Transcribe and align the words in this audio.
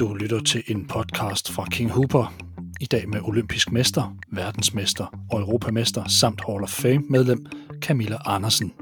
Du 0.00 0.14
lytter 0.14 0.40
til 0.40 0.62
en 0.66 0.86
podcast 0.86 1.50
fra 1.50 1.64
King 1.70 1.90
Hooper. 1.90 2.34
I 2.80 2.84
dag 2.84 3.08
med 3.08 3.20
olympisk 3.22 3.72
mester, 3.72 4.16
verdensmester 4.32 5.06
og 5.30 5.40
europamester 5.40 6.08
samt 6.08 6.40
Hall 6.48 6.62
of 6.62 6.68
Fame 6.68 7.02
medlem 7.10 7.46
Camilla 7.80 8.16
Andersen. 8.26 8.72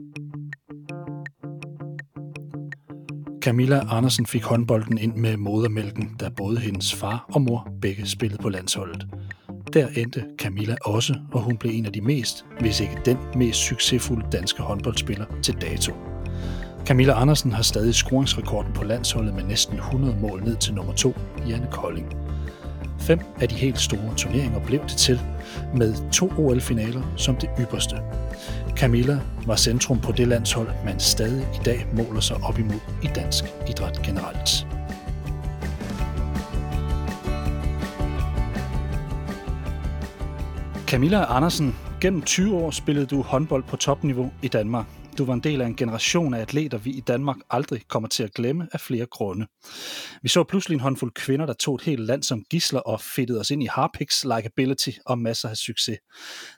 Camilla 3.43 3.81
Andersen 3.97 4.27
fik 4.27 4.43
håndbolden 4.43 4.99
ind 4.99 5.15
med 5.15 5.37
modermælken, 5.37 6.17
da 6.21 6.29
både 6.37 6.59
hendes 6.59 6.95
far 6.95 7.25
og 7.33 7.43
mor 7.43 7.73
begge 7.83 8.07
spillede 8.07 8.43
på 8.43 8.49
landsholdet. 8.49 9.07
Der 9.73 9.89
endte 9.89 10.25
Camilla 10.39 10.77
også, 10.85 11.15
og 11.33 11.43
hun 11.43 11.57
blev 11.57 11.73
en 11.75 11.87
af 11.87 11.93
de 11.93 12.01
mest, 12.01 12.45
hvis 12.61 12.81
ikke 12.81 13.01
den 13.05 13.19
mest 13.35 13.59
succesfulde 13.59 14.27
danske 14.33 14.63
håndboldspiller 14.63 15.27
til 15.43 15.55
dato. 15.55 15.93
Camilla 16.87 17.13
Andersen 17.13 17.53
har 17.53 17.63
stadig 17.63 17.95
scoringsrekorden 17.95 18.73
på 18.73 18.85
landsholdet 18.85 19.35
med 19.35 19.45
næsten 19.45 19.77
100 19.77 20.17
mål 20.21 20.43
ned 20.45 20.57
til 20.57 20.75
nummer 20.75 20.93
2, 20.93 21.15
Janne 21.49 21.69
Kolding. 21.71 22.17
Fem 23.01 23.21
af 23.41 23.49
de 23.49 23.55
helt 23.55 23.81
store 23.81 24.15
turneringer 24.17 24.61
blev 24.67 24.81
det 24.81 24.97
til, 24.97 25.21
med 25.75 26.11
to 26.13 26.33
OL-finaler 26.39 27.03
som 27.17 27.37
det 27.37 27.51
ypperste. 27.61 27.97
Camilla 28.77 29.21
var 29.47 29.57
centrum 29.57 30.01
på 30.01 30.13
det 30.13 30.29
landshold, 30.29 30.69
man 30.85 31.01
stadig 31.01 31.47
i 31.55 31.59
dag 31.65 31.87
måler 31.93 32.21
sig 32.21 32.37
op 32.37 32.59
imod 32.59 32.81
i 33.03 33.07
dansk 33.15 33.45
idræt 33.69 34.03
generelt. 34.03 34.67
Camilla 40.87 41.37
Andersen, 41.37 41.77
gennem 42.01 42.23
20 42.23 42.57
år 42.57 42.71
spillede 42.71 43.07
du 43.07 43.23
håndbold 43.23 43.63
på 43.63 43.77
topniveau 43.77 44.31
i 44.43 44.49
Danmark. 44.49 44.87
Du 45.19 45.25
var 45.25 45.35
en 45.35 45.41
del 45.41 45.61
af 45.61 45.67
en 45.67 45.77
generation 45.77 46.35
af 46.35 46.41
atleter, 46.41 46.79
vi 46.79 46.91
i 46.91 47.01
Danmark 47.01 47.37
aldrig 47.51 47.89
kommer 47.89 48.09
til 48.09 48.23
at 48.23 48.35
glemme 48.35 48.69
af 48.73 48.81
flere 48.81 49.07
grunde. 49.07 49.47
Vi 50.23 50.29
så 50.29 50.45
pludselig 50.45 50.75
en 50.75 50.81
håndfuld 50.81 51.13
kvinder, 51.13 51.47
der 51.47 51.53
tog 51.53 51.75
et 51.75 51.83
helt 51.83 52.01
land 52.01 52.23
som 52.23 52.45
gisler 52.51 52.81
og 52.81 53.01
fedtede 53.01 53.41
os 53.41 53.51
ind 53.51 53.63
i 53.63 53.67
harpix 53.67 54.25
likability 54.25 54.91
og 55.07 55.19
masser 55.19 55.49
af 55.49 55.57
succes. 55.57 55.99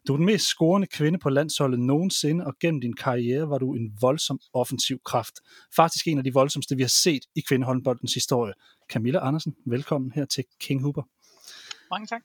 Du 0.08 0.12
er 0.12 0.16
den 0.16 0.26
mest 0.26 0.44
scorende 0.44 0.86
kvinde 0.86 1.18
på 1.18 1.30
landsholdet 1.30 1.80
nogensinde, 1.80 2.46
og 2.46 2.54
gennem 2.60 2.80
din 2.80 2.92
karriere 2.92 3.48
var 3.48 3.58
du 3.58 3.74
en 3.74 3.92
voldsom 4.00 4.40
offensiv 4.52 4.98
kraft. 5.04 5.34
Faktisk 5.76 6.06
en 6.06 6.18
af 6.18 6.24
de 6.24 6.32
voldsomste, 6.32 6.76
vi 6.76 6.82
har 6.82 6.88
set 7.02 7.22
i 7.36 7.40
kvindehåndboldens 7.48 8.14
historie. 8.14 8.52
Camilla 8.92 9.26
Andersen, 9.26 9.54
velkommen 9.66 10.12
her 10.14 10.24
til 10.24 10.44
King 10.60 10.82
Hooper. 10.82 11.02
Mange 11.90 12.06
tak. 12.06 12.22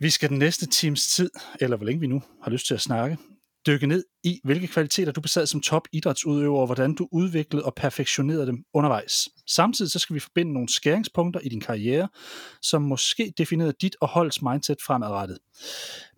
Vi 0.00 0.10
skal 0.10 0.28
den 0.28 0.38
næste 0.38 0.66
times 0.66 1.06
tid, 1.06 1.30
eller 1.60 1.76
hvor 1.76 1.86
længe 1.86 2.00
vi 2.00 2.06
nu 2.06 2.22
har 2.42 2.50
lyst 2.50 2.66
til 2.66 2.74
at 2.74 2.80
snakke, 2.80 3.18
dykke 3.66 3.86
ned 3.86 4.04
i, 4.24 4.40
hvilke 4.44 4.66
kvaliteter 4.66 5.12
du 5.12 5.20
besad 5.20 5.46
som 5.46 5.60
top 5.60 5.82
idrætsudøver, 5.92 6.60
og 6.60 6.66
hvordan 6.66 6.94
du 6.94 7.08
udviklede 7.12 7.64
og 7.64 7.74
perfektionerede 7.74 8.46
dem 8.46 8.64
undervejs. 8.74 9.28
Samtidig 9.46 9.90
så 9.90 9.98
skal 9.98 10.14
vi 10.14 10.20
forbinde 10.20 10.52
nogle 10.52 10.68
skæringspunkter 10.68 11.40
i 11.40 11.48
din 11.48 11.60
karriere, 11.60 12.08
som 12.62 12.82
måske 12.82 13.32
definerede 13.38 13.72
dit 13.80 13.96
og 14.00 14.08
holdets 14.08 14.42
mindset 14.42 14.76
fremadrettet. 14.86 15.38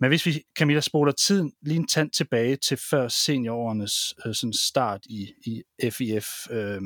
Men 0.00 0.08
hvis 0.08 0.27
vi, 0.27 0.42
Camilla, 0.58 0.80
spoler 0.80 1.12
tiden 1.12 1.52
lige 1.62 1.77
en 1.77 1.86
tand 1.86 2.10
tilbage 2.10 2.56
til 2.56 2.77
før 2.90 3.08
seniorårenes 3.08 4.14
øh, 4.27 4.34
sådan 4.34 4.52
start 4.52 5.00
i, 5.06 5.28
i 5.46 5.62
FIF. 5.90 6.27
Øh, 6.50 6.80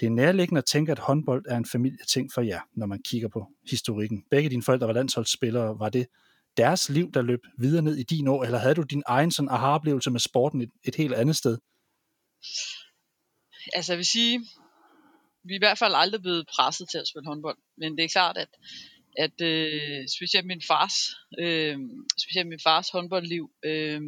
det 0.00 0.06
er 0.06 0.10
nærliggende 0.10 0.58
at 0.58 0.64
tænke, 0.64 0.92
at 0.92 0.98
håndbold 0.98 1.44
er 1.48 1.56
en 1.56 1.66
familieting 1.66 2.30
for 2.34 2.40
jer, 2.40 2.60
når 2.76 2.86
man 2.86 2.98
kigger 3.04 3.28
på 3.28 3.46
historikken. 3.70 4.24
Begge 4.30 4.50
dine 4.50 4.62
forældre 4.62 4.86
var 4.86 4.92
landsholdsspillere. 4.92 5.78
Var 5.78 5.88
det 5.88 6.06
deres 6.56 6.88
liv, 6.88 7.12
der 7.12 7.22
løb 7.22 7.40
videre 7.58 7.82
ned 7.82 7.96
i 7.96 8.02
din 8.02 8.28
år, 8.28 8.44
eller 8.44 8.58
havde 8.58 8.74
du 8.74 8.82
din 8.82 9.02
egen 9.06 9.30
sådan 9.30 9.48
aha-oplevelse 9.48 10.10
med 10.10 10.20
sporten 10.20 10.60
et, 10.60 10.70
et 10.84 10.94
helt 10.94 11.14
andet 11.14 11.36
sted? 11.36 11.58
Altså 13.72 13.92
jeg 13.92 13.98
vil 13.98 14.06
sige, 14.06 14.38
vi 15.44 15.52
er 15.52 15.58
i 15.58 15.64
hvert 15.66 15.78
fald 15.78 15.94
aldrig 15.96 16.22
blevet 16.22 16.46
presset 16.54 16.88
til 16.90 16.98
at 16.98 17.08
spille 17.08 17.26
håndbold, 17.26 17.58
men 17.78 17.96
det 17.96 18.04
er 18.04 18.08
klart, 18.08 18.36
at, 18.36 18.48
at 19.18 19.40
øh, 19.40 20.08
specielt 20.16 20.46
min 20.46 20.62
fars, 20.68 20.94
øh, 21.38 21.78
specielt 22.18 22.48
min 22.48 22.60
fars 22.62 22.88
håndboldliv, 22.90 23.50
øh, 23.64 24.00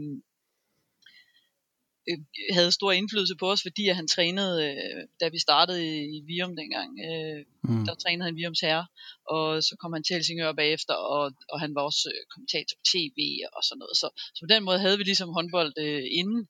øh, 2.09 2.19
havde 2.57 2.73
stor 2.73 2.93
indflydelse 2.93 3.37
på 3.41 3.47
os, 3.53 3.63
fordi 3.63 3.89
at 3.89 3.97
han 3.97 4.09
trænede, 4.09 4.57
øh, 4.69 5.03
da 5.21 5.29
vi 5.29 5.39
startede 5.39 5.81
i, 6.17 6.21
Virum 6.27 6.57
dengang, 6.57 6.91
øh, 7.09 7.41
mm. 7.69 7.85
der 7.87 7.95
trænede 7.95 8.27
han 8.29 8.37
Virums 8.37 8.61
herre, 8.61 8.87
og 9.35 9.63
så 9.63 9.77
kom 9.81 9.93
han 9.93 10.05
til 10.05 10.15
Helsingør 10.15 10.53
bagefter, 10.53 10.95
og, 10.95 11.25
og 11.53 11.61
han 11.61 11.75
var 11.75 11.83
også 11.83 12.05
øh, 12.15 12.21
kommentator 12.33 12.75
på 12.79 12.85
tv 12.93 13.19
og 13.57 13.63
sådan 13.65 13.79
noget. 13.83 13.97
Så, 14.03 14.09
så 14.35 14.41
på 14.45 14.51
den 14.55 14.63
måde 14.65 14.79
havde 14.85 14.99
vi 14.99 15.05
ligesom 15.05 15.35
håndbold 15.37 15.73
øh, 15.87 16.05
inden, 16.21 16.43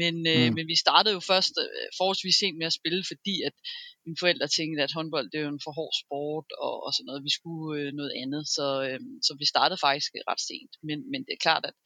men, 0.00 0.14
øh, 0.34 0.46
mm. 0.48 0.54
men 0.56 0.64
vi 0.72 0.76
startede 0.84 1.14
jo 1.14 1.20
først 1.20 1.54
øh, 1.64 1.86
forholdsvis 1.98 2.36
sent 2.42 2.58
med 2.58 2.66
at 2.70 2.78
spille, 2.80 3.02
fordi 3.12 3.36
at 3.48 3.54
mine 4.06 4.20
forældre 4.22 4.48
tænkte, 4.48 4.82
at 4.82 4.96
håndbold 4.98 5.26
det 5.30 5.38
er 5.38 5.46
jo 5.46 5.54
en 5.54 5.64
for 5.66 5.72
hård 5.78 5.94
sport 6.02 6.48
og, 6.64 6.74
og 6.86 6.90
sådan 6.94 7.06
noget. 7.08 7.26
Vi 7.28 7.32
skulle 7.38 7.80
øh, 7.80 7.92
noget 8.00 8.12
andet, 8.22 8.42
så, 8.56 8.66
øh, 8.88 9.00
så 9.26 9.32
vi 9.40 9.46
startede 9.52 9.84
faktisk 9.88 10.10
ret 10.30 10.42
sent. 10.48 10.72
Men, 10.88 10.98
men 11.10 11.20
det 11.26 11.32
er 11.34 11.44
klart, 11.46 11.64
at, 11.70 11.76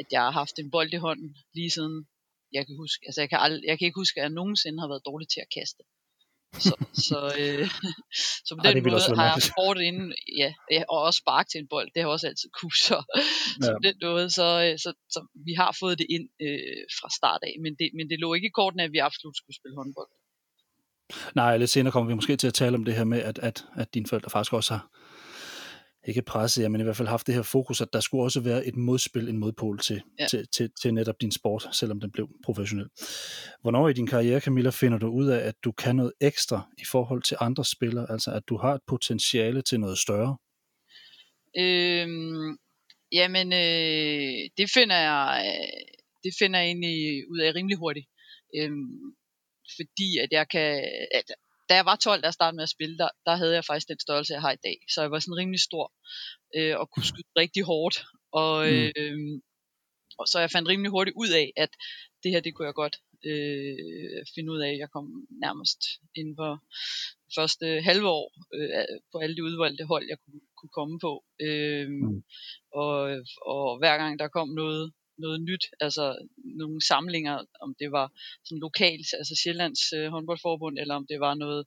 at 0.00 0.06
jeg 0.14 0.22
har 0.26 0.34
haft 0.40 0.56
en 0.58 0.70
bold 0.74 0.92
i 0.92 1.04
hånden 1.06 1.30
lige 1.54 1.70
siden 1.76 1.96
jeg 2.56 2.62
kan 2.66 2.76
huske. 2.82 3.02
Altså 3.08 3.20
jeg 3.22 3.28
kan, 3.30 3.38
ald- 3.46 3.66
jeg 3.70 3.76
kan 3.78 3.86
ikke 3.86 4.00
huske, 4.02 4.16
at 4.20 4.24
jeg 4.26 4.32
nogensinde 4.40 4.80
har 4.82 4.88
været 4.92 5.06
dårlig 5.10 5.28
til 5.28 5.40
at 5.44 5.50
kaste. 5.58 5.82
Så, 6.66 6.74
så, 7.08 7.18
øh, 7.42 7.66
så 8.46 8.50
på 8.56 8.62
den 8.64 8.76
Ej, 8.76 8.90
måde 8.90 9.16
har 9.20 9.26
jeg 9.32 9.42
sport 9.52 9.78
inden, 9.88 10.14
ja, 10.42 10.50
og 10.88 10.98
også 11.06 11.18
spark 11.18 11.46
til 11.48 11.58
en 11.60 11.68
bold, 11.68 11.88
det 11.94 12.02
har 12.02 12.08
også 12.08 12.26
altid 12.26 12.48
kunne, 12.60 12.78
så, 12.88 12.98
ja. 13.16 13.64
så 13.64 13.68
på 13.76 13.82
den 13.88 13.96
måde, 14.02 14.30
så, 14.30 14.48
øh, 14.64 14.78
så, 14.84 14.90
så, 15.14 15.20
vi 15.46 15.52
har 15.52 15.76
fået 15.80 15.98
det 15.98 16.06
ind 16.16 16.26
øh, 16.46 16.82
fra 16.98 17.08
start 17.18 17.40
af, 17.48 17.54
men 17.64 17.72
det, 17.78 17.86
men 17.96 18.10
det 18.10 18.18
lå 18.20 18.34
ikke 18.34 18.46
i 18.46 18.56
korten, 18.60 18.80
at 18.80 18.92
vi 18.92 18.98
absolut 18.98 19.36
skulle 19.36 19.56
spille 19.60 19.76
håndbold. 19.80 20.10
Nej, 21.34 21.56
lidt 21.56 21.70
senere 21.70 21.92
kommer 21.92 22.08
vi 22.10 22.14
måske 22.14 22.36
til 22.36 22.46
at 22.46 22.54
tale 22.54 22.74
om 22.74 22.84
det 22.84 22.94
her 22.94 23.04
med, 23.04 23.20
at, 23.22 23.38
at, 23.38 23.64
at 23.76 23.94
dine 23.94 24.06
forældre 24.06 24.30
faktisk 24.30 24.52
også 24.52 24.72
har, 24.74 24.82
ikke 26.08 26.22
presset 26.22 26.62
jer, 26.62 26.68
men 26.68 26.80
i 26.80 26.84
hvert 26.84 26.96
fald 26.96 27.08
haft 27.08 27.26
det 27.26 27.34
her 27.34 27.42
fokus, 27.42 27.80
at 27.80 27.92
der 27.92 28.00
skulle 28.00 28.24
også 28.24 28.40
være 28.40 28.66
et 28.66 28.76
modspil, 28.76 29.28
en 29.28 29.38
modpol 29.38 29.78
til, 29.78 30.02
ja. 30.18 30.26
til, 30.26 30.48
til, 30.48 30.70
til 30.82 30.94
netop 30.94 31.20
din 31.20 31.32
sport, 31.32 31.68
selvom 31.72 32.00
den 32.00 32.10
blev 32.10 32.28
professionel. 32.44 32.88
Hvornår 33.62 33.88
i 33.88 33.92
din 33.92 34.06
karriere, 34.06 34.40
Camilla, 34.40 34.70
finder 34.70 34.98
du 34.98 35.08
ud 35.08 35.26
af, 35.26 35.38
at 35.38 35.54
du 35.64 35.72
kan 35.72 35.96
noget 35.96 36.12
ekstra 36.20 36.68
i 36.78 36.84
forhold 36.84 37.22
til 37.22 37.36
andre 37.40 37.64
spillere, 37.64 38.10
altså 38.10 38.30
at 38.30 38.42
du 38.48 38.56
har 38.56 38.74
et 38.74 38.80
potentiale 38.86 39.62
til 39.62 39.80
noget 39.80 39.98
større? 39.98 40.36
Øhm, 41.58 42.58
jamen, 43.12 43.52
øh, 43.52 44.50
det 44.58 44.70
finder 44.74 44.96
jeg, 44.96 45.54
det 46.24 46.32
finder 46.38 46.58
jeg 46.58 46.66
egentlig 46.66 47.30
ud 47.30 47.38
af 47.38 47.54
rimelig 47.54 47.78
hurtigt. 47.78 48.06
Øhm, 48.56 49.14
fordi 49.76 50.18
at 50.18 50.28
jeg 50.30 50.46
kan, 50.48 50.84
at 51.14 51.28
da 51.68 51.74
jeg 51.74 51.84
var 51.84 51.96
12, 51.96 52.22
der 52.22 52.30
startede 52.30 52.56
med 52.56 52.62
at 52.62 52.74
spille, 52.76 52.98
der, 52.98 53.08
der 53.26 53.34
havde 53.36 53.54
jeg 53.54 53.64
faktisk 53.64 53.88
den 53.88 54.00
størrelse, 54.00 54.32
jeg 54.32 54.40
har 54.40 54.52
i 54.52 54.62
dag. 54.64 54.78
Så 54.92 55.00
jeg 55.00 55.10
var 55.10 55.18
sådan 55.18 55.40
rimelig 55.40 55.60
stor 55.60 55.92
øh, 56.56 56.78
og 56.80 56.90
kunne 56.90 57.04
skyde 57.04 57.32
rigtig 57.36 57.62
hårdt. 57.62 57.96
Og, 58.32 58.56
øh, 58.72 59.40
og 60.18 60.26
så 60.28 60.40
jeg 60.40 60.50
fandt 60.50 60.68
rimelig 60.68 60.90
hurtigt 60.90 61.16
ud 61.22 61.30
af, 61.42 61.52
at 61.56 61.70
det 62.22 62.30
her, 62.32 62.40
det 62.40 62.54
kunne 62.54 62.66
jeg 62.66 62.74
godt 62.74 62.96
øh, 63.30 64.20
finde 64.34 64.52
ud 64.54 64.60
af. 64.68 64.72
Jeg 64.82 64.88
kom 64.94 65.06
nærmest 65.44 65.80
inden 66.18 66.34
for 66.40 66.52
første 67.36 67.66
halve 67.88 68.08
år 68.08 68.28
øh, 68.56 69.00
på 69.12 69.18
alle 69.18 69.36
de 69.36 69.44
udvalgte 69.44 69.84
hold, 69.84 70.04
jeg 70.08 70.18
kunne, 70.24 70.40
kunne 70.58 70.74
komme 70.78 70.96
på. 71.06 71.12
Øh, 71.46 71.88
mm. 71.88 72.22
og, 72.72 72.94
og 73.52 73.78
hver 73.78 73.96
gang 73.96 74.18
der 74.18 74.28
kom 74.28 74.48
noget, 74.48 74.92
noget 75.18 75.38
nyt, 75.40 75.64
altså 75.80 76.26
nogle 76.62 76.78
samlinger, 76.90 77.36
om 77.60 77.74
det 77.80 77.92
var 77.92 78.06
sådan 78.44 78.64
lokalt, 78.66 79.08
altså 79.20 79.34
Sjællands 79.42 79.92
øh, 79.92 80.08
håndboldforbund, 80.14 80.78
eller 80.78 80.94
om 80.94 81.06
det 81.06 81.20
var 81.20 81.34
noget, 81.34 81.66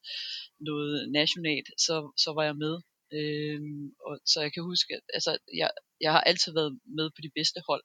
noget 0.60 1.12
nationalt, 1.12 1.68
så, 1.86 1.96
så 2.24 2.30
var 2.38 2.44
jeg 2.44 2.56
med. 2.56 2.76
Øhm, 3.14 3.86
og 4.06 4.20
så 4.26 4.42
jeg 4.42 4.54
kan 4.54 4.64
huske, 4.64 4.94
at 4.94 5.02
altså, 5.14 5.38
jeg, 5.62 5.70
jeg 6.02 6.12
har 6.12 6.22
altid 6.22 6.54
været 6.54 6.80
med 6.98 7.10
på 7.10 7.20
de 7.24 7.32
bedste 7.36 7.60
hold. 7.70 7.84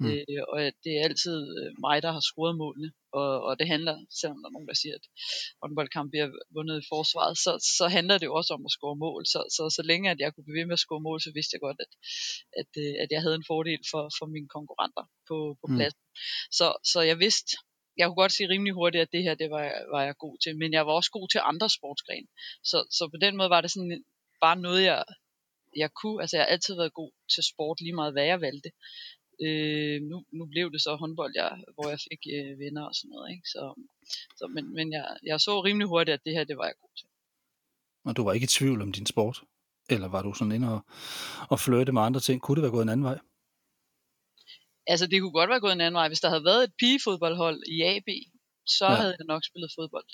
Mm. 0.00 0.06
Øh, 0.10 0.42
og 0.52 0.58
det 0.84 0.92
er 0.96 1.02
altid 1.08 1.38
øh, 1.58 1.70
mig, 1.86 1.96
der 2.04 2.12
har 2.16 2.24
scoret 2.30 2.56
målene. 2.62 2.90
Og, 3.20 3.32
og 3.48 3.52
det 3.58 3.66
handler, 3.74 3.96
selvom 4.20 4.38
der 4.40 4.48
er 4.48 4.56
nogen, 4.56 4.70
der 4.70 4.78
siger, 4.82 4.94
at 5.00 5.06
håndboldkamp 5.62 6.08
bliver 6.12 6.28
vundet 6.56 6.76
i 6.82 6.88
forsvaret, 6.92 7.34
så, 7.44 7.52
så 7.78 7.84
handler 7.96 8.16
det 8.18 8.26
jo 8.30 8.34
også 8.40 8.52
om 8.56 8.66
at 8.68 8.74
score 8.76 8.96
mål. 9.04 9.22
Så, 9.32 9.40
så, 9.56 9.62
så 9.76 9.82
længe 9.90 10.10
at 10.10 10.20
jeg 10.22 10.30
kunne 10.32 10.46
blive 10.46 10.58
ved 10.60 10.66
med 10.66 10.78
at 10.78 10.84
score 10.86 11.06
mål, 11.08 11.18
så 11.26 11.30
vidste 11.36 11.54
jeg 11.54 11.62
godt, 11.66 11.78
at, 11.84 11.92
at, 12.60 12.70
øh, 12.82 12.94
at 13.02 13.08
jeg 13.14 13.20
havde 13.24 13.38
en 13.40 13.50
fordel 13.52 13.80
for, 13.92 14.02
for 14.18 14.26
mine 14.34 14.48
konkurrenter 14.56 15.04
på, 15.28 15.36
på 15.60 15.66
mm. 15.68 15.76
pladsen. 15.76 16.02
Så, 16.58 16.66
så 16.92 17.00
jeg 17.10 17.18
vidste, 17.24 17.50
jeg 17.98 18.06
kunne 18.06 18.22
godt 18.22 18.36
sige 18.36 18.48
rimelig 18.48 18.74
hurtigt, 18.74 19.02
at 19.02 19.12
det 19.12 19.22
her, 19.22 19.34
det 19.34 19.50
var, 19.50 19.64
var 19.94 20.02
jeg 20.08 20.16
god 20.24 20.36
til. 20.42 20.52
Men 20.58 20.72
jeg 20.72 20.86
var 20.86 20.92
også 20.92 21.10
god 21.10 21.28
til 21.28 21.40
andre 21.50 21.68
sportsgrene. 21.70 22.28
Så, 22.70 22.78
så 22.96 23.02
på 23.14 23.18
den 23.24 23.36
måde 23.36 23.50
var 23.50 23.60
det 23.60 23.70
sådan 23.70 24.04
bare 24.40 24.56
noget, 24.66 24.82
jeg, 24.82 25.04
jeg 25.76 25.90
kunne. 26.00 26.20
Altså 26.22 26.36
jeg 26.36 26.44
har 26.44 26.52
altid 26.54 26.74
været 26.76 26.98
god 27.00 27.12
til 27.34 27.42
sport, 27.52 27.80
lige 27.80 27.98
meget 28.00 28.12
hvad 28.12 28.26
jeg 28.32 28.40
valgte. 28.40 28.70
Øh, 29.44 30.02
nu, 30.10 30.24
nu 30.32 30.46
blev 30.46 30.72
det 30.72 30.82
så 30.82 30.96
håndbold, 30.96 31.32
jeg, 31.34 31.52
hvor 31.74 31.88
jeg 31.88 32.00
fik 32.08 32.22
øh, 32.36 32.58
venner 32.58 32.84
og 32.90 32.94
sådan 32.94 33.10
noget. 33.14 33.30
Ikke? 33.34 33.48
Så, 33.54 33.62
så, 34.38 34.44
men 34.54 34.74
men 34.74 34.92
jeg, 34.92 35.16
jeg 35.26 35.40
så 35.40 35.60
rimelig 35.60 35.88
hurtigt, 35.88 36.14
at 36.14 36.24
det 36.24 36.32
her, 36.32 36.44
det 36.44 36.56
var 36.56 36.64
jeg 36.64 36.74
god 36.80 36.94
til. 36.98 37.08
Og 38.04 38.16
du 38.16 38.24
var 38.24 38.32
ikke 38.32 38.44
i 38.44 38.54
tvivl 38.58 38.82
om 38.82 38.92
din 38.92 39.06
sport? 39.06 39.42
Eller 39.90 40.08
var 40.08 40.22
du 40.22 40.32
sådan 40.34 40.52
inde 40.52 40.68
og, 40.74 40.80
og 41.50 41.60
flirte 41.60 41.92
med 41.92 42.02
andre 42.02 42.20
ting? 42.20 42.42
Kunne 42.42 42.56
det 42.56 42.62
være 42.62 42.76
gået 42.76 42.82
en 42.82 42.88
anden 42.88 43.04
vej? 43.04 43.18
Altså 44.86 45.06
det 45.06 45.20
kunne 45.20 45.38
godt 45.40 45.50
være 45.50 45.60
gået 45.60 45.72
en 45.72 45.80
anden 45.80 45.98
vej. 46.00 46.08
Hvis 46.08 46.20
der 46.20 46.28
havde 46.28 46.44
været 46.44 46.64
et 46.64 46.74
pigefodboldhold 46.78 47.58
i 47.76 47.82
AB, 47.82 48.08
så 48.78 48.86
ja. 48.90 48.94
havde 48.94 49.16
jeg 49.18 49.26
nok 49.26 49.42
spillet 49.44 49.70
fodbold. 49.78 50.10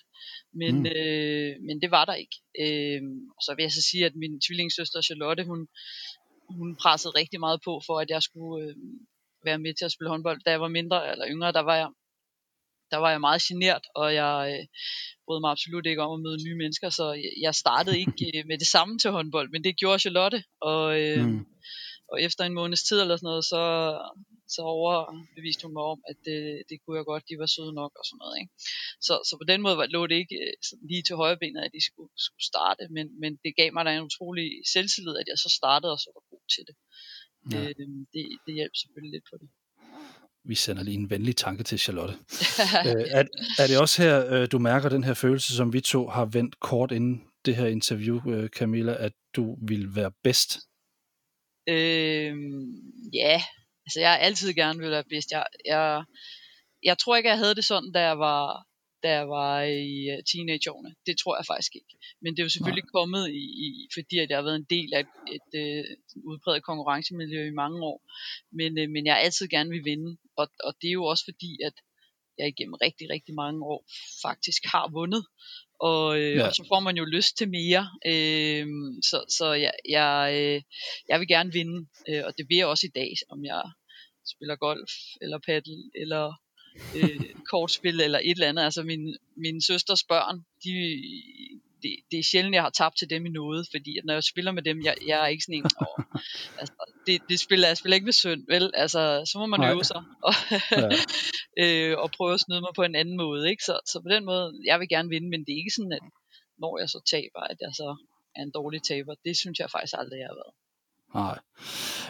Men, 0.60 0.74
mm. 0.78 0.86
øh, 0.86 1.52
men 1.66 1.76
det 1.82 1.90
var 1.90 2.04
der 2.04 2.14
ikke. 2.24 2.36
Øh, 2.62 3.02
og 3.36 3.40
så 3.46 3.50
vil 3.54 3.62
jeg 3.62 3.72
så 3.72 3.82
sige, 3.90 4.06
at 4.06 4.14
min 4.22 4.40
tvillingssøster 4.46 5.00
Charlotte, 5.02 5.44
hun, 5.44 5.60
hun 6.58 6.76
pressede 6.82 7.12
rigtig 7.20 7.40
meget 7.40 7.60
på 7.64 7.72
for, 7.86 7.96
at 8.00 8.10
jeg 8.10 8.22
skulle 8.22 8.68
øh, 8.68 8.76
være 9.44 9.58
med 9.58 9.74
til 9.74 9.84
at 9.84 9.92
spille 9.92 10.10
håndbold. 10.10 10.40
Da 10.44 10.50
jeg 10.50 10.60
var 10.60 10.68
mindre 10.68 11.12
eller 11.12 11.26
yngre, 11.28 11.52
der 11.52 11.60
var 11.60 11.76
jeg, 11.76 11.88
der 12.92 12.98
var 13.04 13.10
jeg 13.10 13.20
meget 13.20 13.42
genert, 13.48 13.84
og 13.94 14.14
jeg 14.14 14.34
øh, 14.52 14.64
brød 15.26 15.40
mig 15.40 15.50
absolut 15.50 15.86
ikke 15.86 16.02
om 16.02 16.12
at 16.16 16.24
møde 16.26 16.44
nye 16.46 16.60
mennesker, 16.62 16.88
så 16.90 17.06
jeg 17.46 17.54
startede 17.54 17.98
ikke 18.02 18.24
øh, 18.34 18.42
med 18.50 18.58
det 18.62 18.66
samme 18.74 18.98
til 18.98 19.10
håndbold, 19.16 19.48
men 19.50 19.64
det 19.64 19.78
gjorde 19.80 20.02
Charlotte, 20.04 20.44
og, 20.70 21.00
øh, 21.00 21.24
mm. 21.26 21.46
og 22.10 22.16
efter 22.26 22.42
en 22.44 22.58
måneds 22.60 22.82
tid 22.88 22.98
eller 23.00 23.16
sådan 23.16 23.30
noget, 23.32 23.44
så, 23.52 23.62
så 24.54 24.62
overbeviste 24.62 25.64
hun 25.64 25.74
mig 25.78 25.86
om, 25.92 26.00
at 26.10 26.16
det, 26.26 26.40
det 26.68 26.76
kunne 26.80 26.96
jeg 26.98 27.04
godt, 27.12 27.28
de 27.30 27.40
var 27.42 27.48
søde 27.54 27.74
nok 27.80 27.92
og 28.00 28.04
sådan 28.06 28.22
noget. 28.22 28.36
Ikke? 28.40 28.52
Så, 29.06 29.14
så 29.28 29.34
på 29.40 29.46
den 29.50 29.60
måde 29.64 29.76
var, 29.80 29.86
lå 29.96 30.02
det 30.10 30.18
ikke 30.22 30.38
øh, 30.46 30.54
lige 30.90 31.04
til 31.04 31.16
højre 31.22 31.40
benet, 31.42 31.62
at 31.66 31.74
de 31.76 31.82
skulle, 31.88 32.12
skulle 32.26 32.46
starte, 32.52 32.82
men, 32.96 33.06
men 33.22 33.32
det 33.44 33.52
gav 33.60 33.68
mig 33.72 33.84
da 33.84 33.90
en 33.92 34.08
utrolig 34.08 34.48
selvtillid, 34.74 35.14
at 35.22 35.28
jeg 35.30 35.38
så 35.44 35.50
startede 35.60 35.92
og 35.96 36.00
så 36.04 36.08
var 36.16 36.24
god 36.32 36.44
til 36.54 36.64
det. 36.68 36.76
Ja. 37.50 37.60
Øh, 37.60 37.74
det, 38.12 38.22
det 38.46 38.54
hjalp 38.54 38.72
selvfølgelig 38.74 39.12
lidt 39.12 39.24
på 39.32 39.36
det. 39.40 39.48
Vi 40.44 40.54
sender 40.54 40.82
lige 40.82 40.94
en 40.94 41.10
venlig 41.10 41.36
tanke 41.36 41.62
til 41.64 41.78
Charlotte. 41.78 42.14
øh, 42.88 43.04
er, 43.10 43.24
er 43.58 43.66
det 43.66 43.78
også 43.80 44.02
her, 44.02 44.34
øh, 44.34 44.48
du 44.52 44.58
mærker 44.58 44.88
den 44.88 45.04
her 45.04 45.14
følelse, 45.14 45.56
som 45.56 45.72
vi 45.72 45.80
to 45.80 46.08
har 46.08 46.24
vendt 46.24 46.60
kort 46.60 46.92
inden 46.92 47.24
det 47.44 47.56
her 47.56 47.66
interview, 47.66 48.30
øh, 48.32 48.48
Camilla, 48.48 48.94
at 48.98 49.12
du 49.36 49.66
vil 49.66 49.96
være 49.96 50.12
bedst? 50.24 50.58
Øh, 51.68 52.34
ja, 53.14 53.42
altså 53.86 54.00
jeg 54.00 54.10
har 54.10 54.16
altid 54.16 54.52
gerne 54.52 54.78
vil 54.78 54.90
være 54.90 55.04
bedst. 55.10 55.30
Jeg, 55.30 55.46
jeg, 55.64 56.04
jeg 56.82 56.98
tror 56.98 57.16
ikke, 57.16 57.28
jeg 57.28 57.38
havde 57.38 57.54
det 57.54 57.64
sådan, 57.64 57.92
da 57.92 58.00
jeg 58.00 58.18
var, 58.18 58.66
da 59.02 59.08
jeg 59.18 59.28
var 59.28 59.62
i 59.62 59.96
øh, 60.12 60.22
teenageårene. 60.30 60.94
Det 61.06 61.14
tror 61.18 61.36
jeg 61.36 61.46
faktisk 61.52 61.74
ikke. 61.74 61.94
Men 62.22 62.30
det 62.32 62.38
er 62.40 62.48
jo 62.48 62.56
selvfølgelig 62.56 62.84
Nej. 62.84 62.96
kommet, 62.98 63.24
i, 63.42 63.44
i, 63.66 63.68
fordi 63.96 64.18
at 64.18 64.30
jeg 64.30 64.38
har 64.38 64.48
været 64.48 64.62
en 64.64 64.72
del 64.76 64.90
af 64.94 65.00
et, 65.00 65.08
et, 65.36 65.48
et 65.92 66.12
udbredt 66.30 66.64
konkurrencemiljø 66.70 67.40
i 67.46 67.58
mange 67.62 67.78
år. 67.90 67.98
Men, 68.58 68.78
øh, 68.78 68.88
men 68.94 69.06
jeg 69.06 69.20
altid 69.24 69.48
gerne 69.48 69.70
vil 69.70 69.84
vinde. 69.84 70.10
Og, 70.36 70.46
og 70.64 70.72
det 70.80 70.88
er 70.88 70.98
jo 71.00 71.04
også 71.04 71.24
fordi, 71.30 71.52
at 71.68 71.74
jeg 72.38 72.48
igennem 72.48 72.74
rigtig, 72.74 73.10
rigtig 73.10 73.34
mange 73.34 73.60
år 73.64 73.80
faktisk 74.22 74.62
har 74.64 74.90
vundet. 74.92 75.24
Og, 75.80 76.20
øh, 76.20 76.36
ja. 76.36 76.46
og 76.46 76.54
så 76.54 76.64
får 76.68 76.80
man 76.80 76.96
jo 76.96 77.04
lyst 77.04 77.38
til 77.38 77.48
mere. 77.50 77.84
Øh, 78.12 78.66
så 79.08 79.18
så 79.38 79.52
jeg, 79.52 79.74
jeg, 79.88 80.16
øh, 80.38 80.62
jeg 81.08 81.20
vil 81.20 81.28
gerne 81.28 81.52
vinde, 81.52 81.78
øh, 82.08 82.22
og 82.26 82.32
det 82.38 82.46
vil 82.48 82.56
jeg 82.56 82.66
også 82.66 82.86
i 82.86 82.96
dag, 83.00 83.10
om 83.28 83.44
jeg 83.44 83.62
spiller 84.32 84.56
golf, 84.56 84.92
eller 85.22 85.38
paddle, 85.46 85.82
eller 86.02 86.24
øh, 86.96 87.20
kortspil, 87.50 88.00
eller 88.00 88.18
et 88.18 88.30
eller 88.30 88.48
andet. 88.48 88.62
Altså 88.62 88.82
min, 88.82 89.16
min 89.36 89.62
søsters 89.62 90.04
børn, 90.04 90.36
de, 90.64 90.72
det, 91.82 91.96
det 92.10 92.18
er 92.18 92.22
sjældent, 92.30 92.54
jeg 92.54 92.62
har 92.62 92.70
tabt 92.70 92.98
til 92.98 93.10
dem 93.10 93.26
i 93.26 93.28
noget, 93.28 93.66
fordi 93.70 93.98
at 93.98 94.04
når 94.04 94.14
jeg 94.14 94.24
spiller 94.24 94.52
med 94.52 94.62
dem, 94.62 94.82
jeg, 94.82 94.96
jeg 95.06 95.22
er 95.22 95.26
ikke 95.26 95.44
sådan 95.44 95.54
en, 95.54 95.70
åh, 95.80 96.04
altså, 96.60 96.74
det, 97.06 97.22
det 97.28 97.40
spiller, 97.40 97.68
jeg 97.68 97.76
spiller 97.76 97.94
ikke 97.94 98.04
med 98.04 98.12
synd, 98.12 98.44
vel? 98.48 98.70
Altså, 98.74 99.22
så 99.32 99.38
må 99.38 99.46
man 99.46 99.60
Nej. 99.60 99.72
øve 99.72 99.84
sig, 99.84 100.02
og, 100.22 100.34
ja. 100.70 100.88
øh, 101.62 101.98
og 101.98 102.10
prøve 102.10 102.34
at 102.34 102.40
snyde 102.40 102.60
mig 102.60 102.72
på 102.74 102.82
en 102.82 102.94
anden 102.94 103.16
måde, 103.16 103.50
ikke? 103.50 103.64
Så, 103.64 103.80
så 103.86 104.00
på 104.00 104.08
den 104.08 104.24
måde, 104.24 104.52
jeg 104.64 104.80
vil 104.80 104.88
gerne 104.88 105.08
vinde, 105.08 105.28
men 105.30 105.40
det 105.44 105.52
er 105.52 105.62
ikke 105.62 105.76
sådan, 105.76 105.92
at 105.92 106.04
når 106.58 106.78
jeg 106.78 106.88
så 106.88 107.00
taber, 107.14 107.40
at 107.52 107.56
jeg 107.60 107.72
så 107.74 107.96
er 108.36 108.42
en 108.42 108.50
dårlig 108.50 108.82
taber. 108.82 109.14
Det 109.24 109.36
synes 109.36 109.58
jeg 109.58 109.70
faktisk 109.70 109.94
aldrig, 109.98 110.18
jeg 110.18 110.28
har 110.32 110.40
været. 110.42 110.54
Nej. 111.14 111.38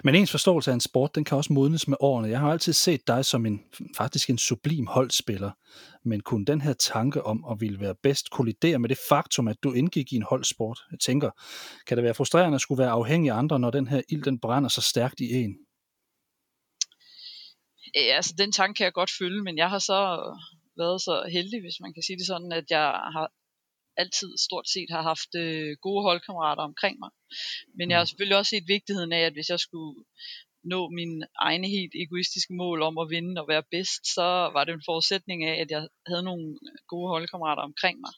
Men 0.05 0.15
ens 0.15 0.31
forståelse 0.31 0.71
af 0.71 0.75
en 0.75 0.81
sport, 0.81 1.15
den 1.15 1.25
kan 1.25 1.37
også 1.37 1.53
modnes 1.53 1.89
med 1.89 1.97
årene. 2.01 2.29
Jeg 2.29 2.41
har 2.41 2.53
altid 2.53 2.73
set 2.73 3.07
dig 3.07 3.25
som 3.25 3.47
en 3.47 3.61
faktisk 3.97 4.31
en 4.31 4.39
sublim 4.39 4.87
holdspiller, 4.87 5.51
men 6.05 6.21
kunne 6.21 6.45
den 6.45 6.61
her 6.61 6.73
tanke 6.73 7.27
om 7.27 7.45
at 7.51 7.61
ville 7.61 7.81
være 7.81 7.95
bedst 8.03 8.31
kollidere 8.31 8.79
med 8.79 8.89
det 8.89 8.99
faktum, 9.09 9.49
at 9.49 9.57
du 9.63 9.73
indgik 9.73 10.13
i 10.13 10.17
en 10.17 10.23
holdsport? 10.23 10.81
Jeg 10.91 11.01
tænker, 11.01 11.31
kan 11.87 11.97
det 11.97 12.05
være 12.05 12.15
frustrerende 12.15 12.55
at 12.55 12.61
skulle 12.61 12.83
være 12.83 12.91
afhængig 12.91 13.31
af 13.31 13.37
andre, 13.37 13.59
når 13.59 13.71
den 13.71 13.89
her 13.89 14.03
ild, 14.09 14.23
den 14.23 14.39
brænder 14.39 14.69
så 14.69 14.81
stærkt 14.81 15.21
i 15.21 15.33
en? 15.33 15.57
Ja, 17.95 18.01
altså 18.01 18.35
den 18.39 18.53
tanke 18.53 18.77
kan 18.77 18.85
jeg 18.85 18.93
godt 18.93 19.11
følge, 19.19 19.43
men 19.43 19.59
jeg 19.59 19.71
har 19.71 19.79
så 19.79 20.01
været 20.77 21.01
så 21.01 21.29
heldig, 21.33 21.61
hvis 21.61 21.81
man 21.81 21.93
kan 21.95 22.03
sige 22.03 22.19
det 22.19 22.27
sådan, 22.27 22.53
at 22.53 22.65
jeg 22.71 22.87
har 23.13 23.31
altid 23.97 24.31
stort 24.47 24.69
set 24.69 24.91
har 24.91 25.03
haft 25.03 25.35
øh, 25.35 25.77
gode 25.87 26.03
holdkammerater 26.03 26.63
omkring 26.63 26.99
mig. 26.99 27.11
Men 27.77 27.91
jeg 27.91 27.99
har 27.99 28.05
mm. 28.05 28.07
selvfølgelig 28.07 28.39
også 28.39 28.51
set 28.51 28.69
vigtigheden 28.69 29.13
af, 29.13 29.21
at 29.21 29.33
hvis 29.33 29.49
jeg 29.49 29.61
skulle 29.61 30.05
nå 30.65 30.89
mine 30.89 31.27
egne 31.39 31.69
helt 31.69 31.95
egoistiske 31.95 32.55
mål 32.55 32.83
om 32.83 32.99
at 32.99 33.11
vinde 33.11 33.41
og 33.41 33.49
være 33.49 33.63
bedst, 33.71 34.15
så 34.15 34.27
var 34.55 34.65
det 34.65 34.73
en 34.75 34.89
forudsætning 34.91 35.45
af, 35.45 35.61
at 35.61 35.71
jeg 35.71 35.89
havde 36.07 36.23
nogle 36.23 36.59
gode 36.89 37.09
holdkammerater 37.09 37.63
omkring 37.63 38.01
mig. 38.01 38.13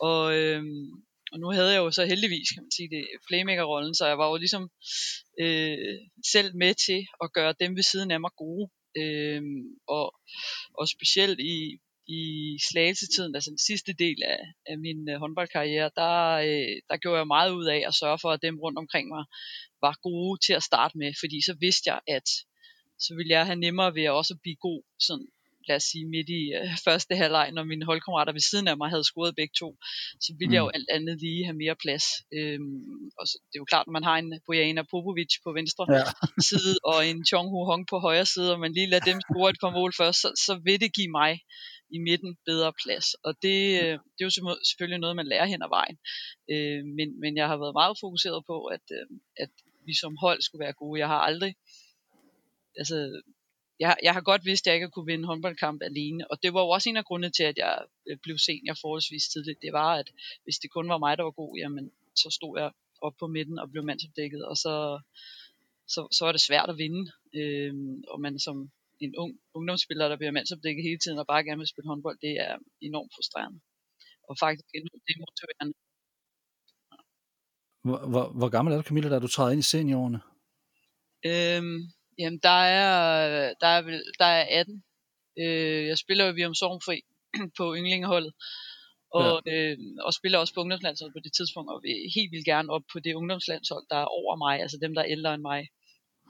Og, 0.00 0.36
øhm, 0.38 0.86
og 1.32 1.38
nu 1.40 1.50
havde 1.50 1.72
jeg 1.72 1.78
jo 1.78 1.90
så 1.90 2.04
heldigvis, 2.04 2.50
kan 2.50 2.62
man 2.62 2.76
sige 2.76 2.90
det, 2.90 3.04
playmaker-rollen, 3.28 3.94
så 3.94 4.06
jeg 4.06 4.18
var 4.18 4.28
jo 4.30 4.36
ligesom 4.36 4.70
øh, 5.40 5.98
selv 6.32 6.56
med 6.56 6.74
til 6.86 7.06
at 7.22 7.32
gøre 7.32 7.54
dem 7.60 7.76
ved 7.76 7.82
siden 7.82 8.10
af 8.10 8.20
mig 8.20 8.30
gode. 8.36 8.70
Øhm, 8.96 9.62
og, 9.88 10.14
og 10.78 10.88
specielt 10.88 11.40
i, 11.40 11.78
i 12.06 12.22
slagelsetiden, 12.70 13.34
altså 13.34 13.50
den 13.50 13.58
sidste 13.58 13.92
del 13.92 14.22
af, 14.22 14.40
af 14.66 14.78
min 14.78 15.08
øh, 15.08 15.16
håndboldkarriere, 15.18 15.90
der, 15.96 16.14
øh, 16.48 16.76
der 16.90 16.96
gjorde 16.96 17.18
jeg 17.18 17.26
meget 17.26 17.50
ud 17.50 17.66
af 17.66 17.80
at 17.86 17.94
sørge 17.94 18.18
for, 18.18 18.30
at 18.30 18.42
dem 18.42 18.58
rundt 18.58 18.78
omkring 18.78 19.08
mig 19.08 19.24
var 19.80 19.98
gode 20.02 20.38
til 20.46 20.52
at 20.52 20.62
starte 20.62 20.98
med, 20.98 21.12
fordi 21.20 21.38
så 21.42 21.54
vidste 21.60 21.90
jeg, 21.90 22.00
at 22.08 22.28
så 22.98 23.14
ville 23.16 23.34
jeg 23.36 23.46
have 23.46 23.64
nemmere 23.66 23.94
ved 23.94 24.04
at 24.04 24.18
også 24.20 24.34
blive 24.42 24.56
god 24.56 24.82
sådan 24.98 25.26
lad 25.68 25.76
os 25.76 25.82
sige, 25.90 26.06
midt 26.14 26.28
i 26.28 26.42
øh, 26.58 26.68
første 26.86 27.12
halvleg, 27.16 27.46
når 27.52 27.64
mine 27.64 27.84
holdkammerater 27.84 28.32
ved 28.32 28.44
siden 28.50 28.68
af 28.68 28.76
mig 28.76 28.88
havde 28.90 29.04
scoret 29.04 29.36
begge 29.36 29.54
to, 29.58 29.68
så 30.24 30.30
ville 30.38 30.52
mm. 30.52 30.54
jeg 30.54 30.60
jo 30.60 30.70
alt 30.76 30.90
andet 30.96 31.16
lige 31.20 31.44
have 31.44 31.58
mere 31.64 31.76
plads. 31.84 32.04
Øhm, 32.36 33.10
og 33.18 33.24
så, 33.28 33.34
det 33.48 33.56
er 33.56 33.62
jo 33.64 33.70
klart, 33.72 33.86
når 33.86 33.96
man 33.98 34.08
har 34.10 34.16
en 34.18 34.40
Bojana 34.46 34.82
Popovic 34.90 35.32
på 35.44 35.50
venstre 35.58 35.84
ja. 35.96 36.04
side, 36.50 36.74
og 36.90 36.98
en 37.10 37.18
Chong 37.30 37.48
Hu 37.52 37.58
Hong 37.70 37.84
på 37.90 37.96
højre 38.06 38.26
side, 38.34 38.52
og 38.54 38.60
man 38.60 38.72
lige 38.72 38.90
lader 38.90 39.10
dem 39.10 39.20
score 39.20 39.50
et 39.50 39.60
par 39.62 39.72
mål 39.78 39.92
først, 40.00 40.18
så, 40.22 40.28
så 40.46 40.52
vil 40.64 40.80
det 40.80 40.94
give 40.98 41.12
mig 41.20 41.32
i 41.92 41.98
midten 41.98 42.36
bedre 42.44 42.72
plads. 42.82 43.14
Og 43.14 43.32
det, 43.42 43.58
øh, 43.82 43.98
det 44.14 44.20
er 44.20 44.28
jo 44.30 44.56
selvfølgelig 44.64 45.00
noget, 45.00 45.16
man 45.16 45.26
lærer 45.26 45.46
hen 45.46 45.62
ad 45.62 45.68
vejen. 45.68 45.98
Øh, 46.52 46.84
men, 46.96 47.20
men 47.20 47.36
jeg 47.36 47.48
har 47.48 47.56
været 47.56 47.74
meget 47.74 47.96
fokuseret 48.00 48.44
på, 48.46 48.64
at, 48.64 48.86
øh, 48.98 49.06
at 49.36 49.50
vi 49.86 49.94
som 49.94 50.16
hold 50.16 50.40
skulle 50.42 50.64
være 50.64 50.72
gode. 50.72 51.00
Jeg 51.00 51.08
har 51.08 51.20
aldrig, 51.28 51.54
altså, 52.76 53.22
jeg, 53.80 53.96
jeg 54.02 54.12
har 54.12 54.20
godt 54.20 54.44
vidst, 54.44 54.66
at 54.66 54.70
jeg 54.70 54.74
ikke 54.74 54.90
kunne 54.90 55.12
vinde 55.12 55.26
håndboldkamp 55.26 55.82
alene, 55.82 56.30
og 56.30 56.42
det 56.42 56.54
var 56.54 56.60
jo 56.60 56.68
også 56.68 56.88
en 56.88 56.96
af 56.96 57.04
grundene 57.04 57.32
til, 57.32 57.42
at 57.42 57.56
jeg 57.56 57.84
øh, 58.08 58.16
blev 58.22 58.38
senior 58.38 58.76
forholdsvis 58.80 59.28
tidligt. 59.32 59.62
Det 59.62 59.72
var, 59.72 59.90
at 60.00 60.08
hvis 60.44 60.56
det 60.62 60.70
kun 60.70 60.88
var 60.88 60.98
mig, 60.98 61.16
der 61.16 61.24
var 61.24 61.30
god, 61.42 61.58
jamen, 61.58 61.90
så 62.16 62.28
stod 62.30 62.58
jeg 62.60 62.70
op 63.02 63.14
på 63.18 63.26
midten 63.26 63.58
og 63.58 63.70
blev 63.70 63.84
mandsopdækket, 63.84 64.44
og 64.44 64.56
så, 64.56 65.00
så, 65.88 66.08
så 66.12 66.24
var 66.24 66.32
det 66.32 66.40
svært 66.40 66.70
at 66.70 66.78
vinde. 66.78 67.12
Øhm, 67.34 68.02
og 68.08 68.20
man 68.20 68.38
som 68.38 68.70
en 69.06 69.14
ung 69.22 69.32
ungdomsspiller, 69.58 70.08
der 70.08 70.18
bliver 70.20 70.36
mandsopdækket 70.36 70.86
hele 70.88 71.00
tiden 71.02 71.18
og 71.22 71.26
bare 71.32 71.44
gerne 71.46 71.62
vil 71.62 71.72
spille 71.72 71.90
håndbold, 71.92 72.18
det 72.26 72.34
er 72.46 72.54
enormt 72.88 73.12
frustrerende. 73.16 73.58
Og 74.28 74.34
faktisk 74.44 74.68
enormt 74.80 75.04
demotiverende. 75.10 75.74
Hvor, 77.86 77.98
hvor, 78.12 78.24
hvor 78.38 78.48
gammel 78.54 78.72
er 78.72 78.76
du, 78.78 78.82
Camilla, 78.88 79.08
da 79.10 79.18
du 79.18 79.28
træder 79.28 79.52
ind 79.52 79.64
i 79.64 79.70
seniorårene? 79.72 80.20
Øhm, 81.30 81.78
jamen, 82.18 82.40
der 82.48 82.60
er, 82.80 82.88
der 83.60 83.70
er, 83.76 83.80
der 84.18 84.24
er 84.24 84.60
18. 84.60 84.84
Øh, 85.42 85.86
jeg 85.90 85.98
spiller 85.98 86.24
jo 86.26 86.32
Virum 86.32 86.54
Sorgenfri 86.54 86.98
på 87.58 87.64
yndlingeholdet. 87.78 88.32
Og, 89.20 89.42
ja. 89.46 89.52
øh, 89.52 89.78
og 90.06 90.12
spiller 90.14 90.38
også 90.38 90.54
på 90.54 90.60
ungdomslandsholdet 90.60 91.14
på 91.14 91.24
det 91.24 91.32
tidspunkt, 91.38 91.70
og 91.72 91.82
vil 91.82 91.96
helt 92.16 92.32
vildt 92.32 92.50
gerne 92.52 92.72
op 92.74 92.84
på 92.92 92.98
det 93.04 93.14
ungdomslandshold, 93.14 93.84
der 93.90 93.96
er 93.96 94.14
over 94.20 94.34
mig, 94.44 94.54
altså 94.64 94.78
dem, 94.82 94.94
der 94.94 95.02
er 95.02 95.12
ældre 95.14 95.34
end 95.34 95.42
mig. 95.42 95.60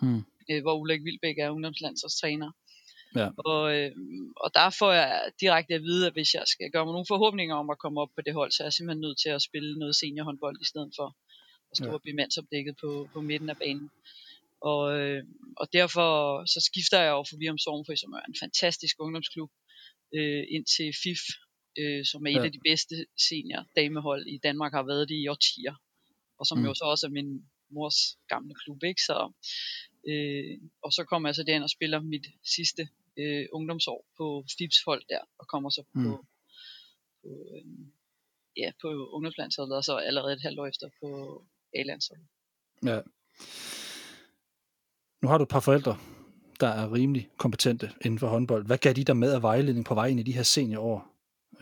Hmm. 0.03 0.23
Øh, 0.51 0.63
hvor 0.63 0.75
Ulrik 0.81 1.05
Vilbæk 1.05 1.39
er 1.39 1.51
ungdomslandsholdstræner. 1.51 2.51
Ja. 3.17 3.29
Og, 3.51 3.63
øh, 3.77 3.93
og 4.37 4.55
der 4.55 4.77
får 4.79 4.93
jeg 4.93 5.31
direkte 5.41 5.75
at 5.75 5.83
vide, 5.83 6.07
at 6.07 6.13
hvis 6.13 6.35
jeg 6.35 6.43
skal 6.47 6.71
gøre 6.71 6.85
mig 6.85 6.93
nogle 6.93 7.13
forhåbninger 7.15 7.57
om 7.57 7.71
at 7.71 7.79
komme 7.79 8.01
op 8.01 8.09
på 8.15 8.23
det 8.27 8.35
hold, 8.35 8.51
så 8.53 8.63
er 8.63 8.67
jeg 8.67 8.73
simpelthen 8.73 9.01
nødt 9.01 9.19
til 9.19 9.29
at 9.29 9.43
spille 9.43 9.79
noget 9.79 9.97
seniorhåndbold 9.97 10.57
i 10.61 10.65
stedet 10.65 10.93
for 10.99 11.17
at 11.71 11.77
stå 11.77 11.87
ja. 11.87 11.95
og 11.95 12.03
blive 12.03 12.17
mandsopdækket 12.17 12.77
på, 12.81 13.09
på 13.13 13.21
midten 13.21 13.51
af 13.51 13.57
banen. 13.57 13.91
Og, 14.61 14.83
øh, 14.99 15.25
og 15.57 15.73
derfor 15.73 16.09
så 16.47 16.61
skifter 16.69 17.01
jeg 17.01 17.13
over 17.13 17.27
for 17.31 17.37
Virum 17.37 17.59
Sorgenfri, 17.59 17.97
som 17.97 18.13
er 18.13 18.21
en 18.29 18.37
fantastisk 18.41 18.97
ungdomsklub, 18.99 19.51
øh, 20.15 20.45
ind 20.55 20.65
til 20.77 20.89
FIF, 21.03 21.23
øh, 21.79 22.05
som 22.11 22.27
er 22.27 22.31
et 22.31 22.35
ja. 22.35 22.45
af 22.45 22.53
de 22.53 22.61
bedste 22.69 22.95
senior 23.29 23.63
damehold 23.77 24.27
i 24.27 24.39
Danmark, 24.39 24.73
har 24.73 24.83
været 24.83 25.09
det 25.09 25.19
i 25.23 25.29
årtier. 25.29 25.75
Og 26.39 26.47
som 26.47 26.59
mm. 26.59 26.65
jo 26.65 26.75
så 26.75 26.85
også 26.85 27.07
er 27.07 27.11
min 27.11 27.31
mors 27.71 27.99
gamle 28.29 28.55
klub, 28.65 28.81
ikke? 28.85 29.03
Så, 29.09 29.33
øh, 30.09 30.59
og 30.83 30.93
så 30.93 31.05
kommer 31.05 31.29
jeg 31.29 31.35
så 31.35 31.43
derind 31.43 31.65
og 31.65 31.71
spiller 31.71 32.01
mit 32.01 32.27
sidste 32.45 32.89
øh, 33.19 33.47
ungdomsår 33.53 34.07
på 34.17 34.45
FIPS 34.59 34.83
hold 34.87 35.03
der, 35.09 35.21
og 35.39 35.47
kommer 35.49 35.71
så 35.71 35.83
på, 35.83 35.99
mm. 35.99 36.05
på, 36.05 36.27
øh, 37.27 37.65
ja, 38.57 38.71
på 38.81 38.89
ungdomslandsholdet, 39.13 39.77
og 39.77 39.85
så 39.85 39.97
allerede 39.97 40.33
et 40.33 40.43
halvt 40.43 40.59
år 40.59 40.67
efter 40.67 40.89
på 41.01 41.09
A-landsholdet. 41.75 42.27
Ja. 42.85 43.01
Nu 45.23 45.29
har 45.29 45.39
du 45.39 45.43
et 45.43 45.49
par 45.49 45.61
forældre, 45.61 45.99
der 46.61 46.69
er 46.69 46.93
rimelig 46.93 47.31
kompetente 47.37 47.91
inden 48.05 48.19
for 48.19 48.29
håndbold. 48.29 48.67
Hvad 48.67 48.79
gav 48.79 48.93
de 48.93 49.05
der 49.05 49.15
med 49.15 49.33
af 49.33 49.43
vejledning 49.43 49.87
på 49.87 49.95
vej 49.95 50.07
ind 50.07 50.21
i 50.21 50.23
de 50.23 50.33
her 50.33 50.43
seniorår? 50.43 51.13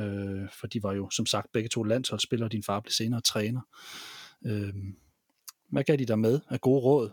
øh, 0.01 0.49
for 0.61 0.67
de 0.67 0.83
var 0.83 0.93
jo 0.93 1.11
som 1.11 1.27
sagt 1.27 1.53
begge 1.53 1.69
to 1.69 1.83
landsholdsspillere, 1.83 2.47
og 2.47 2.53
din 2.53 2.63
far 2.63 2.81
blev 2.81 2.91
senere 2.91 3.21
træner. 3.21 3.61
Øh, 4.47 4.75
hvad 5.69 5.85
gav 5.85 5.97
de 5.97 6.07
der 6.07 6.17
med 6.17 6.41
af 6.49 6.61
gode 6.61 6.81
råd? 6.81 7.11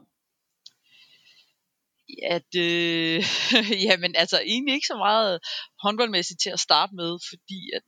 At 2.36 2.52
øh, 2.68 3.24
jamen 3.88 4.16
altså 4.16 4.38
egentlig 4.46 4.74
ikke 4.74 4.88
så 4.88 4.98
meget 4.98 5.40
håndboldmæssigt 5.84 6.42
til 6.42 6.50
at 6.50 6.60
starte 6.60 6.96
med, 6.96 7.12
fordi 7.30 7.62
at 7.78 7.88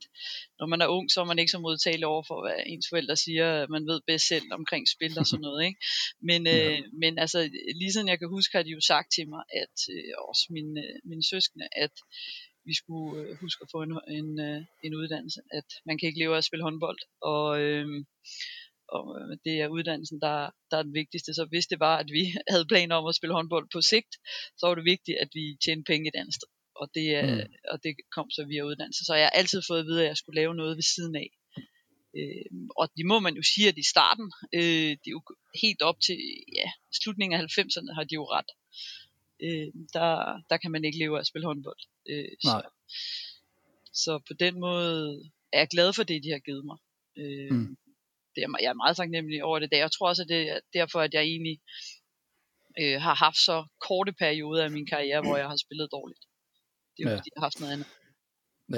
når 0.58 0.66
man 0.66 0.80
er 0.80 0.86
ung, 0.86 1.10
så 1.10 1.20
er 1.20 1.24
man 1.24 1.38
ikke 1.38 1.50
så 1.50 1.58
modtagelig 1.58 2.06
over 2.06 2.22
for, 2.28 2.36
hvad 2.44 2.58
ens 2.66 2.86
forældre 2.90 3.16
siger, 3.16 3.66
man 3.74 3.86
ved 3.86 4.00
bedst 4.06 4.26
selv 4.28 4.46
omkring 4.52 4.88
spil 4.88 5.18
og 5.18 5.26
sådan 5.26 5.46
noget, 5.48 5.60
ikke? 5.68 5.80
Men, 6.28 6.40
øh, 6.46 6.54
ja. 6.54 6.80
men 7.02 7.18
altså, 7.18 7.38
lige 7.80 7.92
siden 7.92 8.08
jeg 8.08 8.18
kan 8.18 8.28
huske, 8.28 8.56
har 8.56 8.62
de 8.62 8.76
jo 8.78 8.80
sagt 8.80 9.08
til 9.16 9.28
mig, 9.28 9.42
at 9.62 9.76
øh, 9.94 10.12
også 10.28 10.44
mine, 10.50 10.82
mine 11.04 11.24
søskende, 11.32 11.68
at 11.84 11.94
vi 12.68 12.74
skulle 12.74 13.22
øh, 13.22 13.36
huske 13.42 13.62
at 13.62 13.68
få 13.74 13.82
en, 13.82 13.92
en, 14.18 14.40
øh, 14.48 14.60
en 14.86 14.94
uddannelse, 14.94 15.40
at 15.58 15.68
man 15.86 15.98
kan 15.98 16.06
ikke 16.06 16.20
leve 16.22 16.34
af 16.34 16.38
at 16.38 16.48
spille 16.48 16.66
håndbold, 16.68 17.00
og 17.32 17.60
øh, 17.60 17.86
og 18.96 19.04
øh, 19.20 19.36
det 19.44 19.54
er 19.62 19.74
uddannelsen, 19.76 20.20
der, 20.20 20.36
der 20.70 20.76
er 20.78 20.82
den 20.82 20.94
vigtigste. 21.00 21.34
Så 21.34 21.44
hvis 21.52 21.66
det 21.66 21.80
var, 21.80 21.96
at 22.02 22.08
vi 22.16 22.22
havde 22.52 22.70
planer 22.72 22.94
om 22.96 23.06
at 23.06 23.14
spille 23.18 23.34
håndbold 23.38 23.68
på 23.72 23.80
sigt, 23.92 24.12
så 24.58 24.62
var 24.66 24.74
det 24.74 24.90
vigtigt, 24.94 25.16
at 25.24 25.30
vi 25.38 25.44
tjente 25.64 25.88
penge 25.90 26.08
et 26.08 26.20
andet 26.20 26.34
sted. 26.34 26.50
Og 26.80 26.86
det, 26.94 27.06
mm. 27.24 27.52
og 27.72 27.76
det 27.84 27.92
kom 28.16 28.28
så 28.30 28.42
via 28.50 28.62
uddannelse. 28.62 29.04
Så 29.04 29.14
jeg 29.14 29.26
har 29.26 29.38
altid 29.40 29.60
fået 29.68 29.80
at 29.80 29.86
vide, 29.90 30.02
at 30.02 30.08
jeg 30.08 30.16
skulle 30.16 30.40
lave 30.40 30.54
noget 30.54 30.76
ved 30.76 30.86
siden 30.94 31.16
af. 31.24 31.28
Øh, 32.18 32.44
og 32.80 32.86
det 32.96 33.06
må 33.06 33.16
man 33.26 33.34
jo 33.34 33.42
sige, 33.54 33.68
at 33.68 33.78
i 33.78 33.90
starten, 33.94 34.26
øh, 34.58 34.90
det 35.00 35.08
er 35.10 35.16
jo 35.18 35.22
helt 35.62 35.82
op 35.82 35.98
til 36.06 36.18
ja, 36.58 36.68
slutningen 37.00 37.34
af 37.40 37.44
90'erne, 37.44 37.94
har 37.96 38.04
de 38.04 38.14
jo 38.20 38.24
ret. 38.36 38.50
Øh, 39.44 39.68
der, 39.96 40.08
der 40.50 40.56
kan 40.62 40.70
man 40.70 40.84
ikke 40.84 40.98
leve 40.98 41.16
af 41.16 41.20
at 41.20 41.26
spille 41.26 41.46
håndbold. 41.46 41.80
Øh, 42.10 42.30
Nej. 42.44 42.62
Så, 42.62 42.68
så 44.02 44.12
på 44.28 44.34
den 44.44 44.60
måde 44.60 45.30
er 45.52 45.58
jeg 45.58 45.68
glad 45.68 45.92
for 45.92 46.02
det, 46.02 46.24
de 46.24 46.30
har 46.30 46.38
givet 46.38 46.64
mig. 46.70 46.78
Øh, 47.18 47.52
mm 47.52 47.76
det 48.34 48.40
er, 48.44 48.48
jeg 48.60 48.70
er 48.74 48.82
meget 48.84 48.96
taknemmelig 48.96 49.44
over 49.44 49.58
det. 49.58 49.68
Jeg 49.72 49.92
tror 49.92 50.08
også, 50.08 50.22
at 50.22 50.28
det 50.28 50.40
er 50.50 50.60
derfor, 50.72 51.00
at 51.00 51.14
jeg 51.14 51.22
egentlig 51.22 51.60
øh, 52.80 53.00
har 53.00 53.14
haft 53.14 53.36
så 53.36 53.56
korte 53.88 54.12
perioder 54.12 54.64
af 54.64 54.70
min 54.70 54.86
karriere, 54.86 55.22
hvor 55.22 55.36
jeg 55.36 55.48
har 55.48 55.56
spillet 55.56 55.88
dårligt. 55.92 56.20
Det 56.96 57.00
er 57.00 57.04
jo 57.04 57.10
ja. 57.10 57.16
fordi, 57.18 57.30
jeg 57.34 57.40
har 57.40 57.46
haft 57.46 57.60
noget 57.60 57.72
andet. 57.72 57.88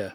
Ja. 0.01 0.11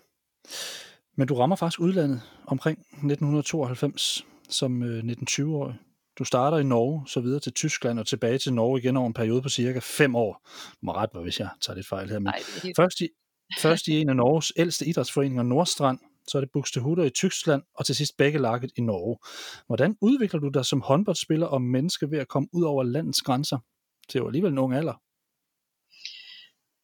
Men 1.18 1.28
du 1.28 1.36
rammer 1.36 1.56
faktisk 1.56 1.80
udlandet 1.80 2.22
omkring 2.48 2.80
1992 2.80 4.26
som 4.50 4.84
øh, 4.84 5.04
19-20-årig. 5.04 5.76
Du 6.20 6.24
starter 6.24 6.58
i 6.58 6.64
Norge, 6.64 7.08
så 7.08 7.20
videre 7.20 7.40
til 7.40 7.54
Tyskland 7.54 8.00
og 8.00 8.08
tilbage 8.08 8.38
til 8.38 8.54
Norge 8.54 8.80
igen 8.80 8.98
over 8.98 9.08
en 9.08 9.14
periode 9.14 9.42
på 9.42 9.50
cirka 9.50 9.80
5 9.84 10.16
år. 10.16 10.50
Du 10.72 10.78
må 10.82 10.92
ret 10.92 11.14
mig, 11.14 11.24
hvis 11.24 11.40
jeg 11.40 11.50
tager 11.62 11.76
lidt 11.76 11.88
fejl 11.88 12.10
her. 12.10 12.20
Men 12.20 12.24
Nej, 12.24 12.40
helt... 12.64 12.76
først, 12.76 13.02
i, 13.02 13.08
først 13.60 13.88
i 13.88 14.02
en 14.02 14.10
af 14.10 14.16
Norges 14.16 14.54
ældste 14.58 14.86
idrætsforeninger, 14.86 15.44
Nordstrand, 15.44 16.00
så 16.28 16.38
er 16.38 16.42
det 16.42 16.52
Buxtehude 16.54 17.08
i 17.08 17.10
Tyskland, 17.10 17.64
og 17.74 17.86
til 17.86 17.96
sidst 17.96 18.18
begge 18.18 18.40
i 18.78 18.82
Norge. 18.82 19.18
Hvordan 19.68 19.98
udvikler 20.02 20.40
du 20.40 20.50
dig 20.50 20.66
som 20.66 20.82
håndboldspiller 20.82 21.48
og 21.48 21.62
menneske 21.62 22.12
ved 22.12 22.20
at 22.20 22.28
komme 22.28 22.50
ud 22.54 22.64
over 22.64 22.84
landets 22.84 23.22
grænser? 23.22 23.58
Det 24.08 24.16
er 24.16 24.20
jo 24.20 24.28
alligevel 24.28 24.52
en 24.52 24.58
ung 24.58 24.74
alder. 24.74 25.02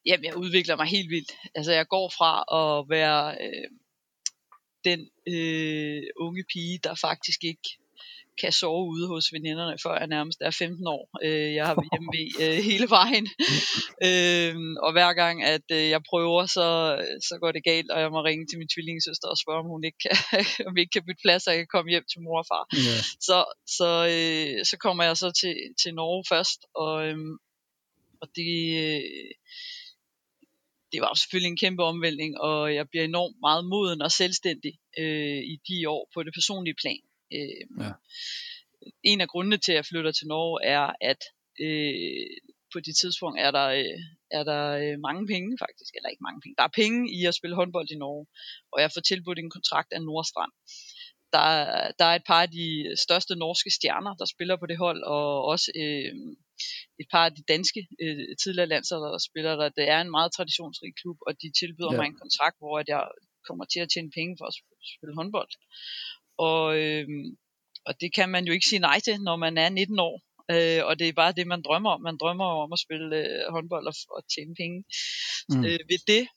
Jamen, 0.05 0.25
jeg 0.25 0.37
udvikler 0.37 0.75
mig 0.75 0.87
helt 0.87 1.09
vildt. 1.09 1.31
Altså, 1.55 1.71
jeg 1.71 1.87
går 1.87 2.09
fra 2.17 2.31
at 2.59 2.89
være 2.89 3.37
øh, 3.45 3.69
den 4.83 5.09
øh, 5.27 6.03
unge 6.17 6.43
pige, 6.53 6.79
der 6.83 6.95
faktisk 6.95 7.43
ikke 7.43 7.69
kan 8.41 8.51
sove 8.51 8.85
ude 8.95 9.07
hos 9.07 9.33
veninderne, 9.33 9.77
før 9.83 9.97
jeg 9.97 10.07
nærmest 10.07 10.39
er 10.41 10.51
15 10.51 10.87
år. 10.87 11.09
Øh, 11.23 11.53
jeg 11.53 11.65
har 11.67 11.75
været 11.75 11.89
hjemme 11.93 12.09
øh, 12.43 12.57
hele 12.69 12.87
vejen. 12.89 13.25
øh, 14.07 14.55
og 14.85 14.91
hver 14.91 15.13
gang, 15.13 15.43
at 15.43 15.67
øh, 15.71 15.89
jeg 15.89 16.01
prøver, 16.09 16.45
så, 16.45 16.67
så 17.27 17.37
går 17.41 17.51
det 17.51 17.63
galt, 17.63 17.91
og 17.91 17.99
jeg 18.01 18.11
må 18.11 18.19
ringe 18.23 18.45
til 18.47 18.57
min 18.57 18.67
tvillingesøster 18.73 19.27
og 19.27 19.37
spørge, 19.37 19.59
om 19.63 19.71
hun 19.73 19.83
ikke 19.83 20.01
kan, 20.05 20.17
om 20.67 20.77
ikke 20.77 20.93
kan 20.95 21.05
bytte 21.05 21.23
plads, 21.25 21.47
og 21.47 21.53
jeg 21.53 21.59
kan 21.59 21.73
komme 21.75 21.91
hjem 21.91 22.05
til 22.11 22.21
mor 22.21 22.37
og 22.43 22.47
far. 22.51 22.63
Yeah. 22.73 23.01
Så, 23.27 23.37
så, 23.77 23.89
øh, 24.13 24.65
så 24.65 24.75
kommer 24.85 25.03
jeg 25.03 25.17
så 25.17 25.29
til, 25.41 25.55
til 25.81 25.91
Norge 25.99 26.23
først, 26.33 26.59
og, 26.75 27.07
øh, 27.07 27.17
og 28.21 28.27
det... 28.35 28.51
Øh, 28.83 29.31
det 30.93 31.01
var 31.01 31.13
selvfølgelig 31.13 31.49
en 31.51 31.63
kæmpe 31.63 31.83
omvæltning, 31.83 32.31
og 32.37 32.75
jeg 32.75 32.89
bliver 32.89 33.05
enormt 33.05 33.37
meget 33.39 33.65
moden 33.65 34.01
og 34.01 34.11
selvstændig 34.11 34.73
øh, 34.97 35.41
i 35.53 35.55
de 35.67 35.89
år 35.89 36.09
på 36.13 36.23
det 36.23 36.33
personlige 36.33 36.79
plan. 36.81 37.01
Øh, 37.37 37.85
ja. 37.85 37.91
En 39.03 39.21
af 39.21 39.27
grundene 39.27 39.57
til, 39.57 39.71
at 39.71 39.75
jeg 39.75 39.85
flytter 39.85 40.11
til 40.11 40.27
Norge, 40.27 40.57
er, 40.77 40.85
at 41.11 41.21
øh, 41.65 42.27
på 42.73 42.79
det 42.85 42.95
tidspunkt 43.01 43.37
er 43.45 43.51
der, 43.57 43.67
øh, 43.79 43.99
er 44.37 44.43
der 44.51 44.63
øh, 44.83 44.95
mange 45.07 45.23
penge 45.33 45.49
faktisk, 45.65 45.91
eller 45.95 46.09
ikke 46.09 46.27
mange 46.27 46.41
penge. 46.41 46.55
Der 46.59 46.65
er 46.67 46.79
penge 46.81 46.99
i 47.17 47.19
at 47.29 47.37
spille 47.39 47.55
håndbold 47.59 47.87
i 47.91 48.01
Norge, 48.03 48.25
og 48.73 48.77
jeg 48.81 48.89
får 48.93 49.01
tilbudt 49.01 49.39
en 49.39 49.55
kontrakt 49.57 49.89
af 49.95 50.01
Nordstrand. 50.01 50.53
Der, 51.35 51.47
der 51.99 52.05
er 52.11 52.15
et 52.15 52.27
par 52.31 52.41
af 52.45 52.51
de 52.59 52.67
største 53.05 53.35
norske 53.35 53.71
stjerner, 53.77 54.13
der 54.21 54.25
spiller 54.33 54.55
på 54.59 54.65
det 54.71 54.77
hold, 54.85 55.01
og 55.15 55.25
også 55.53 55.67
øh, 55.83 56.11
et 57.01 57.07
par 57.13 57.25
af 57.27 57.33
de 57.37 57.43
danske 57.53 57.81
øh, 58.03 58.35
tidligere 58.43 58.73
landsholder, 58.73 59.09
der 59.15 59.21
spiller 59.29 59.53
der. 59.55 59.69
Det 59.79 59.85
er 59.95 59.99
en 60.01 60.15
meget 60.17 60.31
traditionsrig 60.37 60.91
klub, 61.01 61.17
og 61.27 61.31
de 61.41 61.47
tilbyder 61.59 61.93
ja. 61.93 61.97
mig 61.97 62.07
en 62.07 62.21
kontrakt, 62.23 62.57
hvor 62.59 62.75
jeg 62.93 63.03
kommer 63.47 63.65
til 63.65 63.79
at 63.83 63.89
tjene 63.93 64.11
penge 64.17 64.33
for 64.39 64.45
at 64.51 64.55
spille 64.95 65.15
håndbold. 65.19 65.51
Og, 66.37 66.77
øh, 66.79 67.07
og 67.85 67.93
det 68.01 68.13
kan 68.13 68.29
man 68.29 68.45
jo 68.45 68.53
ikke 68.53 68.69
sige 68.69 68.79
nej 68.79 68.99
til, 68.99 69.21
når 69.21 69.35
man 69.35 69.57
er 69.57 69.69
19 69.69 69.99
år. 69.99 70.21
Øh, 70.51 70.85
og 70.85 70.99
det 70.99 71.07
er 71.07 71.13
bare 71.13 71.31
det, 71.31 71.47
man 71.47 71.61
drømmer 71.61 71.89
om. 71.89 72.01
Man 72.01 72.17
drømmer 72.17 72.45
om 72.45 72.73
at 72.73 72.79
spille 72.79 73.17
øh, 73.17 73.51
håndbold 73.51 73.87
og, 73.87 73.95
og 74.15 74.21
tjene 74.33 74.55
penge 74.55 74.83
mm. 75.49 75.65
øh, 75.65 75.79
ved 75.89 75.99
det. 76.07 76.27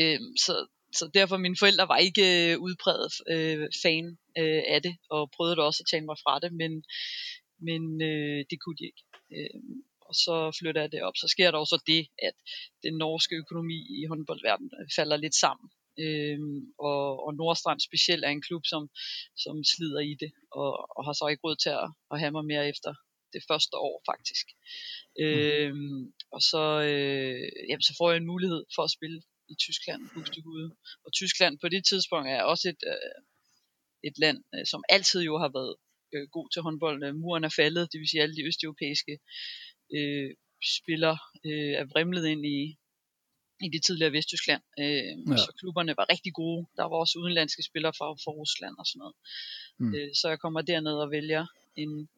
Øh, 0.00 0.20
så, 0.44 0.66
så 0.98 1.10
derfor 1.14 1.36
mine 1.36 1.56
forældre 1.58 1.88
var 1.88 1.96
ikke 1.96 2.52
øh, 2.52 2.58
udpræget 2.58 3.12
øh, 3.34 3.68
fan 3.82 4.06
øh, 4.38 4.62
af 4.74 4.82
det, 4.82 4.94
og 5.10 5.30
prøvede 5.36 5.56
det 5.56 5.64
også 5.64 5.82
at 5.82 5.90
tage 5.90 6.06
mig 6.06 6.16
fra 6.24 6.38
det, 6.38 6.52
men, 6.52 6.72
men 7.68 7.82
øh, 8.10 8.40
det 8.50 8.58
kunne 8.60 8.78
de 8.80 8.84
ikke. 8.90 9.02
Øh, 9.34 9.60
og 10.08 10.14
så 10.24 10.36
flytter 10.58 10.80
jeg 10.80 10.92
det 10.92 11.02
op. 11.02 11.16
Så 11.16 11.28
sker 11.28 11.50
der 11.50 11.58
også 11.58 11.82
det, 11.86 12.02
at 12.28 12.36
den 12.82 12.94
norske 13.04 13.34
økonomi 13.36 13.78
i 13.98 14.06
håndboldverdenen 14.10 14.70
falder 14.96 15.16
lidt 15.16 15.34
sammen. 15.34 15.70
Øhm, 15.98 16.60
og, 16.78 17.04
og 17.24 17.34
Nordstrand 17.34 17.80
specielt 17.80 18.24
er 18.24 18.32
en 18.32 18.46
klub, 18.48 18.64
som, 18.72 18.82
som 19.44 19.64
slider 19.72 20.00
i 20.00 20.14
det, 20.22 20.30
og, 20.60 20.70
og 20.96 21.04
har 21.06 21.12
så 21.12 21.26
ikke 21.30 21.44
råd 21.44 21.56
til 21.64 21.72
at, 21.82 21.88
at 22.12 22.20
have 22.20 22.32
mig 22.36 22.44
mere 22.44 22.68
efter 22.68 22.92
det 23.34 23.42
første 23.50 23.76
år 23.88 23.96
faktisk. 24.10 24.46
Mm. 25.18 25.24
Øhm, 25.24 26.02
og 26.34 26.40
så, 26.50 26.64
øh, 26.90 27.48
jamen, 27.68 27.86
så 27.88 27.94
får 27.98 28.10
jeg 28.10 28.16
en 28.16 28.32
mulighed 28.32 28.62
for 28.74 28.82
at 28.84 28.94
spille 28.96 29.22
i 29.52 29.54
Tyskland, 29.64 30.02
Buxtehude. 30.14 30.68
Og 31.04 31.10
Tyskland 31.12 31.54
på 31.62 31.68
det 31.68 31.82
tidspunkt 31.90 32.28
er 32.28 32.42
også 32.52 32.68
et, 32.72 32.82
øh, 32.92 33.18
et 34.08 34.16
land, 34.24 34.38
øh, 34.54 34.66
som 34.72 34.82
altid 34.88 35.20
jo 35.30 35.34
har 35.42 35.50
været 35.58 35.74
øh, 36.14 36.26
god 36.36 36.46
til 36.50 36.62
håndbold. 36.62 37.12
Muren 37.12 37.44
er 37.44 37.54
faldet, 37.60 37.92
det 37.92 37.98
vil 37.98 38.08
sige 38.08 38.22
alle 38.22 38.36
de 38.36 38.46
østeuropæiske 38.48 39.14
øh, 39.96 40.30
spillere 40.78 41.18
øh, 41.46 41.72
er 41.80 41.86
vrimlet 41.92 42.24
ind 42.32 42.44
i, 42.46 42.58
i 43.66 43.68
det 43.74 43.82
tidligere 43.86 44.12
Vesttyskland. 44.12 44.62
Øh, 44.78 45.12
ja. 45.30 45.36
Så 45.36 45.50
klubberne 45.58 45.94
var 45.96 46.06
rigtig 46.14 46.32
gode. 46.32 46.66
Der 46.76 46.82
var 46.82 46.96
også 46.96 47.18
udenlandske 47.18 47.62
spillere 47.62 47.94
fra, 47.98 48.06
fra 48.24 48.32
Rusland 48.40 48.74
og 48.78 48.86
sådan 48.86 48.98
noget. 49.02 49.16
Mm. 49.80 49.94
Øh, 49.94 50.10
så 50.20 50.28
jeg 50.28 50.38
kommer 50.44 50.60
derned 50.62 50.96
og 51.04 51.10
vælger 51.10 51.46
en, 51.76 52.08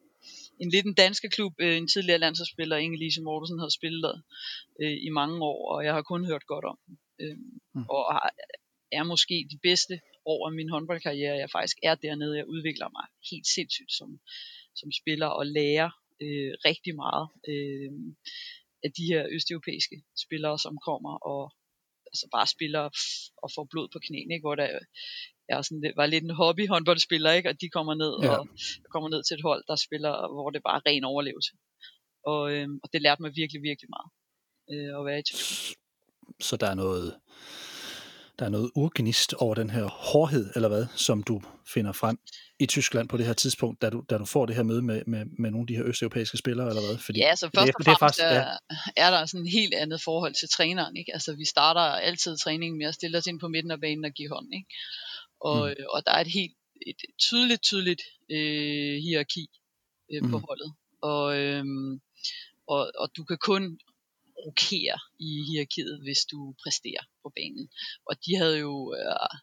en 0.61 0.69
lidt 0.75 0.85
en 0.85 0.93
danske 0.93 1.29
klub, 1.29 1.53
øh, 1.59 1.77
en 1.77 1.87
tidligere 1.87 2.19
landsholdsspiller, 2.19 2.77
Inge-Lise 2.77 3.21
Mortensen, 3.23 3.59
havde 3.59 3.77
spillet 3.79 4.23
øh, 4.81 4.97
i 5.07 5.09
mange 5.09 5.37
år, 5.51 5.61
og 5.73 5.85
jeg 5.85 5.93
har 5.93 6.01
kun 6.01 6.25
hørt 6.25 6.45
godt 6.53 6.65
om. 6.65 6.77
Øh, 7.21 7.37
mm. 7.75 7.85
Og 7.95 8.01
har, 8.13 8.33
er 8.91 9.03
måske 9.03 9.47
de 9.51 9.59
bedste 9.67 9.99
af 10.47 10.51
min 10.51 10.69
håndboldkarriere. 10.69 11.41
Jeg 11.43 11.49
faktisk 11.51 11.77
er 11.83 11.95
dernede. 11.95 12.37
Jeg 12.37 12.47
udvikler 12.47 12.89
mig 12.97 13.05
helt 13.31 13.47
sindssygt 13.55 13.93
som, 13.97 14.19
som 14.75 14.89
spiller 14.91 15.27
og 15.27 15.45
lærer 15.45 15.89
øh, 16.21 16.51
rigtig 16.69 16.93
meget. 17.03 17.27
Øh, 17.51 17.91
af 18.85 18.91
de 18.97 19.05
her 19.11 19.21
østeuropæiske 19.35 19.97
spillere, 20.25 20.57
som 20.65 20.75
kommer 20.87 21.13
og 21.31 21.41
altså 22.11 22.25
bare 22.35 22.47
spiller 22.55 22.83
og 23.43 23.49
får 23.55 23.65
blod 23.71 23.87
på 23.93 23.99
knæene, 24.05 24.33
ikke? 24.33 24.45
hvor 24.47 24.55
der 24.61 24.67
er 25.49 25.61
sådan, 25.61 25.83
det 25.85 25.93
var 25.99 26.05
lidt 26.05 26.23
en 26.23 26.39
hobby 26.41 26.67
håndboldspiller, 26.73 27.31
ikke? 27.31 27.49
og 27.49 27.61
de 27.61 27.69
kommer 27.69 27.93
ned 28.03 28.13
ja. 28.23 28.37
og 28.37 28.47
kommer 28.93 29.09
ned 29.09 29.21
til 29.23 29.35
et 29.37 29.45
hold, 29.49 29.63
der 29.69 29.75
spiller, 29.87 30.13
hvor 30.35 30.49
det 30.49 30.61
bare 30.67 30.77
er 30.79 30.85
ren 30.89 31.03
overlevelse. 31.03 31.51
Og, 32.31 32.41
øh, 32.53 32.67
og 32.83 32.87
det 32.93 33.01
lærte 33.01 33.21
mig 33.21 33.31
virkelig, 33.41 33.61
virkelig 33.69 33.89
meget 33.95 34.09
øh, 34.73 34.99
at 34.99 35.05
være 35.05 35.19
i 35.19 35.23
Tyskland. 35.23 35.75
Så 36.41 36.57
der 36.57 36.67
er 36.67 36.75
noget, 36.75 37.19
der 38.39 38.45
er 38.45 38.49
noget 38.49 38.71
urgenist 38.75 39.33
over 39.33 39.55
den 39.55 39.69
her 39.69 39.85
hårdhed, 39.85 40.51
eller 40.55 40.67
hvad, 40.67 40.85
som 40.95 41.23
du 41.23 41.41
finder 41.73 41.91
frem 41.91 42.19
i 42.59 42.65
Tyskland 42.65 43.09
på 43.09 43.17
det 43.17 43.25
her 43.25 43.33
tidspunkt, 43.33 43.81
da 43.81 43.89
du, 43.89 44.03
da 44.09 44.17
du 44.17 44.25
får 44.25 44.45
det 44.45 44.55
her 44.55 44.63
møde 44.63 44.81
med, 44.81 45.01
med, 45.07 45.25
med 45.39 45.51
nogle 45.51 45.63
af 45.63 45.67
de 45.67 45.75
her 45.75 45.85
østeuropæiske 45.85 46.37
spillere, 46.37 46.69
eller 46.69 46.81
hvad? 46.81 46.97
Fordi 46.97 47.19
ja, 47.19 47.35
så 47.35 47.49
først 47.55 47.67
det, 47.67 47.75
og 47.75 47.97
fremmest 47.97 48.19
det 48.19 48.25
er, 48.25 48.37
faktisk, 48.37 48.57
ja. 48.95 49.05
er 49.05 49.09
der 49.11 49.25
sådan 49.25 49.41
en 49.45 49.51
helt 49.51 49.73
andet 49.73 50.01
forhold 50.01 50.33
til 50.39 50.49
træneren. 50.49 50.97
Ikke? 50.97 51.13
Altså, 51.13 51.35
vi 51.35 51.45
starter 51.45 51.81
altid 51.81 52.37
træningen 52.37 52.77
med 52.77 52.87
at 52.87 52.93
stille 52.93 53.17
os 53.17 53.27
ind 53.27 53.39
på 53.39 53.47
midten 53.47 53.71
af 53.71 53.79
banen 53.81 54.05
og 54.05 54.11
give 54.11 54.29
hånd. 54.29 54.53
Ikke? 54.53 54.69
Og, 55.39 55.75
mm. 55.79 55.85
og 55.89 56.05
der 56.05 56.11
er 56.11 56.21
et 56.21 56.31
helt 56.39 56.53
et 56.87 57.01
tydeligt, 57.19 57.63
tydeligt 57.63 58.01
øh, 58.31 58.95
hierarki 59.03 59.47
øh, 60.13 60.23
mm. 60.23 60.31
på 60.31 60.37
holdet. 60.37 60.73
Og, 61.01 61.37
øh, 61.37 61.65
og, 62.67 62.91
og 62.97 63.09
du 63.17 63.23
kan 63.23 63.37
kun 63.37 63.79
rokere 64.43 64.97
i 65.19 65.29
hierarkiet, 65.47 65.99
hvis 66.05 66.21
du 66.31 66.55
præsterer 66.63 67.03
på 67.23 67.31
banen. 67.37 67.69
Og 68.09 68.15
de 68.25 68.31
havde 68.41 68.59
jo 68.59 68.95
øh, 68.99 69.37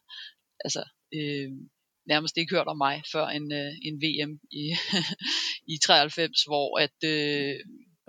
altså, 0.65 0.83
øh, 1.17 1.51
nærmest 2.05 2.37
ikke 2.37 2.55
hørt 2.55 2.67
om 2.67 2.77
mig 2.77 3.03
før 3.11 3.25
en, 3.27 3.51
øh, 3.61 3.71
en 3.87 3.95
VM 4.03 4.39
i, 4.51 4.63
i 5.73 5.77
93, 5.77 6.43
hvor 6.43 6.79
at 6.85 6.97
øh, 7.03 7.55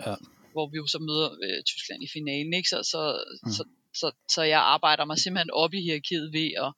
ja. 0.05 0.15
hvor 0.51 0.65
vi 0.71 0.75
jo 0.77 0.87
så 0.87 0.99
møder 0.99 1.29
øh, 1.45 1.63
Tyskland 1.63 2.03
i 2.03 2.13
finalen, 2.13 2.53
ikke? 2.53 2.69
Så, 2.69 2.79
så, 2.93 3.01
mm. 3.43 3.51
så, 3.51 3.63
så, 3.99 4.11
så 4.29 4.41
jeg 4.43 4.61
arbejder 4.75 5.05
mig 5.05 5.17
simpelthen 5.17 5.51
op 5.51 5.73
i 5.73 5.81
hierarkiet 5.81 6.33
ved 6.33 6.49
at, 6.65 6.71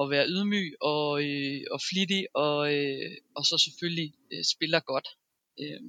at 0.00 0.10
være 0.10 0.28
ydmyg 0.28 0.68
og, 0.80 1.08
øh, 1.24 1.60
og 1.70 1.80
flittig, 1.90 2.26
og, 2.34 2.74
øh, 2.74 3.10
og 3.36 3.44
så 3.44 3.58
selvfølgelig 3.66 4.12
øh, 4.32 4.44
spiller 4.54 4.80
godt. 4.80 5.08
Øh, 5.60 5.80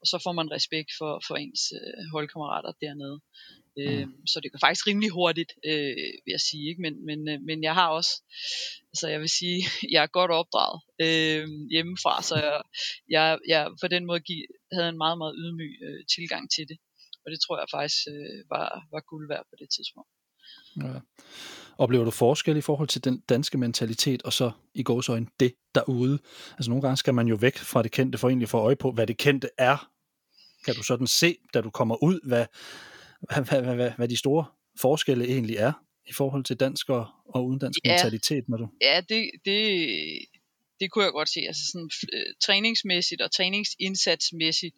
og 0.00 0.06
så 0.06 0.16
får 0.24 0.32
man 0.32 0.50
respekt 0.50 0.90
for, 0.98 1.22
for 1.26 1.34
ens 1.36 1.62
øh, 1.78 2.04
holdkammerater 2.14 2.72
dernede. 2.80 3.18
Øh, 3.80 4.06
mm. 4.06 4.26
Så 4.26 4.40
det 4.40 4.52
går 4.52 4.58
faktisk 4.66 4.86
rimelig 4.86 5.10
hurtigt, 5.10 5.52
øh, 5.70 6.08
vil 6.24 6.32
jeg 6.36 6.44
sige. 6.50 6.64
Ikke? 6.70 6.82
Men, 6.82 6.94
men, 7.08 7.18
øh, 7.32 7.38
men 7.48 7.62
jeg 7.62 7.74
har 7.74 7.88
også, 7.98 8.12
altså 8.92 9.06
jeg 9.08 9.20
vil 9.20 9.28
sige, 9.40 9.58
jeg 9.94 10.02
er 10.02 10.16
godt 10.18 10.30
opdraget 10.30 10.78
øh, 11.04 11.46
hjemmefra, 11.74 12.22
så 12.22 12.34
jeg, 12.46 12.62
jeg, 13.08 13.38
jeg 13.52 13.62
på 13.82 13.88
den 13.88 14.06
måde 14.06 14.20
give, 14.20 14.46
havde 14.72 14.88
en 14.88 15.02
meget, 15.04 15.18
meget 15.18 15.34
ydmyg 15.42 15.72
øh, 15.86 16.00
tilgang 16.14 16.44
til 16.54 16.64
det. 16.70 16.78
Og 17.24 17.30
det 17.32 17.38
tror 17.40 17.58
jeg 17.58 17.68
faktisk 17.76 18.00
øh, 18.14 18.38
var, 18.54 18.68
var 18.92 19.02
guld 19.10 19.28
værd 19.28 19.46
på 19.50 19.56
det 19.60 19.68
tidspunkt. 19.76 20.10
Ja. 20.76 21.00
Oplever 21.78 22.04
du 22.04 22.10
forskel 22.10 22.56
i 22.56 22.60
forhold 22.60 22.88
til 22.88 23.04
den 23.04 23.22
danske 23.28 23.58
mentalitet, 23.58 24.22
og 24.22 24.32
så 24.32 24.50
i 24.74 24.82
gåsøjne 24.82 25.26
det 25.40 25.54
derude? 25.74 26.18
Altså 26.52 26.70
nogle 26.70 26.82
gange 26.82 26.96
skal 26.96 27.14
man 27.14 27.28
jo 27.28 27.36
væk 27.36 27.58
fra 27.58 27.82
det 27.82 27.92
kendte 27.92 28.18
for 28.18 28.28
egentlig 28.28 28.48
få 28.48 28.58
øje 28.58 28.76
på, 28.76 28.92
hvad 28.92 29.06
det 29.06 29.16
kendte 29.16 29.48
er. 29.58 29.90
Kan 30.64 30.74
du 30.74 30.82
sådan 30.82 31.06
se, 31.06 31.36
da 31.54 31.60
du 31.60 31.70
kommer 31.70 32.02
ud, 32.02 32.28
hvad, 32.28 32.46
hvad, 33.20 33.44
hvad, 33.44 33.62
hvad, 33.62 33.74
hvad, 33.74 33.90
hvad 33.96 34.08
de 34.08 34.16
store 34.16 34.44
forskelle 34.80 35.24
egentlig 35.24 35.56
er 35.56 35.72
i 36.06 36.12
forhold 36.12 36.44
til 36.44 36.56
dansk 36.56 36.88
og, 36.88 37.06
og 37.34 37.46
udendansk 37.46 37.78
ja, 37.84 37.92
mentalitet, 37.92 38.48
når 38.48 38.56
du? 38.56 38.68
Ja, 38.80 39.00
det, 39.08 39.30
det, 39.44 39.88
det 40.80 40.90
kunne 40.90 41.04
jeg 41.04 41.12
godt 41.12 41.28
se. 41.28 41.40
Altså 41.40 41.62
sådan 41.72 41.90
øh, 42.12 42.34
træningsmæssigt 42.42 43.22
og 43.22 43.32
træningsindsatsmæssigt 43.32 44.76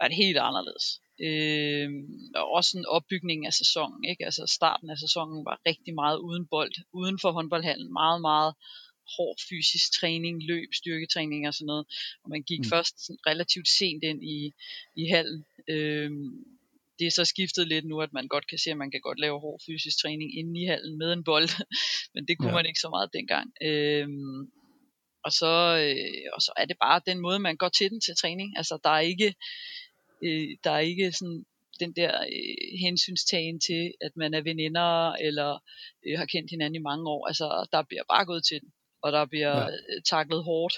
er 0.00 0.08
det 0.08 0.16
helt 0.16 0.38
anderledes. 0.38 1.00
Øh, 1.20 1.90
og 2.34 2.50
også 2.50 2.78
en 2.78 2.86
opbygning 2.86 3.46
af 3.46 3.52
sæsonen. 3.52 4.04
Ikke? 4.04 4.24
Altså 4.24 4.52
starten 4.58 4.90
af 4.90 4.98
sæsonen 4.98 5.44
var 5.44 5.60
rigtig 5.66 5.94
meget 5.94 6.18
uden 6.18 6.46
bold, 6.46 6.74
uden 6.92 7.18
for 7.22 7.30
håndboldhallen. 7.32 7.92
Meget, 7.92 8.20
meget 8.20 8.54
hård 9.16 9.36
fysisk 9.48 10.00
træning, 10.00 10.42
løb, 10.42 10.68
styrketræning 10.74 11.48
og 11.48 11.54
sådan 11.54 11.66
noget. 11.66 11.86
Og 12.24 12.30
man 12.30 12.42
gik 12.42 12.58
mm. 12.58 12.70
først 12.72 12.96
relativt 13.26 13.68
sent 13.68 14.04
ind 14.04 14.24
i, 14.24 14.54
i 14.96 15.04
hallen. 15.14 15.44
Øh, 15.68 16.10
det 16.98 17.06
er 17.06 17.10
så 17.10 17.24
skiftet 17.24 17.68
lidt 17.68 17.84
nu, 17.84 18.00
at 18.00 18.12
man 18.12 18.28
godt 18.28 18.46
kan 18.46 18.58
se, 18.58 18.70
at 18.70 18.76
man 18.76 18.90
kan 18.90 19.00
godt 19.00 19.20
lave 19.20 19.40
hård 19.40 19.60
fysisk 19.66 19.98
træning 20.02 20.38
inde 20.38 20.62
i 20.62 20.64
hallen 20.64 20.98
med 20.98 21.12
en 21.12 21.24
bold, 21.24 21.48
men 22.14 22.26
det 22.28 22.38
kunne 22.38 22.48
ja. 22.48 22.54
man 22.54 22.66
ikke 22.66 22.80
så 22.80 22.88
meget 22.88 23.10
dengang. 23.12 23.52
Øhm, 23.62 24.50
og, 25.24 25.32
så, 25.32 25.52
øh, 25.84 26.26
og 26.34 26.40
så 26.42 26.52
er 26.56 26.64
det 26.64 26.76
bare 26.80 27.00
den 27.06 27.18
måde, 27.18 27.38
man 27.38 27.56
går 27.56 27.68
til 27.68 27.90
den 27.90 28.00
til 28.00 28.16
træning. 28.16 28.56
Altså, 28.56 28.78
der 28.84 28.90
er 28.90 29.00
ikke, 29.00 29.34
øh, 30.22 30.48
der 30.64 30.70
er 30.70 30.78
ikke 30.78 31.12
sådan 31.12 31.44
den 31.80 31.92
der 31.92 32.20
øh, 32.20 32.78
hensynstagen 32.80 33.60
til, 33.60 33.92
at 34.00 34.12
man 34.16 34.34
er 34.34 34.40
veninder, 34.40 35.12
eller 35.12 35.58
øh, 36.06 36.18
har 36.18 36.26
kendt 36.26 36.50
hinanden 36.50 36.74
i 36.74 36.86
mange 36.90 37.10
år. 37.10 37.26
Altså, 37.26 37.68
der 37.72 37.82
bliver 37.82 38.02
bare 38.12 38.26
gået 38.26 38.44
til 38.44 38.60
den, 38.60 38.72
og 39.02 39.12
der 39.12 39.26
bliver 39.26 39.56
ja. 39.56 39.66
Øh, 39.66 40.02
taklet 40.10 40.44
hårdt. 40.44 40.74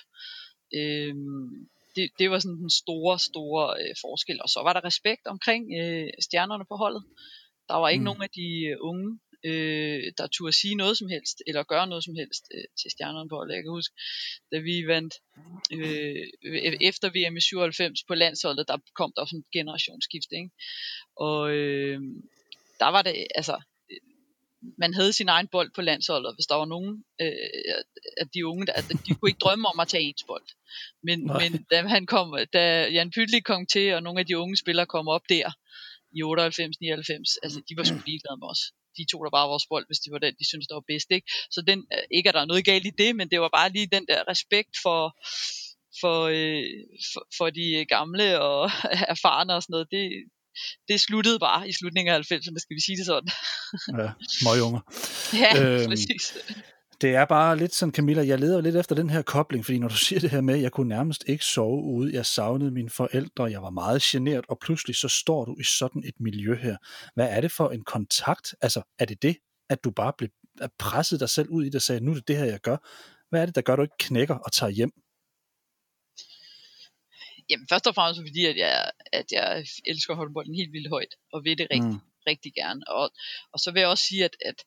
Øhm, 0.74 1.68
det, 1.96 2.10
det 2.18 2.30
var 2.30 2.38
sådan 2.38 2.58
den 2.58 2.70
store, 2.70 3.18
store 3.18 3.64
øh, 3.80 3.94
forskel. 4.00 4.42
Og 4.42 4.48
så 4.48 4.60
var 4.62 4.72
der 4.72 4.84
respekt 4.84 5.26
omkring 5.26 5.64
øh, 5.80 6.08
stjernerne 6.20 6.64
på 6.68 6.76
holdet. 6.76 7.02
Der 7.68 7.74
var 7.74 7.88
ikke 7.88 8.00
mm. 8.00 8.04
nogen 8.04 8.22
af 8.22 8.30
de 8.30 8.48
øh, 8.70 8.76
unge, 8.80 9.18
øh, 9.44 10.12
der 10.18 10.26
turde 10.26 10.60
sige 10.60 10.74
noget 10.74 10.98
som 10.98 11.08
helst, 11.08 11.42
eller 11.46 11.62
gøre 11.62 11.86
noget 11.86 12.04
som 12.04 12.14
helst 12.14 12.44
øh, 12.54 12.64
til 12.80 12.90
stjernerne 12.90 13.28
på. 13.28 13.46
Jeg 13.48 13.62
kan 13.62 13.70
huske, 13.78 13.94
da 14.52 14.58
vi 14.58 14.86
vandt 14.86 15.14
øh, 15.72 16.76
efter 16.80 17.08
VM 17.08 17.36
i 17.36 17.40
97 17.40 18.04
på 18.08 18.14
landsholdet, 18.14 18.68
der 18.68 18.78
kom 18.94 19.12
der 19.16 19.24
sådan 19.24 19.38
en 19.38 19.58
generationsskift, 19.58 20.30
ikke? 20.32 20.50
Og 21.16 21.50
øh, 21.50 22.00
der 22.80 22.88
var 22.88 23.02
det, 23.02 23.26
altså, 23.34 23.56
man 24.78 24.94
havde 24.94 25.12
sin 25.12 25.28
egen 25.28 25.48
bold 25.48 25.70
på 25.74 25.82
landsholdet, 25.82 26.34
hvis 26.36 26.46
der 26.46 26.54
var 26.54 26.64
nogen 26.64 27.04
øh, 27.20 27.32
af 28.20 28.26
de 28.34 28.46
unge, 28.46 28.66
der, 28.66 28.72
de 29.06 29.14
kunne 29.14 29.30
ikke 29.30 29.44
drømme 29.44 29.68
om 29.68 29.80
at 29.80 29.88
tage 29.88 30.02
ens 30.02 30.24
bold. 30.26 30.48
Men, 31.02 31.18
men 31.40 31.66
da, 31.70 31.76
han 31.96 32.06
kom, 32.06 32.36
da 32.52 32.88
Jan 32.88 33.10
Pytlik 33.10 33.42
kom 33.42 33.66
til, 33.66 33.94
og 33.94 34.02
nogle 34.02 34.20
af 34.20 34.26
de 34.26 34.38
unge 34.38 34.56
spillere 34.56 34.86
kom 34.86 35.08
op 35.08 35.24
der 35.28 35.48
i 36.16 36.20
98-99, 36.22 37.44
altså 37.44 37.58
de 37.68 37.76
var 37.76 37.84
sgu 37.84 37.96
ligeglade 38.06 38.38
med 38.40 38.48
os. 38.54 38.62
De 38.98 39.04
tog 39.10 39.20
der 39.24 39.30
bare 39.38 39.48
vores 39.52 39.66
bold, 39.70 39.86
hvis 39.88 40.02
de 40.04 40.12
var 40.12 40.18
den, 40.18 40.34
de 40.40 40.48
syntes, 40.48 40.68
der 40.68 40.76
var 40.80 40.86
bedst. 40.92 41.08
Ikke? 41.16 41.26
Så 41.54 41.60
den, 41.70 41.78
øh, 41.94 42.04
ikke 42.16 42.28
at 42.28 42.34
der 42.34 42.40
er 42.40 42.50
noget 42.52 42.64
galt 42.70 42.86
i 42.86 42.98
det, 43.02 43.10
men 43.16 43.26
det 43.30 43.40
var 43.40 43.50
bare 43.58 43.72
lige 43.76 43.94
den 43.96 44.04
der 44.10 44.20
respekt 44.32 44.74
for, 44.84 45.02
for, 46.00 46.18
øh, 46.36 46.64
for, 47.12 47.22
for 47.38 47.50
de 47.58 47.66
gamle 47.94 48.40
og 48.40 48.70
erfarne 49.14 49.54
og 49.54 49.62
sådan 49.62 49.72
noget. 49.74 49.88
Det, 49.90 50.04
det 50.88 51.00
sluttede 51.00 51.38
bare 51.38 51.68
i 51.68 51.72
slutningen 51.72 52.14
af 52.14 52.18
90'erne, 52.18 52.58
skal 52.64 52.76
vi 52.78 52.82
sige 52.86 52.96
det 52.96 53.06
sådan. 53.06 53.30
ja, 54.02 54.08
møgunger. 54.46 54.80
Ja, 55.42 55.50
øhm, 55.62 55.88
præcis. 55.90 56.24
Det 57.00 57.14
er 57.14 57.24
bare 57.24 57.56
lidt 57.56 57.74
sådan, 57.74 57.94
Camilla, 57.94 58.26
jeg 58.26 58.38
leder 58.38 58.60
lidt 58.60 58.76
efter 58.76 58.94
den 58.94 59.10
her 59.10 59.22
kobling, 59.22 59.64
fordi 59.64 59.78
når 59.78 59.88
du 59.88 59.96
siger 60.06 60.20
det 60.20 60.30
her 60.30 60.40
med, 60.40 60.56
jeg 60.56 60.72
kunne 60.72 60.88
nærmest 60.88 61.24
ikke 61.26 61.44
sove 61.44 61.82
ude, 61.82 62.14
jeg 62.14 62.26
savnede 62.26 62.70
mine 62.70 62.90
forældre, 62.90 63.44
jeg 63.44 63.62
var 63.62 63.70
meget 63.70 64.02
generet, 64.02 64.44
og 64.48 64.58
pludselig 64.58 64.96
så 64.96 65.08
står 65.08 65.44
du 65.44 65.56
i 65.60 65.64
sådan 65.64 66.04
et 66.04 66.20
miljø 66.20 66.56
her. 66.56 66.76
Hvad 67.14 67.28
er 67.28 67.40
det 67.40 67.52
for 67.52 67.70
en 67.70 67.84
kontakt? 67.84 68.54
Altså, 68.60 68.82
er 68.98 69.04
det 69.04 69.22
det, 69.22 69.36
at 69.70 69.84
du 69.84 69.90
bare 69.90 70.12
blev 70.18 70.30
presset 70.78 71.20
dig 71.20 71.28
selv 71.28 71.48
ud 71.48 71.64
i 71.64 71.66
det 71.66 71.74
og 71.74 71.82
sagde, 71.82 72.04
nu 72.04 72.10
er 72.10 72.14
det 72.14 72.28
det 72.28 72.36
her, 72.36 72.44
jeg 72.44 72.60
gør? 72.60 72.76
Hvad 73.30 73.42
er 73.42 73.46
det, 73.46 73.54
der 73.54 73.60
gør, 73.60 73.72
at 73.72 73.76
du 73.76 73.82
ikke 73.82 73.94
knækker 74.00 74.34
og 74.34 74.52
tager 74.52 74.70
hjem? 74.70 74.92
Jamen 77.50 77.66
først 77.68 77.86
og 77.86 77.94
fremmest 77.94 78.20
fordi, 78.20 78.44
at 78.46 78.56
jeg, 78.56 78.90
at 79.12 79.32
jeg 79.32 79.66
elsker 79.86 80.14
håndbolden 80.14 80.54
helt 80.54 80.72
vildt 80.72 80.88
højt, 80.88 81.14
og 81.32 81.44
vil 81.44 81.58
det 81.58 81.66
rigtig, 81.70 82.00
mm. 82.02 82.26
rigtig 82.26 82.52
gerne. 82.54 82.80
Og, 82.88 83.10
og 83.52 83.58
så 83.60 83.70
vil 83.70 83.80
jeg 83.80 83.88
også 83.88 84.04
sige, 84.04 84.24
at, 84.24 84.36
at 84.44 84.64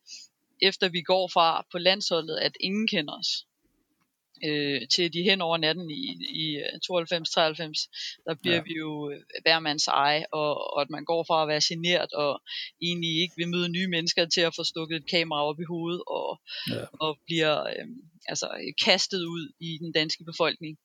efter 0.61 0.89
vi 0.89 1.01
går 1.01 1.27
fra 1.33 1.65
på 1.71 1.77
landsholdet, 1.77 2.37
at 2.37 2.51
ingen 2.59 2.87
kender 2.87 3.19
os, 3.19 3.45
øh, 4.45 4.81
til 4.95 5.13
de 5.13 5.23
hen 5.23 5.41
over 5.41 5.57
natten 5.57 5.91
i, 5.91 6.03
i 6.43 6.57
92-93, 6.57 8.21
der 8.25 8.35
bliver 8.41 8.55
ja. 8.55 8.61
vi 8.61 8.73
jo 8.77 9.11
øh, 9.11 9.19
hver 9.41 9.59
mands 9.59 9.87
eje, 9.87 10.25
og, 10.31 10.73
og 10.73 10.81
at 10.81 10.89
man 10.89 11.05
går 11.05 11.23
fra 11.23 11.41
at 11.41 11.47
være 11.47 11.61
generet, 11.63 12.11
og 12.13 12.41
egentlig 12.81 13.21
ikke 13.21 13.33
vil 13.37 13.49
møde 13.49 13.69
nye 13.69 13.87
mennesker 13.87 14.25
til 14.25 14.41
at 14.41 14.55
få 14.55 14.63
stukket 14.63 14.95
et 14.95 15.09
kamera 15.09 15.45
op 15.45 15.59
i 15.59 15.63
hovedet, 15.63 16.03
og, 16.07 16.41
ja. 16.69 16.85
og 16.99 17.19
bliver 17.25 17.63
øh, 17.63 17.87
altså, 18.27 18.73
kastet 18.85 19.23
ud 19.23 19.51
i 19.59 19.77
den 19.77 19.91
danske 19.91 20.23
befolkning. 20.23 20.77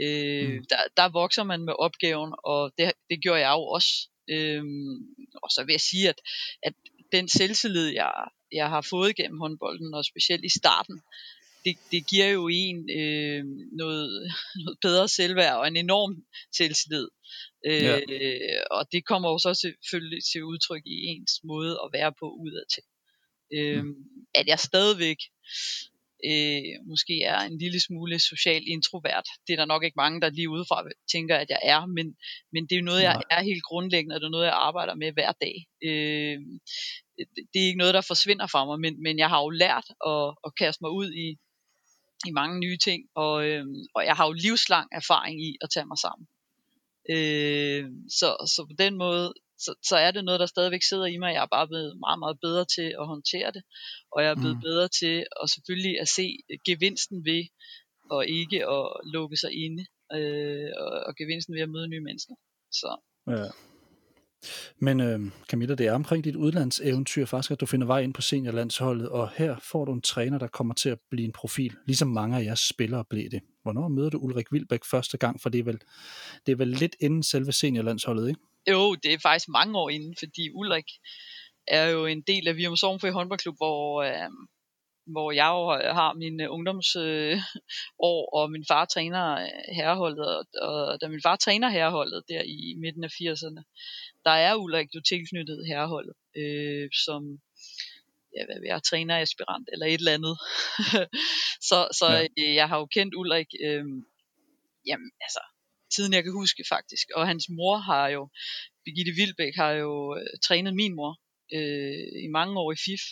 Øh, 0.00 0.48
mm. 0.48 0.64
der, 0.70 0.76
der 0.96 1.08
vokser 1.08 1.44
man 1.44 1.60
med 1.64 1.74
opgaven, 1.78 2.34
og 2.44 2.72
det, 2.78 2.92
det 3.10 3.22
gjorde 3.22 3.40
jeg 3.40 3.52
jo 3.52 3.62
også. 3.62 4.08
Øh, 4.30 4.64
og 5.42 5.50
så 5.50 5.64
vil 5.64 5.72
jeg 5.72 5.80
sige, 5.80 6.08
at, 6.08 6.20
at 6.62 6.74
den 7.12 7.28
selvtillid, 7.28 7.88
jeg, 7.88 8.12
jeg 8.52 8.68
har 8.68 8.86
fået 8.90 9.16
gennem 9.16 9.40
håndbolden, 9.40 9.94
og 9.94 10.04
specielt 10.04 10.44
i 10.44 10.58
starten, 10.58 11.00
det, 11.64 11.76
det 11.92 12.06
giver 12.06 12.28
jo 12.28 12.48
en 12.52 12.90
øh, 13.00 13.44
noget, 13.72 14.32
noget 14.64 14.78
bedre 14.82 15.08
selvværd 15.08 15.56
og 15.56 15.68
en 15.68 15.76
enorm 15.76 16.24
selvtillid. 16.56 17.08
Øh, 17.66 17.82
ja. 17.82 18.00
Og 18.70 18.86
det 18.92 19.06
kommer 19.06 19.28
jo 19.30 19.38
så 19.38 19.54
selvfølgelig 19.54 20.24
til 20.32 20.44
udtryk 20.44 20.82
i 20.86 20.96
ens 21.10 21.40
måde 21.44 21.80
at 21.84 21.90
være 21.92 22.12
på 22.20 22.26
udad 22.30 22.64
til. 22.74 22.82
Øh, 23.56 23.84
mm. 23.84 23.94
At 24.34 24.46
jeg 24.46 24.58
stadigvæk 24.58 25.16
øh, 26.30 26.74
måske 26.90 27.22
er 27.22 27.38
en 27.38 27.58
lille 27.58 27.80
smule 27.80 28.18
social 28.18 28.62
introvert. 28.66 29.26
Det 29.46 29.52
er 29.52 29.56
der 29.56 29.72
nok 29.72 29.84
ikke 29.84 30.02
mange, 30.04 30.20
der 30.20 30.30
lige 30.30 30.50
udefra 30.50 30.78
tænker, 31.12 31.36
at 31.36 31.50
jeg 31.50 31.60
er, 31.62 31.86
men, 31.86 32.06
men 32.52 32.62
det 32.66 32.72
er 32.74 32.80
jo 32.80 32.90
noget, 32.90 33.02
jeg 33.02 33.22
er 33.30 33.42
helt 33.42 33.62
grundlæggende, 33.62 34.14
og 34.14 34.20
det 34.20 34.26
er 34.26 34.36
noget, 34.36 34.46
jeg 34.46 34.54
arbejder 34.68 34.94
med 34.94 35.12
hver 35.12 35.32
dag. 35.32 35.56
Øh, 35.88 36.38
det 37.52 37.58
er 37.60 37.66
ikke 37.66 37.82
noget, 37.82 37.94
der 37.94 38.00
forsvinder 38.00 38.46
fra 38.46 38.64
mig, 38.64 38.80
men, 38.80 39.02
men 39.02 39.18
jeg 39.18 39.28
har 39.28 39.40
jo 39.42 39.50
lært 39.50 39.86
at, 40.12 40.34
at 40.46 40.56
kaste 40.60 40.80
mig 40.84 40.90
ud 40.90 41.08
i, 41.24 41.26
i 42.28 42.30
mange 42.30 42.60
nye 42.60 42.78
ting, 42.78 43.00
og, 43.14 43.46
øh, 43.48 43.66
og 43.94 44.04
jeg 44.04 44.14
har 44.16 44.26
jo 44.26 44.32
livslang 44.32 44.88
erfaring 44.92 45.36
i 45.48 45.56
at 45.60 45.68
tage 45.74 45.86
mig 45.86 45.98
sammen. 45.98 46.26
Øh, 47.14 47.84
så, 48.18 48.28
så 48.54 48.66
på 48.70 48.74
den 48.78 48.94
måde, 48.98 49.34
så, 49.58 49.74
så 49.88 49.96
er 49.96 50.10
det 50.10 50.24
noget, 50.24 50.40
der 50.40 50.46
stadigvæk 50.46 50.82
sidder 50.82 51.06
i 51.06 51.16
mig. 51.16 51.34
Jeg 51.34 51.42
er 51.42 51.56
bare 51.56 51.68
blevet 51.68 51.98
meget, 51.98 52.18
meget 52.18 52.38
bedre 52.40 52.64
til 52.76 52.88
at 53.00 53.06
håndtere 53.06 53.50
det, 53.52 53.62
og 54.12 54.22
jeg 54.22 54.30
er 54.30 54.40
blevet 54.42 54.56
mm. 54.56 54.62
bedre 54.68 54.88
til 54.88 55.26
at 55.42 55.50
selvfølgelig 55.50 56.00
at 56.00 56.08
se 56.08 56.26
gevinsten 56.66 57.24
ved, 57.24 57.44
og 58.10 58.26
ikke 58.28 58.68
at 58.68 58.86
lukke 59.14 59.36
sig 59.36 59.52
inde, 59.64 59.84
øh, 60.16 60.70
og, 60.78 60.90
og 61.06 61.16
gevinsten 61.16 61.54
ved 61.54 61.62
at 61.62 61.68
møde 61.68 61.88
nye 61.88 62.04
mennesker. 62.08 62.34
Så. 62.72 62.90
Ja. 63.28 63.48
Men 64.78 65.00
øh, 65.00 65.20
Camilla, 65.48 65.74
det 65.74 65.86
er 65.86 65.92
omkring 65.92 66.24
dit 66.24 66.36
udlandseventyr 66.36 67.24
faktisk, 67.24 67.50
at 67.50 67.60
du 67.60 67.66
finder 67.66 67.86
vej 67.86 68.00
ind 68.00 68.14
på 68.14 68.22
seniorlandsholdet, 68.22 69.08
og 69.08 69.30
her 69.36 69.56
får 69.58 69.84
du 69.84 69.92
en 69.92 70.02
træner, 70.02 70.38
der 70.38 70.46
kommer 70.46 70.74
til 70.74 70.88
at 70.88 70.98
blive 71.10 71.24
en 71.24 71.32
profil, 71.32 71.76
ligesom 71.86 72.08
mange 72.08 72.36
af 72.36 72.44
jeres 72.44 72.60
spillere 72.60 73.04
blev 73.10 73.30
det. 73.30 73.40
Hvornår 73.62 73.88
møder 73.88 74.10
du 74.10 74.18
Ulrik 74.18 74.52
Vilbæk 74.52 74.84
første 74.84 75.18
gang? 75.18 75.40
For 75.40 75.48
det 75.48 75.58
er 75.58 75.64
vel, 75.64 75.80
det 76.46 76.52
er 76.52 76.56
vel 76.56 76.68
lidt 76.68 76.96
inden 77.00 77.22
selve 77.22 77.52
seniorlandsholdet, 77.52 78.28
ikke? 78.28 78.40
Jo, 78.70 78.94
det 78.94 79.12
er 79.12 79.18
faktisk 79.18 79.48
mange 79.48 79.78
år 79.78 79.90
inden, 79.90 80.16
fordi 80.18 80.50
Ulrik 80.50 80.90
er 81.66 81.88
jo 81.88 82.06
en 82.06 82.22
del 82.22 82.48
af 82.48 82.56
Virum 82.56 82.76
Sovnfri 82.76 83.10
håndboldklub, 83.10 83.56
hvor, 83.56 84.02
øh, 84.02 84.30
hvor 85.06 85.32
jeg 85.32 85.48
jo 85.48 85.92
har 85.92 86.12
mine 86.12 86.50
ungdomsår, 86.50 88.34
og 88.38 88.50
min 88.50 88.64
far 88.68 88.84
træner 88.84 89.48
herreholdet, 89.76 90.26
og, 90.26 90.46
og 90.62 91.00
da 91.00 91.08
min 91.08 91.22
far 91.22 91.36
træner 91.36 91.68
herreholdet 91.68 92.22
der 92.28 92.42
i 92.42 92.74
midten 92.78 93.04
af 93.04 93.08
80'erne, 93.08 93.62
der 94.24 94.30
er 94.30 94.54
Ulrik 94.54 94.94
jo 94.94 95.00
tilknyttet 95.00 95.66
herreholdet, 95.66 96.14
øh, 96.36 96.88
som 97.04 97.38
ja, 98.36 98.44
hvad 98.44 98.56
jeg 98.66 98.82
træner 98.82 99.20
aspirant 99.20 99.68
eller 99.72 99.86
et 99.86 99.94
eller 99.94 100.12
andet. 100.12 100.36
så 101.68 101.88
så 101.92 102.06
ja. 102.10 102.26
øh, 102.38 102.54
jeg 102.54 102.68
har 102.68 102.78
jo 102.78 102.86
kendt 102.86 103.14
Ulrik, 103.14 103.46
øh, 103.64 103.84
jamen 104.86 105.10
altså, 105.20 105.40
siden 105.94 106.12
jeg 106.12 106.22
kan 106.24 106.32
huske 106.32 106.64
faktisk. 106.68 107.06
Og 107.16 107.26
hans 107.26 107.46
mor 107.48 107.76
har 107.76 108.08
jo, 108.08 108.28
Birgitte 108.84 109.12
Vilbæk 109.12 109.54
har 109.56 109.72
jo 109.72 110.16
øh, 110.16 110.26
trænet 110.46 110.74
min 110.74 110.94
mor 110.94 111.12
øh, 111.56 112.22
i 112.26 112.28
mange 112.38 112.54
år 112.60 112.72
i 112.72 112.82
FIF. 112.86 113.04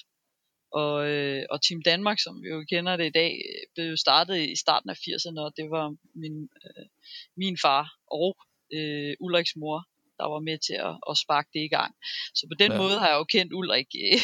Og, 0.72 1.08
øh, 1.10 1.42
og 1.50 1.62
Team 1.62 1.82
Danmark, 1.82 2.18
som 2.20 2.42
vi 2.42 2.48
jo 2.48 2.64
kender 2.72 2.96
det 2.96 3.06
i 3.06 3.16
dag, 3.20 3.32
blev 3.74 3.86
jo 3.86 3.96
startet 3.96 4.36
i 4.48 4.56
starten 4.56 4.90
af 4.90 4.94
80'erne, 4.94 5.40
og 5.40 5.52
det 5.56 5.70
var 5.70 5.96
min, 6.14 6.48
øh, 6.64 6.86
min 7.36 7.56
far 7.62 7.84
og 8.06 8.36
øh, 8.76 9.14
Ulriks 9.20 9.56
mor, 9.56 9.78
der 10.18 10.26
var 10.34 10.40
med 10.48 10.58
til 10.66 10.76
at, 10.88 10.94
at 11.10 11.14
sparke 11.24 11.50
det 11.54 11.62
i 11.64 11.72
gang. 11.76 11.92
Så 12.34 12.42
på 12.50 12.56
den 12.62 12.72
ja. 12.72 12.78
måde 12.78 12.96
har 12.98 13.08
jeg 13.08 13.18
jo 13.20 13.24
kendt 13.24 13.52
Ulrik, 13.52 13.90
øh, 14.06 14.20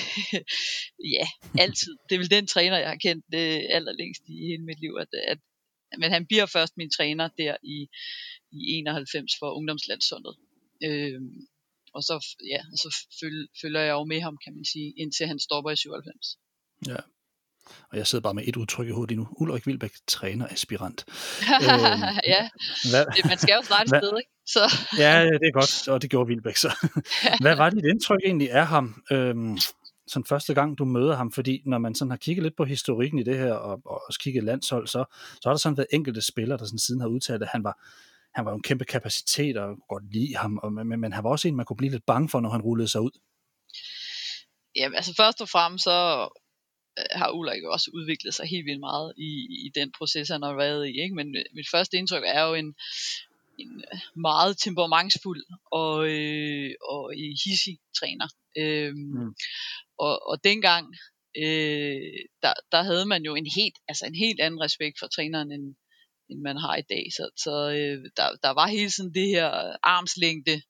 ja, 1.17 1.27
altid. 1.65 1.93
Det 2.07 2.15
er 2.15 2.23
vel 2.23 2.31
den 2.31 2.47
træner, 2.47 2.79
jeg 2.79 2.89
har 2.95 3.03
kendt 3.07 3.25
det 3.33 3.67
allerlængst 3.77 4.23
i 4.33 4.35
hele 4.49 4.65
mit 4.65 4.81
liv. 4.81 4.93
At, 5.01 5.09
at, 5.33 5.39
men 5.99 6.11
han 6.11 6.27
bliver 6.27 6.47
først 6.47 6.77
min 6.77 6.91
træner 6.91 7.29
der 7.39 7.57
i, 7.63 7.79
i 8.53 8.73
91 8.73 9.33
for 9.39 9.51
ungdomslandsholdet. 9.51 10.37
Øh, 10.85 11.21
og 11.95 12.03
så, 12.03 12.37
ja, 12.53 12.61
og 12.73 12.79
så 12.79 12.89
følger 13.63 13.81
jeg 13.81 13.93
jo 13.93 14.05
med 14.05 14.21
ham, 14.21 14.37
kan 14.45 14.55
man 14.55 14.65
sige, 14.65 14.95
indtil 14.97 15.27
han 15.27 15.39
stopper 15.39 15.71
i 15.71 15.77
97. 15.77 16.39
Ja. 16.87 16.97
Og 17.91 17.99
jeg 17.99 18.07
sidder 18.07 18.23
bare 18.23 18.35
med 18.35 18.43
et 18.47 18.57
udtryk 18.57 18.89
i 18.89 18.91
hovedet 18.91 19.11
lige 19.11 19.21
nu. 19.21 19.29
Ulrik 19.31 19.67
Vilbæk, 19.67 19.93
træner 20.07 20.47
aspirant. 20.47 21.05
øhm, 21.63 22.03
ja, 22.25 22.49
hvad, 22.91 23.29
man 23.29 23.39
skal 23.39 23.55
jo 23.55 23.63
starte 23.63 23.83
et 23.83 24.03
sted, 24.03 24.13
ikke? 24.19 24.31
Så. 24.47 24.63
ja, 25.05 25.25
det 25.25 25.49
er 25.49 25.53
godt, 25.53 25.89
og 25.89 26.03
det 26.03 26.11
gjorde 26.11 26.29
Vilbæk 26.29 26.57
så. 26.57 26.89
hvad 27.43 27.57
var 27.57 27.71
dit 27.71 27.85
indtryk 27.85 28.21
egentlig 28.25 28.51
af 28.51 28.67
ham, 28.67 29.03
øhm, 29.11 29.59
sådan 30.07 30.25
første 30.25 30.55
gang 30.55 30.79
du 30.79 30.85
møder 30.85 31.17
ham? 31.17 31.33
Fordi 31.33 31.63
når 31.67 31.79
man 31.79 31.95
sådan 31.95 32.11
har 32.11 32.19
kigget 32.19 32.43
lidt 32.43 32.57
på 32.57 32.65
historikken 32.65 33.19
i 33.19 33.23
det 33.23 33.39
her, 33.39 33.53
og, 33.53 33.81
og 33.85 34.03
også 34.07 34.21
kigget 34.21 34.45
landshold, 34.45 34.87
så, 34.87 35.05
så 35.13 35.41
har 35.45 35.51
der 35.51 35.59
sådan 35.59 35.77
været 35.77 35.89
enkelte 35.93 36.23
spillere, 36.23 36.59
der 36.59 36.65
sådan 36.65 36.79
siden 36.79 37.01
har 37.01 37.09
udtalt, 37.09 37.43
at 37.43 37.49
han 37.53 37.65
var, 37.65 37.85
han 38.39 38.45
var 38.45 38.55
en 38.55 38.63
kæmpe 38.63 38.85
kapacitet, 38.85 39.57
og 39.57 39.69
godt 39.89 40.13
lide 40.13 40.37
ham, 40.37 40.59
og, 40.63 40.73
men, 40.73 41.01
men 41.01 41.13
han 41.13 41.25
var 41.25 41.31
også 41.31 41.49
en, 41.49 41.57
man 41.57 41.67
kunne 41.67 41.77
blive 41.83 41.93
lidt 41.93 42.07
bange 42.07 42.29
for, 42.29 42.41
når 42.41 42.51
han 42.51 42.63
rullede 42.63 42.89
sig 42.89 43.01
ud. 43.01 43.15
Jamen, 44.77 44.97
altså 44.97 45.15
først 45.15 45.41
og 45.41 45.49
fremmest 45.49 45.85
så 45.85 46.29
øh, 46.99 47.05
har 47.21 47.31
Ulrik 47.31 47.65
også 47.65 47.91
udviklet 47.95 48.35
sig 48.35 48.47
helt 48.47 48.67
vildt 48.67 48.81
meget 48.81 49.13
i, 49.17 49.31
i 49.67 49.71
den 49.75 49.93
proces, 49.99 50.29
han 50.29 50.43
har 50.43 50.55
været 50.55 50.89
i. 50.89 50.93
Ikke? 51.03 51.15
Men 51.15 51.37
øh, 51.37 51.45
mit 51.55 51.69
første 51.71 51.97
indtryk 51.97 52.23
er 52.27 52.43
jo 52.49 52.55
en, 52.55 52.75
en 53.59 53.73
øh, 53.93 53.99
meget 54.29 54.59
temperamentsfuld 54.59 55.43
og, 55.81 55.95
øh, 56.15 56.71
og 56.93 57.13
hissig 57.45 57.77
træner. 57.99 58.29
Øhm, 58.63 58.99
mm. 58.99 59.35
og, 59.99 60.29
og 60.31 60.45
dengang, 60.45 60.85
øh, 61.43 62.19
der, 62.43 62.53
der 62.73 62.83
havde 62.83 63.07
man 63.07 63.23
jo 63.23 63.35
en 63.35 63.49
helt, 63.57 63.77
altså 63.89 64.07
en 64.07 64.19
helt 64.25 64.41
anden 64.41 64.61
respekt 64.61 64.97
for 64.99 65.07
træneren, 65.07 65.53
end, 65.53 65.75
end 66.31 66.41
man 66.41 66.57
har 66.57 66.77
i 66.77 66.89
dag. 66.93 67.05
Så, 67.17 67.31
så 67.37 67.55
øh, 67.71 68.05
der, 68.17 68.29
der 68.43 68.51
var 68.51 68.67
hele 68.67 68.91
sådan 68.91 69.15
det 69.15 69.29
her 69.29 69.77
armslængde 69.83 70.63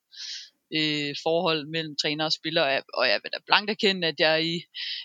øh, 0.77 1.15
forhold 1.23 1.67
mellem 1.75 1.97
træner 2.03 2.25
og 2.25 2.33
spiller, 2.33 2.63
og 2.63 2.73
jeg, 2.73 2.83
og 2.95 3.09
jeg 3.09 3.21
vil 3.23 3.33
da 3.33 3.39
blankt 3.47 3.71
erkende, 3.71 4.09
at 4.09 4.21
jeg 4.21 4.47
i, 4.47 4.55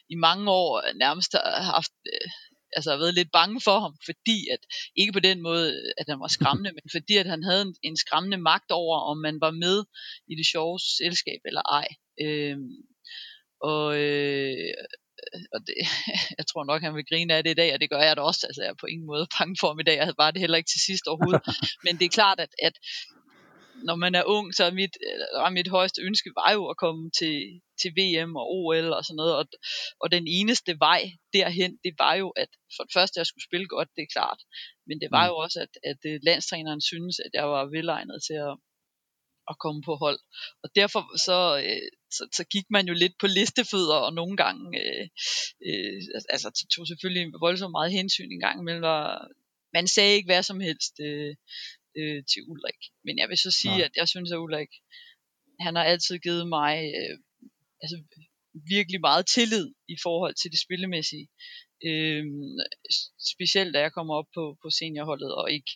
i 0.09 0.15
mange 0.15 0.51
år 0.51 0.93
nærmest 0.95 1.33
har 1.33 1.61
haft, 1.75 1.93
øh, 2.13 2.29
altså 2.75 2.91
har 2.91 2.97
været 2.97 3.13
lidt 3.13 3.31
bange 3.31 3.61
for 3.61 3.79
ham, 3.79 3.95
fordi 4.05 4.37
at, 4.53 4.59
ikke 4.95 5.13
på 5.13 5.19
den 5.19 5.41
måde, 5.41 5.93
at 5.97 6.05
han 6.09 6.19
var 6.19 6.27
skræmmende, 6.27 6.71
men 6.71 6.87
fordi 6.91 7.17
at 7.17 7.25
han 7.25 7.43
havde 7.43 7.61
en, 7.61 7.75
en 7.83 7.97
skræmmende 7.97 8.37
magt 8.37 8.71
over, 8.71 8.99
om 8.99 9.17
man 9.17 9.41
var 9.41 9.51
med 9.51 9.77
i 10.31 10.35
det 10.35 10.45
sjove 10.45 10.79
selskab 10.79 11.41
eller 11.45 11.61
ej. 11.61 11.87
Øh, 12.21 12.57
og, 13.61 13.99
øh, 13.99 14.73
og 15.53 15.59
det, 15.67 15.75
jeg 16.39 16.45
tror 16.47 16.63
nok, 16.63 16.81
han 16.81 16.95
vil 16.95 17.09
grine 17.11 17.33
af 17.33 17.43
det 17.43 17.51
i 17.51 17.59
dag, 17.61 17.73
og 17.73 17.79
det 17.81 17.89
gør 17.89 18.01
jeg 18.07 18.17
da 18.17 18.21
også. 18.21 18.47
Altså, 18.47 18.61
jeg 18.61 18.69
er 18.69 18.81
på 18.83 18.85
ingen 18.85 19.07
måde 19.07 19.25
bange 19.37 19.55
for 19.59 19.67
ham 19.67 19.79
i 19.79 19.83
dag. 19.83 19.97
Jeg 19.97 20.13
var 20.17 20.31
det 20.31 20.39
heller 20.41 20.57
ikke 20.57 20.73
til 20.73 20.81
sidst 20.87 21.07
overhovedet. 21.07 21.41
Men 21.85 21.93
det 21.99 22.05
er 22.05 22.17
klart, 22.19 22.39
at, 22.39 22.53
at 22.67 22.75
når 23.89 23.95
man 23.95 24.15
er 24.15 24.23
ung, 24.35 24.55
så 24.55 24.63
er 24.63 24.71
mit, 24.81 24.95
er 25.47 25.49
mit 25.49 25.67
højeste 25.67 26.01
ønske 26.01 26.29
var 26.39 26.51
jo 26.57 26.63
at 26.71 26.77
komme 26.77 27.03
til, 27.19 27.37
til 27.81 27.91
VM 27.97 28.35
og 28.35 28.45
OL 28.57 28.93
og 28.97 29.03
sådan 29.05 29.15
noget. 29.21 29.35
Og, 29.39 29.45
og 30.01 30.07
den 30.11 30.25
eneste 30.27 30.71
vej 30.87 31.01
derhen, 31.33 31.71
det 31.85 31.93
var 32.03 32.13
jo, 32.13 32.29
at 32.29 32.49
for 32.75 32.83
det 32.83 32.93
første, 32.97 33.19
jeg 33.19 33.27
skulle 33.27 33.47
spille 33.49 33.67
godt, 33.67 33.89
det 33.95 34.03
er 34.03 34.13
klart. 34.17 34.39
Men 34.87 34.95
det 35.01 35.09
var 35.11 35.23
mm. 35.25 35.29
jo 35.29 35.35
også, 35.45 35.59
at, 35.65 35.73
at 35.91 36.01
øh, 36.11 36.19
landstræneren 36.27 36.81
synes, 36.81 37.15
at 37.25 37.31
jeg 37.33 37.45
var 37.55 37.63
velegnet 37.65 38.19
til 38.27 38.37
at, 38.47 38.55
at 39.51 39.55
komme 39.63 39.81
på 39.89 39.93
hold. 40.03 40.19
Og 40.63 40.69
derfor 40.79 41.01
så, 41.27 41.39
øh, 41.67 41.89
så, 42.17 42.23
så 42.37 42.43
gik 42.53 42.67
man 42.69 42.87
jo 42.87 42.93
lidt 42.93 43.15
på 43.19 43.27
listefødder, 43.27 43.99
og 44.07 44.13
nogle 44.13 44.37
gange, 44.43 44.63
øh, 44.81 45.05
øh, 45.67 46.01
altså 46.29 46.67
tog 46.75 46.87
selvfølgelig 46.87 47.33
voldsomt 47.45 47.71
meget 47.71 47.91
hensyn 47.91 48.31
en 48.31 48.39
gang 48.45 48.59
imellem, 48.59 48.83
og 48.83 49.05
man 49.73 49.87
sagde 49.87 50.15
ikke 50.15 50.27
hvad 50.27 50.43
som 50.43 50.59
helst 50.59 50.93
øh, 51.07 51.35
øh, 51.99 52.19
til 52.31 52.41
Ulrik. 52.51 52.81
Men 53.05 53.17
jeg 53.17 53.27
vil 53.29 53.37
så 53.37 53.51
sige, 53.61 53.77
ja. 53.77 53.85
at 53.85 53.93
jeg 53.95 54.07
synes, 54.07 54.31
at 54.31 54.37
Ulrik, 54.37 54.71
han 55.59 55.75
har 55.75 55.83
altid 55.83 56.15
givet 56.19 56.47
mig 56.47 56.73
øh, 56.99 57.15
altså, 57.83 57.97
virkelig 58.75 58.99
meget 59.01 59.25
tillid 59.35 59.67
i 59.87 59.97
forhold 60.03 60.35
til 60.35 60.51
det 60.51 60.59
spillemæssige. 60.65 61.27
Øhm, 61.85 62.57
specielt 63.33 63.73
da 63.73 63.79
jeg 63.79 63.93
kommer 63.93 64.13
op 64.15 64.29
på, 64.33 64.57
på 64.61 64.69
seniorholdet 64.69 65.35
og 65.35 65.51
ikke 65.51 65.71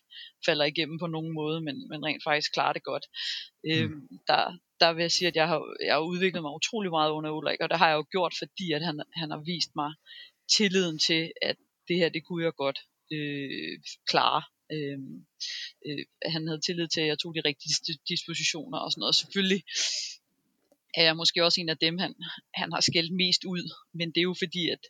falder 0.46 0.66
igennem 0.66 1.00
på 1.00 1.08
nogen 1.08 1.34
måde, 1.34 1.62
men, 1.62 1.76
men 1.90 2.06
rent 2.06 2.24
faktisk 2.24 2.54
klarer 2.54 2.74
det 2.74 2.84
godt. 2.84 3.06
Mm. 3.64 4.08
der, 4.28 4.44
der 4.80 4.94
vil 4.94 5.02
jeg 5.02 5.12
sige, 5.12 5.28
at 5.28 5.36
jeg 5.36 5.48
har, 5.48 5.60
jeg 5.86 5.94
har 5.94 6.10
udviklet 6.12 6.42
mig 6.44 6.54
utrolig 6.54 6.92
meget 6.92 7.12
under 7.12 7.32
Ulrik, 7.32 7.60
og 7.62 7.70
det 7.70 7.78
har 7.78 7.88
jeg 7.90 7.96
jo 7.96 8.06
gjort, 8.12 8.34
fordi 8.42 8.72
at 8.72 8.82
han, 8.86 9.02
han 9.14 9.32
har 9.32 9.42
vist 9.46 9.72
mig 9.76 9.92
tilliden 10.58 11.00
til, 11.00 11.32
at 11.42 11.56
det 11.88 11.96
her, 11.98 12.10
det 12.10 12.26
kunne 12.26 12.44
jeg 12.44 12.54
godt 12.54 12.80
øh, 13.12 13.80
klare. 14.10 14.44
Øh, 14.76 15.00
øh, 15.88 16.06
han 16.34 16.48
havde 16.48 16.62
tillid 16.62 16.88
til, 16.88 17.02
at 17.02 17.08
jeg 17.08 17.20
tog 17.20 17.36
de 17.36 17.48
rigtige 17.50 17.74
dispositioner 18.10 18.80
og 18.80 18.92
sådan 18.92 19.00
noget. 19.00 19.16
Selvfølgelig 19.16 19.62
er 20.98 21.04
jeg 21.04 21.16
måske 21.22 21.44
også 21.46 21.62
en 21.62 21.70
af 21.70 21.78
dem, 21.78 21.98
han, 21.98 22.14
han 22.62 22.70
har 22.74 22.82
skældt 22.82 23.14
mest 23.24 23.44
ud. 23.54 23.64
Men 23.94 24.08
det 24.14 24.20
er 24.22 24.30
jo 24.32 24.36
fordi, 24.44 24.64
at 24.76 24.84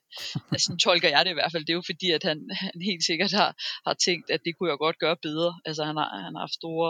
altså, 0.52 0.66
sådan 0.66 0.80
tolker 0.80 1.10
jeg 1.10 1.26
det 1.26 1.32
i 1.32 1.40
hvert 1.40 1.52
fald, 1.52 1.66
det 1.66 1.74
er 1.74 1.82
jo 1.82 1.92
fordi, 1.92 2.08
at 2.18 2.24
han, 2.24 2.38
han 2.64 2.82
helt 2.90 3.04
sikkert 3.10 3.32
har, 3.32 3.52
har 3.88 3.96
tænkt, 4.06 4.28
at 4.36 4.42
det 4.46 4.54
kunne 4.54 4.70
jeg 4.70 4.78
godt 4.78 5.00
gøre 5.00 5.18
bedre. 5.28 5.52
Altså 5.66 5.84
han 5.90 5.96
har, 6.02 6.10
han 6.26 6.34
har 6.36 6.44
haft 6.46 6.60
store 6.62 6.90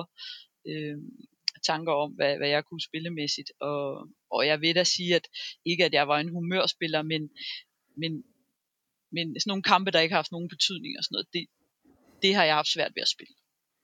øh, 0.69 0.97
tanker 1.69 1.93
om, 2.03 2.11
hvad, 2.17 2.37
hvad 2.37 2.49
jeg 2.49 2.65
kunne 2.65 2.87
spillemæssigt. 2.89 3.51
Og, 3.59 3.83
og 4.35 4.47
jeg 4.49 4.61
vil 4.61 4.75
da 4.75 4.83
sige, 4.83 5.15
at 5.15 5.25
ikke 5.65 5.85
at 5.85 5.93
jeg 5.93 6.07
var 6.07 6.19
en 6.19 6.33
humørspiller, 6.35 7.01
men, 7.01 7.21
men, 8.01 8.11
men 9.15 9.25
sådan 9.39 9.49
nogle 9.51 9.69
kampe, 9.71 9.91
der 9.91 9.99
ikke 9.99 10.13
har 10.13 10.23
haft 10.23 10.31
nogen 10.31 10.49
betydning 10.49 10.93
og 10.97 11.03
sådan 11.03 11.15
noget, 11.15 11.27
det, 11.33 11.43
det 12.23 12.35
har 12.35 12.43
jeg 12.43 12.55
haft 12.55 12.73
svært 12.73 12.91
ved 12.95 13.01
at 13.01 13.13
spille. 13.15 13.35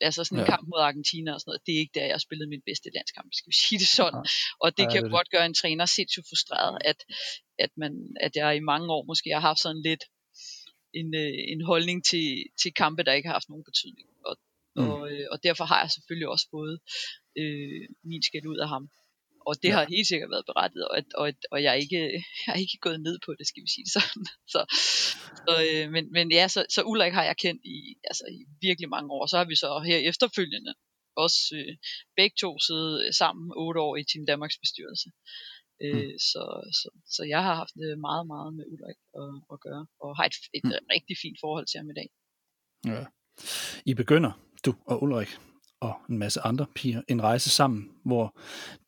Altså 0.08 0.22
sådan 0.24 0.39
en 0.39 0.46
ja. 0.46 0.52
kamp 0.54 0.66
mod 0.72 0.82
Argentina 0.89 1.30
og 1.34 1.39
sådan 1.39 1.50
noget, 1.50 1.66
det 1.66 1.74
er 1.76 1.82
ikke 1.84 1.96
der, 1.98 2.06
jeg 2.10 2.18
har 2.18 2.26
spillet 2.28 2.48
min 2.54 2.63
bedste 2.70 2.89
landskamp, 2.96 3.30
skal 3.39 3.50
vi 3.52 3.58
sige 3.63 3.80
det 3.84 3.92
sådan. 4.00 4.24
Og 4.63 4.70
det 4.78 4.86
kan 4.92 5.00
jo 5.04 5.10
godt 5.18 5.30
gøre 5.34 5.46
en 5.46 5.60
træner 5.62 5.86
sindssygt 5.86 6.28
frustreret, 6.30 6.78
at, 6.92 7.00
at, 7.63 7.72
man, 7.82 7.92
at 8.26 8.32
jeg 8.36 8.50
i 8.56 8.68
mange 8.72 8.88
år 8.96 9.04
måske 9.12 9.30
har 9.36 9.44
haft 9.50 9.62
sådan 9.66 9.84
lidt 9.89 10.04
en, 11.00 11.10
øh, 11.24 11.34
en 11.54 11.62
holdning 11.72 12.00
til, 12.12 12.28
til 12.62 12.72
kampe, 12.82 13.04
der 13.04 13.13
ikke 13.13 13.28
har 13.30 13.38
haft 13.39 13.50
nogen 13.50 13.68
betydning. 13.70 14.08
Og, 14.28 14.36
mm. 14.76 14.89
og, 14.89 15.00
øh, 15.12 15.26
og 15.32 15.38
derfor 15.48 15.66
har 15.72 15.80
jeg 15.84 15.92
selvfølgelig 15.92 16.28
også 16.34 16.48
fået 16.56 16.76
øh, 17.42 17.82
min 18.10 18.24
skæld 18.28 18.48
ud 18.54 18.60
af 18.66 18.70
ham. 18.70 18.84
Og 19.47 19.53
det 19.63 19.69
ja. 19.69 19.75
har 19.75 19.86
helt 19.95 20.08
sikkert 20.08 20.29
været 20.29 20.45
berettiget, 20.51 20.88
og, 20.88 20.97
og, 21.21 21.27
og 21.51 21.63
jeg, 21.63 21.71
er 21.75 21.79
ikke, 21.86 22.01
jeg 22.43 22.51
er 22.56 22.62
ikke 22.65 22.77
gået 22.82 23.01
ned 23.08 23.17
på 23.25 23.32
det, 23.39 23.47
skal 23.47 23.63
vi 23.63 23.69
sige 23.73 23.86
det 23.88 23.93
sådan. 23.99 24.25
Så, 24.53 24.62
så, 25.45 25.51
øh, 25.65 25.91
men, 25.95 26.03
men 26.15 26.32
ja, 26.32 26.47
så, 26.47 26.65
så 26.75 26.82
Ulrik 26.91 27.13
har 27.13 27.25
jeg 27.29 27.38
kendt 27.38 27.62
i, 27.65 27.77
altså, 28.10 28.23
i 28.38 28.39
virkelig 28.67 28.89
mange 28.89 29.10
år. 29.12 29.25
Så 29.25 29.38
har 29.38 29.45
vi 29.45 29.56
så 29.56 29.69
her 29.89 29.97
efterfølgende 30.12 30.73
også 31.15 31.41
øh, 31.60 31.75
begge 32.15 32.36
to 32.43 32.60
siddet 32.60 33.15
sammen 33.15 33.45
otte 33.56 33.79
år 33.79 33.95
i 33.95 34.03
Team 34.03 34.25
Danmarks 34.25 34.58
bestyrelse. 34.63 35.10
Øh, 35.84 36.10
mm. 36.12 36.19
så, 36.29 36.43
så, 36.79 36.89
så 37.15 37.23
jeg 37.34 37.41
har 37.43 37.56
haft 37.62 37.73
det 37.73 37.99
meget, 38.08 38.25
meget 38.34 38.51
med 38.58 38.65
Ulrik 38.73 38.99
at, 39.21 39.34
at 39.53 39.58
gøre, 39.67 39.86
og 40.03 40.10
har 40.17 40.25
et, 40.32 40.36
et 40.58 40.65
mm. 40.65 40.86
rigtig 40.95 41.15
fint 41.23 41.38
forhold 41.43 41.65
til 41.67 41.77
ham 41.79 41.89
i 41.89 41.97
dag. 41.99 42.10
Ja. 42.91 43.06
I 43.86 43.93
begynder, 43.93 44.32
du 44.65 44.75
og 44.86 45.03
Ulrik, 45.03 45.32
og 45.84 45.96
en 46.10 46.17
masse 46.17 46.41
andre 46.41 46.65
piger 46.76 47.02
en 47.08 47.24
rejse 47.24 47.50
sammen, 47.50 47.89
hvor 48.06 48.38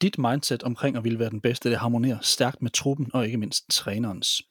dit 0.02 0.18
mindset 0.18 0.64
omkring 0.64 0.98
at 0.98 1.04
ville 1.04 1.20
være 1.20 1.30
den 1.30 1.42
bedste, 1.42 1.70
det 1.70 1.78
harmonerer 1.78 2.18
stærkt 2.22 2.62
med 2.62 2.72
truppen 2.72 3.12
og 3.14 3.26
ikke 3.26 3.38
mindst 3.38 3.70
trænerens. 3.70 4.42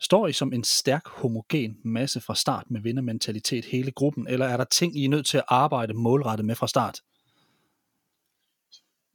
Står 0.00 0.26
I 0.26 0.32
som 0.32 0.52
en 0.52 0.64
stærk, 0.64 1.06
homogen 1.06 1.76
masse 1.84 2.20
fra 2.20 2.34
start 2.34 2.70
med 2.70 2.80
vindermentalitet 2.80 3.64
hele 3.64 3.90
gruppen, 3.90 4.26
eller 4.28 4.46
er 4.46 4.56
der 4.56 4.64
ting, 4.64 4.96
I 4.96 5.04
er 5.04 5.08
nødt 5.08 5.26
til 5.26 5.38
at 5.38 5.44
arbejde 5.48 5.94
målrettet 5.94 6.46
med 6.46 6.54
fra 6.54 6.68
start? 6.68 7.00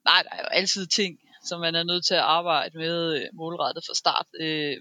Nej, 0.06 0.22
der 0.24 0.30
er 0.30 0.42
jo 0.42 0.48
altid 0.52 0.88
ting, 0.88 1.20
som 1.46 1.60
man 1.60 1.76
er 1.76 1.84
nødt 1.84 2.06
til 2.06 2.14
at 2.14 2.22
arbejde 2.40 2.78
med 2.78 3.16
øh, 3.16 3.22
målrettet 3.34 3.84
fra 3.88 3.94
start. 3.94 4.26
Øh, 4.40 4.78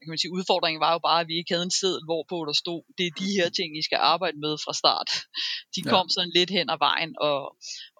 kan 0.00 0.12
man 0.12 0.18
sige, 0.18 0.36
udfordringen 0.38 0.80
var 0.80 0.92
jo 0.92 1.00
bare, 1.08 1.20
at 1.20 1.28
vi 1.28 1.36
ikke 1.36 1.52
havde 1.54 1.68
en 1.70 1.78
seddel, 1.80 2.04
hvorpå 2.08 2.36
der 2.48 2.56
stod, 2.62 2.82
det 2.98 3.06
er 3.06 3.20
de 3.22 3.30
her 3.38 3.48
ting, 3.58 3.78
I 3.78 3.82
skal 3.88 4.00
arbejde 4.12 4.38
med 4.44 4.54
fra 4.64 4.74
start. 4.80 5.08
De 5.76 5.82
kom 5.92 6.06
ja. 6.08 6.14
sådan 6.14 6.36
lidt 6.38 6.50
hen 6.50 6.70
ad 6.74 6.78
vejen, 6.88 7.12
og, 7.28 7.40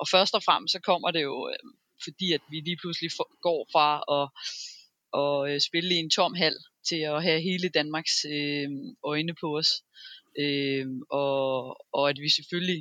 og 0.01 0.07
først 0.15 0.35
og 0.35 0.43
fremmest 0.43 0.73
så 0.73 0.81
kommer 0.91 1.11
det 1.11 1.23
jo, 1.23 1.37
øh, 1.53 1.63
fordi 2.05 2.33
at 2.37 2.43
vi 2.51 2.57
lige 2.61 2.81
pludselig 2.83 3.11
går 3.47 3.61
fra 3.75 3.89
at, 4.19 4.27
at 5.23 5.39
øh, 5.49 5.61
spille 5.69 5.95
i 5.95 6.03
en 6.05 6.11
tom 6.11 6.35
hal, 6.35 6.57
til 6.89 7.01
at 7.13 7.23
have 7.23 7.41
hele 7.51 7.69
Danmarks 7.69 8.17
øh, 8.37 8.69
øjne 9.05 9.35
på 9.41 9.49
os. 9.61 9.71
Øh, 10.39 10.87
og, 11.11 11.41
og 11.97 12.03
at 12.11 12.19
vi 12.25 12.29
selvfølgelig 12.39 12.81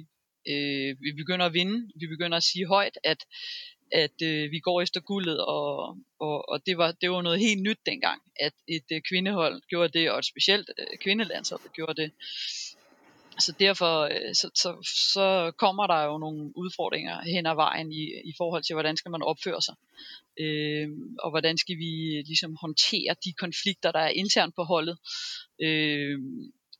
øh, 0.51 0.91
vi 1.05 1.11
begynder 1.21 1.45
at 1.45 1.53
vinde. 1.53 1.77
Vi 1.95 2.07
begynder 2.07 2.37
at 2.37 2.43
sige 2.43 2.67
højt, 2.67 2.97
at 3.03 3.25
at 3.91 4.21
øh, 4.23 4.51
vi 4.51 4.59
går 4.59 4.81
efter 4.81 4.99
guldet, 4.99 5.45
og, 5.45 5.97
og, 6.19 6.49
og 6.49 6.65
det, 6.65 6.77
var, 6.77 6.91
det 6.91 7.11
var 7.11 7.21
noget 7.21 7.39
helt 7.39 7.61
nyt 7.61 7.79
dengang, 7.85 8.21
at 8.39 8.53
et 8.67 8.83
øh, 8.91 9.01
kvindehold 9.09 9.61
gjorde 9.69 9.99
det, 9.99 10.11
og 10.11 10.19
et 10.19 10.25
specielt 10.25 10.69
øh, 10.79 10.97
kvindelandshold 10.97 11.61
gjorde 11.73 12.01
det. 12.01 12.11
Så 13.39 13.51
derfor 13.59 14.01
øh, 14.01 14.35
så, 14.35 14.49
så, 14.55 14.69
så 15.13 15.51
kommer 15.57 15.87
der 15.87 16.03
jo 16.03 16.17
nogle 16.17 16.57
udfordringer 16.57 17.21
hen 17.21 17.45
ad 17.45 17.55
vejen 17.55 17.91
i, 17.91 18.03
i 18.25 18.33
forhold 18.37 18.63
til, 18.63 18.73
hvordan 18.73 18.97
skal 18.97 19.11
man 19.11 19.21
opføre 19.21 19.61
sig, 19.61 19.75
øh, 20.39 20.89
og 21.19 21.29
hvordan 21.29 21.57
skal 21.57 21.77
vi 21.77 22.17
øh, 22.17 22.23
ligesom 22.27 22.55
håndtere 22.61 23.15
de 23.25 23.33
konflikter, 23.33 23.91
der 23.91 23.99
er 23.99 24.09
internt 24.09 24.55
på 24.55 24.63
holdet. 24.63 24.97
Øh, 25.61 26.19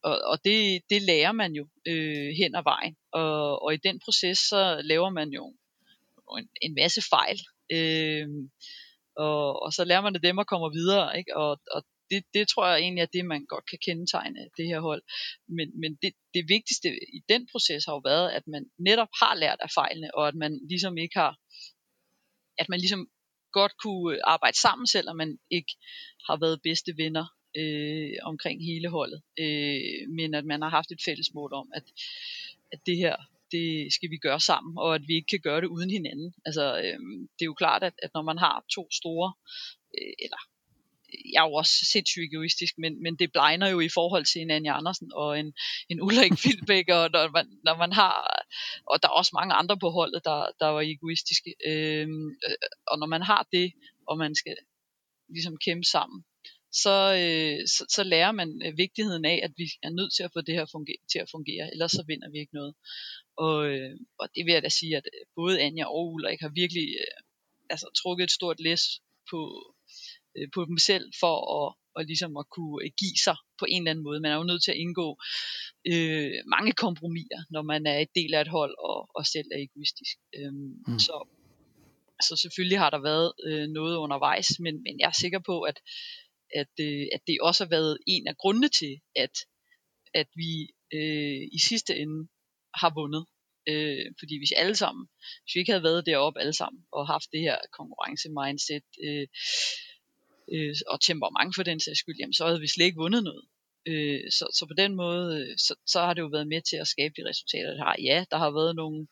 og, 0.04 0.22
og 0.26 0.46
det, 0.46 0.82
det 0.90 1.02
lærer 1.02 1.32
man 1.32 1.54
jo 1.54 1.68
øh, 1.88 2.30
hen 2.40 2.56
ad 2.56 2.64
vejen, 2.64 2.96
og, 3.12 3.64
og 3.64 3.74
i 3.74 3.78
den 3.78 4.00
proces 4.00 4.40
så 4.40 4.82
laver 4.84 5.10
man 5.10 5.30
jo 5.30 5.54
en, 6.38 6.50
en 6.62 6.74
masse 6.76 7.02
fejl. 7.10 7.40
Øh, 7.72 8.28
og, 9.16 9.64
og 9.64 9.74
så 9.74 9.84
lærer 9.86 10.02
man 10.02 10.14
det 10.14 10.24
dem 10.24 10.38
og 10.38 10.48
kommer 10.48 10.70
videre, 10.70 11.18
ikke? 11.18 11.38
Og, 11.38 11.62
og 11.72 11.84
det, 12.12 12.24
det 12.34 12.48
tror 12.48 12.68
jeg 12.68 12.80
egentlig 12.80 13.02
er 13.02 13.14
det, 13.14 13.26
man 13.26 13.46
godt 13.46 13.66
kan 13.70 13.80
kendetegne 13.86 14.50
det 14.58 14.66
her 14.66 14.80
hold. 14.80 15.04
Men, 15.48 15.68
men 15.82 15.92
det, 16.02 16.14
det 16.34 16.44
vigtigste 16.50 16.88
i 17.18 17.20
den 17.30 17.48
proces 17.52 17.86
har 17.86 17.94
jo 17.94 18.02
været, 18.06 18.30
at 18.30 18.48
man 18.48 18.64
netop 18.80 19.12
har 19.22 19.36
lært 19.36 19.60
af 19.62 19.70
fejlene, 19.76 20.16
og 20.16 20.28
at 20.28 20.36
man 20.36 20.60
ligesom 20.70 20.98
ikke 20.98 21.18
har, 21.20 21.38
at 22.58 22.70
man 22.70 22.80
ligesom 22.80 23.08
godt 23.52 23.74
kunne 23.84 24.16
øh, 24.16 24.22
arbejde 24.24 24.58
sammen, 24.58 24.88
selvom 24.88 25.16
man 25.16 25.40
ikke 25.52 25.74
har 26.28 26.38
været 26.40 26.62
bedste 26.62 26.92
venner 26.98 27.26
øh, 27.58 28.14
omkring 28.24 28.66
hele 28.66 28.90
holdet. 28.90 29.22
Øh, 29.40 30.10
men 30.18 30.34
at 30.34 30.46
man 30.46 30.62
har 30.62 30.70
haft 30.70 30.92
et 30.92 31.02
fælles 31.06 31.34
mål 31.34 31.54
om, 31.54 31.68
at, 31.76 31.84
at 32.72 32.80
det 32.86 32.98
her 32.98 33.16
det 33.52 33.94
skal 33.94 34.10
vi 34.10 34.18
gøre 34.18 34.40
sammen, 34.40 34.74
og 34.78 34.96
at 34.96 35.04
vi 35.08 35.14
ikke 35.16 35.32
kan 35.36 35.46
gøre 35.48 35.62
det 35.62 35.68
uden 35.68 35.90
hinanden. 35.90 36.34
Altså, 36.46 36.78
øh, 36.78 37.00
det 37.36 37.44
er 37.44 37.52
jo 37.54 37.62
klart, 37.64 37.84
at, 37.84 37.94
at 38.04 38.12
når 38.14 38.22
man 38.22 38.38
har 38.38 38.66
to 38.76 38.84
store, 38.92 39.34
øh, 39.98 40.14
eller 40.26 40.42
jeg 41.34 41.40
er 41.44 41.50
jo 41.50 41.54
også 41.54 41.74
sindssygt 41.94 42.34
egoistisk, 42.34 42.74
men, 42.78 43.04
men 43.04 43.16
det 43.16 43.32
blegner 43.32 43.68
jo 43.68 43.80
i 43.80 43.90
forhold 43.90 44.26
til 44.26 44.42
en 44.42 44.52
Anja 44.52 44.78
Andersen 44.78 45.10
og 45.14 45.40
en, 45.40 45.54
en 45.90 46.02
Ulrik 46.02 46.34
Filbæk, 46.44 46.90
og 46.90 47.10
når 47.12 47.32
man, 47.32 47.48
når 47.64 47.76
man 47.78 47.92
har, 47.92 48.14
og 48.86 49.02
der 49.02 49.08
er 49.08 49.14
også 49.14 49.32
mange 49.34 49.54
andre 49.54 49.78
på 49.78 49.90
holdet, 49.90 50.22
der, 50.26 50.40
der 50.60 50.68
var 50.68 50.82
egoistiske, 50.82 51.52
øh, 51.68 52.08
og 52.88 53.00
når 53.00 53.08
man 53.08 53.22
har 53.22 53.48
det, 53.52 53.74
og 54.08 54.18
man 54.18 54.36
skal 54.36 54.56
ligesom 55.30 55.58
kæmpe 55.66 55.84
sammen, 55.84 56.24
så, 56.72 56.96
øh, 57.22 57.68
så, 57.68 57.86
så 57.90 58.04
lærer 58.04 58.32
man 58.32 58.62
øh, 58.66 58.78
vigtigheden 58.78 59.26
af, 59.26 59.40
at 59.44 59.52
vi 59.58 59.66
er 59.84 59.90
nødt 59.90 60.14
til 60.14 60.24
at 60.24 60.32
få 60.34 60.42
det 60.42 60.56
her 60.56 60.66
fungere, 60.72 61.02
til 61.12 61.20
at 61.20 61.30
fungere, 61.32 61.72
ellers 61.72 61.92
så 61.92 62.04
vinder 62.08 62.30
vi 62.30 62.40
ikke 62.40 62.54
noget. 62.54 62.74
Og, 63.38 63.58
øh, 63.72 63.98
og 64.20 64.28
det 64.36 64.46
vil 64.46 64.54
jeg 64.54 64.64
da 64.64 64.70
sige, 64.70 64.98
at 64.98 65.08
øh, 65.14 65.26
både 65.36 65.62
Anja 65.62 65.86
og 65.86 66.12
Ulrik 66.14 66.40
har 66.42 66.52
virkelig 66.62 66.88
øh, 67.02 67.18
altså, 67.70 67.88
trukket 68.02 68.24
et 68.24 68.32
stort 68.32 68.60
læs 68.60 68.82
på, 69.32 69.40
øh, 70.38 70.48
på 70.56 70.66
dem 70.66 70.78
selv 70.78 71.06
for 71.20 71.36
at, 71.60 71.76
og 71.96 72.06
ligesom 72.06 72.38
at 72.38 72.46
kunne 72.56 72.86
øh, 72.86 72.92
give 73.02 73.18
sig 73.24 73.38
på 73.60 73.66
en 73.70 73.82
eller 73.82 73.92
anden 73.92 74.04
måde. 74.04 74.20
Man 74.20 74.32
er 74.32 74.36
jo 74.36 74.50
nødt 74.52 74.64
til 74.64 74.72
at 74.72 74.82
indgå 74.86 75.08
øh, 75.92 76.34
mange 76.56 76.72
kompromiser, 76.72 77.42
når 77.50 77.62
man 77.62 77.86
er 77.86 77.98
et 78.00 78.12
del 78.16 78.34
af 78.34 78.42
et 78.42 78.54
hold 78.58 78.76
og, 78.90 79.10
og 79.18 79.26
selv 79.26 79.48
er 79.56 79.60
egoistisk. 79.68 80.16
Øhm, 80.38 80.74
mm. 80.88 81.00
så, 81.00 81.16
så 82.28 82.36
selvfølgelig 82.44 82.80
har 82.80 82.90
der 82.90 83.02
været 83.10 83.32
øh, 83.48 83.68
noget 83.68 83.96
undervejs, 83.98 84.60
men, 84.60 84.84
men 84.84 85.00
jeg 85.00 85.08
er 85.08 85.20
sikker 85.24 85.40
på, 85.40 85.62
at, 85.62 85.78
at, 86.56 86.74
øh, 86.80 87.08
at 87.16 87.22
det 87.28 87.38
også 87.42 87.64
har 87.64 87.70
været 87.70 87.98
en 88.08 88.28
af 88.28 88.38
grundene 88.38 88.70
til, 88.70 88.94
at, 89.16 89.36
at 90.14 90.28
vi 90.36 90.52
øh, 90.94 91.42
i 91.58 91.60
sidste 91.70 91.96
ende 91.96 92.28
har 92.82 92.92
vundet. 93.00 93.26
Øh, 93.70 94.06
fordi 94.20 94.36
hvis 94.40 94.52
alle 94.62 94.76
sammen, 94.76 95.08
hvis 95.42 95.56
vi 95.56 95.60
ikke 95.60 95.72
havde 95.72 95.84
været 95.84 96.06
deroppe 96.06 96.40
alle 96.40 96.54
sammen, 96.54 96.84
og 96.92 97.08
haft 97.08 97.32
det 97.34 97.42
her 97.42 97.58
konkurrence-mindset, 97.78 98.88
øh, 99.08 99.28
øh, 100.54 100.76
og 100.88 101.02
temperament 101.02 101.56
for 101.56 101.64
den 101.64 101.80
sags 101.80 102.00
skyld, 102.00 102.20
jamen, 102.20 102.34
så 102.34 102.46
havde 102.48 102.60
vi 102.60 102.68
slet 102.68 102.86
ikke 102.86 103.04
vundet 103.04 103.24
noget. 103.24 103.46
Øh, 103.88 104.22
så, 104.38 104.46
så 104.58 104.66
på 104.66 104.76
den 104.82 104.96
måde, 104.96 105.26
øh, 105.40 105.58
så, 105.58 105.74
så 105.94 106.00
har 106.06 106.14
det 106.14 106.22
jo 106.22 106.28
været 106.36 106.48
med 106.48 106.62
til 106.70 106.78
at 106.82 106.88
skabe 106.88 107.14
de 107.18 107.30
resultater, 107.30 107.70
det 107.72 107.84
har. 107.88 107.96
Ja, 108.10 108.26
der 108.32 108.38
har 108.38 108.52
været 108.52 108.76
nogle, 108.76 109.08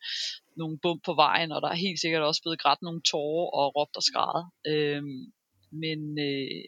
nogle 0.58 0.80
bump 0.84 1.04
på 1.06 1.14
vejen, 1.14 1.52
og 1.52 1.62
der 1.62 1.70
er 1.70 1.86
helt 1.86 2.02
sikkert 2.02 2.24
også 2.24 2.42
blevet 2.42 2.62
grædt 2.62 2.82
nogle 2.82 3.02
tårer 3.12 3.50
og 3.60 3.76
råbt 3.76 3.96
og 4.00 4.04
skrædet. 4.04 4.46
Øh, 4.72 5.04
men, 5.84 6.00
øh, 6.30 6.66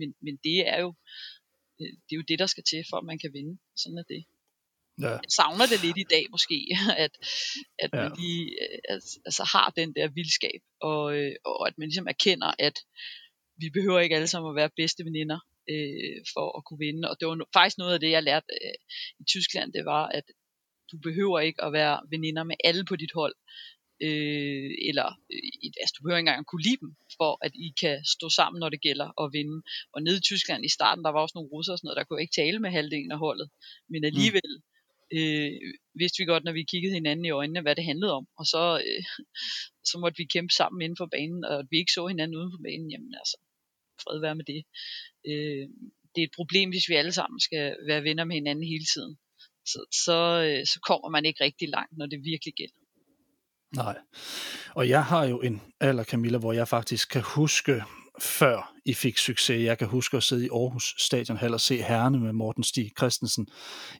men, 0.00 0.08
men 0.26 0.34
det 0.46 0.58
er 0.72 0.78
jo 0.84 0.90
øh, 1.80 1.92
det 2.04 2.12
er 2.12 2.20
jo 2.20 2.28
det, 2.30 2.38
der 2.38 2.46
skal 2.46 2.64
til, 2.70 2.80
for 2.90 2.96
at 2.98 3.08
man 3.10 3.18
kan 3.18 3.32
vinde. 3.32 3.54
Sådan 3.82 3.98
er 4.02 4.08
det. 4.14 4.22
Ja. 5.02 5.14
Jeg 5.24 5.32
savner 5.38 5.66
det 5.72 5.84
lidt 5.86 5.98
i 6.04 6.10
dag 6.14 6.24
måske, 6.34 6.58
at, 7.04 7.14
at 7.84 7.90
ja. 7.92 7.96
man 7.98 8.08
lige 8.20 8.44
øh, 8.62 8.78
altså, 9.26 9.44
har 9.54 9.68
den 9.80 9.88
der 9.96 10.08
vildskab, 10.18 10.60
og, 10.80 11.02
øh, 11.18 11.34
og 11.44 11.68
at 11.68 11.74
man 11.78 11.88
ligesom 11.88 12.08
erkender, 12.14 12.50
at 12.58 12.76
vi 13.62 13.68
behøver 13.76 14.00
ikke 14.00 14.16
alle 14.16 14.32
sammen 14.32 14.50
at 14.50 14.60
være 14.60 14.76
bedste 14.80 15.04
veninder 15.08 15.38
øh, 15.72 16.18
for 16.34 16.46
at 16.58 16.64
kunne 16.64 16.82
vinde. 16.86 17.10
Og 17.10 17.14
det 17.18 17.28
var 17.28 17.36
no- 17.36 17.50
faktisk 17.58 17.78
noget 17.78 17.94
af 17.94 18.00
det, 18.00 18.10
jeg 18.10 18.22
lærte 18.22 18.46
øh, 18.64 18.76
i 19.20 19.24
Tyskland, 19.32 19.72
det 19.72 19.84
var, 19.84 20.04
at 20.18 20.26
du 20.92 20.96
behøver 20.98 21.38
ikke 21.40 21.64
at 21.64 21.72
være 21.72 21.96
veninder 22.10 22.44
med 22.44 22.56
alle 22.64 22.84
på 22.84 22.96
dit 22.96 23.12
hold 23.14 23.34
øh, 24.06 24.70
eller 24.88 25.08
øh, 25.32 25.70
altså, 25.82 25.94
du 25.94 26.02
behøver 26.02 26.18
ikke 26.18 26.26
engang 26.26 26.44
at 26.44 26.50
kunne 26.50 26.66
lide 26.68 26.80
dem, 26.84 26.90
for 27.18 27.30
at 27.46 27.52
I 27.66 27.68
kan 27.82 27.96
stå 28.14 28.26
sammen, 28.38 28.60
når 28.60 28.70
det 28.74 28.80
gælder 28.86 29.08
at 29.22 29.32
vinde. 29.36 29.58
Og 29.94 29.98
nede 30.02 30.18
i 30.20 30.26
Tyskland 30.30 30.64
i 30.64 30.74
starten, 30.76 31.04
der 31.04 31.12
var 31.12 31.20
også 31.22 31.36
nogle 31.36 31.52
russere 31.54 31.74
og 31.74 31.78
sådan 31.78 31.86
noget, 31.86 32.00
der 32.00 32.04
kunne 32.04 32.22
ikke 32.24 32.38
tale 32.42 32.58
med 32.64 32.70
halvdelen 32.70 33.12
af 33.12 33.18
holdet, 33.18 33.48
men 33.92 34.04
alligevel 34.04 34.50
mm. 34.56 35.18
øh, 35.18 35.52
vidste 36.00 36.18
vi 36.20 36.30
godt, 36.32 36.44
når 36.44 36.52
vi 36.58 36.70
kiggede 36.72 36.94
hinanden 36.94 37.24
i 37.24 37.36
øjnene, 37.40 37.60
hvad 37.64 37.76
det 37.76 37.84
handlede 37.90 38.12
om, 38.12 38.26
og 38.38 38.44
så, 38.52 38.62
øh, 38.86 39.04
så 39.90 39.94
måtte 39.98 40.18
vi 40.18 40.32
kæmpe 40.34 40.52
sammen 40.60 40.82
inden 40.82 41.00
for 41.00 41.08
banen, 41.16 41.44
og 41.44 41.58
at 41.58 41.66
vi 41.70 41.76
ikke 41.78 41.96
så 41.96 42.06
hinanden 42.06 42.38
uden 42.38 42.52
for 42.54 42.62
banen, 42.68 42.90
jamen 42.90 43.14
altså, 43.22 43.36
fred 44.02 44.20
være 44.20 44.38
med 44.40 44.46
det. 44.52 44.60
Øh, 45.30 45.66
det 46.12 46.20
er 46.20 46.28
et 46.28 46.38
problem, 46.40 46.68
hvis 46.70 46.88
vi 46.88 46.94
alle 46.94 47.12
sammen 47.12 47.40
skal 47.40 47.76
være 47.88 48.04
venner 48.08 48.24
med 48.24 48.36
hinanden 48.36 48.64
hele 48.74 48.86
tiden. 48.94 49.14
Så, 49.72 49.78
så, 50.04 50.18
øh, 50.46 50.66
så 50.72 50.78
kommer 50.88 51.08
man 51.08 51.24
ikke 51.24 51.44
rigtig 51.44 51.68
langt, 51.68 51.94
når 51.98 52.06
det 52.06 52.28
virkelig 52.32 52.54
gælder. 52.60 52.82
Nej. 53.76 53.96
Og 54.74 54.88
jeg 54.88 55.04
har 55.04 55.24
jo 55.24 55.40
en 55.40 55.62
alder, 55.80 56.04
Camilla, 56.04 56.38
hvor 56.38 56.52
jeg 56.52 56.68
faktisk 56.68 57.08
kan 57.08 57.22
huske, 57.22 57.82
før 58.20 58.72
I 58.84 58.94
fik 58.94 59.18
succes. 59.18 59.64
Jeg 59.64 59.78
kan 59.78 59.88
huske 59.88 60.16
at 60.16 60.22
sidde 60.22 60.46
i 60.46 60.48
Aarhus 60.52 60.94
Stadionhal 60.98 61.54
og 61.54 61.60
se 61.60 61.82
herrene 61.82 62.20
med 62.20 62.32
Morten 62.32 62.64
Stig 62.64 62.90
Christensen, 62.98 63.46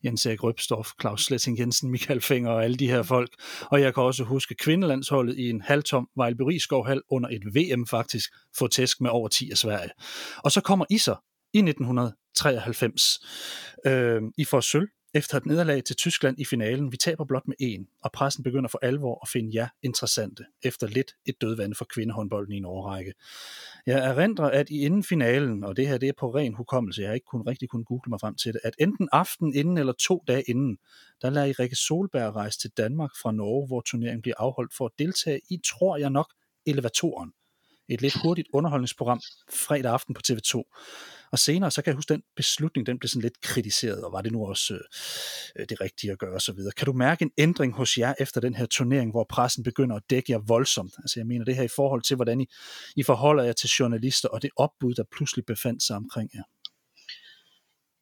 Jens 0.04 0.26
Erik 0.26 0.42
Røbstof, 0.42 0.88
Claus 1.00 1.24
Sletting 1.24 1.58
Jensen, 1.58 1.90
Michael 1.90 2.20
Finger 2.20 2.50
og 2.50 2.64
alle 2.64 2.76
de 2.76 2.86
her 2.86 3.02
folk. 3.02 3.30
Og 3.60 3.80
jeg 3.80 3.94
kan 3.94 4.02
også 4.02 4.24
huske 4.24 4.54
kvindelandsholdet 4.54 5.38
i 5.38 5.50
en 5.50 5.60
halvtom 5.60 6.08
Vejlby 6.16 6.60
Hal 6.86 7.02
under 7.10 7.28
et 7.28 7.42
VM 7.54 7.86
faktisk, 7.86 8.30
få 8.58 8.66
tæsk 8.66 9.00
med 9.00 9.10
over 9.10 9.28
10 9.28 9.50
af 9.50 9.58
Sverige. 9.58 9.90
Og 10.36 10.52
så 10.52 10.60
kommer 10.60 10.84
I 10.90 10.98
så 10.98 11.16
i 11.54 11.58
1993. 11.58 13.18
Øh, 13.86 14.22
I 14.38 14.44
får 14.44 14.60
sølv 14.60 14.88
efter 15.14 15.36
et 15.36 15.46
nederlag 15.46 15.84
til 15.84 15.96
Tyskland 15.96 16.40
i 16.40 16.44
finalen. 16.44 16.92
Vi 16.92 16.96
taber 16.96 17.24
blot 17.24 17.48
med 17.48 17.56
en, 17.58 17.88
og 18.02 18.12
pressen 18.12 18.44
begynder 18.44 18.68
for 18.68 18.78
alvor 18.82 19.18
at 19.22 19.28
finde 19.28 19.50
jer 19.54 19.68
interessante, 19.82 20.44
efter 20.62 20.86
lidt 20.86 21.12
et 21.26 21.40
dødvande 21.40 21.74
for 21.74 21.84
kvindehåndbolden 21.84 22.52
i 22.52 22.56
en 22.56 22.64
årrække. 22.64 23.14
Jeg 23.86 23.98
erindrer, 23.98 24.50
at 24.50 24.70
i 24.70 24.84
inden 24.84 25.04
finalen, 25.04 25.64
og 25.64 25.76
det 25.76 25.88
her 25.88 25.98
det 25.98 26.08
er 26.08 26.12
på 26.18 26.34
ren 26.34 26.54
hukommelse, 26.54 27.02
jeg 27.02 27.08
har 27.08 27.14
ikke 27.14 27.26
kun 27.26 27.42
rigtig 27.42 27.68
kunne 27.68 27.84
google 27.84 28.10
mig 28.10 28.20
frem 28.20 28.34
til 28.34 28.52
det, 28.52 28.60
at 28.64 28.74
enten 28.78 29.08
aften 29.12 29.54
inden 29.54 29.78
eller 29.78 29.92
to 29.92 30.24
dage 30.28 30.42
inden, 30.48 30.78
der 31.22 31.30
lader 31.30 31.46
I 31.46 31.52
Rikke 31.52 31.76
Solberg 31.76 32.34
rejse 32.36 32.58
til 32.58 32.70
Danmark 32.70 33.10
fra 33.22 33.32
Norge, 33.32 33.66
hvor 33.66 33.80
turneringen 33.80 34.22
bliver 34.22 34.36
afholdt 34.38 34.74
for 34.76 34.86
at 34.86 34.92
deltage 34.98 35.40
i, 35.50 35.60
tror 35.64 35.96
jeg 35.96 36.10
nok, 36.10 36.32
elevatoren. 36.66 37.32
Et 37.88 38.02
lidt 38.02 38.14
hurtigt 38.22 38.48
underholdningsprogram 38.52 39.20
fredag 39.50 39.92
aften 39.92 40.14
på 40.14 40.20
TV2. 40.28 40.62
Og 41.32 41.38
senere, 41.38 41.70
så 41.70 41.82
kan 41.82 41.90
jeg 41.90 41.96
huske, 41.96 42.14
den 42.14 42.22
beslutning, 42.36 42.86
den 42.86 42.98
blev 42.98 43.08
sådan 43.08 43.22
lidt 43.22 43.40
kritiseret, 43.40 44.04
og 44.04 44.12
var 44.12 44.22
det 44.22 44.32
nu 44.32 44.46
også 44.46 44.74
øh, 45.56 45.66
det 45.68 45.80
rigtige 45.80 46.12
at 46.12 46.18
gøre 46.18 46.34
osv. 46.34 46.58
Kan 46.76 46.86
du 46.86 46.92
mærke 46.92 47.22
en 47.22 47.30
ændring 47.38 47.72
hos 47.74 47.98
jer 47.98 48.14
efter 48.20 48.40
den 48.40 48.54
her 48.54 48.66
turnering, 48.66 49.10
hvor 49.10 49.26
pressen 49.28 49.64
begynder 49.64 49.96
at 49.96 50.02
dække 50.10 50.32
jer 50.32 50.38
voldsomt? 50.38 50.94
Altså 50.98 51.20
jeg 51.20 51.26
mener 51.26 51.44
det 51.44 51.56
her 51.56 51.62
i 51.62 51.74
forhold 51.76 52.02
til, 52.02 52.16
hvordan 52.16 52.40
I, 52.40 52.46
I 52.96 53.02
forholder 53.02 53.44
jer 53.44 53.52
til 53.52 53.68
journalister, 53.68 54.28
og 54.28 54.42
det 54.42 54.50
opbud, 54.56 54.94
der 54.94 55.04
pludselig 55.16 55.44
befandt 55.44 55.82
sig 55.82 55.96
omkring 55.96 56.30
jer. 56.34 56.42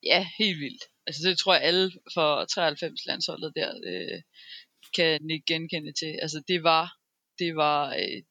Ja, 0.03 0.27
helt 0.38 0.61
vildt. 0.61 0.83
Altså 1.07 1.29
det 1.29 1.38
tror 1.38 1.55
jeg 1.55 1.62
alle 1.62 1.92
for 2.14 2.44
93 2.44 3.07
landsholdet 3.07 3.53
der 3.57 3.70
øh, 3.87 4.22
kan 4.96 5.31
ikke 5.31 5.44
genkende 5.46 5.92
til. 5.92 6.18
Altså 6.22 6.42
det 6.49 6.62
var, 6.62 6.92
det 7.38 7.57
var, 7.57 7.94
øh, 7.94 8.22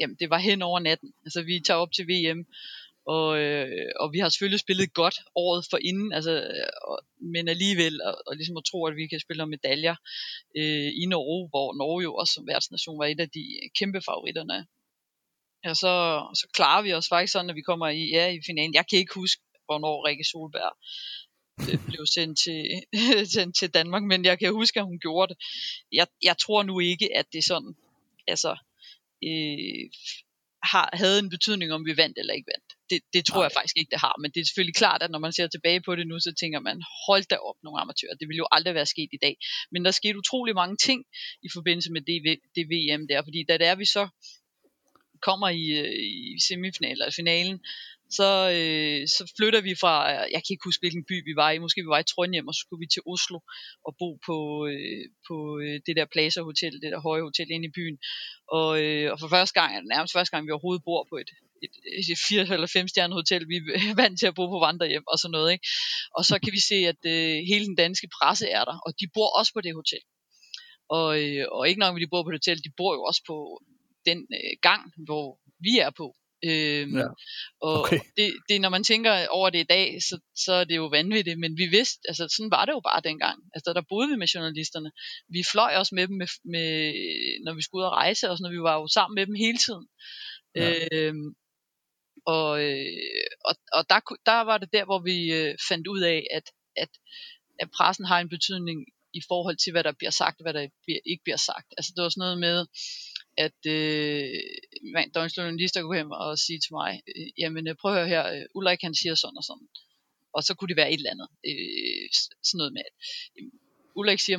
jamen, 0.00 0.16
det 0.20 0.30
var 0.30 0.38
hen 0.38 0.62
over 0.62 0.80
natten. 0.80 1.12
Altså 1.24 1.42
vi 1.42 1.60
tager 1.66 1.78
op 1.78 1.92
til 1.92 2.06
VM, 2.08 2.46
Og, 3.06 3.38
øh, 3.38 3.92
og 4.00 4.12
vi 4.12 4.18
har 4.18 4.28
selvfølgelig 4.28 4.60
spillet 4.60 4.94
godt 4.94 5.16
året 5.34 5.66
for 5.70 5.78
inden, 5.88 6.12
altså, 6.12 6.32
og, 6.82 6.98
men 7.34 7.48
alligevel, 7.48 8.02
og, 8.02 8.14
og 8.26 8.36
ligesom 8.36 8.56
at 8.56 8.64
tro, 8.70 8.86
at 8.86 8.96
vi 8.96 9.06
kan 9.06 9.20
spille 9.20 9.42
om 9.42 9.48
medaljer 9.48 9.96
øh, 10.56 10.90
i 11.02 11.06
Norge, 11.06 11.48
hvor 11.48 11.74
Norge 11.74 12.02
jo 12.02 12.14
også 12.14 12.32
som 12.34 12.46
værtsnation 12.46 12.98
var 12.98 13.06
et 13.06 13.20
af 13.20 13.30
de 13.30 13.44
kæmpe 13.78 14.00
favoritterne. 14.00 14.66
Og 15.64 15.76
så, 15.76 15.92
så 16.34 16.46
klarer 16.52 16.82
vi 16.82 16.92
os 16.92 17.08
faktisk 17.08 17.32
sådan, 17.32 17.50
at 17.50 17.56
vi 17.56 17.62
kommer 17.62 17.88
i, 17.88 18.10
ja, 18.16 18.26
i 18.28 18.40
finalen. 18.46 18.74
Jeg 18.74 18.84
kan 18.88 18.98
ikke 18.98 19.14
huske, 19.14 19.42
hvornår 19.64 20.06
Rikke 20.06 20.24
Solberg 20.24 20.72
øh, 21.70 21.86
blev 21.86 22.06
sendt 22.06 22.38
til, 22.38 22.60
sendt 23.34 23.56
til 23.56 23.70
Danmark, 23.74 24.02
men 24.02 24.24
jeg 24.24 24.38
kan 24.38 24.52
huske, 24.52 24.80
at 24.80 24.86
hun 24.86 24.98
gjorde 24.98 25.34
det. 25.34 25.42
Jeg, 25.92 26.06
jeg 26.22 26.36
tror 26.38 26.62
nu 26.62 26.80
ikke, 26.80 27.16
at 27.16 27.26
det 27.32 27.44
sådan, 27.44 27.74
altså, 28.26 28.56
øh, 29.28 29.84
har, 30.62 30.90
havde 30.92 31.18
en 31.18 31.30
betydning, 31.30 31.72
om 31.72 31.86
vi 31.86 31.96
vandt 31.96 32.18
eller 32.18 32.34
ikke 32.34 32.50
vandt. 32.54 32.70
Det, 32.90 32.98
det 33.14 33.22
tror 33.24 33.40
Nej. 33.40 33.46
jeg 33.46 33.52
faktisk 33.58 33.76
ikke, 33.78 33.90
det 33.90 34.00
har. 34.00 34.14
Men 34.22 34.30
det 34.30 34.40
er 34.40 34.44
selvfølgelig 34.44 34.80
klart, 34.82 35.02
at 35.02 35.10
når 35.10 35.18
man 35.18 35.32
ser 35.32 35.46
tilbage 35.48 35.80
på 35.86 35.96
det 35.96 36.06
nu, 36.06 36.16
så 36.20 36.32
tænker 36.40 36.60
man, 36.60 36.82
hold 37.06 37.24
da 37.30 37.36
op 37.36 37.58
nogle 37.62 37.80
amatører. 37.80 38.14
Det 38.20 38.28
ville 38.28 38.42
jo 38.44 38.48
aldrig 38.52 38.74
være 38.74 38.92
sket 38.94 39.10
i 39.12 39.22
dag. 39.22 39.34
Men 39.72 39.84
der 39.84 39.90
skete 39.90 40.18
utrolig 40.18 40.54
mange 40.54 40.76
ting 40.76 41.00
i 41.42 41.48
forbindelse 41.56 41.92
med 41.92 42.02
det, 42.08 42.16
det 42.56 42.64
VM 42.72 43.08
der. 43.10 43.22
Fordi 43.22 43.44
da 43.48 43.58
det 43.58 43.66
er, 43.66 43.74
vi 43.74 43.84
så 43.84 44.08
kommer 45.28 45.48
i, 45.48 45.64
øh, 45.80 45.94
i 46.36 46.40
semifinalen 46.48 46.92
eller 46.92 47.18
finalen, 47.22 47.58
så, 48.18 48.30
øh, 48.58 49.00
så 49.16 49.22
flytter 49.36 49.60
vi 49.68 49.74
fra, 49.82 49.94
jeg 50.34 50.40
kan 50.42 50.52
ikke 50.52 50.68
huske 50.68 50.82
hvilken 50.82 51.04
by 51.10 51.16
vi 51.28 51.34
var 51.42 51.50
i, 51.50 51.62
måske 51.64 51.84
vi 51.86 51.94
var 51.94 52.02
i 52.02 52.10
Trondheim, 52.12 52.48
og 52.48 52.54
så 52.54 52.60
skulle 52.64 52.82
vi 52.84 52.88
til 52.94 53.02
Oslo 53.12 53.38
og 53.86 53.92
bo 54.00 54.10
på, 54.28 54.36
øh, 54.72 55.04
på 55.28 55.36
øh, 55.62 55.76
det 55.86 55.94
der 55.98 56.12
Plaza 56.14 56.40
Hotel, 56.50 56.72
det 56.82 56.92
der 56.92 57.06
høje 57.08 57.26
hotel 57.28 57.48
inde 57.50 57.68
i 57.68 57.76
byen. 57.78 57.96
Og, 58.58 58.70
øh, 58.84 59.06
og 59.12 59.16
for 59.20 59.28
første 59.36 59.54
gang, 59.58 59.70
nærmest 59.94 60.12
første 60.16 60.32
gang, 60.32 60.46
vi 60.46 60.54
overhovedet 60.54 60.86
bor 60.88 61.02
på 61.10 61.16
et, 61.22 61.30
et, 61.64 61.74
et 62.12 62.20
4 62.28 62.54
eller 62.56 62.66
5 62.66 62.88
stjernet 62.88 63.20
hotel, 63.22 63.42
vi 63.52 63.56
er 63.90 63.94
vant 64.02 64.18
til 64.18 64.30
at 64.30 64.36
bo 64.38 64.44
på 64.54 64.58
vandrehjem 64.66 65.04
og 65.12 65.16
sådan 65.18 65.34
noget. 65.36 65.52
Ikke? 65.54 65.66
Og 66.16 66.22
så 66.28 66.34
kan 66.42 66.52
vi 66.56 66.62
se, 66.70 66.78
at 66.92 67.00
øh, 67.14 67.36
hele 67.50 67.64
den 67.70 67.76
danske 67.84 68.08
presse 68.16 68.46
er 68.58 68.64
der, 68.70 68.76
og 68.86 68.90
de 69.00 69.06
bor 69.14 69.28
også 69.38 69.52
på 69.54 69.60
det 69.66 69.74
hotel. 69.80 70.02
Og, 70.98 71.08
øh, 71.22 71.44
og 71.56 71.68
ikke 71.68 71.80
nok 71.82 71.92
med, 71.94 72.02
de 72.04 72.12
bor 72.14 72.22
på 72.22 72.30
det 72.30 72.40
hotel, 72.40 72.58
de 72.66 72.72
bor 72.80 72.92
jo 72.96 73.02
også 73.10 73.22
på 73.30 73.36
den 74.08 74.18
øh, 74.38 74.52
gang, 74.62 74.82
hvor 75.08 75.26
vi 75.66 75.72
er 75.78 75.90
på. 76.00 76.16
Øhm, 76.44 76.96
ja. 76.98 77.06
Og 77.60 77.80
okay. 77.80 78.00
det, 78.16 78.34
det, 78.48 78.60
når 78.60 78.68
man 78.68 78.84
tænker 78.84 79.26
over 79.28 79.50
det 79.50 79.58
i 79.58 79.70
dag, 79.76 80.02
så, 80.02 80.18
så 80.36 80.52
er 80.52 80.64
det 80.64 80.76
jo 80.76 80.86
vanvittigt, 80.86 81.38
men 81.38 81.58
vi 81.58 81.66
vidste, 81.66 82.00
altså 82.08 82.28
sådan 82.36 82.50
var 82.50 82.64
det 82.64 82.72
jo 82.72 82.80
bare 82.80 83.00
dengang. 83.04 83.38
Altså 83.54 83.72
der 83.72 83.82
boede 83.88 84.08
vi 84.08 84.16
med 84.16 84.26
journalisterne. 84.26 84.90
Vi 85.28 85.42
fløj 85.52 85.72
også 85.76 85.94
med 85.94 86.08
dem, 86.08 86.16
med, 86.16 86.26
med, 86.44 86.92
når 87.44 87.54
vi 87.54 87.62
skulle 87.62 87.80
ud 87.82 87.86
og 87.86 87.92
rejse, 87.92 88.30
og 88.30 88.38
sådan, 88.38 88.52
vi 88.52 88.62
var 88.62 88.74
jo 88.80 88.86
sammen 88.88 89.14
med 89.14 89.26
dem 89.26 89.34
hele 89.34 89.58
tiden. 89.58 89.86
Ja. 90.54 90.72
Øhm, 90.92 91.34
og, 92.26 92.62
øh, 92.64 93.00
og, 93.48 93.54
og 93.72 93.82
der, 93.90 94.00
der 94.26 94.40
var 94.50 94.58
det 94.58 94.72
der, 94.72 94.84
hvor 94.84 94.98
vi 94.98 95.32
øh, 95.32 95.54
fandt 95.68 95.86
ud 95.86 96.00
af, 96.00 96.26
at, 96.30 96.46
at, 96.76 96.88
at 97.62 97.68
pressen 97.76 98.04
har 98.04 98.20
en 98.20 98.28
betydning 98.28 98.78
i 99.14 99.20
forhold 99.28 99.56
til, 99.56 99.72
hvad 99.72 99.84
der 99.84 99.92
bliver 99.98 100.10
sagt, 100.10 100.40
og 100.40 100.44
hvad 100.44 100.54
der 100.54 100.66
ikke 101.12 101.24
bliver 101.24 101.36
sagt. 101.36 101.68
Altså 101.76 101.92
det 101.96 102.02
var 102.02 102.08
sådan 102.08 102.20
noget 102.20 102.38
med, 102.38 102.66
at 103.36 103.60
øh, 103.66 104.40
der 105.12 105.18
var 105.18 105.24
en 105.24 105.36
journalist, 105.36 105.74
der 105.74 105.82
kunne 105.82 105.96
hjem 105.96 106.10
og 106.10 106.38
sige 106.38 106.60
til 106.64 106.72
mig, 106.80 106.92
øh, 107.16 107.28
jamen 107.38 107.68
øh, 107.68 107.74
prøv 107.80 107.92
at 107.92 107.98
høre 107.98 108.08
her, 108.08 108.24
øh, 108.34 108.44
Ulrik 108.54 108.82
han 108.82 108.94
siger 108.94 109.14
sådan 109.14 109.40
og 109.40 109.44
sådan. 109.44 109.68
Og 110.36 110.42
så 110.42 110.54
kunne 110.54 110.68
det 110.68 110.76
være 110.76 110.92
et 110.92 111.00
eller 111.00 111.14
andet. 111.14 111.28
Øh, 111.50 112.06
sådan 112.46 112.58
noget 112.58 112.72
med, 112.72 112.82
at 112.88 112.94
øh, 113.38 113.50
Ulrik 113.98 114.20
siger, 114.20 114.38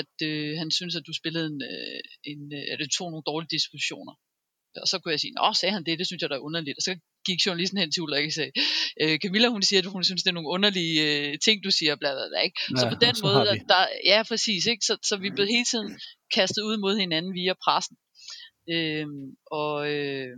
at 0.00 0.14
øh, 0.28 0.58
han 0.58 0.70
synes, 0.70 0.96
at 0.96 1.06
du 1.06 1.12
spillede 1.12 1.46
en, 1.46 1.62
øh, 1.72 2.00
en 2.30 2.40
øh, 2.58 2.64
at 2.72 2.78
du 2.78 2.86
tog 2.88 3.10
nogle 3.10 3.28
dårlige 3.30 3.54
dispositioner. 3.56 4.14
Og 4.82 4.88
så 4.88 4.98
kunne 4.98 5.12
jeg 5.12 5.20
sige, 5.20 5.36
nå, 5.38 5.52
sagde 5.52 5.72
han 5.72 5.84
det, 5.86 5.98
det 5.98 6.06
synes 6.06 6.22
jeg 6.22 6.30
da 6.30 6.34
er 6.34 6.46
underligt. 6.48 6.78
Og 6.78 6.82
så 6.82 6.92
gik 7.26 7.38
journalisten 7.46 7.78
hen 7.78 7.90
til 7.92 8.02
Ulrik 8.02 8.26
og 8.26 8.32
sagde, 8.32 8.52
øh, 9.02 9.18
Camilla 9.18 9.48
hun 9.48 9.62
siger, 9.62 9.80
at 9.80 9.86
hun 9.86 10.04
synes, 10.04 10.22
det 10.22 10.30
er 10.30 10.38
nogle 10.38 10.54
underlige 10.56 10.96
øh, 11.08 11.38
ting, 11.44 11.64
du 11.64 11.70
siger, 11.70 11.96
bla, 11.96 12.10
bla, 12.16 12.26
bla, 12.30 12.40
ikke? 12.48 12.60
Ja, 12.70 12.76
så 12.80 12.84
på 12.92 12.98
den 13.04 13.14
så 13.14 13.22
måde, 13.26 13.50
der, 13.72 13.82
ja 14.12 14.22
præcis, 14.30 14.66
ikke? 14.66 14.82
Så, 14.88 14.94
så 15.08 15.16
vi 15.16 15.30
blev 15.30 15.46
hele 15.46 15.64
tiden 15.72 15.90
kastet 16.34 16.62
ud 16.62 16.76
mod 16.84 16.94
hinanden 17.04 17.34
via 17.34 17.54
pressen. 17.64 17.96
Øhm, 18.68 19.36
og 19.46 19.92
øh, 19.92 20.36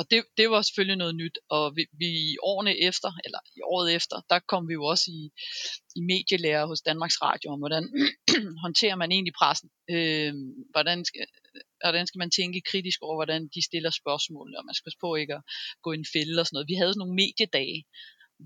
og 0.00 0.10
det, 0.10 0.24
det 0.36 0.50
var 0.50 0.62
selvfølgelig 0.62 0.96
noget 0.96 1.14
nyt, 1.22 1.38
og 1.56 1.76
vi, 1.76 1.82
vi 1.92 2.08
i 2.32 2.36
årene 2.42 2.74
efter, 2.88 3.10
eller 3.24 3.40
i 3.56 3.60
året 3.74 3.94
efter, 3.94 4.16
der 4.30 4.38
kom 4.38 4.68
vi 4.68 4.72
jo 4.72 4.84
også 4.84 5.06
i, 5.18 5.22
i 5.98 6.00
medielærer 6.10 6.66
hos 6.66 6.80
Danmarks 6.80 7.22
Radio, 7.22 7.48
om 7.54 7.58
hvordan 7.58 7.84
håndterer 8.64 8.96
man 8.96 9.12
egentlig 9.12 9.34
pressen, 9.40 9.70
øh, 9.94 10.34
hvordan, 10.70 11.04
skal, 11.04 11.26
hvordan 11.84 12.06
skal 12.06 12.18
man 12.18 12.30
tænke 12.30 12.68
kritisk 12.70 12.98
over, 13.02 13.16
hvordan 13.16 13.42
de 13.54 13.62
stiller 13.68 13.90
spørgsmål, 13.90 14.54
og 14.56 14.64
man 14.66 14.74
skal 14.74 14.86
passe 14.86 15.02
på 15.04 15.14
ikke 15.14 15.34
at 15.34 15.42
gå 15.82 15.92
i 15.92 16.00
en 16.02 16.12
fælde 16.14 16.40
og 16.40 16.46
sådan 16.46 16.56
noget. 16.56 16.72
Vi 16.72 16.78
havde 16.80 16.92
sådan 16.92 17.02
nogle 17.04 17.20
mediedage, 17.22 17.80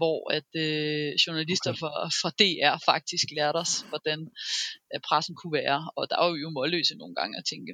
hvor 0.00 0.18
at 0.38 0.50
øh, 0.64 1.10
journalister 1.24 1.70
okay. 1.70 1.80
fra, 1.80 1.92
fra 2.20 2.30
DR 2.40 2.76
faktisk 2.90 3.26
lærte 3.36 3.56
os, 3.64 3.74
hvordan 3.90 4.18
at 4.94 5.00
pressen 5.08 5.34
kunne 5.36 5.56
være, 5.62 5.80
og 5.96 6.02
der 6.10 6.16
var 6.22 6.28
jo 6.44 6.50
målløse 6.50 6.94
nogle 7.02 7.14
gange 7.18 7.38
at 7.38 7.44
tænke, 7.50 7.70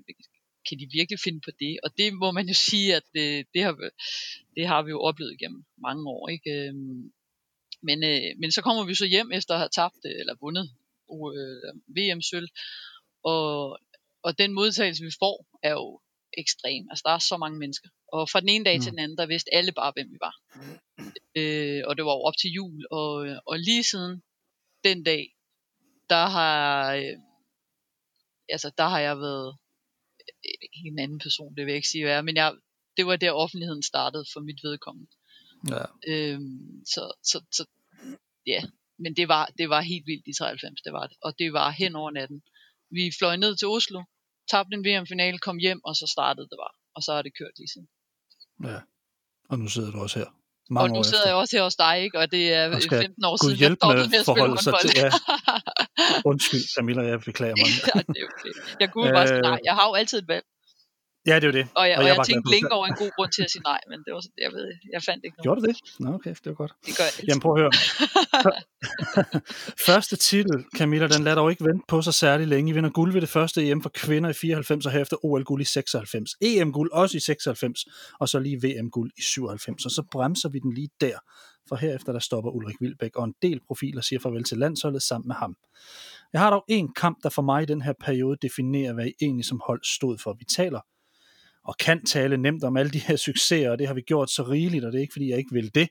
kan 0.69 0.79
de 0.79 0.89
virkelig 0.99 1.19
finde 1.25 1.41
på 1.41 1.51
det? 1.61 1.79
Og 1.85 1.91
det 1.99 2.15
må 2.15 2.31
man 2.31 2.47
jo 2.49 2.55
sige, 2.71 2.97
at 2.97 3.03
det, 3.15 3.47
det, 3.55 3.63
har, 3.63 3.75
det 4.57 4.67
har 4.67 4.83
vi 4.83 4.91
jo 4.91 5.01
oplevet 5.01 5.39
gennem 5.39 5.65
mange 5.87 6.09
år. 6.09 6.29
Ikke? 6.29 6.51
Øhm, 6.51 7.13
men, 7.83 8.05
øh, 8.05 8.31
men 8.41 8.53
så 8.53 8.63
kommer 8.63 8.85
vi 8.85 8.95
så 8.95 9.07
hjem 9.07 9.33
efter 9.33 9.55
at 9.55 9.61
have 9.61 9.75
tabt 9.81 10.03
øh, 10.05 10.21
eller 10.21 10.35
vundet 10.41 10.67
øh, 11.13 11.75
VM-sølv, 11.97 12.49
og, 13.25 13.79
og 14.23 14.39
den 14.39 14.53
modtagelse, 14.53 15.05
vi 15.05 15.11
får, 15.19 15.59
er 15.63 15.71
jo 15.71 16.01
ekstrem. 16.39 16.87
Altså, 16.91 17.03
der 17.07 17.13
er 17.15 17.19
så 17.19 17.37
mange 17.37 17.59
mennesker. 17.59 17.89
Og 18.13 18.31
fra 18.31 18.41
den 18.41 18.49
ene 18.49 18.65
dag 18.65 18.77
mm. 18.77 18.83
til 18.83 18.91
den 18.91 18.99
anden, 18.99 19.19
der 19.19 19.27
vidste 19.27 19.55
alle 19.55 19.73
bare, 19.73 19.93
hvem 19.97 20.09
vi 20.13 20.19
var. 20.21 20.35
Øh, 21.37 21.83
og 21.87 21.97
det 21.97 22.05
var 22.05 22.13
jo 22.13 22.23
op 22.29 22.37
til 22.37 22.51
jul, 22.51 22.87
og, 22.91 23.13
og 23.47 23.59
lige 23.59 23.85
siden 23.85 24.23
den 24.85 25.03
dag, 25.05 25.37
der 26.11 26.27
har, 26.27 26.95
øh, 26.95 27.19
altså, 28.49 28.71
der 28.79 28.89
har 28.89 29.01
jeg 29.01 29.19
været 29.19 29.57
en 30.73 30.99
anden 30.99 31.19
person, 31.19 31.55
det 31.57 31.65
vil 31.65 31.73
jeg 31.73 31.77
ikke 31.77 31.89
sige, 31.89 32.05
hvad 32.05 32.17
er, 32.17 32.23
men 32.23 32.37
jeg, 32.37 32.55
det 32.97 33.07
var 33.07 33.17
der 33.17 33.33
offentligheden 33.33 33.83
startede 33.83 34.25
for 34.33 34.41
mit 34.41 34.61
vedkommende. 34.63 35.11
Ja. 35.69 35.85
Øhm, 36.09 36.83
så, 36.87 37.13
så, 37.23 37.45
så, 37.53 37.67
ja, 38.47 38.63
men 38.99 39.17
det 39.17 39.29
var, 39.29 39.53
det 39.59 39.69
var 39.69 39.81
helt 39.81 40.07
vildt 40.07 40.27
i 40.27 40.33
93, 40.39 40.83
det 40.83 40.93
var 40.93 41.07
det, 41.07 41.17
og 41.23 41.39
det 41.39 41.53
var 41.53 41.71
hen 41.71 41.97
over 41.97 42.11
natten. 42.11 42.43
Vi 42.91 43.13
fløj 43.19 43.37
ned 43.37 43.57
til 43.57 43.69
Oslo, 43.69 44.03
tabte 44.51 44.75
en 44.75 44.85
VM-finale, 44.85 45.39
kom 45.39 45.59
hjem, 45.59 45.81
og 45.85 45.95
så 45.97 46.07
startede 46.07 46.49
det 46.51 46.59
bare, 46.65 46.75
og 46.95 47.03
så 47.03 47.13
har 47.15 47.23
det 47.23 47.33
kørt 47.39 47.55
lige 47.59 47.69
siden. 47.69 47.89
Ja, 48.65 48.81
og 49.49 49.59
nu 49.59 49.69
sidder 49.69 49.91
du 49.91 49.99
også 49.99 50.19
her. 50.19 50.31
Mange 50.71 50.93
og 50.93 50.97
nu 50.97 51.03
sidder 51.03 51.19
efter. 51.19 51.29
jeg 51.29 51.37
også 51.37 51.57
her 51.57 51.65
hos 51.65 51.77
dig, 51.77 51.95
ikke? 52.05 52.19
og 52.19 52.31
det 52.31 52.53
er 52.53 52.65
15 52.71 53.25
år 53.25 53.37
siden, 53.45 53.61
jeg 53.61 53.77
stoppede 53.77 54.09
med 54.15 54.19
at 54.19 54.27
spille 54.27 54.49
håndbold. 54.49 54.89
Til, 54.89 55.01
ja. 55.03 55.11
Undskyld, 56.25 56.65
Camilla, 56.77 57.03
jeg 57.03 57.21
beklager 57.21 57.57
mig. 57.63 57.71
ja, 57.95 58.01
det 58.01 58.17
er 58.23 58.27
okay. 58.35 58.53
Jeg 58.81 58.91
kunne 58.93 59.13
bare 59.13 59.29
sige 59.29 59.41
nej. 59.41 59.59
Jeg 59.65 59.75
har 59.75 59.89
jo 59.89 59.95
altid 59.95 60.19
et 60.19 60.29
valg. 60.29 60.45
Ja, 61.27 61.35
det 61.35 61.45
er 61.45 61.49
jo 61.49 61.53
det. 61.53 61.69
Og 61.75 61.89
jeg, 61.89 61.99
og 61.99 62.05
jeg, 62.05 62.13
og 62.13 62.17
jeg 62.17 62.27
tænkte 62.27 62.51
længe 62.51 62.73
over 62.73 62.87
en 62.87 62.95
god 62.95 63.11
grund 63.17 63.31
til 63.33 63.43
at 63.43 63.51
sige 63.51 63.63
nej, 63.63 63.81
men 63.91 63.99
det 64.05 64.11
var, 64.15 64.23
jeg, 64.45 64.53
ved, 64.53 64.67
jeg 64.93 65.03
fandt 65.03 65.25
ikke 65.25 65.37
noget. 65.37 65.45
Gjorde 65.45 65.61
du 65.61 65.67
det? 65.67 65.77
Nå, 66.01 66.15
okay, 66.15 66.31
det 66.31 66.47
var 66.47 66.55
godt. 66.55 66.73
Det 66.87 66.97
gør 66.99 67.05
jeg 67.05 67.29
Jamen 67.29 67.41
prøv 67.41 67.53
at 67.55 67.61
høre. 67.61 67.73
første 69.89 70.17
titel, 70.17 70.65
Camilla, 70.77 71.07
den 71.09 71.25
lader 71.25 71.37
dog 71.37 71.51
ikke 71.51 71.65
vente 71.65 71.85
på 71.89 72.03
sig 72.03 72.15
særlig 72.15 72.47
længe. 72.49 72.71
I 72.71 72.75
vinder 72.75 72.91
guld 72.91 73.13
ved 73.13 73.21
det 73.21 73.29
første 73.29 73.69
EM 73.69 73.83
for 73.83 73.91
kvinder 73.95 74.31
i 74.31 74.33
94, 74.33 74.87
og 74.87 74.93
herefter 74.93 75.25
OL-guld 75.25 75.63
i 75.63 75.65
96. 75.65 76.31
EM-guld 76.41 76.91
også 76.93 77.17
i 77.17 77.21
96, 77.21 77.85
og 78.21 78.29
så 78.29 78.39
lige 78.39 78.57
VM-guld 78.57 79.11
i 79.19 79.23
97. 79.23 79.85
Og 79.85 79.91
så 79.91 80.03
bremser 80.13 80.49
vi 80.49 80.59
den 80.59 80.73
lige 80.75 80.91
der, 81.01 81.19
for 81.71 81.77
herefter 81.77 82.13
der 82.13 82.19
stopper 82.19 82.51
Ulrik 82.51 82.77
Vilbæk, 82.81 83.17
og 83.17 83.25
en 83.25 83.35
del 83.43 83.61
profiler 83.67 84.03
siger 84.03 84.21
farvel 84.21 84.45
til 84.45 84.59
landsholdet 84.59 85.03
sammen 85.03 85.29
med 85.29 85.35
ham. 85.35 85.57
Jeg 86.33 86.41
har 86.41 86.51
dog 86.51 86.65
en 86.69 86.93
kamp, 86.95 87.19
der 87.23 87.29
for 87.29 87.43
mig 87.43 87.63
i 87.63 87.67
den 87.67 87.83
her 87.83 87.93
periode 88.01 88.37
definerer, 88.43 88.93
hvad 88.93 89.07
I 89.07 89.13
egentlig 89.23 89.45
som 89.45 89.61
hold 89.67 89.81
stod 89.85 90.19
for. 90.19 90.37
Vi 90.39 90.45
taler 90.45 90.81
og 91.65 91.77
kan 91.81 92.05
tale 92.05 92.37
nemt 92.37 92.65
om 92.65 92.77
alle 92.77 92.91
de 92.91 92.99
her 92.99 93.17
succeser, 93.17 93.71
og 93.71 93.79
det 93.79 93.87
har 93.87 93.95
vi 93.95 94.01
gjort 94.01 94.31
så 94.31 94.43
rigeligt, 94.43 94.85
og 94.85 94.93
det 94.93 94.99
er 94.99 95.03
ikke 95.03 95.13
fordi, 95.13 95.31
jeg 95.31 95.39
ikke 95.39 95.53
vil 95.53 95.75
det. 95.75 95.89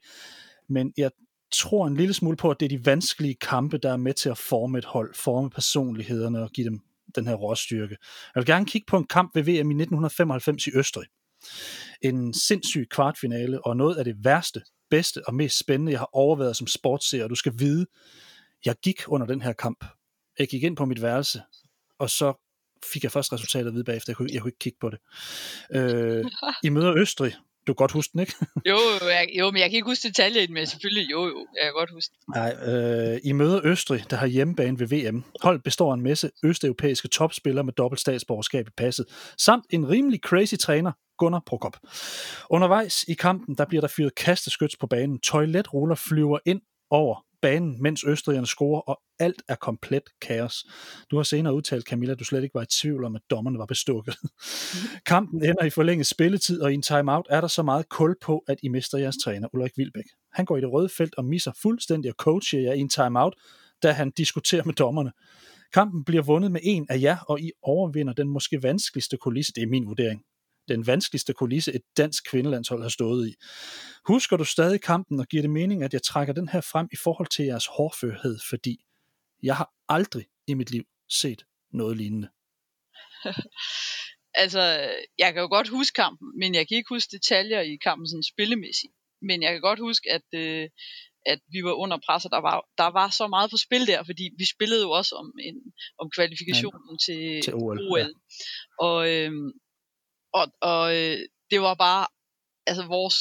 Men 0.69 0.93
jeg 0.97 1.11
tror 1.51 1.87
en 1.87 1.97
lille 1.97 2.13
smule 2.13 2.37
på, 2.37 2.51
at 2.51 2.59
det 2.59 2.65
er 2.65 2.77
de 2.77 2.85
vanskelige 2.85 3.35
kampe, 3.35 3.77
der 3.77 3.91
er 3.91 3.97
med 3.97 4.13
til 4.13 4.29
at 4.29 4.37
forme 4.37 4.77
et 4.77 4.85
hold, 4.85 5.13
forme 5.15 5.49
personlighederne 5.49 6.41
og 6.43 6.49
give 6.49 6.65
dem 6.65 6.79
den 7.15 7.27
her 7.27 7.35
råstyrke. 7.35 7.97
Jeg 8.35 8.41
vil 8.41 8.45
gerne 8.45 8.65
kigge 8.65 8.85
på 8.85 8.97
en 8.97 9.07
kamp 9.07 9.35
ved 9.35 9.43
VM 9.43 9.49
i 9.49 9.75
1995 9.83 10.67
i 10.67 10.71
Østrig. 10.75 11.07
En 12.01 12.33
sindssyg 12.33 12.87
kvartfinale, 12.91 13.65
og 13.65 13.77
noget 13.77 13.95
af 13.95 14.05
det 14.05 14.15
værste, 14.23 14.61
bedste 14.89 15.27
og 15.27 15.35
mest 15.35 15.59
spændende, 15.59 15.91
jeg 15.91 15.99
har 15.99 16.09
overvejet 16.13 16.55
som 16.55 16.67
sportsseer. 16.67 17.27
Du 17.27 17.35
skal 17.35 17.53
vide, 17.57 17.85
jeg 18.65 18.75
gik 18.83 19.01
under 19.07 19.27
den 19.27 19.41
her 19.41 19.53
kamp. 19.53 19.85
Jeg 20.39 20.47
gik 20.47 20.63
ind 20.63 20.75
på 20.75 20.85
mit 20.85 21.01
værelse, 21.01 21.41
og 21.99 22.09
så 22.09 22.33
fik 22.93 23.03
jeg 23.03 23.11
først 23.11 23.33
resultatet 23.33 23.67
at 23.67 23.73
vide 23.73 23.83
bagefter. 23.83 24.11
Jeg 24.11 24.17
kunne, 24.17 24.29
jeg 24.33 24.41
kunne 24.41 24.49
ikke 24.49 24.59
kigge 24.59 24.77
på 24.81 24.89
det. 24.89 24.99
Øh, 25.71 26.25
I 26.63 26.69
møder 26.69 26.97
Østrig. 26.97 27.35
Du 27.67 27.73
kan 27.73 27.75
godt 27.75 27.91
huske 27.91 28.11
den, 28.11 28.19
ikke? 28.19 28.33
jo, 28.69 28.77
jeg, 29.01 29.27
jo, 29.37 29.51
men 29.51 29.61
jeg 29.61 29.69
kan 29.69 29.75
ikke 29.75 29.85
huske 29.85 30.09
den, 30.17 30.53
men 30.53 30.67
selvfølgelig, 30.67 31.11
jo, 31.11 31.25
jo, 31.25 31.47
jeg 31.55 31.63
kan 31.63 31.73
godt 31.73 31.91
huske 31.91 32.15
Nej, 32.35 32.55
øh, 32.73 33.19
I 33.23 33.31
møder 33.31 33.61
Østrig, 33.63 34.03
der 34.09 34.17
har 34.17 34.27
hjemmebane 34.27 34.79
ved 34.79 34.87
VM. 34.87 35.23
Hold 35.41 35.59
består 35.59 35.91
af 35.91 35.95
en 35.95 36.03
masse 36.03 36.31
østeuropæiske 36.43 37.07
topspillere 37.07 37.63
med 37.63 37.73
dobbelt 37.73 38.01
statsborgerskab 38.01 38.67
i 38.67 38.71
passet, 38.77 39.05
samt 39.37 39.65
en 39.69 39.89
rimelig 39.89 40.19
crazy 40.19 40.55
træner, 40.55 40.91
Gunnar 41.19 41.43
Prokop. 41.45 41.77
Undervejs 42.49 43.03
i 43.03 43.13
kampen, 43.13 43.55
der 43.55 43.65
bliver 43.65 43.81
der 43.81 43.87
fyret 43.87 44.15
kasteskyts 44.15 44.77
på 44.77 44.87
banen. 44.87 45.19
Toiletruller 45.19 45.95
flyver 45.95 46.39
ind 46.45 46.61
over 46.89 47.25
banen, 47.41 47.81
mens 47.81 48.03
østrigerne 48.03 48.47
scorer, 48.47 48.81
og 48.81 49.01
alt 49.19 49.41
er 49.47 49.55
komplet 49.55 50.03
kaos. 50.21 50.65
Du 51.11 51.15
har 51.15 51.23
senere 51.23 51.53
udtalt, 51.53 51.85
Camilla, 51.85 52.11
at 52.11 52.19
du 52.19 52.23
slet 52.23 52.43
ikke 52.43 52.55
var 52.55 52.61
i 52.61 52.65
tvivl 52.81 53.03
om, 53.03 53.15
at 53.15 53.21
dommerne 53.29 53.59
var 53.59 53.65
bestukket. 53.65 54.15
Kampen 55.05 55.43
ender 55.43 55.63
i 55.63 55.69
forlænget 55.69 56.07
spilletid, 56.07 56.61
og 56.61 56.71
i 56.71 56.73
en 56.73 56.81
timeout 56.81 57.25
er 57.29 57.41
der 57.41 57.47
så 57.47 57.63
meget 57.63 57.89
kul 57.89 58.15
på, 58.21 58.43
at 58.47 58.57
I 58.63 58.69
mister 58.69 58.97
jeres 58.97 59.17
træner, 59.23 59.47
Ulrik 59.53 59.71
Vilbæk. 59.77 60.05
Han 60.33 60.45
går 60.45 60.57
i 60.57 60.61
det 60.61 60.71
røde 60.71 60.89
felt 60.89 61.15
og 61.15 61.25
misser 61.25 61.51
fuldstændig 61.61 62.09
at 62.09 62.15
coache 62.15 62.61
jer 62.61 62.73
i 62.73 62.79
en 62.79 62.89
timeout, 62.89 63.33
da 63.83 63.91
han 63.91 64.11
diskuterer 64.17 64.63
med 64.65 64.73
dommerne. 64.73 65.11
Kampen 65.73 66.03
bliver 66.03 66.23
vundet 66.23 66.51
med 66.51 66.61
en 66.63 66.85
af 66.89 67.01
jer, 67.01 67.17
og 67.27 67.41
I 67.41 67.51
overvinder 67.61 68.13
den 68.13 68.29
måske 68.29 68.63
vanskeligste 68.63 69.17
kulisse, 69.17 69.53
det 69.55 69.63
er 69.63 69.67
min 69.67 69.87
vurdering, 69.87 70.21
den 70.69 70.87
vanskeligste 70.87 71.33
kulisse, 71.33 71.73
et 71.73 71.81
dansk 71.97 72.29
kvindelandshold 72.29 72.81
har 72.81 72.89
stået 72.89 73.27
i. 73.27 73.35
Husker 74.05 74.37
du 74.37 74.43
stadig 74.43 74.81
kampen, 74.81 75.19
og 75.19 75.27
giver 75.27 75.43
det 75.43 75.49
mening, 75.49 75.83
at 75.83 75.93
jeg 75.93 76.03
trækker 76.03 76.33
den 76.33 76.49
her 76.49 76.61
frem 76.61 76.87
i 76.91 76.95
forhold 76.95 77.27
til 77.27 77.45
jeres 77.45 77.65
hårdførhed, 77.65 78.39
fordi 78.49 78.85
jeg 79.43 79.55
har 79.55 79.73
aldrig 79.89 80.25
i 80.47 80.53
mit 80.53 80.71
liv 80.71 80.83
set 81.09 81.45
noget 81.71 81.97
lignende. 81.97 82.29
altså, 84.43 84.61
jeg 85.17 85.33
kan 85.33 85.41
jo 85.41 85.47
godt 85.47 85.67
huske 85.67 85.95
kampen, 85.95 86.39
men 86.39 86.55
jeg 86.55 86.67
kan 86.67 86.77
ikke 86.77 86.95
huske 86.95 87.11
detaljer 87.17 87.61
i 87.61 87.75
kampen 87.75 88.07
sådan 88.07 88.23
spillemæssigt. 88.23 88.93
Men 89.21 89.43
jeg 89.43 89.51
kan 89.51 89.61
godt 89.61 89.79
huske, 89.79 90.11
at, 90.11 90.27
øh, 90.33 90.69
at 91.25 91.39
vi 91.53 91.63
var 91.63 91.73
under 91.73 91.97
pres, 92.05 92.25
og 92.25 92.31
der 92.31 92.41
var, 92.41 92.65
der 92.77 92.89
var 92.99 93.09
så 93.09 93.27
meget 93.27 93.51
på 93.51 93.57
spil 93.57 93.87
der, 93.87 94.03
fordi 94.03 94.29
vi 94.37 94.45
spillede 94.45 94.81
jo 94.81 94.91
også 94.91 95.15
om, 95.15 95.33
en, 95.39 95.55
om 95.99 96.09
kvalifikationen 96.15 96.91
ja, 96.91 96.97
til, 97.05 97.41
til 97.41 97.53
OL. 97.53 97.79
OL. 97.91 97.99
Ja. 97.99 98.07
Og, 98.79 98.99
øh, 99.13 99.31
og, 100.33 100.47
og 100.61 100.95
øh, 100.95 101.19
det 101.51 101.61
var 101.61 101.73
bare 101.73 102.07
altså 102.67 102.83
vores 102.85 103.15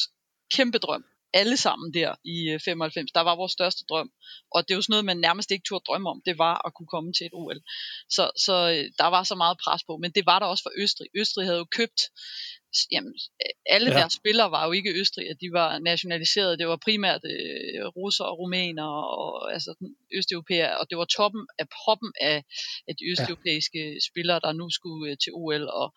kæmpe 0.55 0.77
drøm 0.77 1.05
alle 1.33 1.57
sammen 1.57 1.93
der 1.93 2.15
i 2.25 2.57
95. 2.65 2.97
Øh, 2.97 3.07
der 3.15 3.21
var 3.21 3.35
vores 3.35 3.51
største 3.51 3.85
drøm. 3.89 4.11
Og 4.55 4.67
det 4.67 4.75
jo 4.75 4.81
sådan 4.81 4.91
noget, 4.93 5.05
man 5.05 5.17
nærmest 5.17 5.51
ikke 5.51 5.63
turde 5.67 5.83
drømme 5.87 6.09
om. 6.09 6.21
Det 6.25 6.37
var 6.37 6.67
at 6.67 6.73
kunne 6.73 6.91
komme 6.95 7.13
til 7.13 7.25
et 7.25 7.33
OL. 7.33 7.59
Så, 8.09 8.31
så 8.45 8.55
øh, 8.73 8.85
der 8.97 9.07
var 9.15 9.23
så 9.23 9.35
meget 9.35 9.57
pres 9.63 9.83
på. 9.83 9.97
Men 9.97 10.11
det 10.11 10.25
var 10.25 10.39
der 10.39 10.45
også 10.45 10.63
for 10.63 10.73
Østrig. 10.83 11.07
Østrig 11.15 11.45
havde 11.45 11.57
jo 11.57 11.67
købt 11.79 12.01
jamen, 12.91 13.13
alle 13.65 13.91
ja. 13.91 13.97
deres 13.97 14.13
spillere 14.13 14.51
var 14.51 14.65
jo 14.65 14.71
ikke 14.71 14.99
Østrig, 15.01 15.25
de 15.41 15.49
var 15.51 15.79
nationaliseret. 15.79 16.59
Det 16.59 16.67
var 16.67 16.79
primært 16.87 17.21
øh, 17.33 17.85
russer 17.97 18.23
og 18.23 18.39
rumæner 18.39 18.89
og 19.21 19.53
altså 19.53 19.71
østeuropæere, 20.17 20.79
og 20.79 20.85
det 20.89 20.97
var 20.97 21.05
toppen 21.05 21.47
af 21.59 21.65
poppen 21.85 22.11
af, 22.21 22.43
af 22.87 22.93
de 22.99 23.03
østeuropæiske 23.11 23.83
ja. 23.93 23.99
spillere, 24.09 24.39
der 24.45 24.51
nu 24.53 24.69
skulle 24.69 25.11
øh, 25.11 25.17
til 25.23 25.31
OL. 25.33 25.65
Og 25.81 25.87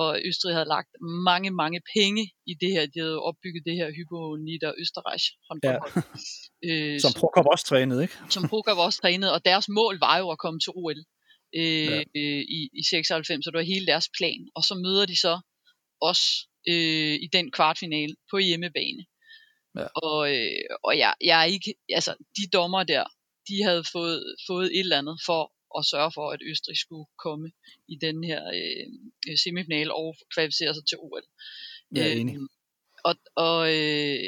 og 0.00 0.08
Østrig 0.28 0.54
havde 0.56 0.72
lagt 0.76 0.92
mange, 1.28 1.50
mange 1.62 1.80
penge 1.94 2.22
i 2.52 2.54
det 2.62 2.70
her. 2.74 2.82
De 2.94 2.98
havde 3.04 3.18
opbygget 3.28 3.62
det 3.68 3.74
her 3.80 3.88
Hypo 3.98 4.18
Nieder 4.46 4.72
Österreich 4.82 5.24
håndboldhold. 5.48 5.92
Ja. 5.96 6.68
øh, 6.68 7.00
som 7.04 7.12
Prokop 7.20 7.46
også 7.52 7.64
trænede, 7.70 8.02
ikke? 8.02 8.16
Som 8.36 8.42
Prokop 8.50 8.78
også 8.86 8.98
trænede, 9.02 9.32
og 9.36 9.40
deres 9.44 9.66
mål 9.78 9.94
var 10.06 10.16
jo 10.22 10.26
at 10.34 10.38
komme 10.44 10.60
til 10.60 10.72
OL 10.80 10.98
øh, 11.60 11.86
ja. 11.86 12.02
øh, 12.20 12.42
i, 12.58 12.60
i 12.80 12.82
96, 12.90 13.44
så 13.44 13.50
det 13.50 13.58
var 13.58 13.72
hele 13.74 13.86
deres 13.86 14.08
plan. 14.18 14.40
Og 14.56 14.62
så 14.68 14.74
møder 14.84 15.06
de 15.06 15.16
så 15.26 15.34
os 16.10 16.22
øh, 16.72 17.14
i 17.24 17.28
den 17.32 17.46
kvartfinale 17.56 18.14
på 18.30 18.36
hjemmebane. 18.38 19.02
Ja. 19.78 19.86
Og, 20.04 20.18
øh, 20.36 20.64
og 20.84 20.98
jeg, 20.98 21.14
jeg 21.30 21.40
er 21.40 21.48
ikke, 21.56 21.74
altså 21.98 22.12
de 22.36 22.44
dommer 22.52 22.82
der, 22.82 23.04
de 23.48 23.56
havde 23.68 23.84
fået, 23.92 24.34
fået 24.48 24.66
et 24.66 24.80
eller 24.80 24.98
andet 24.98 25.16
for 25.26 25.52
at 25.78 25.86
sørge 25.92 26.12
for, 26.16 26.26
at 26.34 26.40
Østrig 26.50 26.76
skulle 26.76 27.08
komme 27.24 27.48
i 27.88 27.96
den 28.06 28.24
her 28.24 28.40
øh, 28.58 29.36
semifinale 29.44 29.94
og 29.94 30.16
kvalificere 30.34 30.74
sig 30.74 30.86
til 30.86 30.98
OL. 30.98 31.24
Jeg 31.94 32.08
er 32.08 32.12
enig. 32.12 32.36
Øh, 32.36 32.42
og 33.04 33.14
og 33.34 33.58
øh, 33.78 34.18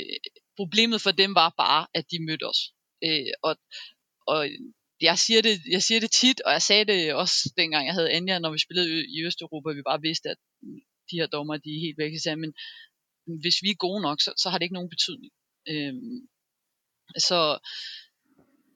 problemet 0.56 1.00
for 1.00 1.10
dem 1.10 1.34
var 1.34 1.54
bare, 1.64 1.86
at 1.94 2.04
de 2.10 2.24
mødte 2.26 2.46
os. 2.52 2.60
Øh, 3.04 3.32
og, 3.42 3.56
og 4.26 4.40
jeg 5.00 5.18
siger, 5.18 5.42
det, 5.42 5.54
jeg 5.70 5.82
siger 5.82 6.00
det 6.00 6.10
tit, 6.20 6.40
og 6.46 6.52
jeg 6.52 6.62
sagde 6.62 6.84
det 6.84 7.14
også 7.14 7.36
dengang 7.56 7.86
jeg 7.86 7.94
havde 7.94 8.10
Anja, 8.10 8.38
når 8.38 8.52
vi 8.52 8.58
spillede 8.58 8.88
i 9.16 9.24
Østeuropa, 9.26 9.68
vi 9.70 9.82
bare 9.90 10.00
vidste, 10.00 10.28
at 10.28 10.40
de 11.10 11.16
her 11.20 11.26
dommer, 11.26 11.56
de 11.56 11.70
er 11.76 11.84
helt 11.86 11.98
væk. 11.98 12.12
Så 12.22 12.36
men 12.36 12.52
hvis 13.42 13.58
vi 13.62 13.70
er 13.70 13.84
gode 13.86 14.02
nok, 14.02 14.18
så, 14.20 14.30
så 14.42 14.46
har 14.50 14.58
det 14.58 14.64
ikke 14.64 14.78
nogen 14.78 14.94
betydning. 14.96 15.32
Øh, 15.72 15.94
så, 17.28 17.40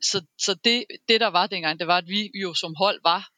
så, 0.03 0.27
så 0.39 0.55
det, 0.65 0.85
det 1.09 1.21
der 1.21 1.27
var 1.27 1.47
dengang, 1.47 1.79
det 1.79 1.87
var, 1.87 1.97
at 1.97 2.09
vi 2.09 2.31
jo 2.43 2.55
som 2.55 2.75
hold 2.75 3.01
var 3.03 3.33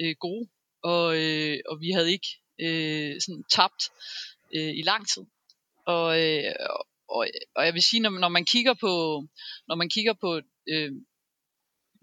øh, 0.00 0.14
gode, 0.20 0.48
og, 0.82 1.16
øh, 1.22 1.58
og 1.68 1.80
vi 1.80 1.90
havde 1.90 2.12
ikke 2.12 2.28
øh, 2.60 3.20
sådan 3.20 3.44
tabt 3.52 3.82
øh, 4.54 4.72
i 4.76 4.82
lang 4.82 5.08
tid. 5.08 5.22
Og, 5.86 6.22
øh, 6.22 6.52
og, 7.08 7.26
og 7.56 7.66
jeg 7.66 7.74
vil 7.74 7.82
sige, 7.82 8.00
når, 8.00 8.10
når 8.10 8.28
man 8.28 8.44
kigger 8.44 8.74
på, 8.74 9.24
når 9.68 9.74
man 9.74 9.88
kigger 9.88 10.14
på 10.20 10.40
øh, 10.68 10.92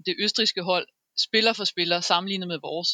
det 0.05 0.15
østriske 0.19 0.63
hold, 0.63 0.87
spiller 1.17 1.53
for 1.53 1.63
spiller 1.63 1.99
sammenlignet 2.01 2.47
med 2.47 2.59
vores, 2.61 2.89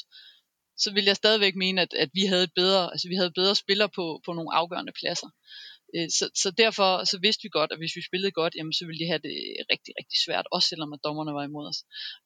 så 0.77 0.93
vil 0.93 1.05
jeg 1.05 1.15
stadigvæk 1.15 1.55
mene, 1.55 1.81
at, 1.81 1.93
at 1.93 2.09
vi 2.13 2.21
havde 2.25 2.47
bedre, 2.55 2.91
altså 2.91 3.07
vi 3.07 3.15
havde 3.15 3.31
bedre 3.31 3.55
spillere 3.55 3.89
på, 3.89 4.21
på 4.25 4.33
nogle 4.33 4.55
afgørende 4.55 4.91
pladser. 4.99 5.29
Øh, 5.95 6.09
så, 6.17 6.25
så 6.43 6.51
derfor 6.51 6.89
så 7.11 7.17
vidste 7.25 7.43
vi 7.43 7.49
godt, 7.49 7.71
at 7.71 7.77
hvis 7.77 7.95
vi 7.95 8.01
spillede 8.09 8.31
godt, 8.31 8.53
jamen, 8.57 8.73
så 8.73 8.85
ville 8.85 8.99
de 9.01 9.11
have 9.11 9.23
det 9.27 9.35
rigtig, 9.71 9.93
rigtig 9.99 10.17
svært, 10.25 10.45
også 10.51 10.67
selvom 10.69 10.93
at 10.93 11.03
dommerne 11.03 11.33
var 11.33 11.43
imod 11.43 11.65
os. 11.71 11.79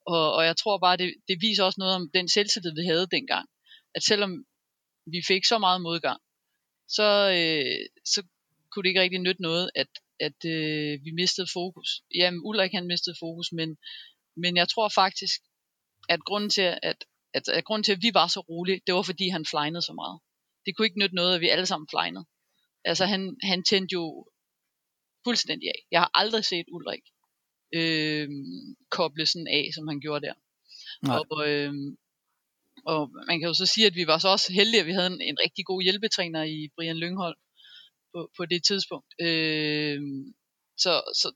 Og, 0.06 0.34
og 0.38 0.46
jeg 0.46 0.58
tror 0.58 0.78
bare, 0.78 0.98
det, 0.98 1.14
det 1.28 1.38
viser 1.42 1.64
også 1.64 1.80
noget 1.80 1.96
om 1.96 2.10
den 2.14 2.28
selvtillid, 2.30 2.74
vi 2.76 2.86
havde 2.92 3.08
dengang. 3.18 3.46
At 3.96 4.04
selvom 4.04 4.32
vi 5.14 5.20
fik 5.28 5.46
så 5.46 5.58
meget 5.58 5.82
modgang, 5.82 6.22
så, 6.98 7.08
øh, 7.38 7.86
så 8.06 8.20
kunne 8.72 8.84
det 8.84 8.90
ikke 8.90 9.02
rigtig 9.02 9.20
nytte 9.20 9.42
noget, 9.42 9.72
at, 9.76 9.92
at 10.20 10.40
øh, 10.46 11.06
vi 11.06 11.12
mistede 11.12 11.48
fokus. 11.54 11.90
Jamen, 12.16 12.42
Ulrik 12.44 12.72
han 12.72 12.88
mistede 12.88 13.16
fokus, 13.20 13.52
men, 13.52 13.78
men 14.38 14.58
jeg 14.58 14.70
tror 14.70 14.90
faktisk, 14.90 15.42
at 16.10 16.20
grunden 16.24 16.50
til, 16.50 16.68
at, 16.84 17.00
at, 17.34 17.48
at 17.48 17.64
grunden 17.64 17.84
til, 17.84 17.92
at 17.92 18.02
vi 18.02 18.12
var 18.14 18.28
så 18.28 18.40
rolige, 18.40 18.82
det 18.88 18.96
var 18.96 19.02
fordi 19.02 19.28
han 19.30 19.46
flejnede 19.46 19.82
så 19.82 19.94
meget. 19.94 20.20
Det 20.66 20.76
kunne 20.76 20.86
ikke 20.86 21.00
nytte 21.00 21.16
noget, 21.16 21.36
at 21.36 21.42
vi 21.42 21.50
alle 21.50 21.66
sammen 21.66 21.88
flejnede. 21.92 22.26
Altså 22.86 23.06
han, 23.06 23.38
han 23.44 23.64
tændte 23.64 23.94
jo 23.94 24.26
fuldstændig 25.24 25.68
af. 25.68 25.80
Jeg 25.92 26.00
har 26.02 26.12
aldrig 26.14 26.46
set 26.46 26.66
Ulrik 26.72 27.04
øh, 27.74 28.30
koble 28.90 29.26
sådan 29.26 29.48
af, 29.48 29.70
som 29.76 29.88
han 29.88 30.00
gjorde 30.00 30.26
der. 30.28 30.34
Nej. 31.04 31.18
Og, 31.18 31.50
øh, 31.50 31.74
og 32.86 33.10
man 33.28 33.40
kan 33.40 33.48
jo 33.48 33.54
så 33.54 33.66
sige, 33.66 33.88
at 33.88 33.96
vi 33.96 34.08
var 34.08 34.18
så 34.18 34.28
også 34.30 34.54
heldige, 34.54 34.82
at 34.82 34.88
vi 34.88 34.92
havde 34.92 35.08
en, 35.08 35.22
en 35.22 35.38
rigtig 35.46 35.66
god 35.66 35.84
hjælpetræner 35.84 36.44
i 36.44 36.70
Brian 36.76 36.98
Lynghold 36.98 37.38
på, 38.14 38.32
på 38.38 38.46
det 38.46 38.64
tidspunkt. 38.64 39.10
Øh, 39.22 40.00
så, 40.78 40.92
så 41.22 41.28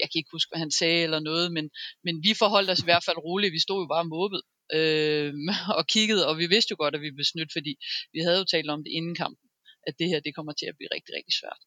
jeg 0.00 0.08
kan 0.10 0.18
ikke 0.18 0.34
huske, 0.36 0.50
hvad 0.50 0.58
han 0.58 0.70
sagde 0.70 1.02
eller 1.02 1.20
noget, 1.20 1.52
men, 1.52 1.70
men 2.04 2.14
vi 2.22 2.34
forholdt 2.34 2.70
os 2.70 2.80
i 2.80 2.88
hvert 2.88 3.04
fald 3.04 3.18
roligt. 3.18 3.52
Vi 3.52 3.66
stod 3.66 3.82
jo 3.82 3.88
bare 3.94 4.04
måbet 4.04 4.42
øh, 4.78 5.32
og 5.78 5.86
kiggede, 5.86 6.28
og 6.28 6.38
vi 6.38 6.46
vidste 6.46 6.70
jo 6.72 6.76
godt, 6.78 6.94
at 6.94 7.00
vi 7.00 7.10
blev 7.10 7.24
snydt, 7.24 7.52
fordi 7.56 7.72
vi 8.12 8.20
havde 8.20 8.38
jo 8.38 8.44
talt 8.44 8.70
om 8.70 8.84
det 8.84 8.92
inden 8.98 9.14
kampen 9.14 9.45
at 9.86 9.94
det 9.98 10.08
her 10.08 10.20
det 10.20 10.34
kommer 10.34 10.52
til 10.52 10.66
at 10.66 10.76
blive 10.76 10.94
rigtig, 10.94 11.12
rigtig 11.18 11.34
svært. 11.40 11.62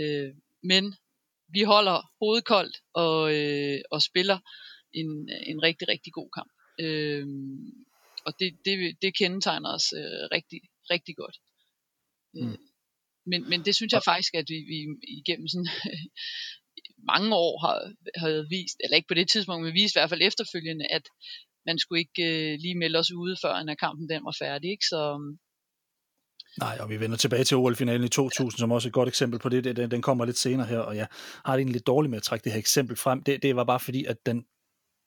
Øh, 0.00 0.34
men 0.62 0.84
vi 1.54 1.62
holder 1.62 1.98
hovedet 2.20 2.44
koldt 2.44 2.76
og, 2.94 3.20
øh, 3.36 3.80
og 3.90 4.02
spiller 4.02 4.38
en, 5.00 5.28
en 5.46 5.62
rigtig, 5.62 5.88
rigtig 5.88 6.12
god 6.12 6.30
kamp. 6.38 6.52
Øh, 6.84 7.26
og 8.26 8.32
det, 8.40 8.48
det, 8.64 8.74
det 9.02 9.16
kendetegner 9.16 9.70
os 9.76 9.86
øh, 10.00 10.22
rigtig, 10.36 10.60
rigtig 10.90 11.14
godt. 11.16 11.36
Øh, 12.36 12.48
mm. 12.48 12.58
men, 13.30 13.40
men 13.50 13.64
det 13.64 13.74
synes 13.74 13.92
jeg 13.92 14.02
faktisk, 14.04 14.34
at 14.34 14.46
vi, 14.48 14.58
vi 14.72 14.78
igennem 15.20 15.48
sådan 15.48 15.72
mange 17.12 17.30
år 17.34 17.54
har, 17.64 17.78
har 18.20 18.48
vist, 18.56 18.78
eller 18.84 18.96
ikke 18.96 19.08
på 19.12 19.18
det 19.20 19.30
tidspunkt, 19.30 19.64
men 19.64 19.74
vist 19.74 19.94
i 19.94 19.98
hvert 19.98 20.12
fald 20.12 20.28
efterfølgende, 20.30 20.86
at 20.96 21.02
man 21.66 21.78
skulle 21.78 22.00
ikke 22.04 22.22
øh, 22.30 22.58
lige 22.64 22.78
melde 22.82 22.98
os 22.98 23.12
ude, 23.12 23.36
før 23.42 23.54
en 23.54 23.76
kampen 23.76 24.08
den 24.08 24.24
var 24.24 24.36
færdig. 24.44 24.70
Ikke? 24.70 24.86
Så, 24.92 25.02
Nej, 26.58 26.78
og 26.80 26.90
vi 26.90 27.00
vender 27.00 27.16
tilbage 27.16 27.44
til 27.44 27.56
OL-finalen 27.56 28.04
i 28.04 28.08
2000, 28.08 28.58
som 28.58 28.72
også 28.72 28.88
er 28.88 28.90
et 28.90 28.94
godt 28.94 29.08
eksempel 29.08 29.40
på 29.40 29.48
det. 29.48 29.64
Den, 29.64 29.90
den 29.90 30.02
kommer 30.02 30.24
lidt 30.24 30.38
senere 30.38 30.66
her, 30.66 30.78
og 30.78 30.96
jeg 30.96 31.06
har 31.44 31.52
det 31.52 31.58
egentlig 31.58 31.72
lidt 31.72 31.86
dårligt 31.86 32.10
med 32.10 32.16
at 32.16 32.22
trække 32.22 32.44
det 32.44 32.52
her 32.52 32.58
eksempel 32.58 32.96
frem. 32.96 33.22
Det, 33.22 33.42
det 33.42 33.56
var 33.56 33.64
bare 33.64 33.80
fordi, 33.80 34.04
at 34.04 34.16
den 34.26 34.44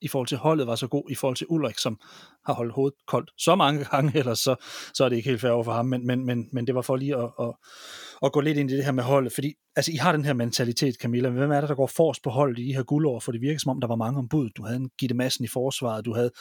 i 0.04 0.08
forhold 0.08 0.28
til 0.28 0.38
holdet 0.38 0.68
var 0.68 0.76
så 0.76 0.88
god, 0.88 1.04
i 1.10 1.16
forhold 1.16 1.36
til 1.36 1.48
Ulrik, 1.50 1.78
som 1.78 2.00
har 2.46 2.54
holdt 2.54 2.74
hovedet 2.74 2.98
koldt 3.08 3.32
så 3.38 3.56
mange 3.56 3.86
gange, 3.92 4.18
ellers 4.20 4.40
så, 4.40 4.56
så 4.94 5.06
er 5.06 5.10
det 5.10 5.16
ikke 5.16 5.30
helt 5.30 5.42
fair 5.42 5.52
over 5.52 5.64
for 5.64 5.72
ham, 5.72 5.86
men, 5.86 6.08
men, 6.08 6.26
men, 6.26 6.50
men 6.52 6.68
det 6.68 6.76
var 6.76 6.82
for 6.82 6.96
lige 6.96 7.16
at, 7.16 7.30
at, 7.40 7.54
at 8.24 8.32
gå 8.32 8.40
lidt 8.40 8.58
ind 8.58 8.72
i 8.72 8.76
det 8.76 8.86
her 8.86 8.92
med 8.92 9.04
holdet, 9.04 9.34
fordi 9.34 9.54
altså, 9.76 9.92
I 9.92 9.96
har 9.96 10.12
den 10.12 10.26
her 10.26 10.34
mentalitet, 10.34 10.96
Camilla, 10.96 11.30
hvem 11.30 11.52
er 11.52 11.60
det, 11.60 11.70
der 11.70 11.76
går 11.76 11.88
forrest 11.88 12.24
på 12.24 12.30
holdet 12.30 12.60
i 12.60 12.68
de 12.68 12.74
her 12.74 12.84
guldår, 12.84 13.20
for 13.20 13.32
det 13.32 13.42
virker 13.42 13.60
som 13.60 13.70
om, 13.70 13.82
der 13.82 13.88
var 13.88 13.96
mange 13.96 14.20
ombud. 14.20 14.50
Du 14.50 14.64
havde 14.64 14.78
en 14.78 14.90
Gitte 15.00 15.16
Madsen 15.16 15.46
i 15.46 15.48
forsvaret, 15.48 16.06
du 16.06 16.14
havde 16.14 16.32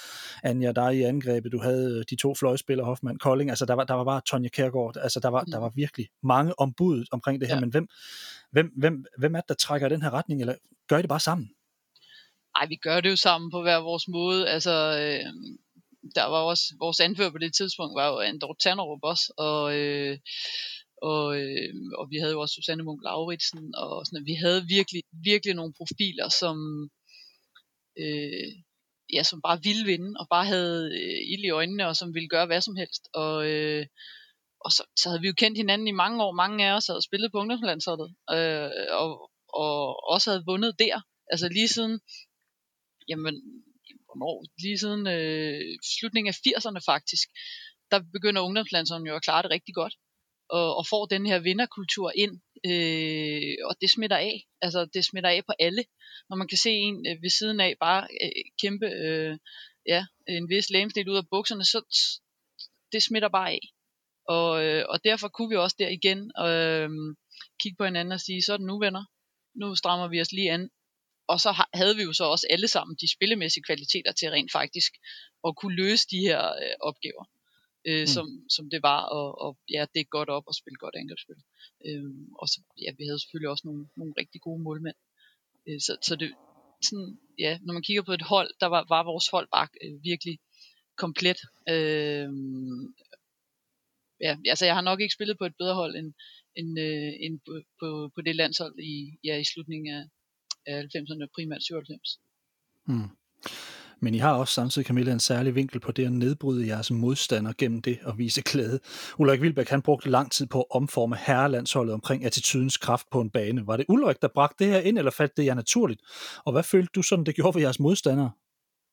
Anja 0.43 0.73
dig 0.73 0.97
i 0.97 1.03
angrebet, 1.03 1.53
du 1.53 1.59
havde 1.59 1.99
øh, 1.99 2.05
de 2.11 2.17
to 2.17 2.35
fløjspillere, 2.35 2.87
Hoffmann, 2.87 3.19
Kolding, 3.19 3.51
altså 3.51 3.67
der 3.67 3.75
var, 3.75 3.85
der 3.85 3.95
var 3.95 4.05
bare 4.05 4.21
Tonja 4.27 4.49
Kærgaard, 4.49 4.97
altså 4.97 5.21
der 5.21 5.29
var, 5.29 5.43
der 5.45 5.59
var 5.59 5.73
virkelig 5.75 6.09
mange 6.23 6.59
ombud 6.59 7.05
omkring 7.13 7.41
det 7.41 7.49
her, 7.49 7.55
ja. 7.55 7.61
men 7.61 7.71
hvem, 7.71 7.87
hvem, 8.53 8.73
hvem, 8.77 9.05
hvem 9.19 9.35
er 9.35 9.41
det, 9.41 9.49
der 9.49 9.55
trækker 9.55 9.89
den 9.89 10.03
her 10.03 10.11
retning, 10.11 10.41
eller 10.41 10.55
gør 10.89 10.99
I 10.99 11.03
det 11.03 11.09
bare 11.09 11.21
sammen? 11.21 11.51
Ej, 12.57 12.67
vi 12.67 12.77
gør 12.77 13.01
det 13.01 13.11
jo 13.11 13.17
sammen 13.17 13.51
på 13.51 13.63
hver 13.63 13.77
vores 13.77 14.09
måde. 14.09 14.49
Altså, 14.49 14.75
øh, 15.03 15.33
der 16.15 16.25
var 16.25 16.43
også, 16.53 16.65
vores 16.79 17.01
anfører 17.01 17.31
på 17.31 17.39
det 17.39 17.55
tidspunkt 17.55 17.95
var 18.01 18.09
jo 18.09 18.19
Andor 18.19 18.57
Tannerup 18.63 19.01
også, 19.03 19.33
og, 19.39 19.77
øh, 19.79 20.19
og, 21.03 21.41
øh, 21.41 21.75
og 21.99 22.05
vi 22.11 22.17
havde 22.17 22.33
jo 22.33 22.41
også 22.41 22.55
Susanne 22.55 22.83
Munk 22.85 23.01
Lauritsen, 23.03 23.75
og 23.75 24.07
sådan, 24.07 24.27
vi 24.27 24.35
havde 24.35 24.67
virkelig, 24.77 25.03
virkelig 25.25 25.55
nogle 25.55 25.75
profiler, 25.79 26.29
som, 26.29 26.57
øh, 27.99 28.51
ja, 29.13 29.23
som 29.23 29.43
bare 29.43 29.63
ville 29.63 29.85
vinde, 29.85 30.13
og 30.21 30.27
bare 30.31 30.47
havde 30.55 30.81
øh, 31.01 31.21
ild 31.33 31.45
i 31.45 31.51
øjnene, 31.51 31.89
og 31.89 31.97
som 31.97 32.15
ville 32.15 32.29
gøre 32.29 32.47
hvad 32.47 32.61
som 32.61 32.77
helst. 32.77 33.03
Og, 33.15 33.37
øh, 33.51 33.87
og 34.65 34.71
så, 34.73 34.83
så 35.01 35.09
havde 35.09 35.21
vi 35.21 35.27
jo 35.27 35.35
kendt 35.43 35.59
hinanden 35.59 35.89
i 35.89 36.01
mange 36.03 36.23
år. 36.25 36.33
Mange 36.33 36.67
af 36.67 36.73
os 36.77 36.87
havde 36.87 37.07
spillet 37.09 37.33
på 37.33 37.39
ungdomslandsholdet, 37.39 38.11
øh, 38.37 38.71
og, 39.01 39.31
og 39.63 39.77
også 40.13 40.31
havde 40.31 40.45
vundet 40.47 40.79
der. 40.79 41.01
Altså 41.33 41.49
lige 41.49 41.69
siden, 41.69 42.01
jamen, 43.09 43.35
hvornår? 44.07 44.37
Lige 44.63 44.79
siden 44.79 45.07
øh, 45.07 45.79
slutningen 45.99 46.29
af 46.33 46.39
80'erne 46.47 46.81
faktisk, 46.93 47.29
der 47.91 47.99
begynder 48.13 48.47
ungdomslandsholdet 48.47 49.09
jo 49.09 49.17
at 49.17 49.23
klare 49.23 49.43
det 49.43 49.51
rigtig 49.51 49.75
godt 49.75 49.95
og, 50.53 50.77
og 50.77 50.87
får 50.87 51.07
den 51.07 51.27
her 51.27 51.39
vinderkultur 51.39 52.13
ind, 52.17 52.35
øh, 52.71 53.55
og 53.69 53.75
det 53.81 53.91
smitter 53.91 54.17
af. 54.17 54.47
Altså 54.63 54.81
det 54.95 55.05
smitter 55.05 55.31
af 55.31 55.43
på 55.47 55.53
alle. 55.59 55.85
Når 56.29 56.37
man 56.37 56.49
kan 56.49 56.59
se 56.59 56.71
en 56.71 57.07
øh, 57.09 57.23
ved 57.23 57.31
siden 57.31 57.61
af 57.61 57.75
bare 57.81 58.03
øh, 58.23 58.45
kæmpe 58.63 58.87
øh, 58.87 59.39
ja, 59.87 60.07
en 60.29 60.49
vis 60.49 60.71
lægemsnit 60.71 61.09
ud 61.09 61.17
af 61.17 61.29
bukserne, 61.31 61.65
så 61.65 61.79
det 62.93 63.03
smitter 63.03 63.29
bare 63.29 63.51
af. 63.51 63.61
Og, 64.29 64.65
øh, 64.65 64.85
og 64.89 65.05
derfor 65.05 65.29
kunne 65.29 65.49
vi 65.49 65.57
også 65.57 65.77
der 65.79 65.89
igen 65.89 66.19
øh, 66.47 66.89
kigge 67.61 67.77
på 67.79 67.85
hinanden 67.85 68.13
og 68.13 68.21
sige, 68.21 68.43
så 68.43 68.53
er 68.53 68.57
det 68.57 68.67
nu 68.67 68.79
venner. 68.79 69.05
Nu 69.55 69.75
strammer 69.75 70.09
vi 70.09 70.21
os 70.21 70.33
lige 70.33 70.51
an. 70.51 70.71
Og 71.33 71.39
så 71.45 71.51
havde 71.81 71.97
vi 71.97 72.03
jo 72.09 72.13
så 72.13 72.25
også 72.25 72.47
alle 72.55 72.69
sammen 72.69 72.95
de 73.03 73.13
spillemæssige 73.17 73.67
kvaliteter 73.69 74.13
til 74.13 74.31
rent 74.31 74.53
faktisk 74.53 74.93
at 75.47 75.57
kunne 75.57 75.77
løse 75.83 76.05
de 76.13 76.21
her 76.27 76.41
øh, 76.63 76.77
opgaver 76.81 77.25
øh, 77.89 78.03
mm. 78.03 78.07
som, 78.15 78.27
som 78.57 78.71
det 78.71 78.81
var, 78.83 79.01
og, 79.17 79.29
og 79.45 79.59
ja, 79.71 79.87
det 79.93 80.01
er 80.01 80.15
godt 80.17 80.29
op 80.29 80.47
og 80.47 80.55
spille 80.55 80.77
godt 80.85 80.95
angrebsspil. 81.01 81.41
Øh, 81.87 82.11
og 82.41 82.47
så, 82.49 82.59
ja, 82.85 82.91
vi 82.99 83.05
havde 83.05 83.21
selvfølgelig 83.21 83.51
også 83.51 83.67
nogle, 83.69 83.85
nogle 83.97 84.15
rigtig 84.21 84.41
gode 84.41 84.63
målmænd. 84.63 84.99
Øh, 85.69 85.81
så, 85.87 85.93
så 86.03 86.17
det, 86.17 86.31
sådan, 86.83 87.19
ja, 87.39 87.59
når 87.63 87.73
man 87.75 87.83
kigger 87.83 88.03
på 88.03 88.13
et 88.13 88.23
hold, 88.23 88.51
der 88.61 88.67
var, 88.67 88.85
var 88.89 89.03
vores 89.05 89.29
hold 89.29 89.49
bare 89.57 89.69
øh, 89.85 90.05
virkelig 90.11 90.39
komplet. 90.97 91.41
Øh, 91.75 92.31
ja, 94.27 94.33
altså 94.53 94.65
jeg 94.67 94.75
har 94.75 94.87
nok 94.91 95.01
ikke 95.01 95.15
spillet 95.15 95.39
på 95.39 95.45
et 95.45 95.57
bedre 95.59 95.75
hold 95.75 95.97
end, 95.97 96.13
end, 96.59 96.71
øh, 96.87 97.13
end 97.25 97.41
på, 97.47 97.53
på, 97.81 98.11
på 98.15 98.21
det 98.27 98.37
landshold 98.37 98.75
i, 98.79 98.95
ja, 99.25 99.35
i 99.39 99.45
slutningen 99.45 99.95
af, 99.97 100.03
af 100.67 100.83
90'erne, 100.83 101.27
primært 101.35 101.63
97. 101.63 102.21
Mm. 102.87 103.09
Men 104.01 104.15
I 104.15 104.19
har 104.19 104.35
også 104.35 104.55
samtidig, 104.55 104.87
Camilla, 104.87 105.13
en 105.13 105.21
særlig 105.21 105.55
vinkel 105.55 105.81
på 105.81 105.93
det 105.93 106.07
at 106.07 106.13
nedbryde 106.13 106.67
jeres 106.67 106.91
modstander 106.91 107.53
gennem 107.59 107.83
det 107.83 107.99
at 108.07 108.19
vise 108.19 108.43
glæde. 108.43 108.81
Ulrik 109.19 109.41
Vilbæk, 109.41 109.69
han 109.69 109.83
brugte 109.83 110.11
lang 110.11 110.33
tid 110.33 110.47
på 110.47 110.61
at 110.61 110.67
omforme 110.71 111.17
herrelandsholdet 111.17 111.95
omkring 111.95 112.25
attitydens 112.25 112.77
kraft 112.77 113.07
på 113.11 113.21
en 113.21 113.31
bane. 113.31 113.67
Var 113.67 113.77
det 113.77 113.87
Ulrik, 113.89 114.23
der 114.23 114.29
bragte 114.29 114.65
det 114.65 114.73
her 114.73 114.81
ind, 114.81 114.99
eller 114.99 115.11
faldt 115.11 115.37
det 115.37 115.45
jer 115.45 115.55
naturligt? 115.55 116.01
Og 116.45 116.53
hvad 116.53 116.63
følte 116.63 116.91
du 116.95 117.03
sådan, 117.03 117.25
det 117.25 117.35
gjorde 117.35 117.53
for 117.53 117.61
jeres 117.61 117.81
modstandere? 117.81 118.31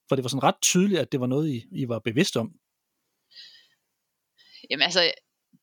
For 0.09 0.15
det 0.15 0.24
var 0.24 0.30
sådan 0.30 0.43
ret 0.43 0.61
tydeligt, 0.61 1.01
at 1.01 1.11
det 1.11 1.20
var 1.20 1.28
noget, 1.28 1.49
I, 1.49 1.65
I 1.72 1.88
var 1.88 1.99
bevidst 1.99 2.38
om. 2.38 2.51
Jamen 4.70 4.84
altså, 4.84 5.11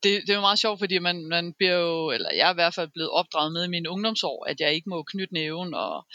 det, 0.02 0.22
det 0.22 0.30
er 0.30 0.34
jo 0.34 0.40
meget 0.40 0.58
sjovt, 0.58 0.78
fordi 0.78 0.98
man, 0.98 1.26
man 1.26 1.54
bliver 1.58 1.74
jo, 1.74 2.10
eller 2.10 2.30
jeg 2.34 2.48
er 2.48 2.52
i 2.52 2.60
hvert 2.60 2.74
fald 2.74 2.88
blevet 2.88 3.10
opdraget 3.10 3.52
med 3.52 3.64
i 3.64 3.68
mine 3.68 3.90
ungdomsår, 3.90 4.46
at 4.50 4.60
jeg 4.60 4.74
ikke 4.74 4.88
må 4.88 5.02
knytte 5.02 5.34
næven 5.34 5.74
og, 5.74 6.06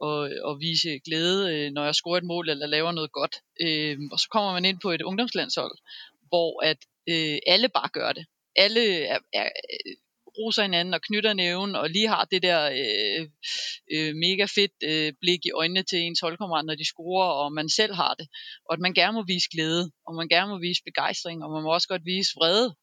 og, 0.00 0.30
og 0.44 0.60
vise 0.60 1.00
glæde, 1.04 1.54
øh, 1.54 1.70
når 1.72 1.84
jeg 1.84 1.94
scorer 1.94 2.18
et 2.18 2.24
mål 2.24 2.48
eller 2.48 2.66
laver 2.66 2.92
noget 2.92 3.12
godt. 3.12 3.36
Øh, 3.60 3.98
og 4.12 4.18
så 4.18 4.28
kommer 4.30 4.52
man 4.52 4.64
ind 4.64 4.78
på 4.82 4.90
et 4.90 5.02
ungdomslandshold, 5.02 5.78
hvor 6.28 6.62
at 6.62 6.78
øh, 7.08 7.38
alle 7.46 7.68
bare 7.68 7.88
gør 7.88 8.12
det. 8.12 8.26
Alle 8.56 9.04
er, 9.04 9.18
er, 9.32 9.48
roser 10.38 10.62
hinanden 10.62 10.94
og 10.94 11.02
knytter 11.02 11.32
næven 11.32 11.76
og 11.76 11.90
lige 11.90 12.08
har 12.08 12.24
det 12.24 12.42
der 12.42 12.60
øh, 12.82 13.22
øh, 13.94 14.14
mega 14.14 14.44
fedt 14.56 14.76
øh, 14.90 15.12
blik 15.20 15.46
i 15.46 15.50
øjnene 15.50 15.82
til 15.82 15.98
ens 15.98 16.20
holdkammerat, 16.20 16.64
når 16.66 16.74
de 16.74 16.86
scorer, 16.92 17.30
og 17.42 17.52
man 17.52 17.68
selv 17.68 17.94
har 17.94 18.14
det. 18.14 18.26
Og 18.68 18.72
at 18.72 18.80
man 18.80 18.94
gerne 18.94 19.14
må 19.18 19.24
vise 19.26 19.48
glæde, 19.54 19.90
og 20.06 20.14
man 20.14 20.28
gerne 20.28 20.50
må 20.52 20.58
vise 20.58 20.82
begejstring, 20.84 21.44
og 21.44 21.50
man 21.50 21.62
må 21.62 21.72
også 21.74 21.88
godt 21.88 22.04
vise 22.04 22.30
vrede. 22.36 22.74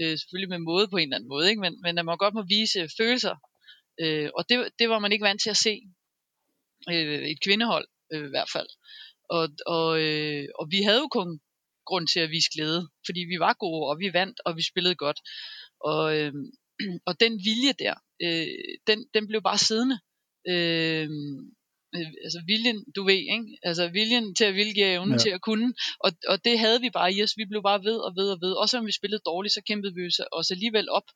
Øh, 0.00 0.18
selvfølgelig 0.18 0.48
med 0.48 0.58
måde 0.58 0.88
på 0.88 0.96
en 0.96 1.02
eller 1.02 1.16
anden 1.16 1.28
måde, 1.28 1.48
ikke? 1.50 1.60
Men, 1.60 1.80
men 1.82 1.98
at 1.98 2.04
man 2.04 2.18
godt 2.18 2.34
må 2.34 2.44
vise 2.48 2.88
følelser. 2.98 3.36
Øh, 4.00 4.30
og 4.34 4.48
det, 4.48 4.68
det 4.78 4.88
var 4.88 4.98
man 4.98 5.12
ikke 5.12 5.24
vant 5.24 5.42
til 5.42 5.50
at 5.50 5.56
se 5.56 5.74
øh, 6.90 7.22
et 7.32 7.40
kvindehold 7.44 7.88
øh, 8.12 8.26
i 8.26 8.32
hvert 8.34 8.50
fald. 8.52 8.68
Og, 9.30 9.48
og, 9.66 10.00
øh, 10.00 10.48
og 10.58 10.66
vi 10.70 10.82
havde 10.82 10.98
jo 10.98 11.08
kun 11.08 11.40
grund 11.86 12.06
til 12.08 12.20
at 12.20 12.30
vise 12.30 12.50
glæde, 12.54 12.88
fordi 13.06 13.20
vi 13.20 13.38
var 13.38 13.54
gode, 13.64 13.88
og 13.90 13.98
vi 13.98 14.12
vandt, 14.12 14.40
og 14.44 14.56
vi 14.56 14.62
spillede 14.62 14.94
godt. 14.94 15.20
Og, 15.80 16.16
øh, 16.18 16.32
og 17.08 17.20
den 17.20 17.32
vilje 17.48 17.72
der, 17.84 17.94
øh, 18.24 18.76
den, 18.86 18.98
den 19.14 19.26
blev 19.26 19.42
bare 19.42 19.58
siddende. 19.58 19.98
Øh, 20.52 21.08
altså 22.24 22.42
viljen, 22.46 22.84
du 22.96 23.04
ved, 23.04 23.14
ikke? 23.36 23.58
Altså 23.62 23.88
viljen 23.88 24.34
til 24.34 24.44
at 24.44 24.54
vilje 24.54 24.92
evnen 24.94 25.12
ja. 25.12 25.18
til 25.18 25.30
at 25.30 25.40
kunne. 25.40 25.74
Og, 26.00 26.10
og 26.28 26.44
det 26.44 26.58
havde 26.58 26.80
vi 26.80 26.90
bare 26.90 27.12
i 27.12 27.22
os. 27.22 27.36
Vi 27.36 27.44
blev 27.44 27.62
bare 27.62 27.84
ved 27.84 27.98
og 28.06 28.12
ved 28.16 28.28
og 28.30 28.38
ved. 28.40 28.52
Også 28.52 28.78
om 28.78 28.86
vi 28.86 28.92
spillede 28.92 29.22
dårligt, 29.26 29.54
så 29.54 29.62
kæmpede 29.66 29.94
vi 29.94 30.02
os 30.32 30.50
alligevel 30.50 30.90
op. 30.90 31.08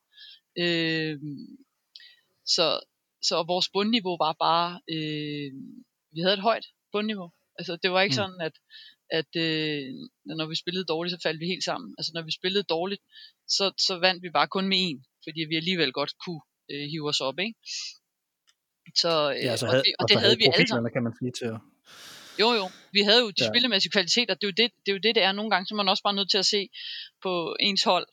Øh, 0.58 1.18
så, 2.46 2.80
så 3.22 3.42
vores 3.42 3.68
bundniveau 3.68 4.16
var 4.16 4.32
bare, 4.32 4.80
øh, 4.94 5.50
vi 6.14 6.20
havde 6.20 6.34
et 6.34 6.48
højt 6.48 6.66
bundniveau. 6.92 7.30
Altså 7.58 7.76
det 7.82 7.90
var 7.90 8.00
ikke 8.02 8.12
mm. 8.12 8.22
sådan, 8.22 8.40
at, 8.40 8.56
at 9.10 9.30
øh, 9.46 9.88
når 10.24 10.46
vi 10.46 10.56
spillede 10.56 10.84
dårligt, 10.84 11.12
så 11.12 11.20
faldt 11.22 11.40
vi 11.40 11.46
helt 11.46 11.64
sammen. 11.64 11.94
Altså 11.98 12.12
når 12.14 12.22
vi 12.22 12.32
spillede 12.32 12.62
dårligt, 12.62 13.02
så, 13.48 13.72
så 13.86 13.98
vandt 13.98 14.22
vi 14.22 14.30
bare 14.30 14.48
kun 14.48 14.68
med 14.68 14.78
en, 14.80 15.04
fordi 15.24 15.40
vi 15.48 15.56
alligevel 15.56 15.92
godt 15.92 16.12
kunne 16.24 16.40
øh, 16.70 16.86
hive 16.90 17.08
os 17.08 17.20
op, 17.20 17.38
ikke? 17.38 17.54
Så, 18.96 19.34
øh, 19.36 19.44
ja, 19.44 19.56
så 19.56 19.66
havde, 19.66 19.80
og 19.80 19.84
det, 19.84 19.94
og, 19.98 20.02
og 20.02 20.08
det 20.08 20.16
havde 20.20 20.36
vi 20.36 20.44
alle 20.54 20.68
sammen. 20.68 20.92
kan 20.92 21.02
man 21.02 21.12
sige 21.20 21.32
til 21.38 21.44
at... 21.44 21.60
Jo, 22.40 22.52
jo. 22.52 22.70
Vi 22.92 23.00
havde 23.00 23.20
jo 23.20 23.30
de 23.30 23.44
ja. 23.44 23.48
spillemæssige 23.50 23.92
kvaliteter. 23.92 24.34
Det 24.34 24.44
er, 24.44 24.48
jo 24.48 24.56
det, 24.60 24.70
det 24.86 24.92
er 24.92 24.96
jo 24.96 25.02
det, 25.06 25.14
det 25.14 25.22
er 25.22 25.32
nogle 25.32 25.50
gange, 25.50 25.66
så 25.66 25.74
man 25.74 25.88
også 25.88 26.02
bare 26.02 26.14
nødt 26.14 26.30
til 26.30 26.38
at 26.38 26.46
se 26.46 26.68
på 27.22 27.56
ens 27.60 27.82
hold 27.82 28.06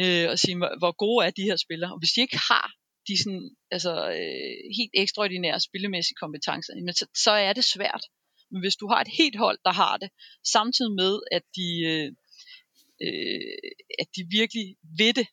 øh, 0.00 0.30
og 0.30 0.38
sige, 0.38 0.56
hvor 0.56 0.92
gode 1.04 1.26
er 1.26 1.30
de 1.30 1.42
her 1.42 1.56
spillere. 1.56 1.92
Og 1.92 1.98
hvis 1.98 2.12
de 2.12 2.20
ikke 2.20 2.38
har 2.50 2.66
de 3.08 3.22
sådan, 3.22 3.50
altså, 3.70 3.92
øh, 4.10 4.56
helt 4.78 4.94
ekstraordinære 4.94 5.60
spillemæssige 5.60 6.20
kompetencer, 6.22 6.72
men 6.74 6.94
så, 6.94 7.06
så 7.24 7.30
er 7.30 7.52
det 7.52 7.64
svært. 7.64 8.04
Men 8.50 8.60
hvis 8.62 8.76
du 8.76 8.86
har 8.88 9.00
et 9.00 9.12
helt 9.18 9.38
hold, 9.38 9.58
der 9.64 9.72
har 9.72 9.96
det, 9.96 10.10
samtidig 10.52 10.92
med, 10.92 11.20
at 11.32 11.42
de, 11.56 11.68
øh, 11.92 12.08
øh, 13.04 13.40
at 13.98 14.08
de 14.16 14.22
virkelig 14.38 14.76
ved 14.98 15.12
det, 15.12 15.26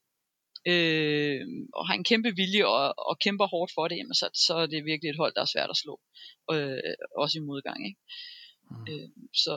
øh, 0.71 1.41
og 1.73 1.87
har 1.87 1.93
en 1.93 2.03
kæmpe 2.03 2.31
vilje 2.35 2.65
og, 2.65 2.93
og 3.09 3.19
kæmper 3.19 3.47
hårdt 3.47 3.71
for 3.75 3.87
det, 3.87 3.97
jamen 3.97 4.13
så, 4.13 4.29
så 4.33 4.53
er 4.53 4.65
det 4.65 4.85
virkelig 4.85 5.09
et 5.09 5.21
hold, 5.21 5.33
der 5.35 5.41
er 5.41 5.53
svært 5.53 5.69
at 5.69 5.77
slå, 5.77 5.99
øh, 6.51 6.93
også 7.17 7.37
i 7.37 7.41
modgang. 7.41 7.79
Ikke? 7.87 7.99
Mm. 8.71 8.85
Øh, 8.89 9.09
så, 9.43 9.53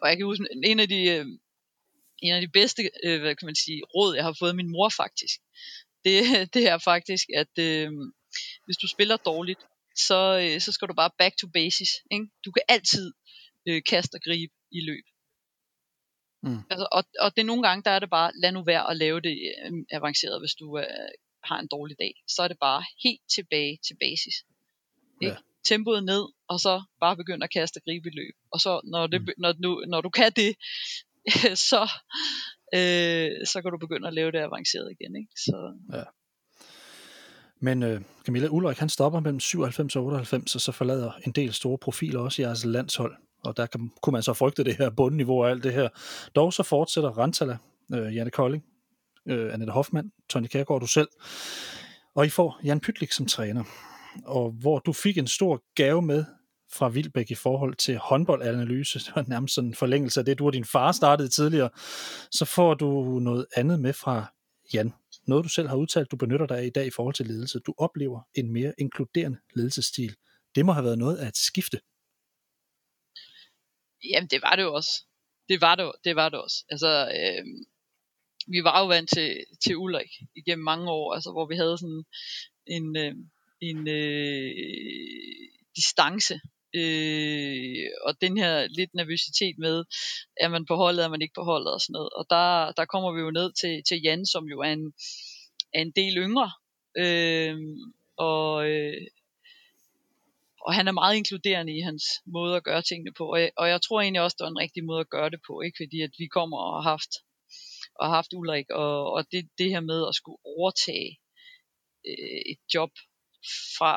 og 0.00 0.08
jeg 0.08 0.16
kan 0.16 0.26
huske, 0.26 0.44
en 0.64 0.80
af 0.80 0.88
de, 0.88 1.00
øh, 1.14 1.26
en 2.22 2.34
af 2.34 2.40
de 2.40 2.48
bedste 2.48 2.82
øh, 3.04 3.20
hvad 3.20 3.34
kan 3.36 3.46
man 3.46 3.54
sige, 3.64 3.82
råd, 3.94 4.14
jeg 4.14 4.24
har 4.24 4.36
fået 4.38 4.56
min 4.56 4.70
mor 4.70 4.88
faktisk, 4.88 5.36
det, 6.04 6.16
det 6.54 6.68
er 6.68 6.78
faktisk, 6.78 7.26
at 7.42 7.54
øh, 7.58 7.90
hvis 8.64 8.76
du 8.82 8.88
spiller 8.88 9.16
dårligt, 9.16 9.60
så, 9.96 10.20
øh, 10.42 10.60
så 10.60 10.72
skal 10.72 10.88
du 10.88 10.94
bare 10.94 11.10
back 11.18 11.36
to 11.36 11.46
basis. 11.46 11.90
Ikke? 12.10 12.26
Du 12.44 12.50
kan 12.52 12.62
altid 12.68 13.12
øh, 13.68 13.82
kaste 13.90 14.14
og 14.14 14.20
gribe 14.26 14.54
i 14.72 14.80
løb. 14.80 15.04
Mm. 16.42 16.60
Altså, 16.70 16.86
og, 16.92 17.04
og 17.20 17.36
det 17.36 17.40
er 17.40 17.50
nogle 17.50 17.62
gange, 17.62 17.82
der 17.82 17.90
er 17.90 17.98
det 17.98 18.10
bare, 18.10 18.30
lad 18.42 18.52
nu 18.52 18.62
være 18.64 18.90
at 18.90 18.96
lave 18.96 19.20
det 19.20 19.36
øh, 19.64 19.72
avanceret, 19.90 20.40
hvis 20.40 20.54
du 20.54 20.78
øh, 20.78 20.84
har 21.44 21.58
en 21.60 21.68
dårlig 21.70 21.96
dag. 21.98 22.14
Så 22.28 22.42
er 22.42 22.48
det 22.48 22.58
bare 22.60 22.84
helt 23.04 23.20
tilbage 23.36 23.78
til 23.86 23.96
basis. 24.00 24.36
Ikke? 25.22 25.34
Ja. 25.34 25.36
Tempoet 25.68 26.04
ned, 26.04 26.24
og 26.48 26.60
så 26.60 26.82
bare 27.00 27.16
begynde 27.16 27.44
at 27.44 27.52
kaste 27.52 27.78
og 27.78 27.82
gribe 27.84 28.08
i 28.08 28.16
løb. 28.16 28.34
Og 28.52 28.60
så 28.60 28.80
når, 28.84 29.06
det, 29.06 29.20
mm. 29.22 29.28
når, 29.38 29.54
nu, 29.58 29.84
når 29.88 30.00
du 30.00 30.10
kan 30.10 30.32
det, 30.36 30.56
så, 31.70 31.82
øh, 32.74 33.30
så 33.50 33.56
kan 33.62 33.70
du 33.72 33.78
begynde 33.78 34.08
at 34.08 34.14
lave 34.14 34.32
det 34.32 34.38
avanceret 34.38 34.94
igen. 35.00 35.16
Ikke? 35.16 35.32
Så, 35.36 35.56
ja. 35.92 36.04
Men 37.60 37.82
øh, 37.82 38.00
Camilla 38.24 38.48
Ulrik, 38.48 38.78
han 38.78 38.88
stopper 38.88 39.20
mellem 39.20 39.40
97 39.40 39.96
og 39.96 40.04
98, 40.04 40.54
og 40.54 40.60
så 40.60 40.72
forlader 40.72 41.12
en 41.26 41.32
del 41.32 41.52
store 41.52 41.78
profiler 41.78 42.20
også 42.20 42.42
i 42.42 42.44
jeres 42.44 42.64
landshold. 42.64 43.16
Og 43.46 43.56
der 43.56 43.66
kan, 43.66 43.90
kunne 44.02 44.12
man 44.12 44.22
så 44.22 44.32
frygte 44.32 44.64
det 44.64 44.76
her 44.76 44.90
bundniveau 44.90 45.42
og 45.42 45.50
alt 45.50 45.64
det 45.64 45.72
her. 45.72 45.88
Dog 46.34 46.52
så 46.52 46.62
fortsætter 46.62 47.10
Rantala, 47.10 47.58
øh, 47.94 48.16
Janne 48.16 48.30
Kolding, 48.30 48.64
øh, 49.28 49.52
Annette 49.54 49.72
Hoffmann, 49.72 50.12
Tony 50.28 50.46
Kærgaard, 50.46 50.80
du 50.80 50.86
selv. 50.86 51.08
Og 52.14 52.26
I 52.26 52.28
får 52.28 52.60
Jan 52.64 52.80
Pytlik 52.80 53.12
som 53.12 53.26
træner. 53.26 53.64
Og 54.24 54.50
hvor 54.50 54.78
du 54.78 54.92
fik 54.92 55.18
en 55.18 55.26
stor 55.26 55.62
gave 55.74 56.02
med 56.02 56.24
fra 56.72 56.88
Vilbæk 56.88 57.30
i 57.30 57.34
forhold 57.34 57.74
til 57.74 57.98
håndboldanalyse, 57.98 58.98
det 58.98 59.12
var 59.16 59.24
nærmest 59.28 59.54
sådan 59.54 59.68
en 59.68 59.74
forlængelse 59.74 60.20
af 60.20 60.26
det, 60.26 60.38
du 60.38 60.46
og 60.46 60.52
din 60.52 60.64
far 60.64 60.92
startede 60.92 61.28
tidligere, 61.28 61.70
så 62.30 62.44
får 62.44 62.74
du 62.74 63.18
noget 63.18 63.46
andet 63.56 63.80
med 63.80 63.92
fra 63.92 64.32
Jan. 64.74 64.92
Noget 65.26 65.44
du 65.44 65.48
selv 65.48 65.68
har 65.68 65.76
udtalt, 65.76 66.10
du 66.10 66.16
benytter 66.16 66.46
dig 66.46 66.58
af 66.58 66.64
i 66.64 66.70
dag 66.70 66.86
i 66.86 66.90
forhold 66.90 67.14
til 67.14 67.26
ledelse. 67.26 67.58
Du 67.58 67.74
oplever 67.78 68.20
en 68.34 68.52
mere 68.52 68.72
inkluderende 68.78 69.38
ledelsesstil. 69.54 70.14
Det 70.54 70.66
må 70.66 70.72
have 70.72 70.84
været 70.84 70.98
noget 70.98 71.16
af 71.16 71.28
et 71.28 71.36
skifte. 71.36 71.80
Jamen 74.04 74.28
det 74.28 74.42
var 74.42 74.56
det 74.56 74.62
jo 74.62 74.74
også. 74.74 75.04
Det 75.48 75.60
var 75.60 75.74
det, 75.74 75.92
det, 76.04 76.16
var 76.16 76.28
det 76.28 76.40
også. 76.40 76.64
Altså, 76.70 77.12
øh, 77.18 77.44
vi 78.48 78.64
var 78.64 78.80
jo 78.80 78.86
vant 78.86 79.10
til, 79.10 79.44
til 79.64 79.76
Ulrik 79.76 80.10
igennem 80.36 80.64
mange 80.64 80.90
år, 80.90 81.14
altså 81.14 81.30
hvor 81.30 81.46
vi 81.46 81.56
havde 81.56 81.78
sådan 81.78 82.04
en, 82.66 82.96
øh, 82.96 83.14
en 83.60 83.88
øh, 83.88 84.52
distance 85.76 86.40
øh, 86.74 87.86
og 88.06 88.20
den 88.20 88.38
her 88.38 88.66
lidt 88.78 88.94
nervøsitet 88.94 89.58
med, 89.58 89.84
er 90.40 90.48
man 90.48 90.66
på 90.66 90.74
holdet, 90.76 91.04
er 91.04 91.08
man 91.08 91.22
ikke 91.22 91.34
på 91.34 91.44
holdet 91.44 91.72
og 91.72 91.80
sådan 91.80 91.92
noget. 91.92 92.10
Og 92.18 92.26
der, 92.30 92.72
der 92.72 92.84
kommer 92.84 93.12
vi 93.12 93.20
jo 93.20 93.30
ned 93.30 93.52
til, 93.60 93.82
til 93.88 94.00
Jan, 94.04 94.26
som 94.26 94.44
jo 94.52 94.60
er 94.60 94.72
en, 94.72 94.92
er 95.74 95.80
en 95.80 95.92
del 95.96 96.16
yngre, 96.16 96.50
øh, 97.02 97.56
og, 98.16 98.70
øh, 98.70 99.06
og 100.66 100.74
han 100.74 100.88
er 100.88 100.98
meget 101.00 101.16
inkluderende 101.16 101.72
i 101.78 101.80
hans 101.88 102.04
måde 102.36 102.56
at 102.56 102.64
gøre 102.64 102.82
tingene 102.82 103.12
på, 103.18 103.24
og 103.32 103.40
jeg, 103.40 103.50
og 103.56 103.68
jeg 103.68 103.80
tror 103.82 104.00
egentlig 104.00 104.22
også, 104.22 104.36
det 104.38 104.44
var 104.44 104.54
en 104.54 104.64
rigtig 104.64 104.84
måde 104.84 105.00
at 105.00 105.14
gøre 105.16 105.30
det 105.30 105.40
på, 105.46 105.52
ikke 105.60 105.78
fordi 105.82 105.98
at 106.06 106.14
vi 106.18 106.26
kommer 106.26 106.58
og 106.66 106.70
har 106.76 106.90
haft, 106.90 107.12
og 107.98 108.02
har 108.06 108.14
haft 108.20 108.32
Ulrik, 108.38 108.68
og, 108.82 109.12
og 109.14 109.20
det, 109.32 109.42
det 109.58 109.68
her 109.74 109.84
med 109.90 110.00
at 110.08 110.14
skulle 110.20 110.40
overtage 110.54 111.10
øh, 112.10 112.40
et 112.52 112.60
job 112.74 112.92
fra 113.76 113.92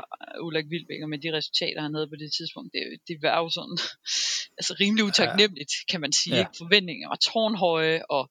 Ulrik 0.46 0.68
Vilbæk, 0.74 1.02
og 1.04 1.10
med 1.10 1.20
de 1.24 1.36
resultater, 1.38 1.82
han 1.82 1.96
havde 1.96 2.12
på 2.14 2.20
det 2.24 2.32
tidspunkt, 2.38 2.70
det, 2.74 2.82
det 3.10 3.18
var 3.26 3.38
jo 3.44 3.50
sådan, 3.58 3.78
altså 4.60 4.74
rimelig 4.82 5.04
utaknemmeligt, 5.10 5.74
kan 5.92 6.02
man 6.02 6.14
sige. 6.22 6.36
Ja. 6.36 6.42
Ikke? 6.42 6.58
Forventninger 6.62 7.08
var 7.14 7.20
tårnhøje, 7.30 8.00
og, 8.18 8.24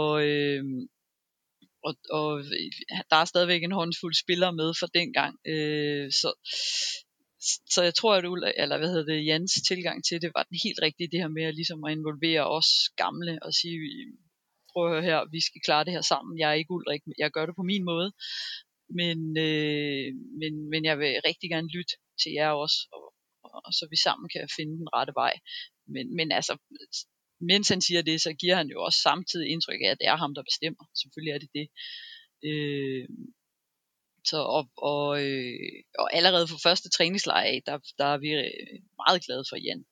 og, 0.00 0.12
øh, 0.30 0.64
og, 1.86 1.92
og 2.18 2.28
der 3.10 3.16
er 3.20 3.30
stadigvæk 3.32 3.62
en 3.62 3.78
håndfuld 3.80 4.14
spillere 4.24 4.52
med 4.60 4.68
fra 4.78 4.88
dengang. 4.98 5.32
Øh, 5.52 6.06
så, 6.20 6.28
så 7.74 7.80
jeg 7.88 7.94
tror, 7.94 8.14
at 8.14 8.24
Ulla, 8.24 8.52
eller 8.62 8.78
hvad 8.78 8.88
hedder 8.88 9.08
det, 9.12 9.26
Jans 9.26 9.52
tilgang 9.70 10.04
til 10.04 10.22
det 10.22 10.30
var 10.34 10.42
den 10.42 10.58
helt 10.64 10.80
rigtige, 10.82 11.12
det 11.12 11.20
her 11.22 11.28
med 11.36 11.44
at, 11.48 11.54
ligesom 11.54 11.84
at 11.84 11.92
involvere 11.92 12.44
os 12.58 12.70
gamle 13.02 13.38
og 13.42 13.52
sige, 13.60 13.78
prøv 14.70 14.82
at 14.86 14.92
høre 14.92 15.08
her, 15.10 15.30
vi 15.36 15.40
skal 15.48 15.60
klare 15.66 15.84
det 15.84 15.92
her 15.92 16.06
sammen. 16.12 16.38
Jeg 16.38 16.50
er 16.50 16.58
ikke 16.60 16.74
Ulrik, 16.76 17.02
jeg 17.18 17.30
gør 17.30 17.46
det 17.46 17.56
på 17.56 17.66
min 17.72 17.84
måde. 17.84 18.08
Men, 19.00 19.18
øh, 19.46 20.08
men, 20.40 20.52
men 20.72 20.84
jeg 20.84 20.96
vil 20.98 21.20
rigtig 21.28 21.48
gerne 21.50 21.74
lytte 21.76 21.94
til 22.22 22.32
jer 22.38 22.50
også, 22.64 22.78
og, 22.96 23.04
og, 23.66 23.72
så 23.78 23.84
vi 23.90 23.96
sammen 24.06 24.28
kan 24.34 24.48
finde 24.56 24.74
den 24.80 24.88
rette 24.96 25.12
vej. 25.22 25.34
Men, 25.94 26.16
men 26.16 26.32
altså, 26.38 26.54
mens 27.50 27.68
han 27.68 27.80
siger 27.86 28.02
det, 28.02 28.20
så 28.20 28.32
giver 28.40 28.56
han 28.56 28.68
jo 28.74 28.78
også 28.86 28.98
samtidig 29.08 29.48
indtryk 29.48 29.80
af, 29.84 29.90
at 29.90 30.00
det 30.00 30.08
er 30.08 30.16
ham, 30.16 30.34
der 30.34 30.50
bestemmer. 30.50 30.84
Selvfølgelig 31.00 31.32
er 31.32 31.40
det 31.44 31.50
det. 31.58 31.66
Øh, 32.50 33.08
så 34.30 34.38
og, 34.56 34.64
og, 34.76 35.08
øh, 35.24 35.82
og 35.98 36.06
allerede 36.16 36.48
for 36.48 36.58
første 36.62 36.88
træningslejr 36.96 37.60
der, 37.66 37.78
der 37.98 38.06
er 38.14 38.18
vi 38.24 38.30
øh, 38.30 38.82
meget 39.02 39.24
glade 39.26 39.44
for 39.50 39.56
Jan. 39.66 39.82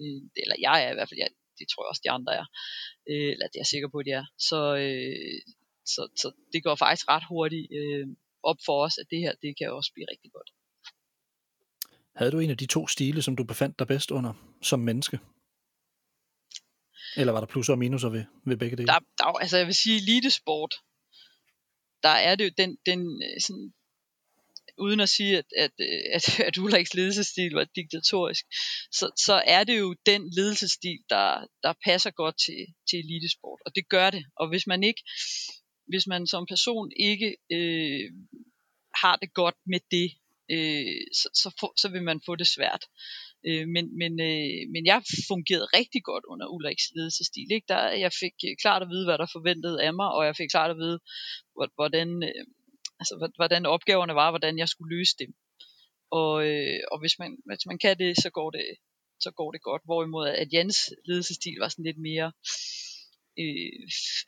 Øh, 0.00 0.20
eller 0.42 0.56
jeg 0.66 0.76
er 0.84 0.90
i 0.90 0.96
hvert 0.96 1.08
fald, 1.08 1.22
jeg, 1.24 1.30
det 1.58 1.66
tror 1.68 1.82
jeg 1.82 1.90
også 1.92 2.04
de 2.04 2.14
andre 2.16 2.32
er. 2.40 2.46
Øh, 3.10 3.30
eller 3.32 3.46
det 3.48 3.56
er 3.56 3.64
jeg 3.64 3.72
sikker 3.74 3.88
på, 3.90 3.98
at 3.98 4.06
de 4.06 4.12
er. 4.20 4.26
Så, 4.48 4.60
øh, 4.84 5.38
så, 5.92 6.02
så 6.22 6.28
det 6.52 6.60
går 6.64 6.74
faktisk 6.84 7.08
ret 7.08 7.26
hurtigt 7.32 7.66
øh, 7.80 8.06
op 8.50 8.58
for 8.66 8.76
os, 8.84 8.98
at 8.98 9.06
det 9.10 9.18
her, 9.24 9.32
det 9.42 9.50
kan 9.58 9.72
også 9.78 9.90
blive 9.94 10.06
rigtig 10.12 10.30
godt. 10.36 10.50
Havde 12.18 12.32
du 12.32 12.38
en 12.38 12.50
af 12.50 12.58
de 12.58 12.66
to 12.66 12.86
stile, 12.86 13.22
som 13.22 13.36
du 13.36 13.44
befandt 13.44 13.78
dig 13.78 13.86
bedst 13.86 14.10
under 14.10 14.32
som 14.62 14.80
menneske? 14.80 15.18
Eller 17.16 17.32
var 17.32 17.40
der 17.40 17.46
plusser 17.46 17.72
og 17.72 17.78
minuser 17.78 18.08
ved, 18.08 18.24
ved 18.46 18.56
begge 18.56 18.76
dele? 18.76 18.86
Der, 18.86 18.98
der, 19.18 19.24
altså 19.24 19.56
jeg 19.56 19.66
vil 19.66 19.74
sige, 19.74 19.96
elitesport, 19.96 20.74
der 22.02 22.08
er 22.08 22.34
det 22.34 22.44
jo 22.44 22.50
den, 22.58 22.78
den 22.86 23.22
øh, 23.22 23.40
sådan, 23.40 23.72
uden 24.78 25.00
at 25.00 25.08
sige, 25.08 25.38
at, 25.38 25.44
at, 25.56 25.70
øh, 25.80 26.02
at, 26.14 26.40
at 26.40 26.58
Ulriks 26.58 26.94
ledelsesstil 26.94 27.52
var 27.52 27.66
diktatorisk, 27.76 28.44
så, 28.92 29.10
så 29.26 29.42
er 29.46 29.64
det 29.64 29.78
jo 29.78 29.94
den 30.06 30.30
ledelsesstil, 30.36 30.98
der, 31.08 31.46
der 31.62 31.72
passer 31.84 32.10
godt 32.10 32.36
til, 32.46 32.66
til 32.90 32.98
elitesport. 32.98 33.60
Og 33.66 33.74
det 33.74 33.88
gør 33.88 34.10
det. 34.10 34.24
Og 34.36 34.48
hvis 34.48 34.66
man 34.66 34.82
ikke, 34.82 35.02
hvis 35.88 36.06
man 36.06 36.26
som 36.26 36.46
person 36.46 36.92
ikke 36.96 37.36
øh, 37.52 38.10
har 38.94 39.16
det 39.16 39.34
godt 39.34 39.56
med 39.66 39.80
det, 39.90 40.08
øh, 40.50 41.06
så, 41.14 41.28
så, 41.34 41.54
få, 41.60 41.74
så 41.76 41.88
vil 41.88 42.02
man 42.02 42.20
få 42.26 42.36
det 42.36 42.46
svært. 42.46 42.84
Øh, 43.48 43.66
men, 43.74 43.84
men, 44.00 44.12
øh, 44.30 44.60
men 44.74 44.82
jeg 44.86 45.02
fungerede 45.28 45.72
rigtig 45.78 46.02
godt 46.10 46.24
under 46.32 46.46
Ulriks 46.46 46.86
ledelsestil. 46.96 47.48
Ikke? 47.52 47.68
Der, 47.68 47.82
jeg 48.04 48.12
fik 48.22 48.34
øh, 48.48 48.54
klart 48.62 48.82
at 48.82 48.88
vide, 48.88 49.06
hvad 49.06 49.18
der 49.18 49.34
forventede 49.36 49.82
af 49.86 49.92
mig, 49.94 50.08
og 50.16 50.26
jeg 50.26 50.36
fik 50.36 50.50
klart 50.50 50.70
at 50.70 50.76
vide, 50.76 50.98
hvordan, 51.78 52.08
øh, 52.22 52.44
altså, 53.00 53.14
hvordan 53.36 53.66
opgaverne 53.66 54.14
var, 54.14 54.30
hvordan 54.30 54.58
jeg 54.58 54.68
skulle 54.68 54.96
løse 54.96 55.14
dem. 55.18 55.30
Og, 56.10 56.34
øh, 56.48 56.80
og 56.92 56.98
hvis, 57.00 57.18
man, 57.18 57.30
hvis 57.46 57.66
man 57.66 57.78
kan 57.78 57.98
det, 57.98 58.16
så 58.16 58.30
går 58.30 58.50
det, 58.50 58.66
så 59.20 59.30
går 59.30 59.52
det 59.52 59.62
godt. 59.62 59.82
Hvorimod 59.84 60.28
at 60.28 60.52
Jens 60.52 60.78
ledelsestil 61.04 61.56
var 61.60 61.68
sådan 61.68 61.84
lidt 61.84 61.98
mere 61.98 62.32
øh, 63.38 63.72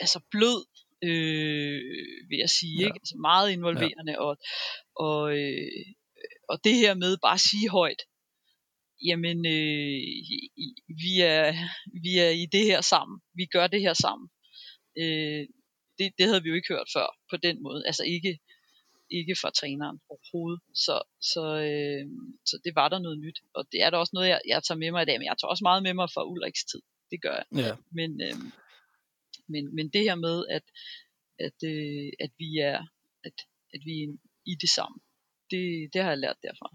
altså 0.04 0.20
blød, 0.30 0.60
øh, 1.08 1.80
vil 2.28 2.38
jeg 2.44 2.50
sige. 2.50 2.80
Ja. 2.80 2.86
Ikke? 2.86 2.98
Altså 3.02 3.16
meget 3.16 3.50
involverende. 3.50 4.12
Ja. 4.12 4.22
Og, 4.26 4.36
og, 4.96 5.38
øh, 5.38 5.86
og 6.48 6.64
det 6.64 6.74
her 6.74 6.94
med 6.94 7.16
bare 7.16 7.34
at 7.34 7.46
sige 7.50 7.68
højt, 7.68 8.02
jamen 9.04 9.38
øh, 9.46 10.00
vi, 11.02 11.12
er, 11.20 11.52
vi 12.04 12.12
er 12.18 12.30
i 12.42 12.46
det 12.52 12.64
her 12.64 12.80
sammen, 12.80 13.20
vi 13.34 13.44
gør 13.46 13.66
det 13.66 13.80
her 13.80 13.94
sammen. 13.94 14.28
Øh, 14.98 15.46
det, 15.98 16.12
det 16.18 16.26
havde 16.26 16.42
vi 16.42 16.48
jo 16.48 16.54
ikke 16.54 16.74
hørt 16.74 16.88
før 16.96 17.06
på 17.30 17.36
den 17.36 17.62
måde, 17.62 17.82
altså 17.86 18.04
ikke, 18.04 18.38
ikke 19.10 19.34
fra 19.40 19.50
træneren 19.50 19.98
overhovedet. 20.08 20.60
Så, 20.74 20.96
så, 21.32 21.44
øh, 21.68 22.06
så 22.46 22.60
det 22.64 22.72
var 22.74 22.88
der 22.88 22.98
noget 22.98 23.18
nyt, 23.18 23.38
og 23.54 23.64
det 23.72 23.82
er 23.82 23.90
da 23.90 23.96
også 23.96 24.14
noget, 24.14 24.28
jeg, 24.28 24.40
jeg 24.48 24.62
tager 24.62 24.78
med 24.78 24.90
mig 24.90 25.02
i 25.02 25.06
dag, 25.06 25.18
men 25.18 25.26
jeg 25.26 25.36
tager 25.38 25.50
også 25.50 25.64
meget 25.64 25.82
med 25.82 25.94
mig 25.94 26.08
fra 26.14 26.26
Ulriks 26.30 26.64
tid, 26.64 26.82
det 27.10 27.22
gør 27.22 27.34
jeg. 27.40 27.46
Ja. 27.64 27.74
Men, 27.90 28.10
øh, 28.26 28.36
men, 29.48 29.74
men 29.74 29.88
det 29.88 30.02
her 30.02 30.14
med, 30.14 30.46
at, 30.56 30.66
at, 31.46 31.58
øh, 31.72 32.12
at 32.20 32.30
vi 32.38 32.58
er 32.58 32.80
at, 33.24 33.36
at 33.74 33.80
vi 33.84 34.02
er 34.02 34.16
i 34.46 34.54
det 34.60 34.70
samme, 34.70 34.98
det, 35.50 35.90
det 35.92 36.02
har 36.02 36.10
jeg 36.10 36.18
lært 36.18 36.36
derfra. 36.42 36.68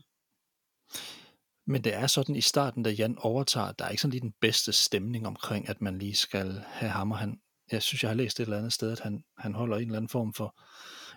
Men 1.69 1.83
det 1.83 1.93
er 1.93 2.07
sådan 2.07 2.35
i 2.35 2.41
starten, 2.41 2.83
da 2.83 2.89
Jan 2.89 3.17
overtager, 3.17 3.71
der 3.71 3.85
er 3.85 3.89
ikke 3.89 4.01
sådan 4.01 4.11
lige 4.11 4.21
den 4.21 4.33
bedste 4.41 4.71
stemning 4.71 5.27
omkring, 5.27 5.69
at 5.69 5.81
man 5.81 5.97
lige 5.97 6.15
skal 6.15 6.63
have 6.65 6.89
ham, 6.89 7.11
og 7.11 7.17
han, 7.17 7.39
jeg 7.71 7.83
synes, 7.83 8.03
jeg 8.03 8.09
har 8.09 8.15
læst 8.15 8.39
et 8.39 8.43
eller 8.43 8.57
andet 8.57 8.73
sted, 8.73 8.91
at 8.91 8.99
han, 8.99 9.23
han 9.37 9.53
holder 9.53 9.77
en 9.77 9.83
eller 9.83 9.97
anden 9.97 10.09
form 10.09 10.33
for, 10.33 10.59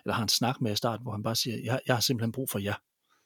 eller 0.05 0.13
har 0.13 0.23
en 0.23 0.29
snak 0.29 0.61
med 0.61 0.71
i 0.71 0.75
starten, 0.75 1.03
hvor 1.03 1.11
han 1.11 1.23
bare 1.23 1.35
siger, 1.35 1.57
jeg, 1.63 1.79
jeg 1.87 1.95
har 1.95 2.01
simpelthen 2.01 2.31
brug 2.31 2.49
for 2.49 2.59
jer. 2.59 2.73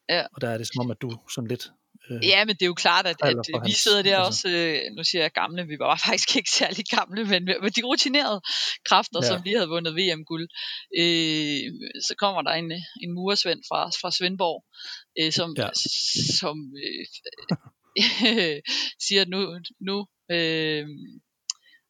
Ja. 0.10 0.26
Og 0.34 0.42
der 0.42 0.50
er 0.50 0.58
det 0.58 0.68
som 0.68 0.86
om, 0.86 0.92
at 0.92 1.02
du 1.02 1.18
sådan 1.34 1.48
lidt 1.48 1.72
Øh, 2.10 2.20
ja, 2.32 2.46
men 2.46 2.56
det 2.56 2.62
er 2.62 2.74
jo 2.74 2.74
klart, 2.74 3.06
at, 3.08 3.18
at 3.24 3.36
vi 3.66 3.72
sidder 3.72 4.02
der 4.02 4.18
altså. 4.18 4.28
også, 4.28 4.50
øh, 4.58 4.96
nu 4.96 5.04
siger 5.04 5.22
jeg 5.22 5.32
gamle, 5.32 5.68
vi 5.68 5.78
var 5.80 6.02
faktisk 6.08 6.36
ikke 6.36 6.52
særlig 6.60 6.86
gamle, 6.98 7.24
men 7.26 7.46
med 7.46 7.72
de 7.72 7.82
rutinerede 7.84 8.42
kræfter, 8.90 9.20
ja. 9.22 9.28
som 9.28 9.42
lige 9.46 9.58
havde 9.58 9.74
vundet 9.76 9.96
VM-guld. 9.96 10.48
Øh, 11.02 11.64
så 12.08 12.14
kommer 12.18 12.42
der 12.42 12.52
en, 12.52 12.72
en 13.04 13.12
muresvend 13.18 13.62
fra, 13.70 13.82
fra 14.02 14.12
Svendborg, 14.12 14.60
øh, 15.20 15.32
som, 15.32 15.50
ja. 15.58 15.70
som 16.40 16.56
øh, 16.86 17.06
siger, 19.06 19.22
at 19.22 19.30
nu, 19.30 19.40
nu, 19.88 19.96
øh, 20.36 20.86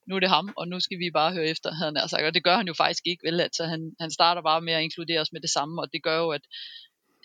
nu 0.08 0.16
er 0.16 0.20
det 0.20 0.30
ham, 0.30 0.54
og 0.58 0.68
nu 0.68 0.80
skal 0.80 1.00
vi 1.00 1.18
bare 1.20 1.34
høre 1.34 1.48
efter, 1.54 1.74
havde 1.74 1.92
han 2.00 2.10
sagt. 2.10 2.24
Og 2.24 2.34
det 2.34 2.44
gør 2.44 2.56
han 2.58 2.68
jo 2.68 2.74
faktisk 2.74 3.04
ikke, 3.06 3.24
vel? 3.28 3.40
Altså, 3.48 3.64
han, 3.66 3.82
han 4.00 4.12
starter 4.12 4.42
bare 4.42 4.62
med 4.62 4.74
at 4.74 4.84
inkludere 4.84 5.22
os 5.22 5.34
med 5.34 5.42
det 5.42 5.50
samme, 5.50 5.82
og 5.82 5.88
det 5.94 6.04
gør 6.04 6.18
jo, 6.18 6.30
at, 6.30 6.42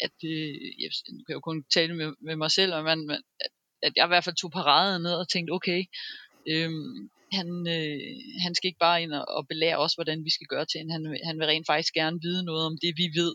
at 0.07 0.17
øh, 0.25 0.55
jeg 0.83 0.91
kan 1.27 1.35
jo 1.39 1.41
kun 1.41 1.65
tale 1.75 1.95
med, 2.01 2.09
med 2.21 2.37
mig 2.37 2.51
selv, 2.51 2.75
og 2.75 2.85
man, 2.85 3.07
man, 3.07 3.23
at, 3.41 3.53
at 3.83 3.93
jeg 3.97 4.07
i 4.07 4.13
hvert 4.13 4.25
fald 4.25 4.37
tog 4.37 4.51
paraden 4.51 5.03
ned 5.03 5.15
og 5.15 5.29
tænkte, 5.29 5.51
okay, 5.51 5.81
øhm, 6.49 7.11
han, 7.33 7.49
øh, 7.77 8.01
han 8.45 8.55
skal 8.55 8.69
ikke 8.69 8.85
bare 8.89 9.03
ind 9.03 9.13
og, 9.13 9.25
og 9.29 9.49
belære 9.49 9.79
os, 9.85 9.95
hvordan 9.95 10.25
vi 10.25 10.31
skal 10.31 10.47
gøre 10.47 10.67
ting. 10.67 10.93
Han, 10.93 11.03
han 11.25 11.39
vil 11.39 11.47
rent 11.47 11.67
faktisk 11.67 11.95
gerne 11.95 12.19
vide 12.23 12.45
noget 12.45 12.65
om 12.67 12.79
det, 12.83 12.93
vi 12.97 13.07
ved, 13.21 13.35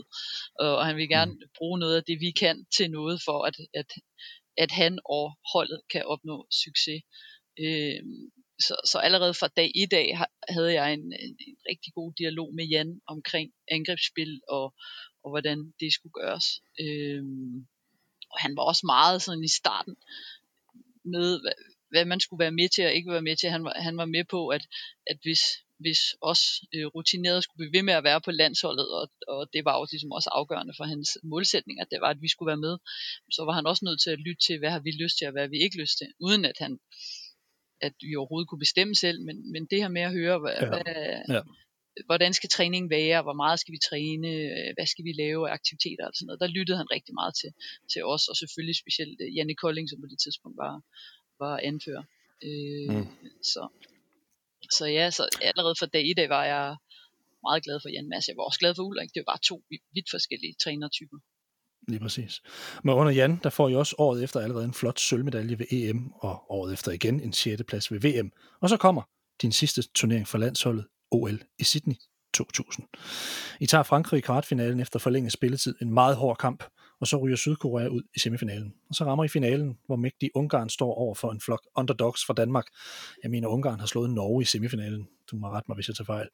og, 0.60 0.78
og 0.78 0.86
han 0.86 0.98
vil 0.98 1.10
gerne 1.10 1.32
mm. 1.32 1.42
bruge 1.58 1.80
noget 1.80 1.96
af 1.96 2.04
det, 2.04 2.18
vi 2.20 2.32
kan 2.32 2.66
til 2.78 2.92
noget 2.92 3.22
for, 3.26 3.38
at, 3.48 3.56
at, 3.74 3.90
at 4.58 4.72
han 4.72 5.00
og 5.06 5.26
holdet 5.54 5.82
kan 5.92 6.04
opnå 6.06 6.48
succes. 6.64 7.02
Øhm, 7.66 8.32
så, 8.60 8.76
så 8.92 8.98
allerede 8.98 9.34
fra 9.34 9.48
dag 9.48 9.72
i 9.76 9.86
dag 9.86 10.08
havde 10.50 10.74
jeg 10.74 10.94
en, 10.94 11.00
en, 11.00 11.36
en 11.48 11.58
rigtig 11.70 11.94
god 11.94 12.14
dialog 12.14 12.56
med 12.56 12.66
Jan 12.66 13.02
omkring 13.08 13.52
angrebsspil 13.72 14.42
og, 14.50 14.74
og 15.28 15.32
hvordan 15.34 15.74
det 15.80 15.94
skulle 15.94 16.18
gøres. 16.22 16.48
Øhm, 16.84 17.56
og 18.32 18.38
han 18.44 18.56
var 18.58 18.64
også 18.64 18.86
meget 18.86 19.22
sådan 19.22 19.44
i 19.44 19.58
starten 19.62 19.96
med, 21.14 21.28
hvad, 21.44 21.58
hvad 21.92 22.06
man 22.06 22.20
skulle 22.20 22.44
være 22.46 22.58
med 22.60 22.70
til 22.70 22.86
og 22.86 22.94
ikke 22.94 23.12
være 23.12 23.28
med 23.30 23.36
til. 23.36 23.50
Han 23.50 23.64
var, 23.64 23.74
han 23.88 23.98
var 23.98 24.06
med 24.06 24.24
på, 24.34 24.48
at, 24.48 24.64
at 25.12 25.18
hvis, 25.26 25.42
hvis 25.84 26.02
os 26.22 26.42
øh, 26.76 26.86
rutinerede 26.96 27.42
skulle 27.42 27.60
blive 27.62 27.78
ved 27.78 27.84
med 27.84 27.94
at 27.94 28.04
være 28.04 28.22
på 28.22 28.32
landsholdet, 28.32 28.88
og, 29.00 29.06
og 29.28 29.50
det 29.54 29.66
var 29.66 29.76
jo 29.78 29.88
ligesom 29.92 30.12
også 30.12 30.30
afgørende 30.40 30.74
for 30.78 30.86
hans 30.94 31.10
målsætning, 31.24 31.82
at 31.82 31.88
det 31.92 32.00
var, 32.02 32.10
at 32.10 32.22
vi 32.22 32.30
skulle 32.30 32.52
være 32.54 32.66
med, 32.68 32.78
så 33.32 33.42
var 33.46 33.54
han 33.54 33.68
også 33.68 33.86
nødt 33.86 34.02
til 34.02 34.12
at 34.16 34.24
lytte 34.26 34.42
til, 34.48 34.60
hvad 34.60 34.72
har 34.76 34.80
vi 34.80 34.92
lyst 35.04 35.18
til, 35.18 35.28
og 35.28 35.32
hvad 35.32 35.44
har 35.44 35.54
vi 35.56 35.60
ikke 35.66 35.82
lyst 35.82 35.98
til, 35.98 36.08
uden 36.20 36.46
at 36.46 36.58
han 36.60 36.80
at 37.82 37.94
vi 38.02 38.16
overhovedet 38.16 38.50
kunne 38.50 38.66
bestemme 38.68 38.96
selv, 38.96 39.22
men, 39.28 39.52
men 39.52 39.66
det 39.72 39.82
her 39.82 39.88
med 39.88 40.02
at 40.02 40.12
høre, 40.12 40.40
hvad, 40.40 40.56
ja. 40.62 40.68
hvad, 40.68 40.84
ja 41.36 41.42
hvordan 42.06 42.34
skal 42.34 42.50
træningen 42.50 42.90
være, 42.90 43.22
hvor 43.22 43.38
meget 43.44 43.60
skal 43.60 43.74
vi 43.76 43.80
træne, 43.90 44.28
øh, 44.28 44.70
hvad 44.76 44.88
skal 44.94 45.06
vi 45.08 45.14
lave 45.24 45.50
af 45.50 45.54
aktiviteter 45.54 46.06
og 46.08 46.14
sådan 46.16 46.28
noget. 46.28 46.44
Der 46.44 46.56
lyttede 46.58 46.78
han 46.78 46.92
rigtig 46.96 47.14
meget 47.20 47.34
til, 47.42 47.52
til 47.92 48.02
os, 48.14 48.24
og 48.32 48.36
selvfølgelig 48.42 48.78
specielt 48.84 49.20
øh, 49.24 49.36
Janne 49.36 49.56
Kolding, 49.64 49.90
som 49.90 50.02
på 50.02 50.08
det 50.12 50.20
tidspunkt 50.26 50.58
var, 50.66 50.74
var 51.44 51.56
anfører. 51.70 52.04
Øh, 52.48 52.90
mm. 52.96 53.08
Så 53.52 53.62
så 54.72 54.86
ja, 54.86 55.12
så 55.12 55.24
allerede 55.42 55.76
fra 55.80 55.86
dag 55.86 56.06
i 56.12 56.14
dag 56.14 56.30
var 56.30 56.46
jeg 56.46 56.76
meget 57.44 57.64
glad 57.64 57.80
for 57.84 57.90
Jan 57.90 58.10
Mads. 58.10 58.28
Jeg 58.28 58.38
var 58.38 58.44
også 58.44 58.60
glad 58.60 58.76
for 58.76 58.84
Ulrik. 58.84 59.10
Det 59.14 59.24
var 59.26 59.32
bare 59.34 59.48
to 59.50 59.64
vidt 59.96 60.10
forskellige 60.16 60.56
trænertyper. 60.64 61.18
Lige 61.88 62.00
præcis. 62.00 62.42
Men 62.84 62.96
under 62.96 63.12
Jan, 63.12 63.40
der 63.44 63.50
får 63.50 63.70
I 63.70 63.76
også 63.76 63.96
året 63.98 64.24
efter 64.24 64.40
allerede 64.40 64.66
en 64.66 64.74
flot 64.74 65.00
sølvmedalje 65.00 65.60
ved 65.60 65.66
EM, 65.72 66.12
og 66.12 66.52
året 66.52 66.74
efter 66.74 66.92
igen 66.92 67.20
en 67.20 67.34
6. 67.34 67.64
plads 67.68 67.92
ved 67.92 68.00
VM. 68.00 68.32
Og 68.62 68.70
så 68.70 68.78
kommer 68.78 69.02
din 69.42 69.52
sidste 69.52 69.82
turnering 69.82 70.28
for 70.28 70.38
landsholdet, 70.38 70.86
OL 71.12 71.40
i 71.60 71.64
Sydney 71.64 71.96
2000. 72.34 72.86
I 73.60 73.66
tager 73.66 73.84
Frankrig 73.84 74.18
i 74.18 74.22
kvartfinalen 74.22 74.80
efter 74.80 75.00
forlænget 75.00 75.34
spilletid, 75.34 75.76
en 75.82 75.94
meget 75.94 76.16
hård 76.16 76.38
kamp, 76.38 76.64
og 77.02 77.08
så 77.08 77.18
ryger 77.18 77.36
Sydkorea 77.36 77.88
ud 77.88 78.02
i 78.16 78.20
semifinalen. 78.20 78.74
Og 78.90 78.96
så 78.96 79.06
rammer 79.06 79.24
I 79.24 79.28
finalen, 79.28 79.78
hvor 79.86 79.96
mægtig 79.96 80.30
Ungarn 80.36 80.70
står 80.70 80.94
over 80.94 81.16
for 81.16 81.32
en 81.32 81.42
flok 81.42 81.62
underdogs 81.76 82.26
fra 82.26 82.34
Danmark. 82.34 82.66
Jeg 83.24 83.32
mener, 83.32 83.48
Ungarn 83.48 83.80
har 83.80 83.88
slået 83.88 84.10
Norge 84.10 84.42
i 84.42 84.46
semifinalen. 84.46 85.08
Du 85.32 85.36
må 85.36 85.48
rette 85.48 85.66
mig, 85.68 85.76
hvis 85.76 85.88
jeg 85.88 85.96
tager 85.96 86.06
fejl. 86.06 86.28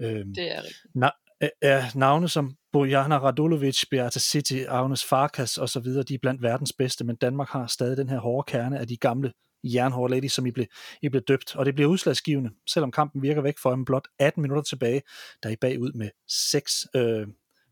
Øhm, 0.00 0.34
det 0.34 0.52
er 0.52 0.62
rigtigt. 0.62 1.04
Na- 1.04 1.28
er 1.62 1.84
navne 1.94 2.28
som 2.28 2.56
Bojana 2.72 3.18
Radulovic, 3.18 3.84
Beata 3.90 4.18
City, 4.18 4.64
Agnes 4.68 5.04
Farkas 5.04 5.58
osv., 5.58 5.84
de 5.84 6.14
er 6.14 6.18
blandt 6.22 6.42
verdens 6.42 6.72
bedste, 6.72 7.04
men 7.04 7.16
Danmark 7.16 7.48
har 7.48 7.66
stadig 7.66 7.96
den 7.96 8.08
her 8.08 8.18
hårde 8.18 8.50
kerne 8.50 8.78
af 8.78 8.86
de 8.86 8.96
gamle 8.96 9.32
jernhårde 9.64 10.14
ladies, 10.14 10.32
som 10.32 10.46
I 10.46 10.50
blev, 10.50 10.66
I 11.02 11.08
blev 11.08 11.22
døbt. 11.22 11.56
Og 11.56 11.66
det 11.66 11.74
bliver 11.74 11.90
udslagsgivende, 11.90 12.50
selvom 12.66 12.90
kampen 12.90 13.22
virker 13.22 13.42
væk 13.42 13.58
for 13.62 13.70
dem 13.70 13.84
blot 13.84 14.08
18 14.18 14.42
minutter 14.42 14.62
tilbage, 14.62 15.02
der 15.42 15.48
er 15.48 15.52
I 15.52 15.56
bagud 15.56 15.92
med 15.92 16.10
6, 16.28 16.86
øh, 16.96 17.26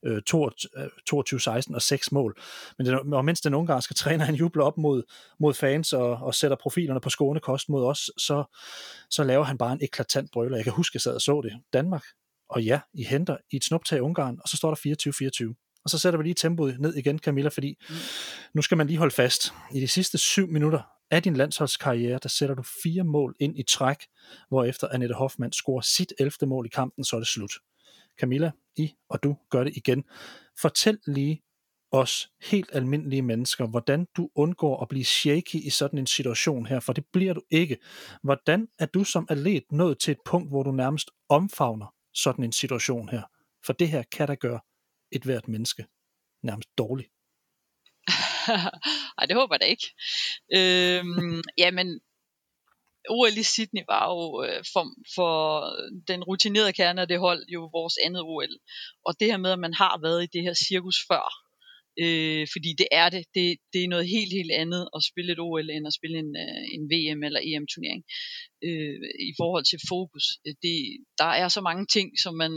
22-16 0.06 1.74
og 1.74 1.82
6 1.82 2.12
mål. 2.12 2.40
Men 2.78 2.86
det, 2.86 3.00
og 3.12 3.24
mens 3.24 3.40
den 3.40 3.54
ungarske 3.54 3.94
træner 4.04 4.24
han 4.24 4.34
jubler 4.34 4.64
op 4.64 4.78
mod, 4.78 5.02
mod 5.40 5.54
fans 5.54 5.92
og, 5.92 6.10
og 6.10 6.34
sætter 6.34 6.56
profilerne 6.62 7.00
på 7.00 7.10
skånekost 7.10 7.68
mod 7.68 7.84
os, 7.84 8.10
så, 8.18 8.44
så 9.10 9.24
laver 9.24 9.44
han 9.44 9.58
bare 9.58 9.72
en 9.72 9.80
eklatant 9.82 10.30
brøler. 10.32 10.56
Jeg 10.56 10.64
kan 10.64 10.72
huske, 10.72 10.90
at 10.90 10.94
jeg 10.94 11.00
sad 11.00 11.14
og 11.14 11.20
så 11.20 11.40
det. 11.40 11.52
Danmark, 11.72 12.04
og 12.48 12.62
ja, 12.62 12.80
I 12.94 13.04
henter 13.04 13.36
i 13.52 13.56
et 13.56 13.64
snuptag 13.64 14.02
Ungarn, 14.02 14.38
og 14.42 14.48
så 14.48 14.56
står 14.56 14.74
der 14.74 15.54
24-24. 15.54 15.80
Og 15.84 15.90
så 15.90 15.98
sætter 15.98 16.18
vi 16.18 16.22
lige 16.22 16.34
tempoet 16.34 16.80
ned 16.80 16.94
igen, 16.94 17.18
Camilla, 17.18 17.48
fordi 17.48 17.78
mm. 17.88 17.94
nu 18.54 18.62
skal 18.62 18.76
man 18.76 18.86
lige 18.86 18.98
holde 18.98 19.14
fast. 19.14 19.52
I 19.74 19.80
de 19.80 19.88
sidste 19.88 20.18
syv 20.18 20.48
minutter 20.48 20.95
af 21.10 21.22
din 21.22 21.36
landsholdskarriere, 21.36 22.18
der 22.22 22.28
sætter 22.28 22.54
du 22.54 22.62
fire 22.82 23.04
mål 23.04 23.36
ind 23.40 23.58
i 23.58 23.62
træk, 23.62 23.96
hvorefter 24.48 24.88
Annette 24.88 25.14
Hoffmann 25.14 25.52
scorer 25.52 25.80
sit 25.80 26.12
11. 26.18 26.32
mål 26.46 26.66
i 26.66 26.68
kampen, 26.68 27.04
så 27.04 27.16
er 27.16 27.20
det 27.20 27.28
slut. 27.28 27.52
Camilla, 28.20 28.50
I 28.76 28.92
og 29.08 29.22
du 29.22 29.36
gør 29.50 29.64
det 29.64 29.76
igen. 29.76 30.04
Fortæl 30.60 30.98
lige 31.06 31.42
os 31.90 32.28
helt 32.42 32.70
almindelige 32.72 33.22
mennesker, 33.22 33.66
hvordan 33.66 34.06
du 34.16 34.30
undgår 34.34 34.82
at 34.82 34.88
blive 34.88 35.04
shaky 35.04 35.54
i 35.54 35.70
sådan 35.70 35.98
en 35.98 36.06
situation 36.06 36.66
her, 36.66 36.80
for 36.80 36.92
det 36.92 37.04
bliver 37.12 37.34
du 37.34 37.42
ikke. 37.50 37.78
Hvordan 38.22 38.68
er 38.78 38.86
du 38.86 39.04
som 39.04 39.26
atlet 39.30 39.62
nået 39.70 39.98
til 39.98 40.12
et 40.12 40.18
punkt, 40.24 40.50
hvor 40.50 40.62
du 40.62 40.72
nærmest 40.72 41.10
omfavner 41.28 41.94
sådan 42.14 42.44
en 42.44 42.52
situation 42.52 43.08
her? 43.08 43.22
For 43.66 43.72
det 43.72 43.88
her 43.88 44.02
kan 44.02 44.28
da 44.28 44.34
gøre 44.34 44.60
et 45.12 45.22
hvert 45.22 45.48
menneske 45.48 45.86
nærmest 46.42 46.68
dårligt. 46.78 47.15
Ej, 49.18 49.26
det 49.26 49.36
håber 49.36 49.54
jeg 49.54 49.60
da 49.60 49.66
ikke. 49.66 49.88
Øhm, 50.58 51.42
jamen, 51.58 52.00
OL 53.08 53.38
i 53.38 53.42
Sydney 53.42 53.82
var 53.88 54.04
jo 54.12 54.44
øh, 54.44 54.64
for, 54.72 54.84
for 55.16 55.32
den 56.08 56.24
rutinerede 56.24 56.72
kerne 56.72 57.00
af 57.00 57.08
det 57.08 57.18
hold 57.18 57.42
jo 57.48 57.70
vores 57.72 57.96
andet 58.04 58.22
OL. 58.22 58.52
Og 59.06 59.20
det 59.20 59.28
her 59.28 59.36
med, 59.36 59.50
at 59.52 59.58
man 59.58 59.74
har 59.74 60.00
været 60.02 60.22
i 60.22 60.32
det 60.34 60.42
her 60.42 60.54
cirkus 60.54 60.98
før, 61.10 61.26
øh, 62.04 62.46
fordi 62.52 62.70
det 62.80 62.88
er 62.92 63.08
det. 63.14 63.24
det. 63.34 63.58
Det 63.72 63.80
er 63.84 63.88
noget 63.88 64.08
helt, 64.08 64.32
helt 64.38 64.52
andet 64.62 64.88
at 64.96 65.00
spille 65.10 65.32
et 65.32 65.40
OL, 65.40 65.70
end 65.70 65.86
at 65.86 65.96
spille 65.98 66.18
en, 66.24 66.32
øh, 66.44 66.62
en 66.74 66.82
VM 66.92 67.20
eller 67.26 67.40
EM-turnering. 67.48 68.02
Øh, 68.66 68.96
I 69.30 69.32
forhold 69.40 69.64
til 69.64 69.80
fokus. 69.92 70.24
Det, 70.64 70.76
der 71.18 71.30
er 71.42 71.48
så 71.48 71.60
mange 71.68 71.86
ting, 71.94 72.08
som 72.24 72.34
man 72.34 72.52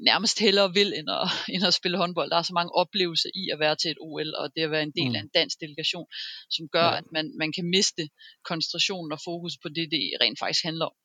nærmest 0.00 0.38
hellere 0.38 0.72
vil, 0.74 0.92
end 0.98 1.08
at, 1.10 1.28
end 1.54 1.64
at 1.66 1.74
spille 1.74 1.98
håndbold. 1.98 2.30
Der 2.30 2.36
er 2.36 2.42
så 2.42 2.54
mange 2.54 2.74
oplevelser 2.74 3.30
i 3.34 3.48
at 3.52 3.58
være 3.58 3.76
til 3.76 3.90
et 3.90 3.96
OL, 4.00 4.34
og 4.34 4.50
det 4.56 4.62
at 4.62 4.70
være 4.70 4.82
en 4.82 4.96
del 4.98 5.08
mm. 5.08 5.14
af 5.14 5.20
en 5.20 5.30
dansk 5.34 5.60
delegation, 5.60 6.06
som 6.50 6.68
gør, 6.68 6.88
ja. 6.88 6.96
at 6.98 7.04
man, 7.12 7.32
man 7.38 7.52
kan 7.52 7.70
miste 7.70 8.08
koncentrationen 8.44 9.12
og 9.12 9.20
fokus 9.24 9.52
på 9.62 9.68
det, 9.68 9.90
det 9.90 10.02
rent 10.20 10.38
faktisk 10.38 10.64
handler 10.64 10.86
om. 10.86 10.96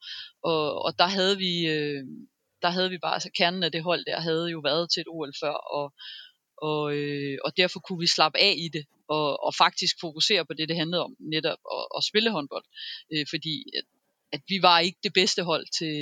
Og, 0.44 0.82
og 0.86 1.00
der 1.00 1.08
havde 1.08 1.38
vi... 1.38 1.68
Øh, 1.68 2.04
der 2.62 2.70
havde 2.70 2.90
vi 2.90 2.98
bare, 2.98 3.14
altså 3.14 3.30
kernen 3.38 3.64
af 3.64 3.72
det 3.72 3.84
hold 3.84 4.06
der 4.06 4.20
havde 4.20 4.48
jo 4.48 4.60
været 4.60 4.92
til 4.92 5.02
et 5.02 5.08
OL 5.08 5.34
før, 5.42 5.56
og, 5.78 5.94
og, 6.58 6.96
øh, 6.96 7.38
og 7.46 7.58
derfor 7.58 7.80
kunne 7.80 8.00
vi 8.00 8.08
slappe 8.08 8.40
af 8.40 8.54
i 8.58 8.68
det, 8.74 8.86
og, 9.10 9.44
og 9.46 9.56
faktisk 9.56 9.96
fokusere 10.02 10.46
på 10.46 10.54
det, 10.54 10.70
det 10.70 10.78
handlede 10.78 11.04
om, 11.04 11.16
netop 11.20 11.60
at, 11.76 11.86
at 11.98 12.04
spille 12.10 12.32
håndbold. 12.32 12.66
Øh, 13.14 13.26
fordi 13.30 13.56
at, 13.78 13.86
at 14.32 14.42
vi 14.48 14.62
var 14.62 14.80
ikke 14.80 15.00
det 15.04 15.14
bedste 15.14 15.44
hold 15.44 15.66
til, 15.80 15.96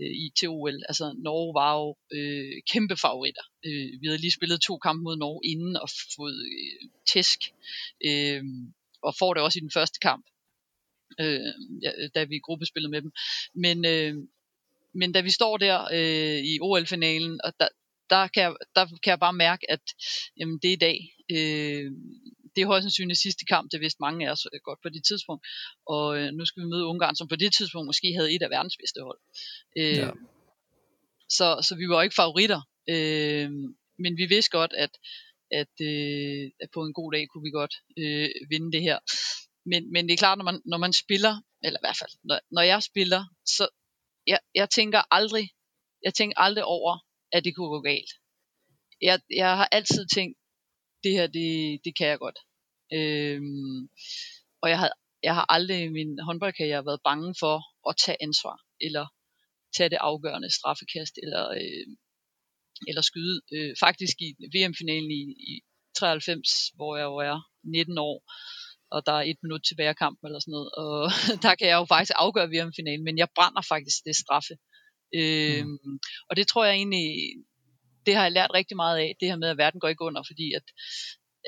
øh, 0.00 0.10
i 0.24 0.32
til 0.38 0.48
OL. 0.48 0.82
Altså 0.88 1.14
Norge 1.18 1.54
var 1.54 1.72
jo 1.80 1.96
øh, 2.16 2.62
kæmpe 2.72 2.96
favoritter. 2.96 3.42
Øh, 3.66 4.00
vi 4.00 4.06
havde 4.06 4.20
lige 4.20 4.38
spillet 4.38 4.60
to 4.60 4.78
kampe 4.78 5.02
mod 5.02 5.16
Norge 5.16 5.40
inden 5.44 5.76
og 5.76 5.88
fået 6.16 6.38
øh, 6.52 6.88
tæsk. 7.12 7.40
Øh, 8.08 8.42
og 9.02 9.14
får 9.18 9.34
det 9.34 9.42
også 9.42 9.58
i 9.58 9.66
den 9.66 9.70
første 9.70 9.98
kamp, 9.98 10.26
øh, 11.20 11.52
ja, 11.82 11.90
da 12.14 12.24
vi 12.24 12.38
gruppespillede 12.38 12.90
med 12.90 13.02
dem. 13.02 13.12
Men, 13.54 13.84
øh, 13.86 14.14
men 14.94 15.12
da 15.12 15.20
vi 15.20 15.30
står 15.30 15.56
der 15.56 15.88
øh, 15.92 16.38
i 16.44 16.58
OL-finalen, 16.60 17.40
og 17.44 17.52
der, 17.60 17.68
der, 18.10 18.28
kan 18.28 18.42
jeg, 18.42 18.54
der 18.74 18.86
kan 18.86 19.10
jeg 19.10 19.20
bare 19.20 19.32
mærke, 19.32 19.70
at 19.70 19.80
jamen, 20.36 20.58
det 20.58 20.68
er 20.68 20.72
i 20.72 20.84
dag. 20.88 20.98
Øh, 21.30 21.92
det 22.56 22.62
er 22.62 22.66
højst 22.66 22.84
sandsynligt 22.84 23.20
sidste 23.20 23.44
kamp, 23.44 23.70
det 23.72 23.80
vidste 23.80 24.00
mange 24.00 24.26
af 24.26 24.32
os 24.32 24.46
øh, 24.52 24.60
godt 24.64 24.80
på 24.82 24.88
det 24.88 25.02
tidspunkt. 25.08 25.42
Og 25.94 26.06
øh, 26.18 26.28
nu 26.32 26.46
skal 26.46 26.62
vi 26.62 26.68
møde 26.68 26.86
Ungarn, 26.86 27.16
som 27.16 27.28
på 27.28 27.36
det 27.36 27.50
tidspunkt 27.54 27.86
måske 27.86 28.08
havde 28.18 28.34
et 28.34 28.42
af 28.42 28.50
verdens 28.50 28.76
bedste 28.82 29.00
hold. 29.08 29.20
Øh, 29.80 29.98
ja. 30.02 30.10
så, 31.36 31.46
så 31.68 31.72
vi 31.80 31.86
var 31.88 32.02
ikke 32.02 32.20
favoritter. 32.22 32.60
Øh, 32.94 33.50
men 34.02 34.12
vi 34.20 34.26
vidste 34.34 34.50
godt, 34.58 34.72
at, 34.84 34.92
at, 35.60 35.74
øh, 35.90 36.44
at 36.62 36.68
på 36.74 36.80
en 36.86 36.92
god 36.92 37.12
dag 37.12 37.24
kunne 37.28 37.46
vi 37.48 37.50
godt 37.60 37.74
øh, 38.02 38.30
vinde 38.50 38.72
det 38.72 38.82
her. 38.82 38.98
Men, 39.70 39.92
men 39.92 40.02
det 40.06 40.12
er 40.12 40.22
klart, 40.24 40.38
når 40.38 40.44
man, 40.44 40.60
når 40.64 40.78
man 40.78 40.92
spiller, 40.92 41.34
eller 41.64 41.78
i 41.80 41.84
hvert 41.84 41.98
fald, 42.02 42.14
når, 42.28 42.38
når 42.50 42.62
jeg 42.62 42.82
spiller, 42.82 43.22
så 43.56 43.68
jeg, 44.26 44.40
jeg 44.54 44.70
tænker 44.70 45.02
aldrig, 45.10 45.50
jeg 46.02 46.14
tænker 46.14 46.38
aldrig 46.38 46.64
over, 46.64 46.98
at 47.32 47.44
det 47.44 47.54
kunne 47.54 47.68
gå 47.68 47.80
galt. 47.80 48.10
Jeg, 49.00 49.20
jeg 49.30 49.56
har 49.56 49.68
altid 49.72 50.06
tænkt, 50.14 50.38
det 51.06 51.14
her, 51.18 51.26
det, 51.38 51.50
det 51.84 51.92
kan 51.98 52.08
jeg 52.12 52.18
godt. 52.26 52.38
Øhm, 52.98 53.78
og 54.62 54.68
jeg 54.72 54.78
har, 54.82 54.90
jeg 55.28 55.34
har 55.38 55.46
aldrig 55.56 55.78
i 55.84 55.94
min 55.98 56.12
håndboldkarriere 56.26 56.88
været 56.88 57.06
bange 57.08 57.34
for 57.42 57.56
at 57.88 57.94
tage 58.04 58.22
ansvar, 58.26 58.56
eller 58.86 59.06
tage 59.76 59.90
det 59.94 60.00
afgørende 60.10 60.50
straffekast, 60.58 61.14
eller, 61.24 61.44
øh, 61.60 61.86
eller 62.88 63.02
skyde. 63.10 63.36
Øh, 63.54 63.72
faktisk 63.84 64.16
i 64.26 64.28
VM-finalen 64.54 65.10
i, 65.20 65.22
i 65.52 65.54
93, 65.98 66.48
hvor 66.76 66.96
jeg 66.96 67.04
jo 67.04 67.16
er 67.30 67.38
19 67.64 67.98
år, 67.98 68.16
og 68.94 68.98
der 69.06 69.12
er 69.12 69.24
et 69.30 69.38
minut 69.42 69.62
tilbage 69.68 69.92
af 69.94 70.00
kampen 70.04 70.26
eller 70.26 70.40
sådan 70.40 70.56
noget, 70.58 70.70
og 70.82 70.96
der 71.44 71.54
kan 71.58 71.68
jeg 71.68 71.76
jo 71.80 71.86
faktisk 71.94 72.14
afgøre 72.24 72.52
VM-finalen, 72.52 73.04
men 73.04 73.18
jeg 73.18 73.28
brænder 73.36 73.62
faktisk 73.72 73.98
det 74.08 74.16
straffe. 74.24 74.54
Øhm, 75.18 75.78
mm. 75.84 75.98
Og 76.28 76.32
det 76.38 76.46
tror 76.48 76.64
jeg 76.64 76.74
egentlig, 76.74 77.06
det 78.06 78.14
har 78.14 78.22
jeg 78.22 78.32
lært 78.32 78.54
rigtig 78.54 78.76
meget 78.76 78.98
af, 78.98 79.16
det 79.20 79.28
her 79.28 79.36
med, 79.36 79.48
at 79.48 79.58
verden 79.58 79.80
går 79.80 79.88
ikke 79.88 80.04
under, 80.04 80.22
fordi 80.26 80.52
at, 80.58 80.66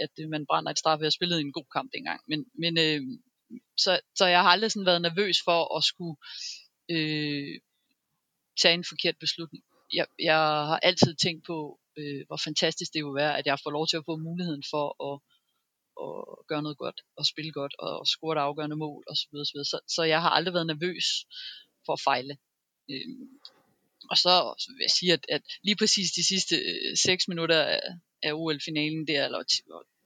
at 0.05 0.11
øh, 0.21 0.29
man 0.29 0.47
brænder 0.47 0.71
et 0.71 0.79
straf. 0.79 1.01
Jeg 1.01 1.13
spillede 1.13 1.41
en 1.41 1.53
god 1.53 1.69
kamp 1.77 1.93
dengang. 1.93 2.21
Men, 2.29 2.41
men 2.63 2.79
øh, 2.79 3.01
så, 3.77 4.01
så 4.19 4.27
jeg 4.27 4.43
har 4.43 4.51
aldrig 4.51 4.73
sådan 4.73 4.87
været 4.87 5.03
nervøs 5.03 5.37
for 5.45 5.77
at 5.77 5.85
skulle 5.85 6.17
øh, 6.95 7.61
tage 8.61 8.75
en 8.75 8.85
forkert 8.89 9.17
beslutning. 9.21 9.65
Jeg, 9.93 10.07
jeg 10.19 10.37
har 10.71 10.79
altid 10.89 11.15
tænkt 11.15 11.47
på, 11.47 11.81
øh, 11.99 12.21
hvor 12.27 12.41
fantastisk 12.45 12.91
det 12.93 13.05
ville 13.05 13.21
være, 13.23 13.39
at 13.39 13.47
jeg 13.47 13.59
får 13.65 13.71
lov 13.71 13.87
til 13.87 13.97
at 13.97 14.07
få 14.09 14.17
muligheden 14.17 14.65
for 14.73 14.87
at, 15.09 15.17
at 16.05 16.47
gøre 16.51 16.63
noget 16.63 16.79
godt, 16.79 16.99
og 17.19 17.25
spille 17.27 17.53
godt, 17.53 17.75
og 17.79 18.07
score 18.07 18.33
et 18.37 18.45
afgørende 18.47 18.77
mål, 18.77 19.05
osv. 19.13 19.35
Så, 19.51 19.61
så, 19.71 19.79
så 19.95 20.03
jeg 20.03 20.21
har 20.23 20.31
aldrig 20.31 20.55
været 20.55 20.67
nervøs 20.67 21.07
for 21.87 21.93
at 21.93 22.05
fejle. 22.09 22.35
Øh, 22.91 23.07
og 24.11 24.19
så 24.19 24.33
vil 24.77 24.85
jeg 24.85 24.91
sige, 24.99 25.13
at, 25.13 25.25
at 25.29 25.43
lige 25.63 25.77
præcis 25.77 26.11
de 26.13 26.27
sidste 26.27 26.57
øh, 26.57 26.97
6 26.97 27.29
minutter 27.29 27.63
af, 27.63 27.81
af 28.23 28.33
OL-finalen 28.33 29.07
der, 29.07 29.25
eller 29.25 29.39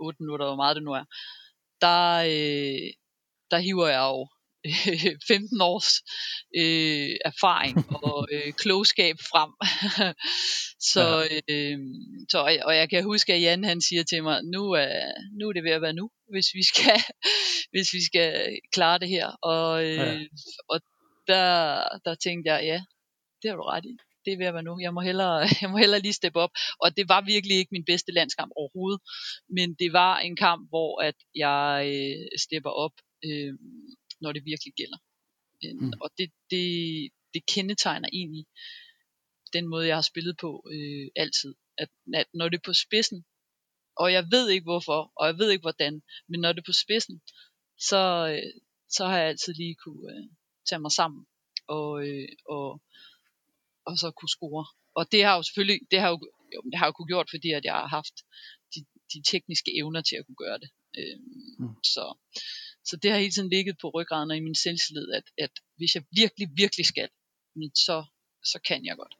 8 0.00 0.22
minutter, 0.22 0.46
hvor 0.46 0.56
meget 0.56 0.76
det 0.76 0.84
nu 0.84 0.92
er, 0.92 1.04
der, 1.80 2.02
øh, 2.32 2.88
der 3.50 3.58
hiver 3.58 3.88
jeg 3.88 4.04
jo 4.12 4.28
15 5.28 5.60
års 5.60 5.90
øh, 6.56 7.16
erfaring 7.24 7.76
og 8.04 8.28
øh, 8.32 8.52
klogskab 8.52 9.16
frem. 9.32 9.50
så, 10.92 11.06
øh, 11.48 11.78
så 12.30 12.38
og 12.64 12.76
jeg 12.76 12.90
kan 12.90 13.04
huske, 13.04 13.34
at 13.34 13.42
Jan 13.42 13.64
han 13.64 13.80
siger 13.80 14.04
til 14.04 14.22
mig, 14.22 14.44
nu 14.44 14.70
er, 14.70 15.12
nu 15.38 15.48
er 15.48 15.52
det 15.52 15.64
ved 15.64 15.70
at 15.70 15.82
være 15.82 15.92
nu, 15.92 16.10
hvis 16.32 16.48
vi 16.54 16.62
skal, 16.62 17.00
hvis 17.72 17.92
vi 17.92 18.02
skal 18.04 18.58
klare 18.72 18.98
det 18.98 19.08
her. 19.08 19.28
Og, 19.42 19.84
øh, 19.84 19.96
ja. 19.96 20.18
og 20.68 20.80
der, 21.26 21.82
der 22.04 22.14
tænkte 22.14 22.52
jeg, 22.52 22.64
ja, 22.64 22.82
det 23.42 23.50
har 23.50 23.56
du 23.56 23.62
ret 23.62 23.84
i. 23.84 23.96
Det 24.24 24.32
er 24.32 24.36
ved 24.36 24.46
at 24.46 24.54
være 24.54 24.62
nu. 24.62 24.80
Jeg 24.80 24.94
må, 24.94 25.00
hellere, 25.00 25.38
jeg 25.62 25.70
må 25.70 25.76
hellere 25.76 26.00
lige 26.00 26.20
steppe 26.20 26.38
op. 26.40 26.50
Og 26.82 26.96
det 26.96 27.08
var 27.08 27.20
virkelig 27.20 27.56
ikke 27.56 27.74
min 27.76 27.84
bedste 27.84 28.12
landskamp 28.12 28.52
overhovedet. 28.56 29.00
Men 29.48 29.74
det 29.74 29.92
var 29.92 30.18
en 30.18 30.36
kamp, 30.36 30.68
hvor 30.68 31.02
at 31.02 31.14
jeg 31.34 31.68
øh, 31.94 32.38
stepper 32.44 32.70
op, 32.70 32.92
øh, 33.24 33.54
når 34.20 34.32
det 34.32 34.44
virkelig 34.44 34.72
gælder. 34.80 34.98
Mm. 35.80 35.92
Og 36.00 36.10
det, 36.18 36.30
det, 36.50 36.66
det 37.34 37.46
kendetegner 37.46 38.08
egentlig 38.12 38.46
den 39.52 39.68
måde, 39.68 39.86
jeg 39.86 39.96
har 39.96 40.10
spillet 40.12 40.36
på 40.40 40.50
øh, 40.72 41.08
altid. 41.16 41.54
At, 41.78 41.88
at 42.14 42.26
når 42.34 42.48
det 42.48 42.56
er 42.56 42.68
på 42.70 42.72
spidsen, 42.72 43.24
og 43.96 44.12
jeg 44.12 44.24
ved 44.30 44.48
ikke 44.50 44.64
hvorfor, 44.64 45.12
og 45.16 45.26
jeg 45.26 45.38
ved 45.38 45.50
ikke 45.50 45.62
hvordan, 45.62 46.02
men 46.28 46.40
når 46.40 46.52
det 46.52 46.60
er 46.60 46.70
på 46.70 46.78
spidsen, 46.84 47.22
så, 47.78 48.02
øh, 48.34 48.60
så 48.88 49.06
har 49.06 49.18
jeg 49.18 49.28
altid 49.28 49.54
lige 49.54 49.74
kunne 49.74 50.12
øh, 50.12 50.26
tage 50.68 50.80
mig 50.80 50.92
sammen 50.92 51.26
og, 51.68 52.08
øh, 52.08 52.28
og, 52.48 52.82
og 53.88 53.94
så 54.02 54.08
kunne 54.18 54.34
score. 54.36 54.64
Og 54.98 55.04
det 55.12 55.20
har 55.24 55.34
jo 55.36 55.42
selvfølgelig, 55.42 55.80
det 55.90 55.98
har 56.02 56.08
jo, 56.14 56.18
jo, 56.54 56.60
det 56.70 56.78
har 56.78 56.86
jo 56.86 56.92
kunne 56.92 57.12
gjort, 57.12 57.28
fordi 57.34 57.50
at 57.58 57.64
jeg 57.64 57.74
har 57.74 57.88
haft 57.98 58.16
de, 58.74 58.80
de 59.12 59.18
tekniske 59.32 59.70
evner 59.80 60.02
til 60.02 60.16
at 60.16 60.26
kunne 60.26 60.42
gøre 60.44 60.58
det. 60.62 60.70
Øh, 60.98 61.16
mm. 61.58 61.74
så, 61.94 62.04
så 62.88 62.94
det 63.02 63.10
har 63.10 63.18
hele 63.18 63.32
tiden 63.32 63.50
ligget 63.56 63.76
på 63.82 63.86
ryggraden 63.96 64.30
og 64.30 64.36
i 64.36 64.46
min 64.48 64.62
selvtillid, 64.64 65.08
at, 65.18 65.26
at 65.44 65.54
hvis 65.76 65.94
jeg 65.94 66.04
virkelig, 66.20 66.48
virkelig 66.62 66.86
skal, 66.86 67.08
så, 67.86 67.96
så 68.44 68.58
kan 68.68 68.80
jeg 68.88 68.96
godt. 68.96 69.14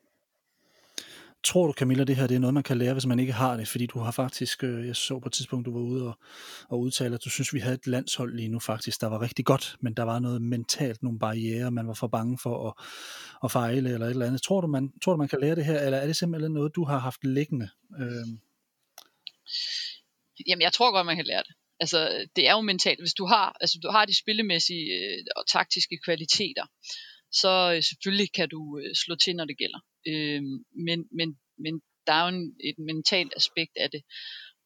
Tror 1.45 1.67
du, 1.67 1.73
Camilla, 1.73 2.05
det 2.05 2.17
her 2.17 2.27
det 2.27 2.35
er 2.35 2.39
noget, 2.39 2.55
man 2.55 2.63
kan 2.63 2.79
lære, 2.79 2.93
hvis 2.93 3.07
man 3.07 3.19
ikke 3.19 3.33
har 3.33 3.57
det? 3.57 3.69
Fordi 3.69 3.87
du 3.87 3.99
har 3.99 4.11
faktisk, 4.11 4.65
øh, 4.65 4.87
jeg 4.87 4.97
så 4.97 5.19
på 5.19 5.29
et 5.29 5.33
tidspunkt, 5.33 5.67
du 5.67 5.73
var 5.73 5.81
ude 5.81 6.07
og, 6.09 6.19
og 6.69 6.81
udtale, 6.81 7.15
at 7.15 7.25
du 7.25 7.31
synes, 7.31 7.55
vi 7.55 7.59
havde 7.59 7.75
et 7.75 7.87
landshold 7.87 8.37
lige 8.37 8.49
nu 8.49 8.59
faktisk, 8.59 9.01
der 9.01 9.07
var 9.07 9.23
rigtig 9.23 9.45
godt, 9.45 9.77
men 9.81 9.95
der 9.95 10.03
var 10.03 10.19
noget 10.19 10.43
mentalt, 10.43 11.03
nogle 11.03 11.19
barriere, 11.19 11.71
man 11.71 11.87
var 11.87 11.95
for 11.95 12.07
bange 12.07 12.39
for 12.43 12.69
at, 12.69 12.75
at 13.45 13.51
fejle 13.51 13.93
eller 13.93 14.07
et 14.07 14.11
eller 14.11 14.27
andet. 14.27 14.43
Tror 14.43 14.61
du, 14.61 14.67
man, 14.67 14.93
tror 15.05 15.13
du, 15.13 15.19
man 15.19 15.29
kan 15.29 15.41
lære 15.41 15.55
det 15.55 15.65
her, 15.65 15.81
eller 15.81 15.99
er 15.99 16.07
det 16.07 16.17
simpelthen 16.17 16.53
noget, 16.53 16.75
du 16.75 16.85
har 16.85 16.99
haft 16.99 17.25
liggende? 17.25 17.69
Øh... 18.01 18.27
Jamen, 20.49 20.63
jeg 20.63 20.73
tror 20.73 20.93
godt, 20.93 21.07
man 21.07 21.17
kan 21.17 21.27
lære 21.27 21.43
det. 21.43 21.55
Altså, 21.81 22.27
det 22.37 22.49
er 22.49 22.53
jo 22.53 22.61
mentalt. 22.61 23.01
Hvis 23.01 23.15
du 23.15 23.27
har, 23.27 23.57
altså, 23.61 23.79
du 23.83 23.89
har 23.91 24.05
de 24.05 24.19
spillemæssige 24.19 24.87
øh, 24.93 25.25
og 25.37 25.45
taktiske 25.49 25.99
kvaliteter, 26.05 26.67
så 27.33 27.73
øh, 27.75 27.83
selvfølgelig 27.83 28.33
kan 28.33 28.49
du 28.49 28.81
slå 28.95 29.15
til, 29.15 29.37
når 29.37 29.45
det 29.45 29.59
gælder. 29.59 29.79
Øh, 30.07 30.43
men, 30.87 31.09
men, 31.19 31.39
men 31.59 31.83
der 32.07 32.13
er 32.13 32.23
jo 32.23 32.37
en, 32.37 32.57
et 32.61 32.79
mentalt 32.79 33.33
aspekt 33.37 33.77
af 33.77 33.91
det. 33.91 34.03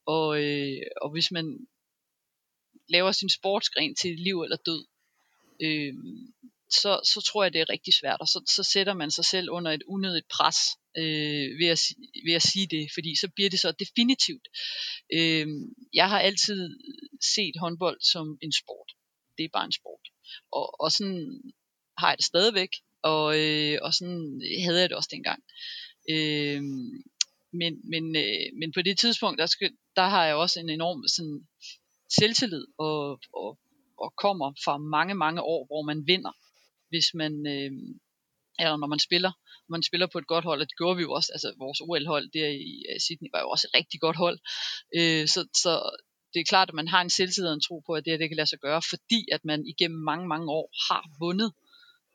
Og, 0.07 0.43
øh, 0.43 0.83
og 1.03 1.13
hvis 1.13 1.31
man 1.31 1.67
laver 2.89 3.13
sin 3.13 3.31
sportsgren 3.31 3.95
til 3.95 4.15
liv 4.19 4.43
eller 4.43 4.57
død, 4.57 4.87
øh, 5.63 5.95
så, 6.71 7.01
så 7.13 7.21
tror 7.29 7.43
jeg, 7.43 7.53
det 7.53 7.61
er 7.61 7.71
rigtig 7.71 7.95
svært. 7.95 8.21
Og 8.21 8.29
så, 8.29 8.39
så 8.57 8.63
sætter 8.73 8.95
man 8.95 9.11
sig 9.11 9.25
selv 9.25 9.51
under 9.51 9.73
et 9.73 9.83
unødigt 9.87 10.29
pres 10.29 10.57
øh, 10.99 11.49
ved, 11.61 11.69
at, 11.77 11.81
ved 12.27 12.35
at 12.35 12.43
sige 12.43 12.67
det, 12.67 12.89
fordi 12.95 13.17
så 13.21 13.29
bliver 13.35 13.51
det 13.51 13.61
så 13.61 13.73
definitivt. 13.73 14.47
Øh, 15.13 15.47
jeg 15.93 16.09
har 16.09 16.21
altid 16.21 16.61
set 17.35 17.55
håndbold 17.61 18.01
som 18.13 18.39
en 18.43 18.53
sport. 18.53 18.91
Det 19.39 19.45
er 19.45 19.57
bare 19.57 19.65
en 19.65 19.79
sport. 19.81 20.07
Og, 20.53 20.81
og 20.81 20.93
sådan 20.93 21.41
har 21.99 22.09
jeg 22.09 22.19
det 22.19 22.27
stadigvæk, 22.27 22.73
og, 23.13 23.27
øh, 23.43 23.79
og 23.83 23.95
sådan 23.95 24.43
havde 24.65 24.81
jeg 24.81 24.89
det 24.89 24.97
også 24.97 25.13
dengang. 25.13 25.41
Øh, 26.15 26.63
men, 27.61 27.73
men, 27.93 28.05
øh, 28.17 28.47
men 28.61 28.73
på 28.73 28.83
det 28.83 28.99
tidspunkt, 28.99 29.39
der, 29.39 29.47
skal, 29.47 29.71
der 29.97 30.07
har 30.15 30.25
jeg 30.27 30.35
også 30.35 30.61
en 30.61 30.71
enorm 30.71 31.01
sådan, 31.17 31.41
selvtillid, 32.19 32.67
og, 32.79 33.21
og, 33.43 33.59
og 33.99 34.15
kommer 34.25 34.49
fra 34.65 34.79
mange, 34.79 35.15
mange 35.15 35.43
år, 35.43 35.67
hvor 35.67 35.83
man 35.83 36.07
vinder, 36.07 36.33
hvis 36.89 37.07
man, 37.15 37.33
øh, 37.55 37.73
eller 38.59 38.77
når 38.77 38.87
man 38.95 38.99
spiller, 38.99 39.33
man 39.69 39.83
spiller 39.83 40.07
på 40.13 40.19
et 40.19 40.27
godt 40.27 40.45
hold, 40.45 40.61
og 40.61 40.67
det 40.67 40.77
gjorde 40.77 40.97
vi 40.97 41.03
jo 41.03 41.13
også, 41.13 41.31
altså 41.33 41.49
vores 41.59 41.81
OL-hold 41.81 42.27
der 42.37 42.49
i 42.49 42.99
Sydney 43.05 43.31
var 43.35 43.41
jo 43.41 43.49
også 43.51 43.67
et 43.69 43.77
rigtig 43.79 44.01
godt 44.01 44.17
hold, 44.17 44.39
øh, 44.99 45.25
så, 45.35 45.41
så 45.63 45.73
det 46.35 46.41
er 46.41 46.53
klart, 46.53 46.69
at 46.69 46.75
man 46.75 46.89
har 46.89 47.01
en 47.03 47.11
selvtillid 47.11 47.49
og 47.49 47.55
en 47.55 47.67
tro 47.69 47.77
på, 47.87 47.93
at 47.93 48.05
det 48.05 48.13
her 48.13 48.19
det 48.19 48.29
kan 48.29 48.37
lade 48.37 48.53
sig 48.53 48.59
gøre, 48.59 48.83
fordi 48.93 49.21
at 49.33 49.45
man 49.45 49.67
igennem 49.67 50.01
mange, 50.11 50.29
mange 50.29 50.49
år 50.59 50.67
har 50.89 51.03
vundet 51.21 51.53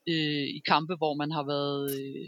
øh, 0.08 0.47
i 0.58 0.62
kampe, 0.68 0.95
hvor 0.95 1.14
man 1.14 1.32
har 1.32 1.45
været 1.54 1.84
øh, 1.99 2.28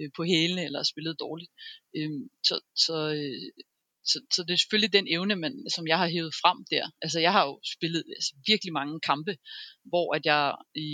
øh, 0.00 0.10
på 0.16 0.22
hælene 0.24 0.64
eller 0.64 0.82
spillet 0.82 1.20
dårligt. 1.20 1.52
Øh, 1.96 2.10
så, 2.48 2.60
så, 2.84 2.96
øh, 3.18 3.64
så, 4.10 4.18
så 4.34 4.42
det 4.42 4.52
er 4.52 4.62
selvfølgelig 4.62 4.92
den 4.92 5.06
evne, 5.16 5.36
man, 5.36 5.52
som 5.74 5.86
jeg 5.86 5.98
har 5.98 6.08
hævet 6.08 6.34
frem 6.42 6.58
der. 6.70 6.84
Altså 7.02 7.18
jeg 7.20 7.32
har 7.32 7.44
jo 7.46 7.60
spillet 7.74 8.02
altså, 8.16 8.32
virkelig 8.46 8.72
mange 8.72 9.00
kampe, 9.00 9.36
hvor 9.84 10.14
at 10.16 10.26
jeg 10.26 10.54
i 10.74 10.88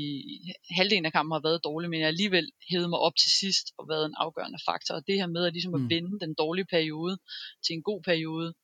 halvdelen 0.78 1.06
af 1.06 1.12
kampen 1.12 1.32
har 1.34 1.48
været 1.48 1.64
dårlig, 1.64 1.90
men 1.90 2.00
jeg 2.00 2.08
alligevel 2.08 2.46
hævet 2.70 2.90
mig 2.90 2.98
op 2.98 3.16
til 3.22 3.30
sidst 3.40 3.66
og 3.78 3.88
været 3.88 4.06
en 4.06 4.20
afgørende 4.24 4.58
faktor. 4.68 4.94
Og 4.94 5.06
det 5.06 5.14
her 5.20 5.26
med 5.26 5.46
at, 5.46 5.52
ligesom 5.52 5.74
at 5.74 5.80
mm. 5.80 5.90
vende 5.90 6.20
den 6.24 6.34
dårlige 6.34 6.70
periode 6.76 7.18
til 7.64 7.72
en 7.74 7.82
god 7.82 8.02
periode 8.02 8.54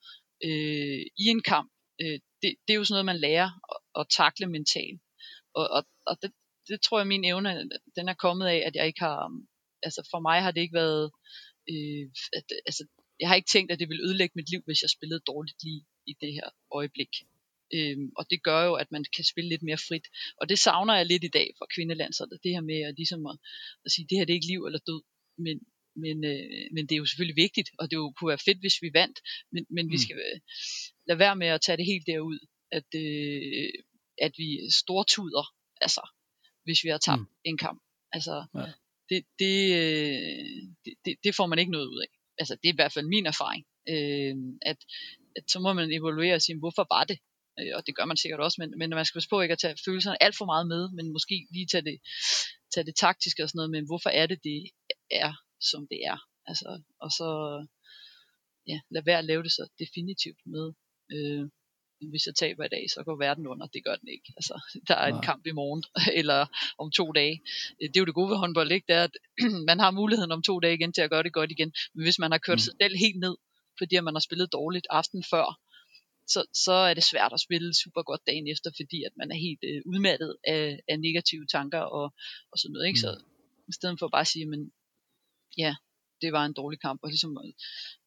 øh, 0.45 1.01
i 1.23 1.25
en 1.35 1.43
kamp, 1.43 1.71
øh, 2.03 2.19
det, 2.43 2.51
det 2.65 2.73
er 2.73 2.81
jo 2.81 2.85
sådan 2.85 2.95
noget, 2.95 3.13
man 3.13 3.21
lærer 3.27 3.51
at, 3.73 3.81
at 4.01 4.07
takle 4.21 4.47
mentalt. 4.47 5.01
Og, 5.55 5.67
og, 5.77 5.83
og 6.07 6.15
det, 6.23 6.31
det 6.69 6.81
tror 6.81 6.99
jeg, 6.99 7.07
min 7.07 7.25
evne, 7.25 7.51
den 7.97 8.09
er 8.09 8.15
kommet 8.15 8.47
af, 8.47 8.63
at 8.67 8.77
jeg 8.77 8.87
ikke 8.87 9.01
har, 9.01 9.43
altså 9.83 10.09
for 10.11 10.21
mig 10.21 10.43
har 10.43 10.51
det 10.51 10.61
ikke 10.61 10.81
været, 10.85 11.11
øh, 11.73 12.05
at, 12.39 12.45
altså 12.67 12.85
jeg 13.21 13.29
har 13.29 13.37
ikke 13.37 13.53
tænkt, 13.55 13.73
at 13.73 13.79
det 13.79 13.89
ville 13.89 14.05
ødelægge 14.07 14.33
mit 14.37 14.51
liv, 14.51 14.63
hvis 14.65 14.83
jeg 14.83 14.91
spillede 14.91 15.27
dårligt 15.27 15.63
lige 15.63 15.83
i 16.07 16.15
det 16.21 16.33
her 16.33 16.49
øjeblik. 16.73 17.13
Øhm, 17.75 18.09
og 18.19 18.25
det 18.31 18.43
gør 18.43 18.61
jo, 18.69 18.75
at 18.75 18.91
man 18.91 19.05
kan 19.17 19.25
spille 19.25 19.49
lidt 19.49 19.63
mere 19.63 19.85
frit. 19.89 20.07
Og 20.41 20.49
det 20.49 20.59
savner 20.59 20.95
jeg 20.97 21.07
lidt 21.07 21.25
i 21.25 21.35
dag 21.39 21.49
fra 21.59 21.67
kvindelandsholdet. 21.75 22.43
Det 22.45 22.51
her 22.57 22.61
med 22.61 22.81
at, 22.89 22.95
ligesom 22.97 23.27
at, 23.27 23.37
at 23.85 23.93
sige, 23.93 24.07
det 24.11 24.19
her 24.19 24.25
det 24.25 24.33
er 24.33 24.41
ikke 24.41 24.53
liv 24.53 24.65
eller 24.65 24.79
død. 24.79 25.03
Men, 25.39 25.57
men, 26.03 26.17
øh, 26.25 26.67
men 26.75 26.83
det 26.87 26.95
er 26.95 27.03
jo 27.03 27.07
selvfølgelig 27.07 27.43
vigtigt, 27.47 27.69
og 27.79 27.91
det 27.91 27.97
jo 27.97 28.13
kunne 28.17 28.29
være 28.29 28.47
fedt, 28.49 28.61
hvis 28.61 28.83
vi 28.83 28.91
vandt. 29.01 29.19
Men, 29.53 29.67
men 29.71 29.87
mm. 29.87 29.93
vi 29.93 29.99
skal 30.05 30.17
øh, 30.17 30.41
lade 31.09 31.19
være 31.19 31.37
med 31.37 31.47
at 31.47 31.61
tage 31.61 31.77
det 31.77 31.87
helt 31.93 32.07
derud, 32.07 32.39
at, 32.79 32.89
øh, 33.05 33.73
at 34.27 34.33
vi 34.41 34.49
stortuder. 34.81 35.45
Altså, 35.81 36.03
hvis 36.69 36.85
vi 36.85 36.89
har 36.95 36.99
tabt 36.99 37.21
mm. 37.21 37.51
en 37.51 37.59
kamp. 37.59 37.79
Altså, 38.13 38.35
ja. 38.55 38.73
det, 39.11 39.21
det, 39.43 39.57
øh, 39.81 40.61
det, 40.85 40.95
det, 41.05 41.15
det 41.25 41.33
får 41.39 41.47
man 41.47 41.59
ikke 41.59 41.73
noget 41.77 41.87
ud 41.87 42.01
af. 42.07 42.11
Altså, 42.41 42.55
det 42.55 42.69
er 42.69 42.73
i 42.73 42.81
hvert 42.81 42.95
fald 42.95 43.07
min 43.07 43.27
erfaring. 43.27 43.65
Øh, 43.93 44.35
at, 44.71 44.79
at 45.37 45.45
så 45.53 45.59
må 45.61 45.73
man 45.73 45.93
evaluere 45.93 46.35
og 46.35 46.43
sige, 46.43 46.59
hvorfor 46.59 46.87
var 46.95 47.05
det? 47.05 47.19
Øh, 47.59 47.73
og 47.77 47.87
det 47.87 47.97
gør 47.97 48.05
man 48.05 48.17
sikkert 48.17 48.41
også, 48.41 48.57
men, 48.61 48.71
men 48.79 48.91
man 48.91 49.05
skal 49.05 49.19
passe 49.19 49.33
på 49.33 49.41
ikke 49.41 49.57
at 49.57 49.63
tage 49.65 49.77
følelserne 49.87 50.23
alt 50.23 50.37
for 50.37 50.45
meget 50.53 50.67
med, 50.73 50.83
men 50.97 51.13
måske 51.17 51.37
lige 51.55 51.67
tage 51.73 51.85
det, 51.91 51.97
tage 52.75 52.87
det 52.89 52.97
taktiske 52.97 53.43
og 53.43 53.49
sådan 53.49 53.59
noget, 53.59 53.71
men 53.71 53.87
hvorfor 53.87 54.11
er 54.21 54.27
det, 54.27 54.39
det 54.45 54.59
er, 55.11 55.33
som 55.71 55.83
det 55.91 56.01
er? 56.13 56.19
Altså, 56.51 56.69
og 57.05 57.11
så 57.19 57.29
ja, 58.67 58.79
lad 58.91 59.03
være 59.03 59.19
at 59.19 59.29
lave 59.31 59.43
det 59.43 59.53
så 59.53 59.65
definitivt 59.79 60.41
med, 60.55 60.67
øh, 61.15 61.45
hvis 62.01 62.27
jeg 62.27 62.35
taber 62.35 62.65
i 62.65 62.69
dag, 62.69 62.85
så 62.95 63.03
går 63.05 63.17
verden 63.17 63.47
under. 63.47 63.67
Det 63.67 63.85
gør 63.85 63.97
den 63.97 64.09
ikke. 64.09 64.33
Altså, 64.37 64.55
der 64.89 64.95
er 64.95 65.07
en 65.07 65.23
kamp 65.23 65.47
i 65.47 65.51
morgen, 65.51 65.85
eller 66.21 66.47
om 66.79 66.91
to 66.91 67.13
dage. 67.13 67.43
Det 67.81 67.97
er 67.97 68.01
jo 68.01 68.05
det 68.05 68.15
gode 68.15 68.31
ved 68.31 68.37
håndbold, 68.37 68.73
ikke? 68.73 68.87
Det 68.89 68.97
er, 68.97 69.05
at 69.05 69.17
man 69.71 69.79
har 69.79 69.91
muligheden 69.91 70.33
om 70.33 70.43
to 70.43 70.61
dage 70.61 70.75
igen 70.75 70.93
til 70.93 71.03
at 71.03 71.11
gøre 71.11 71.23
det 71.23 71.33
godt 71.33 71.51
igen. 71.51 71.73
Men 71.95 72.03
hvis 72.05 72.19
man 72.19 72.31
har 72.31 72.39
kørt 72.39 72.55
mm. 72.55 72.67
sig 72.67 72.75
selv 72.81 72.97
helt 72.97 73.21
ned, 73.21 73.37
fordi 73.79 74.01
man 74.01 74.15
har 74.15 74.21
spillet 74.21 74.53
dårligt 74.53 74.87
aften 74.91 75.25
før, 75.31 75.61
så, 76.33 76.41
så 76.65 76.73
er 76.73 76.95
det 76.95 77.05
svært 77.05 77.33
at 77.33 77.41
spille 77.41 77.75
super 77.83 78.03
godt 78.03 78.27
dagen 78.27 78.47
efter, 78.49 78.71
fordi 78.77 78.99
at 79.09 79.13
man 79.17 79.31
er 79.31 79.39
helt 79.47 79.63
øh, 79.71 79.83
udmattet 79.87 80.37
af, 80.47 80.81
af 80.89 81.01
negative 81.01 81.47
tanker 81.47 81.81
og, 81.81 82.07
og 82.53 82.59
sådan 82.59 82.73
noget. 82.73 82.87
Ikke? 82.87 82.99
Mm. 82.99 83.05
Så 83.05 83.11
i 83.69 83.73
stedet 83.73 83.99
for 83.99 84.09
bare 84.09 84.27
at 84.27 84.33
sige, 84.35 84.47
men 84.47 84.73
ja, 85.59 85.75
det 86.23 86.33
var 86.33 86.45
en 86.45 86.53
dårlig 86.53 86.81
kamp, 86.81 87.01
og 87.03 87.09
ligesom 87.09 87.37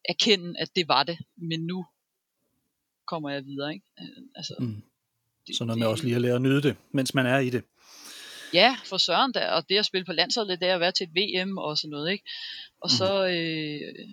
erkende, 0.08 0.60
at 0.62 0.68
det 0.76 0.88
var 0.88 1.02
det, 1.02 1.18
men 1.36 1.60
nu 1.66 1.86
kommer 3.06 3.30
jeg 3.30 3.44
videre. 3.44 3.72
Ikke? 3.74 3.86
Øh, 4.00 4.22
altså, 4.34 4.54
mm. 4.58 4.82
det, 5.46 5.56
så 5.56 5.64
noget 5.64 5.78
med 5.78 5.86
det, 5.86 5.92
også 5.92 6.04
lige 6.04 6.16
at 6.16 6.22
lære 6.22 6.34
at 6.34 6.42
nyde 6.42 6.62
det, 6.62 6.76
mens 6.92 7.14
man 7.14 7.26
er 7.26 7.38
i 7.38 7.50
det. 7.50 7.64
Ja, 8.54 8.76
for 8.84 8.96
søren 8.96 9.32
da, 9.32 9.50
og 9.50 9.68
det 9.68 9.78
at 9.78 9.86
spille 9.86 10.04
på 10.04 10.12
landsholdet, 10.12 10.60
det 10.60 10.68
er 10.68 10.74
at 10.74 10.80
være 10.80 10.92
til 10.92 11.08
et 11.08 11.14
VM 11.18 11.58
og 11.58 11.78
sådan 11.78 11.90
noget, 11.90 12.12
ikke? 12.12 12.24
Og 12.82 12.88
mm. 12.92 12.96
så, 12.98 13.26
øh, 13.26 14.08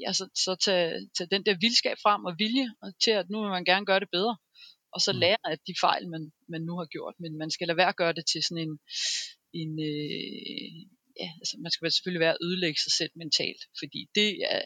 ja, 0.00 0.12
så, 0.12 0.24
så 0.44 0.56
tage, 0.64 1.08
tage 1.16 1.28
den 1.30 1.42
der 1.46 1.54
vildskab 1.60 1.96
frem 2.02 2.24
og 2.24 2.34
vilje 2.38 2.68
til, 3.04 3.10
at 3.10 3.30
nu 3.30 3.40
vil 3.42 3.50
man 3.50 3.64
gerne 3.64 3.86
gøre 3.86 4.00
det 4.00 4.10
bedre. 4.12 4.36
Og 4.94 5.00
så 5.00 5.12
mm. 5.12 5.18
lære 5.18 5.42
af 5.44 5.58
de 5.68 5.74
fejl, 5.80 6.08
man, 6.08 6.32
man 6.48 6.62
nu 6.62 6.74
har 6.80 6.86
gjort. 6.94 7.14
Men 7.22 7.38
man 7.38 7.50
skal 7.50 7.66
lade 7.66 7.76
være 7.76 7.92
at 7.94 8.00
gøre 8.02 8.12
det 8.18 8.24
til 8.32 8.42
sådan 8.42 8.62
en, 8.66 8.78
en 9.60 9.72
øh, 9.90 10.72
ja, 11.22 11.28
altså 11.40 11.54
man 11.62 11.70
skal 11.70 11.92
selvfølgelig 11.92 12.24
være 12.26 12.36
at 12.36 12.44
ødelægge 12.46 12.80
sig 12.84 12.92
selv 13.00 13.12
mentalt, 13.22 13.62
fordi 13.80 14.00
det 14.14 14.30
er, 14.54 14.62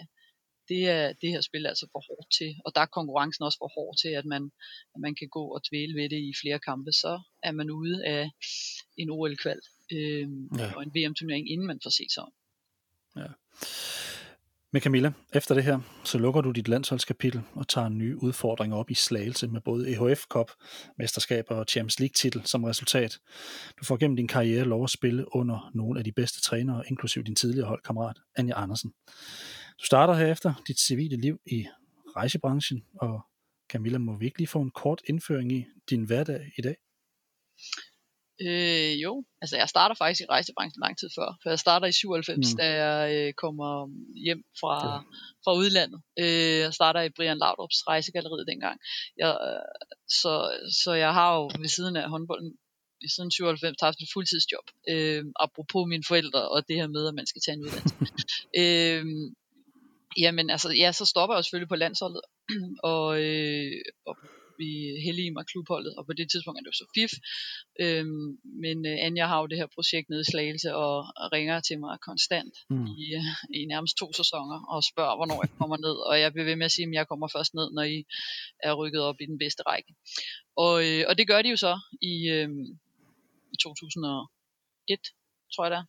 det 0.68 0.88
er 0.88 1.12
det 1.12 1.30
her 1.30 1.40
spil 1.40 1.66
altså 1.66 1.86
for 1.92 2.02
hårdt 2.08 2.28
til, 2.38 2.50
og 2.64 2.74
der 2.74 2.80
er 2.80 2.86
konkurrencen 2.86 3.44
også 3.44 3.58
for 3.58 3.70
hård 3.76 3.96
til, 4.02 4.08
at 4.08 4.24
man, 4.24 4.42
at 4.94 5.00
man 5.00 5.14
kan 5.14 5.28
gå 5.28 5.44
og 5.54 5.60
dvæle 5.70 5.94
ved 6.00 6.08
det 6.08 6.20
i 6.30 6.32
flere 6.42 6.58
kampe, 6.58 6.92
så 6.92 7.20
er 7.42 7.52
man 7.52 7.70
ude 7.70 8.06
af 8.06 8.30
en 8.96 9.10
OL-kval 9.10 9.60
øh, 9.92 10.28
ja. 10.58 10.74
og 10.76 10.82
en 10.82 10.92
VM-turnering, 10.96 11.50
inden 11.50 11.66
man 11.66 11.80
får 11.82 11.90
set 11.90 12.12
sig 12.12 12.22
om. 12.22 12.32
Ja. 13.16 13.30
Men 14.72 14.82
Camilla, 14.82 15.12
efter 15.34 15.54
det 15.54 15.64
her, 15.64 15.80
så 16.04 16.18
lukker 16.18 16.40
du 16.40 16.50
dit 16.50 16.68
landsholdskapitel 16.68 17.42
og 17.54 17.68
tager 17.68 17.88
nye 17.88 18.22
udfordringer 18.22 18.76
op 18.76 18.90
i 18.90 18.94
slagelse 18.94 19.48
med 19.48 19.60
både 19.60 19.90
EHF 19.90 20.24
Cup, 20.28 20.50
mesterskaber 20.98 21.54
og 21.54 21.66
Champions 21.68 22.00
League 22.00 22.12
titel 22.14 22.42
som 22.44 22.64
resultat. 22.64 23.18
Du 23.80 23.84
får 23.84 23.96
gennem 23.96 24.16
din 24.16 24.28
karriere 24.28 24.64
lov 24.64 24.84
at 24.84 24.90
spille 24.90 25.34
under 25.36 25.70
nogle 25.74 25.98
af 25.98 26.04
de 26.04 26.12
bedste 26.12 26.40
trænere, 26.40 26.82
inklusive 26.88 27.24
din 27.24 27.34
tidligere 27.34 27.68
holdkammerat 27.68 28.16
Anja 28.36 28.62
Andersen. 28.62 28.92
Du 29.80 29.84
starter 29.86 30.14
herefter 30.14 30.54
dit 30.68 30.80
civile 30.80 31.16
liv 31.16 31.40
i 31.46 31.66
rejsebranchen, 32.16 32.84
og 33.00 33.20
Camilla, 33.68 33.98
må 33.98 34.16
vi 34.16 34.24
ikke 34.24 34.38
lige 34.38 34.48
få 34.48 34.60
en 34.60 34.70
kort 34.70 35.02
indføring 35.08 35.52
i 35.52 35.64
din 35.90 36.04
hverdag 36.04 36.52
i 36.58 36.62
dag? 36.62 36.76
Øh, 38.40 39.02
jo, 39.02 39.24
altså 39.40 39.56
jeg 39.56 39.68
starter 39.68 39.94
faktisk 39.94 40.20
i 40.20 40.30
rejsebranchen 40.30 40.80
lang 40.80 40.98
tid 40.98 41.08
før, 41.18 41.38
for 41.42 41.50
jeg 41.50 41.58
starter 41.58 41.86
i 41.86 41.92
97, 41.92 42.52
mm. 42.52 42.56
da 42.56 42.66
jeg 42.84 43.14
øh, 43.14 43.32
kommer 43.32 43.88
hjem 44.24 44.42
fra, 44.60 44.74
ja. 44.86 44.98
fra 45.44 45.52
udlandet. 45.60 46.00
Øh, 46.18 46.58
jeg 46.64 46.74
starter 46.74 47.02
i 47.02 47.14
Brian 47.16 47.42
Laudrup's 47.42 47.80
rejsegalleriet 47.90 48.46
dengang. 48.46 48.80
Jeg, 49.16 49.30
så, 50.08 50.32
så 50.82 50.92
jeg 50.92 51.12
har 51.14 51.36
jo 51.36 51.50
ved 51.58 51.68
siden 51.68 51.96
af 51.96 52.08
håndbolden 52.08 52.52
i 53.00 53.08
siden 53.08 53.30
97 53.30 53.76
haft 53.82 54.00
et 54.00 54.08
fuldtidsjob. 54.12 54.66
Øh, 54.88 55.24
apropos 55.40 55.88
mine 55.88 56.04
forældre 56.08 56.48
og 56.48 56.68
det 56.68 56.76
her 56.76 56.86
med, 56.86 57.08
at 57.08 57.14
man 57.14 57.26
skal 57.26 57.42
tage 57.42 57.56
en 57.56 57.64
uddannelse. 57.64 57.96
øh, 58.62 59.04
jamen 60.18 60.50
altså, 60.50 60.68
ja, 60.72 60.92
så 60.92 61.04
stopper 61.04 61.34
jeg 61.34 61.44
selvfølgelig 61.44 61.68
på 61.68 61.76
landsholdet, 61.76 62.20
og, 62.92 63.22
øh, 63.22 63.72
og 64.06 64.16
vi 64.58 64.70
hellige 65.06 65.30
mig 65.30 65.44
klubholdet, 65.46 65.94
og 65.98 66.06
på 66.06 66.12
det 66.12 66.30
tidspunkt 66.30 66.58
er 66.58 66.62
det 66.62 66.72
jo 66.72 66.80
så 66.82 66.86
FIF. 66.94 67.12
Øhm, 67.80 68.28
men 68.62 68.76
øh, 68.86 68.96
Anja 69.06 69.26
har 69.26 69.40
jo 69.40 69.46
det 69.46 69.58
her 69.58 69.74
projekt 69.74 70.08
nede 70.08 70.20
i 70.20 70.30
Slagelse, 70.30 70.74
og, 70.74 70.96
og 71.20 71.26
ringer 71.32 71.60
til 71.60 71.76
mig 71.80 71.94
konstant 72.08 72.54
mm. 72.70 72.86
i, 72.86 73.04
i 73.58 73.60
nærmest 73.72 73.96
to 73.96 74.12
sæsoner, 74.12 74.58
og 74.72 74.78
spørger, 74.92 75.16
hvornår 75.16 75.38
jeg 75.44 75.50
kommer 75.60 75.76
ned, 75.86 75.96
og 76.08 76.20
jeg 76.20 76.32
bliver 76.32 76.48
ved 76.50 76.56
med 76.56 76.68
at 76.70 76.72
sige, 76.72 76.88
at 76.88 76.94
jeg 76.94 77.08
kommer 77.08 77.28
først 77.36 77.54
ned, 77.54 77.68
når 77.76 77.82
I 77.82 77.98
er 78.66 78.72
rykket 78.80 79.02
op 79.08 79.18
i 79.20 79.26
den 79.26 79.38
bedste 79.38 79.62
række. 79.70 79.90
Og, 80.64 80.74
øh, 80.86 81.04
og 81.08 81.18
det 81.18 81.26
gør 81.30 81.42
de 81.42 81.48
jo 81.54 81.56
så 81.66 81.74
i, 82.12 82.14
øh, 82.36 82.50
i 83.54 83.56
2001, 83.62 85.00
tror 85.54 85.64
jeg 85.64 85.70
det 85.70 85.78
er. 85.78 85.86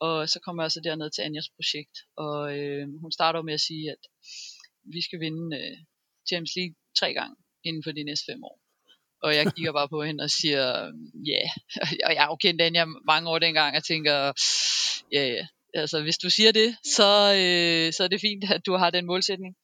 Og 0.00 0.28
så 0.28 0.38
kommer 0.44 0.62
jeg 0.62 0.72
så 0.72 0.80
derned 0.84 1.10
til 1.10 1.22
Anjas 1.22 1.50
projekt, 1.56 1.96
og 2.16 2.58
øh, 2.58 2.88
hun 3.02 3.12
starter 3.12 3.42
med 3.42 3.54
at 3.54 3.60
sige, 3.68 3.90
at 3.90 4.02
vi 4.94 5.00
skal 5.06 5.20
vinde 5.20 5.56
øh, 5.60 5.76
Champions 6.28 6.56
League 6.56 6.76
tre 7.00 7.08
gange 7.14 7.36
inden 7.64 7.82
for 7.84 7.92
de 7.92 8.04
næste 8.04 8.24
fem 8.32 8.44
år. 8.44 8.56
Og 9.22 9.30
jeg 9.36 9.44
kigger 9.54 9.72
bare 9.72 9.88
på 9.88 10.02
hende 10.02 10.22
og 10.22 10.30
siger, 10.30 10.64
ja, 11.30 11.42
yeah. 11.42 11.50
og 12.06 12.12
jeg 12.14 12.22
har 12.22 12.30
jo 12.32 12.36
kendt 12.36 12.60
Anja 12.60 12.84
mange 13.12 13.30
år 13.30 13.38
dengang, 13.38 13.76
og 13.76 13.84
tænker, 13.84 14.16
ja, 15.12 15.24
yeah, 15.28 15.46
altså 15.74 16.02
hvis 16.02 16.18
du 16.18 16.30
siger 16.30 16.52
det, 16.52 16.70
så, 16.96 17.10
øh, 17.42 17.92
så 17.92 18.00
er 18.04 18.08
det 18.08 18.20
fint, 18.20 18.44
at 18.56 18.66
du 18.66 18.72
har 18.72 18.90
den 18.90 19.06
målsætning. 19.06 19.54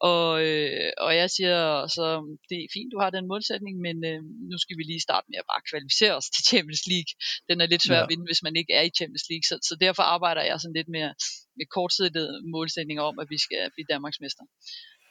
Og, 0.00 0.30
øh, 0.46 0.90
og 0.98 1.10
jeg 1.20 1.28
siger 1.36 1.86
så, 1.96 2.06
det 2.50 2.56
er 2.58 2.74
fint, 2.76 2.92
du 2.94 2.98
har 3.02 3.10
den 3.16 3.26
målsætning, 3.32 3.74
men 3.86 3.96
øh, 4.10 4.20
nu 4.50 4.56
skal 4.62 4.76
vi 4.78 4.82
lige 4.82 5.06
starte 5.08 5.26
med 5.30 5.38
at 5.42 5.48
bare 5.52 5.66
kvalificere 5.70 6.14
os 6.18 6.28
til 6.34 6.42
Champions 6.50 6.84
League. 6.92 7.12
Den 7.48 7.56
er 7.60 7.66
lidt 7.72 7.82
svær 7.82 8.00
ja. 8.00 8.04
at 8.04 8.10
vinde, 8.12 8.28
hvis 8.28 8.42
man 8.46 8.54
ikke 8.60 8.72
er 8.78 8.84
i 8.86 8.96
Champions 8.98 9.26
League, 9.30 9.46
så, 9.50 9.54
så 9.68 9.74
derfor 9.84 10.04
arbejder 10.16 10.42
jeg 10.48 10.56
sådan 10.60 10.78
lidt 10.78 10.90
mere 10.96 11.12
med 11.58 11.66
kortsigtede 11.76 12.32
målsætninger 12.54 13.02
om, 13.10 13.16
at 13.22 13.28
vi 13.34 13.38
skal 13.46 13.62
blive 13.74 13.90
Danmarksmester. 13.92 14.44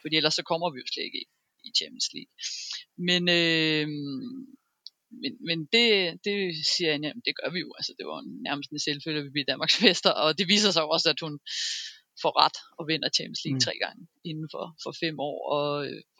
Fordi 0.02 0.14
ellers 0.16 0.36
så 0.38 0.44
kommer 0.50 0.68
vi 0.72 0.78
jo 0.82 0.86
slet 0.92 1.06
ikke 1.08 1.22
i 1.68 1.70
Champions 1.78 2.08
League. 2.14 2.32
Men, 3.08 3.22
øh, 3.40 3.86
men, 5.22 5.32
men 5.48 5.58
det, 5.74 5.88
det 6.26 6.36
siger 6.72 6.90
jeg, 6.92 7.00
jamen, 7.02 7.22
det 7.26 7.34
gør 7.40 7.50
vi 7.54 7.60
jo. 7.64 7.70
Altså, 7.78 7.92
det 7.98 8.06
var 8.06 8.20
nærmest 8.48 8.70
en 8.70 8.86
selvfølge, 8.88 9.20
at 9.20 9.26
vi 9.26 9.34
bliver 9.34 9.50
Danmarks 9.52 9.76
mester, 9.86 10.12
og 10.22 10.38
det 10.38 10.46
viser 10.48 10.70
sig 10.70 10.84
også, 10.94 11.08
at 11.14 11.20
hun 11.26 11.34
får 12.22 12.32
ret 12.42 12.58
og 12.78 12.82
vinder 12.90 13.10
Champions 13.16 13.42
League 13.44 13.60
mm. 13.60 13.66
tre 13.66 13.74
gange 13.84 14.02
inden 14.30 14.48
for, 14.54 14.64
for 14.84 14.92
fem 15.02 15.16
år. 15.28 15.38
Og, 15.56 15.70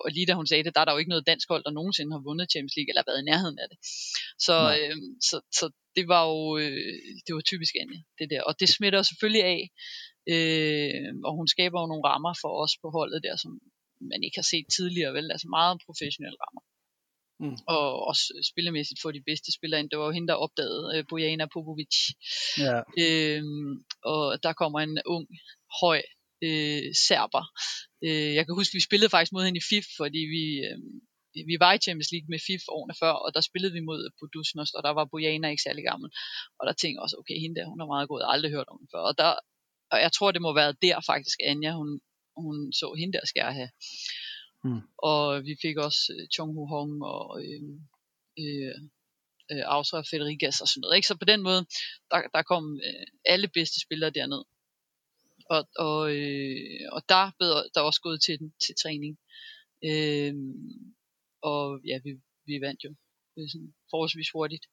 og 0.03 0.09
lige 0.16 0.28
da 0.28 0.34
hun 0.41 0.49
sagde 0.49 0.64
det, 0.64 0.74
der 0.74 0.80
er 0.80 0.87
der 0.87 0.95
jo 0.95 1.03
ikke 1.03 1.14
noget 1.14 1.30
dansk 1.30 1.47
hold, 1.53 1.62
der 1.64 1.78
nogensinde 1.78 2.14
har 2.14 2.22
vundet 2.28 2.53
Champions 2.53 2.76
League, 2.76 2.91
eller 2.91 3.09
været 3.09 3.22
i 3.22 3.28
nærheden 3.30 3.59
af 3.62 3.68
det. 3.72 3.78
Så, 4.47 4.57
øh, 4.78 4.97
så, 5.28 5.37
så 5.59 5.64
det 5.97 6.05
var 6.12 6.22
jo 6.30 6.41
øh, 6.62 6.95
det 7.24 7.32
var 7.37 7.45
typisk 7.53 7.72
Anja, 7.82 8.01
det 8.18 8.26
der. 8.32 8.43
Og 8.49 8.53
det 8.61 8.68
smitter 8.76 9.01
selvfølgelig 9.11 9.45
af, 9.55 9.61
øh, 10.34 11.11
og 11.26 11.32
hun 11.39 11.49
skaber 11.55 11.78
jo 11.80 11.87
nogle 11.91 12.07
rammer 12.11 12.34
for 12.43 12.53
os 12.62 12.74
på 12.82 12.89
holdet 12.97 13.20
der, 13.26 13.37
som 13.43 13.53
man 14.12 14.20
ikke 14.26 14.39
har 14.41 14.49
set 14.53 14.66
tidligere, 14.76 15.14
vel? 15.18 15.26
Altså 15.34 15.47
meget 15.59 15.74
professionelle 15.87 16.39
rammer. 16.45 16.62
Mm. 17.41 17.57
Og 17.74 18.07
også 18.11 18.24
spillemæssigt 18.51 19.01
for 19.03 19.11
de 19.11 19.22
bedste 19.26 19.53
spillere 19.53 19.80
ind. 19.80 19.91
Det 19.91 19.99
var 19.99 20.07
jo 20.07 20.16
hende, 20.16 20.28
der 20.28 20.43
opdagede 20.45 20.93
øh, 20.95 21.05
Bojana 21.09 21.47
Popovic. 21.47 21.97
Ja. 22.59 22.78
Øhm, 23.03 23.72
og 24.12 24.43
der 24.43 24.53
kommer 24.53 24.80
en 24.80 24.99
ung, 25.07 25.26
høj 25.80 26.03
øh, 26.47 26.82
serber. 27.07 27.45
Øh, 28.07 28.30
jeg 28.37 28.45
kan 28.45 28.55
huske, 28.55 28.76
vi 28.78 28.89
spillede 28.89 29.11
faktisk 29.11 29.32
mod 29.32 29.45
hende 29.45 29.61
i 29.62 29.68
FIF, 29.70 29.87
fordi 30.01 30.22
vi, 30.34 30.45
øh, 30.66 30.78
vi 31.51 31.57
var 31.64 31.72
i 31.74 31.84
Champions 31.84 32.12
League 32.14 32.30
med 32.32 32.41
FIF 32.47 32.64
årene 32.76 32.95
før, 33.03 33.14
og 33.24 33.28
der 33.34 33.43
spillede 33.49 33.72
vi 33.76 33.89
mod 33.91 34.01
Budusnost, 34.20 34.74
og 34.76 34.82
der 34.87 34.93
var 34.99 35.11
Bojana 35.12 35.49
ikke 35.51 35.66
særlig 35.68 35.84
gammel. 35.91 36.09
Og 36.59 36.62
der 36.66 36.74
tænkte 36.74 36.97
jeg 36.97 37.05
også, 37.07 37.16
okay, 37.20 37.39
hende 37.45 37.57
der, 37.59 37.66
hun 37.72 37.80
er 37.80 37.93
meget 37.95 38.09
god, 38.09 38.18
jeg 38.20 38.26
har 38.26 38.37
aldrig 38.37 38.53
hørt 38.57 38.68
om 38.72 38.78
hende 38.80 38.93
før. 38.95 39.03
Og, 39.11 39.14
der, 39.20 39.30
og 39.93 39.99
jeg 40.05 40.12
tror, 40.12 40.30
det 40.32 40.43
må 40.47 40.51
være 40.61 40.72
der 40.87 40.97
faktisk, 41.11 41.39
Anja, 41.51 41.72
hun, 41.80 41.89
hun 42.45 42.57
så 42.80 42.87
hende 43.01 43.14
der 43.18 43.24
skal 43.32 43.49
have. 43.59 43.70
Mm. 44.67 44.81
Og 45.11 45.45
vi 45.45 45.55
fik 45.62 45.77
også 45.77 46.03
øh, 46.14 46.29
Chong 46.35 46.53
Hu 46.55 46.67
Hong 46.67 46.93
og 47.14 47.27
øhm, 47.45 47.75
øh, 48.39 48.69
øh, 48.71 48.79
øh, 49.53 49.64
Ausra 49.75 50.03
Federikas 50.11 50.61
og 50.61 50.69
sådan 50.69 50.81
noget. 50.81 50.97
Ikke? 50.97 51.09
Så 51.09 51.17
på 51.19 51.25
den 51.33 51.43
måde, 51.49 51.62
der, 52.11 52.21
der 52.35 52.43
kom 52.43 52.64
øh, 52.87 53.07
alle 53.25 53.49
bedste 53.49 53.81
spillere 53.81 54.11
derned. 54.11 54.43
Og, 55.55 55.62
og, 55.87 56.01
øh, 56.17 56.81
og 56.93 57.01
der 57.09 57.25
blev 57.39 57.51
der 57.75 57.81
også 57.81 58.01
gået 58.01 58.21
til, 58.27 58.39
til 58.64 58.75
træning. 58.83 59.19
Øh, 59.89 60.35
og 61.43 61.81
ja, 61.91 61.97
vi, 62.05 62.11
vi 62.47 62.55
vandt 62.67 62.85
jo 62.85 62.91
øh, 63.39 63.49
sådan 63.53 63.75
forholdsvis 63.91 64.31
hurtigt 64.37 64.67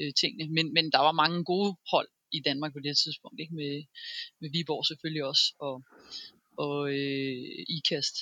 øh, 0.00 0.12
tingene. 0.20 0.44
Men, 0.56 0.66
men 0.76 0.84
der 0.94 0.98
var 0.98 1.12
mange 1.22 1.44
gode 1.44 1.76
hold 1.92 2.08
i 2.32 2.40
Danmark 2.48 2.72
på 2.72 2.80
det 2.86 2.94
tidspunkt, 3.04 3.40
ikke? 3.40 3.54
Med, 3.54 3.72
med 4.40 4.48
Viborg 4.54 4.86
selvfølgelig 4.86 5.24
også, 5.24 5.46
og, 5.66 5.76
og 6.64 6.78
øh, 6.98 7.64
IKAST, 7.76 8.16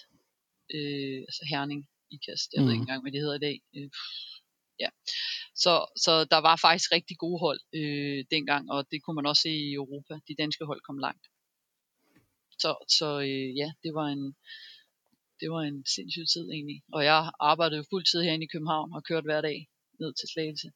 øh, 0.76 1.18
altså 1.28 1.42
Herning 1.50 1.80
IKAST, 2.10 2.48
jeg 2.52 2.60
mm. 2.60 2.66
ved 2.66 2.72
ikke 2.72 2.84
engang, 2.86 3.02
hvad 3.02 3.12
det 3.12 3.20
hedder 3.20 3.38
i 3.40 3.46
dag. 3.48 3.56
Øh, 3.76 3.90
ja. 4.80 4.90
Så, 5.64 5.72
så 6.04 6.12
der 6.32 6.40
var 6.48 6.56
faktisk 6.56 6.92
rigtig 6.92 7.16
gode 7.24 7.40
hold 7.46 7.60
øh, 7.80 8.24
dengang, 8.30 8.70
og 8.74 8.80
det 8.90 9.02
kunne 9.02 9.18
man 9.18 9.26
også 9.26 9.42
se 9.42 9.52
i 9.68 9.72
Europa. 9.80 10.14
De 10.28 10.34
danske 10.42 10.64
hold 10.64 10.80
kom 10.80 10.98
langt. 10.98 11.24
Så, 12.62 12.70
så 12.98 13.08
øh, 13.20 13.50
ja, 13.60 13.68
det 13.82 13.92
var 13.98 14.06
en 14.16 14.34
det 15.40 15.48
var 15.50 15.62
en 15.70 15.86
sindssyg 15.96 16.26
tid 16.34 16.44
egentlig. 16.50 16.82
Og 16.92 17.04
jeg 17.04 17.30
arbejdede 17.40 17.88
fuld 17.90 18.04
tid 18.04 18.20
herinde 18.22 18.44
i 18.44 18.52
København 18.54 18.92
og 18.96 19.04
kørte 19.04 19.28
hver 19.28 19.40
dag 19.40 19.58
ned 20.00 20.12
til 20.14 20.28
Slagelse 20.32 20.68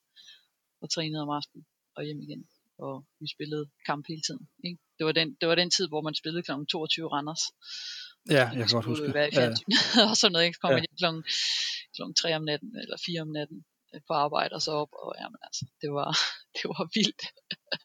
og 0.82 0.90
trænede 0.90 1.22
om 1.22 1.30
aftenen 1.38 1.66
og 1.96 2.04
hjem 2.04 2.20
igen. 2.26 2.42
Og 2.78 3.06
vi 3.20 3.26
spillede 3.34 3.66
kamp 3.86 4.04
hele 4.08 4.22
tiden. 4.28 4.48
Ikke? 4.64 4.78
Det, 4.98 5.06
var 5.06 5.12
den, 5.12 5.28
det 5.40 5.48
var 5.48 5.54
den 5.54 5.70
tid, 5.70 5.88
hvor 5.88 6.00
man 6.00 6.14
spillede 6.14 6.42
kl. 6.42 6.52
22 6.70 7.08
Randers. 7.14 7.44
Ja, 8.30 8.44
jeg 8.48 8.66
kan 8.66 8.74
godt 8.76 8.84
huske. 8.84 9.14
Være 9.14 9.28
i 9.28 9.34
ja. 9.34 9.48
og 10.10 10.16
sådan 10.16 10.32
noget, 10.32 10.46
ikke? 10.46 10.56
Så 10.56 10.60
kom 10.60 10.70
ja. 10.70 10.76
hjem 10.76 10.96
klokken, 10.98 11.22
klokken 11.94 12.14
3 12.14 12.36
om 12.36 12.44
natten, 12.50 12.70
eller 12.82 12.96
4 13.06 13.20
om 13.20 13.28
natten 13.28 13.58
øh, 13.94 14.00
på 14.08 14.12
arbejde 14.24 14.52
og 14.54 14.62
så 14.62 14.70
op, 14.82 14.92
og 15.02 15.14
jamen 15.20 15.40
altså, 15.46 15.64
det 15.82 15.90
var, 15.98 16.10
det 16.56 16.64
var 16.74 16.84
vildt. 16.96 17.22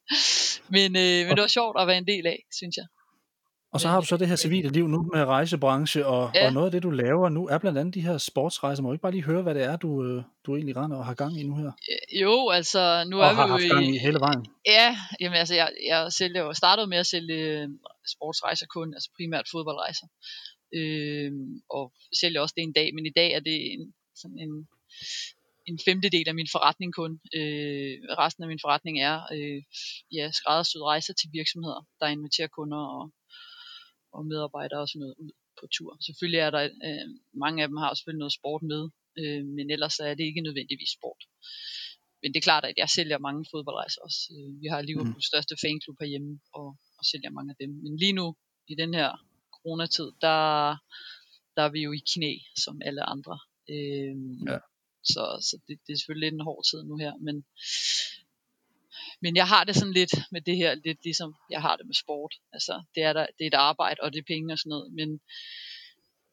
men, 0.76 0.90
øh, 1.04 1.20
men 1.26 1.32
det 1.36 1.42
var 1.48 1.54
sjovt 1.58 1.76
at 1.82 1.88
være 1.88 1.98
en 1.98 2.08
del 2.14 2.28
af, 2.28 2.40
synes 2.60 2.78
jeg. 2.78 2.88
Og 3.74 3.82
så 3.82 3.88
har 3.88 4.00
du 4.00 4.06
så 4.06 4.18
det 4.18 4.28
her 4.28 4.36
civile 4.36 4.70
liv 4.70 4.88
nu 4.88 5.10
med 5.14 5.26
rejsebranche, 5.26 6.06
og, 6.06 6.32
ja. 6.36 6.46
og 6.46 6.54
noget 6.54 6.68
af 6.68 6.72
det, 6.72 6.84
du 6.84 6.90
laver 6.90 7.30
nu, 7.30 7.48
er 7.48 7.58
blandt 7.58 7.78
andet 7.78 7.94
de 7.94 8.02
her 8.02 8.18
sportsrejser. 8.18 8.84
Må 8.84 8.90
du 8.90 8.94
ikke 8.94 9.02
bare 9.02 9.12
lige 9.12 9.24
høre, 9.24 9.42
hvad 9.42 9.56
det 9.56 9.64
er, 9.64 9.76
du, 9.76 10.04
øh, 10.04 10.24
du 10.46 10.56
egentlig 10.56 10.78
render 10.78 10.98
og 10.98 11.06
har 11.06 11.14
gang 11.14 11.40
i 11.40 11.44
nu 11.44 11.56
her? 11.56 11.72
Jo, 12.22 12.50
altså 12.50 13.04
nu 13.08 13.20
og 13.22 13.28
er 13.28 13.34
vi 13.34 13.42
jo 13.42 13.48
haft 13.48 13.64
i... 13.64 13.68
gang 13.68 13.96
i 13.96 13.98
hele 13.98 14.20
vejen. 14.20 14.46
Ja, 14.66 14.98
jamen 15.22 15.38
altså 15.38 15.56
jeg, 15.56 15.70
jeg 15.88 16.12
sælger 16.12 16.42
jo 16.42 16.54
startede 16.54 16.88
med 16.88 16.98
at 16.98 17.06
sælge 17.08 17.62
øh, 17.62 17.70
sportsrejser 18.16 18.68
kun, 18.76 18.94
altså 18.94 19.10
primært 19.18 19.48
fodboldrejser. 19.52 20.08
Øh, 20.78 21.32
og 21.70 21.94
sælger 22.20 22.42
også 22.42 22.54
det 22.58 22.64
en 22.64 22.78
dag, 22.80 22.96
men 22.96 23.06
i 23.06 23.16
dag 23.20 23.32
er 23.32 23.40
det 23.40 23.74
en, 23.74 23.94
sådan 24.16 24.40
en, 24.40 24.68
en 25.70 25.80
femtedel 25.86 26.28
af 26.30 26.36
min 26.36 26.50
forretning 26.52 26.94
kun. 26.94 27.12
Øh, 27.36 27.96
resten 28.24 28.44
af 28.44 28.48
min 28.48 28.64
forretning 28.64 28.96
er 29.00 29.18
øh, 29.36 29.62
ja, 30.18 30.32
skræddersyede 30.32 30.84
rejser 30.84 31.14
til 31.14 31.30
virksomheder, 31.34 31.82
der 32.00 32.08
inviterer 32.08 32.48
kunder 32.48 32.84
og 32.98 33.12
og 34.18 34.26
medarbejdere 34.32 34.82
og 34.84 34.90
sådan 34.90 35.00
noget 35.00 35.16
ud 35.24 35.32
på 35.60 35.66
tur. 35.76 35.92
Selvfølgelig 36.08 36.42
er 36.48 36.52
der, 36.56 36.64
øh, 36.88 37.08
mange 37.44 37.62
af 37.64 37.68
dem 37.68 37.78
har 37.84 37.94
selvfølgelig 37.94 38.24
noget 38.24 38.38
sport 38.40 38.64
med, 38.72 38.84
øh, 39.22 39.44
men 39.56 39.66
ellers 39.76 40.00
er 40.00 40.14
det 40.18 40.26
ikke 40.30 40.46
nødvendigvis 40.48 40.92
sport. 40.98 41.22
Men 42.22 42.30
det 42.32 42.38
er 42.40 42.50
klart, 42.50 42.66
at 42.66 42.78
jeg 42.78 42.90
sælger 42.90 43.26
mange 43.28 43.46
fodboldrejser 43.52 44.02
også. 44.08 44.22
Øh, 44.36 44.52
vi 44.62 44.68
har 44.72 44.82
Liverpools 44.82 45.26
mm. 45.26 45.32
største 45.32 45.56
fanklub 45.64 45.98
herhjemme, 46.02 46.34
og, 46.60 46.68
og 47.00 47.06
sælger 47.06 47.30
mange 47.30 47.52
af 47.52 47.58
dem. 47.60 47.70
Men 47.84 47.98
lige 47.98 48.14
nu, 48.14 48.36
i 48.68 48.76
den 48.76 48.94
her 48.94 49.10
coronatid, 49.56 50.10
der, 50.22 50.42
der 51.56 51.62
er 51.68 51.70
vi 51.70 51.82
jo 51.82 51.92
i 51.92 52.02
knæ, 52.14 52.34
som 52.66 52.82
alle 52.86 53.04
andre. 53.04 53.40
Øh, 53.70 54.16
ja. 54.48 54.58
Så, 55.04 55.24
så 55.48 55.56
det, 55.68 55.80
det 55.88 55.94
er 55.94 55.98
selvfølgelig 55.98 56.28
lidt 56.28 56.40
en 56.40 56.48
hård 56.50 56.64
tid 56.70 56.84
nu 56.84 56.98
her, 56.98 57.14
men 57.28 57.46
men 59.22 59.36
jeg 59.36 59.48
har 59.48 59.64
det 59.64 59.76
sådan 59.76 59.94
lidt 59.94 60.14
med 60.32 60.42
det 60.42 60.58
her, 60.58 60.76
lidt 60.76 61.04
ligesom 61.04 61.36
jeg 61.50 61.62
har 61.62 61.76
det 61.76 61.86
med 61.86 61.94
sport. 61.94 62.34
Altså, 62.54 62.84
det 62.96 63.04
er, 63.04 63.14
der, 63.14 63.26
det 63.38 63.44
er 63.44 63.48
et 63.48 63.64
arbejde, 63.70 64.00
og 64.04 64.14
det 64.14 64.20
er 64.20 64.34
penge 64.34 64.54
og 64.54 64.60
sådan 64.60 64.70
noget, 64.70 64.94
men, 64.94 65.10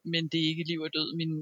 men 0.05 0.29
det 0.29 0.39
er 0.41 0.49
ikke 0.49 0.69
liv 0.71 0.81
og 0.81 0.91
død. 0.95 1.17
Min, 1.17 1.33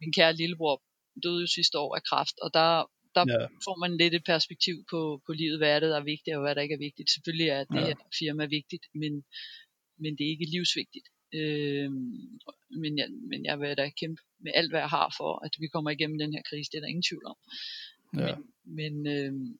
min 0.00 0.12
kære 0.12 0.36
lillebror 0.36 0.82
døde 1.22 1.40
jo 1.40 1.46
sidste 1.46 1.78
år 1.78 1.96
af 1.96 2.02
kræft, 2.02 2.36
og 2.42 2.54
der, 2.54 2.90
der 3.14 3.24
ja. 3.28 3.46
får 3.66 3.76
man 3.82 3.96
lidt 3.96 4.14
et 4.14 4.24
perspektiv 4.24 4.76
på, 4.90 5.00
på 5.26 5.32
livet, 5.32 5.58
hvad 5.58 5.70
er 5.74 5.80
det, 5.80 5.90
der 5.90 6.00
er 6.00 6.10
vigtigt, 6.14 6.36
og 6.36 6.42
hvad 6.42 6.54
der 6.54 6.62
ikke 6.62 6.78
er 6.78 6.86
vigtigt. 6.88 7.10
Selvfølgelig 7.10 7.48
er 7.48 7.64
det 7.64 7.80
ja. 7.80 7.86
her 7.86 7.94
firma 8.18 8.44
vigtigt, 8.44 8.84
men, 8.94 9.12
men 10.02 10.10
det 10.16 10.24
er 10.24 10.30
ikke 10.34 10.52
livsvigtigt. 10.54 11.08
Øhm, 11.34 12.38
men, 12.82 12.98
jeg, 12.98 13.08
men 13.30 13.44
jeg 13.44 13.60
vil 13.60 13.76
da 13.76 13.90
kæmpe 14.00 14.22
med 14.44 14.52
alt, 14.54 14.70
hvad 14.72 14.80
jeg 14.80 14.88
har 14.88 15.14
for, 15.18 15.44
at 15.46 15.54
vi 15.58 15.66
kommer 15.66 15.90
igennem 15.90 16.18
den 16.18 16.32
her 16.34 16.42
krise. 16.50 16.70
Det 16.70 16.76
er 16.76 16.80
der 16.80 16.92
ingen 16.94 17.08
tvivl 17.10 17.26
om. 17.32 17.38
Ja. 18.18 18.36
Men, 18.36 18.36
men, 18.78 18.94
øhm, 19.14 19.58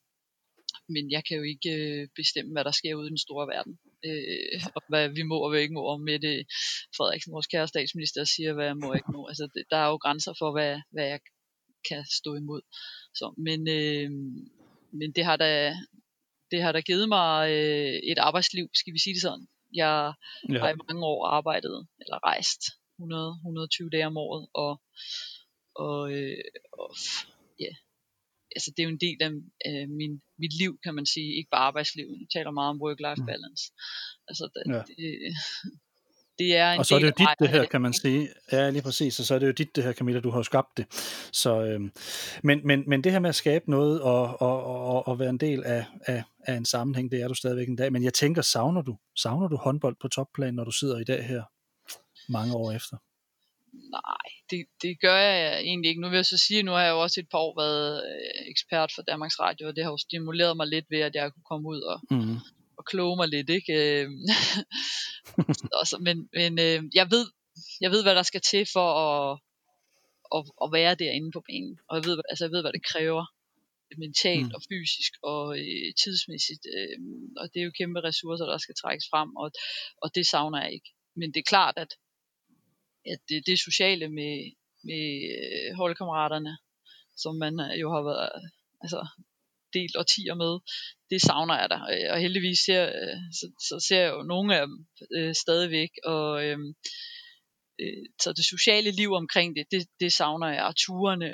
men 0.89 1.11
jeg 1.11 1.23
kan 1.25 1.37
jo 1.37 1.43
ikke 1.43 1.71
øh, 1.81 2.09
bestemme, 2.17 2.53
hvad 2.53 2.65
der 2.65 2.71
sker 2.71 2.95
ude 2.95 3.07
i 3.07 3.15
den 3.15 3.25
store 3.27 3.47
verden. 3.55 3.79
Øh, 4.09 4.61
og 4.77 4.83
hvad 4.89 5.09
vi 5.09 5.23
må 5.23 5.37
og 5.45 5.51
hvad 5.51 5.61
ikke 5.61 5.75
må. 5.75 5.83
Og 5.93 6.01
med 6.01 6.19
det 6.27 6.37
Frederiksen, 6.97 7.33
vores 7.33 7.47
kære 7.47 7.69
statsminister, 7.69 8.25
siger, 8.25 8.53
hvad 8.53 8.67
jeg 8.67 8.77
må 8.77 8.89
og 8.91 8.97
ikke 8.97 9.13
må. 9.13 9.27
Altså, 9.27 9.49
det, 9.55 9.65
der 9.71 9.77
er 9.77 9.89
jo 9.89 9.97
grænser 9.97 10.35
for, 10.39 10.53
hvad, 10.53 10.81
hvad 10.95 11.07
jeg 11.07 11.21
kan 11.89 12.05
stå 12.19 12.35
imod. 12.35 12.63
Så, 13.15 13.35
men, 13.47 13.61
øh, 13.69 14.11
men 14.99 15.13
det 15.17 15.25
har 15.25 15.37
da, 15.37 15.77
det 16.51 16.63
har 16.63 16.73
da 16.73 16.81
givet 16.81 17.09
mig 17.09 17.51
øh, 17.51 17.95
et 18.13 18.19
arbejdsliv, 18.19 18.67
skal 18.75 18.93
vi 18.95 18.99
sige 18.99 19.15
det 19.15 19.23
sådan. 19.23 19.47
Jeg 19.75 20.13
ja. 20.49 20.59
har 20.59 20.69
i 20.69 20.83
mange 20.89 21.05
år 21.07 21.27
arbejdet, 21.27 21.87
eller 22.01 22.19
rejst 22.27 22.63
100-120 23.01 23.89
dage 23.93 24.07
om 24.07 24.17
året, 24.17 24.49
og, 24.55 24.83
og, 25.75 26.13
øh, 26.13 26.45
og 26.73 26.91
ja, 27.61 27.73
altså 28.57 28.69
det 28.71 28.81
er 28.83 28.89
jo 28.89 28.97
en 28.97 29.05
del 29.07 29.19
af 29.27 29.31
øh, 29.69 29.89
min, 30.01 30.13
mit 30.43 30.55
liv, 30.61 30.73
kan 30.85 30.95
man 30.95 31.07
sige, 31.15 31.37
ikke 31.39 31.51
bare 31.51 31.69
arbejdsliv. 31.71 32.07
Jeg 32.21 32.29
taler 32.37 32.51
meget 32.51 32.71
om 32.75 32.83
work-life 32.85 33.23
mm. 33.23 33.31
balance. 33.33 33.65
Altså 34.29 34.45
det, 34.55 34.63
ja. 34.75 34.83
det, 34.89 35.09
det 36.43 36.57
er 36.57 36.73
en 36.73 36.79
og 36.79 36.87
så 36.87 36.95
er 36.95 36.99
det 36.99 37.07
jo 37.07 37.13
dit 37.19 37.29
det 37.41 37.49
her, 37.49 37.65
kan 37.65 37.81
man 37.81 37.93
sige. 37.93 38.29
Ja, 38.53 38.71
lige 38.71 38.83
præcis. 38.83 39.21
Og 39.21 39.25
så 39.25 39.35
er 39.35 39.39
det 39.39 39.47
jo 39.47 39.53
dit 39.53 39.77
det 39.77 39.85
her, 39.85 39.93
Camilla, 39.93 40.21
du 40.21 40.31
har 40.31 40.39
jo 40.39 40.43
skabt 40.43 40.77
det. 40.77 40.87
Så, 41.33 41.63
øhm, 41.63 41.93
men, 42.43 42.61
men, 42.67 42.85
men 42.87 43.05
det 43.05 43.13
her 43.13 43.19
med 43.19 43.29
at 43.29 43.35
skabe 43.35 43.71
noget 43.71 44.01
og, 44.01 44.41
og, 44.41 44.65
og, 44.65 45.09
og 45.09 45.19
være 45.19 45.31
en 45.31 45.39
del 45.39 45.65
af, 45.65 45.85
af, 46.07 46.23
af 46.47 46.55
en 46.55 46.65
sammenhæng, 46.65 47.11
det 47.11 47.23
er 47.23 47.29
du 47.29 47.35
stadigvæk 47.35 47.69
en 47.69 47.77
dag. 47.77 47.93
Men 47.93 48.05
jeg 48.05 48.15
tænker, 48.15 48.43
savner 48.43 48.83
du, 48.83 48.97
savner 49.17 49.49
du 49.49 49.57
håndbold 49.57 49.97
på 50.01 50.09
topplan, 50.09 50.55
når 50.55 50.65
du 50.65 50.71
sidder 50.71 50.99
i 50.99 51.05
dag 51.05 51.25
her 51.25 51.43
mange 52.29 52.55
år 52.55 52.73
efter? 52.73 52.97
Nej, 53.73 54.29
det, 54.51 54.67
det 54.83 55.01
gør 55.01 55.17
jeg 55.17 55.61
egentlig 55.61 55.89
ikke. 55.89 56.01
Nu 56.01 56.09
vil 56.09 56.17
jeg 56.17 56.27
så 56.27 56.39
sige, 56.39 56.63
nu 56.63 56.73
har 56.73 56.83
jeg 56.83 56.91
jo 56.91 57.01
også 57.03 57.21
et 57.21 57.29
par 57.31 57.39
år 57.39 57.61
været 57.61 57.97
øh, 57.97 58.51
ekspert 58.51 58.93
for 58.95 59.03
Danmarks 59.03 59.41
Radio, 59.41 59.69
og 59.69 59.77
det 59.77 59.85
har 59.85 59.91
jo 59.91 59.97
stimuleret 59.97 60.57
mig 60.57 60.67
lidt 60.67 60.85
ved, 60.91 60.99
at 60.99 61.15
jeg 61.15 61.33
kunne 61.33 61.49
komme 61.51 61.69
ud 61.69 61.81
og, 61.81 62.01
mm. 62.11 62.37
Og 62.83 62.87
kloge 62.93 63.17
mig 63.21 63.29
lidt. 63.29 63.51
Ikke? 63.59 63.73
Øhm, 63.81 64.23
også, 65.81 65.97
men 66.07 66.17
men 66.41 66.53
øh, 66.67 66.81
jeg, 67.01 67.07
ved, 67.15 67.25
jeg 67.85 67.91
ved, 67.91 68.03
hvad 68.03 68.15
der 68.15 68.27
skal 68.31 68.43
til 68.51 68.65
for 68.77 68.89
at, 69.07 69.41
at, 70.37 70.43
at 70.65 70.69
være 70.79 70.95
derinde 71.03 71.31
på 71.33 71.43
banen. 71.49 71.75
Og 71.89 71.93
jeg 71.97 72.05
ved, 72.09 72.17
altså, 72.31 72.45
jeg 72.45 72.53
ved, 72.53 72.63
hvad 72.63 72.75
det 72.79 72.89
kræver 72.93 73.25
mentalt 74.07 74.51
mm. 74.51 74.57
og 74.57 74.61
fysisk 74.71 75.13
og 75.33 75.45
øh, 75.59 75.89
tidsmæssigt. 76.03 76.65
Øh, 76.77 76.99
og 77.41 77.45
det 77.51 77.59
er 77.61 77.67
jo 77.69 77.79
kæmpe 77.81 78.01
ressourcer, 78.09 78.47
der 78.53 78.59
skal 78.59 78.75
trækkes 78.83 79.07
frem, 79.13 79.31
og, 79.43 79.49
og 80.03 80.09
det 80.17 80.25
savner 80.33 80.59
jeg 80.63 80.73
ikke. 80.73 80.91
Men 81.19 81.29
det 81.33 81.41
er 81.41 81.53
klart, 81.55 81.77
at 81.85 81.93
at 83.07 83.19
det, 83.29 83.47
det 83.47 83.59
sociale 83.69 84.09
med, 84.09 84.35
med 84.89 85.05
øh, 85.37 85.77
holdkammeraterne, 85.81 86.59
som 87.17 87.35
man 87.37 87.55
øh, 87.61 87.81
jo 87.81 87.89
har 87.95 88.03
været 88.03 88.51
altså, 88.83 89.01
delt 89.75 89.97
årtier 89.97 90.35
med, 90.35 90.53
det 91.11 91.21
savner 91.23 91.57
jeg 91.61 91.69
da. 91.71 91.79
Og 92.13 92.19
heldigvis 92.21 92.59
ser, 92.67 92.85
øh, 92.85 93.19
så, 93.39 93.47
så 93.69 93.87
ser 93.89 94.01
jeg 94.01 94.13
jo 94.13 94.23
nogle 94.23 94.57
af 94.57 94.67
dem 94.67 94.87
øh, 95.17 95.35
stadigvæk, 95.35 95.91
og 96.05 96.45
øh, 96.47 96.59
så 98.23 98.33
det 98.33 98.45
sociale 98.45 98.91
liv 98.91 99.13
omkring 99.13 99.57
det, 99.57 99.67
det, 99.71 99.83
det 100.01 100.13
savner 100.13 100.49
jeg. 100.49 100.65
Og 100.65 100.75
turene, 100.77 101.29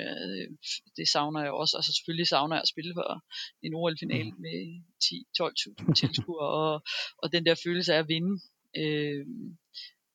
det 0.97 1.07
savner 1.07 1.41
jeg 1.41 1.51
også. 1.51 1.77
Altså 1.77 1.91
selvfølgelig 1.97 2.27
savner 2.27 2.55
jeg 2.55 2.61
at 2.61 2.73
spille 2.73 2.93
for 2.95 3.23
en 3.65 3.73
OL-finale 3.73 4.31
mm. 4.31 4.41
med 4.45 4.57
10-12.000 5.03 5.93
tilskuere, 6.01 6.49
og, 6.63 6.83
og 7.17 7.31
den 7.31 7.45
der 7.45 7.55
følelse 7.65 7.93
af 7.93 7.99
at 7.99 8.07
vinde. 8.07 8.33
Øh, 8.77 9.25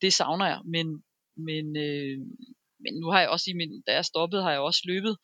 det 0.03 0.13
savner 0.13 0.47
jeg, 0.47 0.61
men 0.65 0.87
men, 1.37 1.77
øh, 1.77 2.19
men 2.85 2.93
nu 3.01 3.07
har 3.13 3.21
jeg 3.21 3.29
også 3.29 3.47
i 3.51 3.59
min, 3.61 3.83
da 3.87 3.93
jeg 3.95 4.05
stoppede, 4.05 4.43
har 4.43 4.51
jeg 4.51 4.61
også 4.61 4.83
løbet 4.85 5.15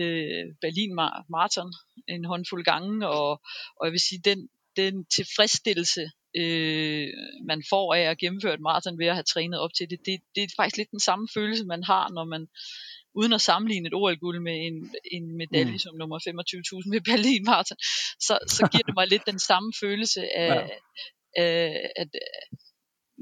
øh, 0.00 0.44
Berlin 0.64 0.94
Marathon 1.34 1.72
en 2.08 2.24
håndfuld 2.24 2.64
gange, 2.64 3.08
og, 3.08 3.30
og 3.78 3.82
jeg 3.86 3.92
vil 3.92 4.06
sige, 4.08 4.20
den, 4.30 4.48
den 4.76 4.94
tilfredsstillelse, 5.16 6.04
øh, 6.40 7.08
man 7.50 7.62
får 7.70 7.94
af 7.94 8.00
at 8.00 8.18
gennemføre 8.18 8.54
et 8.54 8.60
maraton 8.60 8.98
ved 8.98 9.06
at 9.06 9.18
have 9.18 9.30
trænet 9.32 9.58
op 9.60 9.74
til 9.74 9.90
det, 9.90 9.98
det, 10.06 10.20
det 10.34 10.42
er 10.42 10.56
faktisk 10.56 10.76
lidt 10.76 10.90
den 10.90 11.00
samme 11.00 11.28
følelse, 11.34 11.64
man 11.64 11.82
har, 11.84 12.04
når 12.16 12.24
man 12.24 12.46
uden 13.14 13.32
at 13.32 13.40
sammenligne 13.40 13.86
et 13.88 13.94
OL-guld 13.94 14.40
med 14.48 14.56
en, 14.68 14.76
en 15.16 15.36
medalje 15.36 15.72
mm. 15.72 15.78
som 15.78 15.96
nummer 15.96 16.18
25.000 16.18 16.90
ved 16.94 17.00
Berlin 17.10 17.44
Marathon, 17.44 17.78
så, 18.26 18.34
så 18.56 18.68
giver 18.72 18.86
det 18.86 18.94
mig 18.94 19.06
lidt 19.08 19.26
den 19.26 19.38
samme 19.38 19.72
følelse 19.80 20.20
af, 20.44 20.54
ja. 20.54 20.68
af 21.44 21.90
at, 21.96 22.08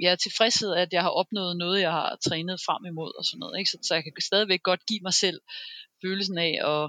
jeg 0.00 0.12
er 0.12 0.16
tilfredshed, 0.16 0.72
at 0.74 0.92
jeg 0.92 1.02
har 1.02 1.10
opnået 1.10 1.56
noget, 1.56 1.80
jeg 1.80 1.90
har 1.90 2.18
trænet 2.26 2.60
frem 2.66 2.84
imod 2.86 3.12
og 3.18 3.24
sådan 3.24 3.38
noget. 3.38 3.58
Ikke? 3.58 3.70
Så, 3.70 3.78
så 3.82 3.94
jeg 3.94 4.04
kan 4.04 4.12
stadigvæk 4.20 4.62
godt 4.62 4.86
give 4.86 5.00
mig 5.02 5.14
selv 5.14 5.40
følelsen 6.02 6.38
af 6.38 6.52
at, 6.74 6.84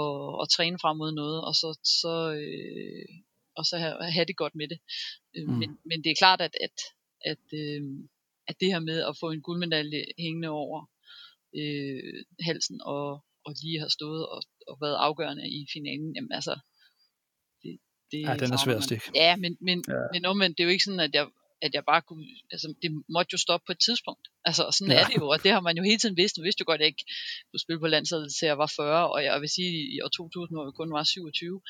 at, 0.00 0.14
at 0.42 0.48
træne 0.56 0.78
frem 0.82 0.96
mod 0.96 1.12
noget, 1.12 1.44
og 1.48 1.54
så, 1.54 1.78
så, 2.00 2.14
øh, 2.42 3.08
og 3.56 3.64
så 3.64 3.78
have, 3.78 4.12
have 4.16 4.24
det 4.24 4.36
godt 4.36 4.54
med 4.54 4.68
det. 4.68 4.78
Øh, 5.36 5.48
mm. 5.48 5.58
Men, 5.60 5.78
men 5.84 6.04
det 6.04 6.10
er 6.10 6.22
klart, 6.22 6.40
at, 6.40 6.54
at, 6.66 6.76
at, 7.24 7.44
øh, 7.62 7.82
at 8.48 8.56
det 8.60 8.68
her 8.72 8.80
med 8.80 8.98
at 9.08 9.16
få 9.20 9.30
en 9.30 9.42
guldmedalje 9.42 10.04
hængende 10.18 10.48
over 10.48 10.78
øh, 11.60 12.24
halsen, 12.40 12.80
og, 12.82 13.24
og 13.44 13.52
lige 13.62 13.78
have 13.78 13.90
stået 13.90 14.26
og, 14.26 14.42
og 14.68 14.78
været 14.80 14.96
afgørende 15.06 15.50
i 15.50 15.66
finalen, 15.72 16.14
jamen 16.16 16.32
altså, 16.32 16.54
det, 17.62 17.78
det 18.10 18.20
ja, 18.28 18.36
den 18.36 18.52
er 18.52 18.60
svær 18.64 18.76
at 18.76 18.84
stikke. 18.84 19.10
Ja, 19.14 19.36
men, 19.36 19.56
men, 19.60 19.84
ja. 19.88 19.94
men 20.12 20.24
omvendt, 20.24 20.58
det 20.58 20.62
er 20.62 20.68
jo 20.68 20.70
ikke 20.70 20.84
sådan, 20.84 21.00
at 21.00 21.14
jeg 21.14 21.26
at 21.66 21.74
jeg 21.74 21.84
bare 21.90 22.02
kunne, 22.08 22.26
altså 22.54 22.74
det 22.82 22.90
måtte 23.14 23.32
jo 23.34 23.38
stoppe 23.38 23.64
på 23.66 23.72
et 23.72 23.82
tidspunkt. 23.86 24.24
Altså 24.48 24.62
sådan 24.76 24.92
ja. 24.92 25.00
er 25.00 25.06
det 25.08 25.16
jo, 25.20 25.26
og 25.34 25.38
det 25.44 25.50
har 25.52 25.60
man 25.60 25.76
jo 25.76 25.82
hele 25.82 25.98
tiden 25.98 26.16
vidst. 26.16 26.36
Nu 26.36 26.42
vidste 26.42 26.60
jo 26.62 26.68
godt, 26.70 26.80
at 26.80 26.84
jeg 26.84 26.92
ikke 26.92 27.06
kunne 27.50 27.64
spille 27.64 27.80
på 27.80 27.92
landsholdet 27.94 28.30
til 28.34 28.46
jeg 28.46 28.58
var 28.58 28.72
40, 28.76 29.12
og 29.14 29.24
jeg 29.24 29.40
vil 29.40 29.48
sige, 29.56 29.72
i 29.94 29.96
år 30.04 30.08
2000, 30.08 30.56
hvor 30.56 30.66
vi 30.68 30.72
kun 30.80 30.92
var 30.92 31.04
27, 31.04 31.60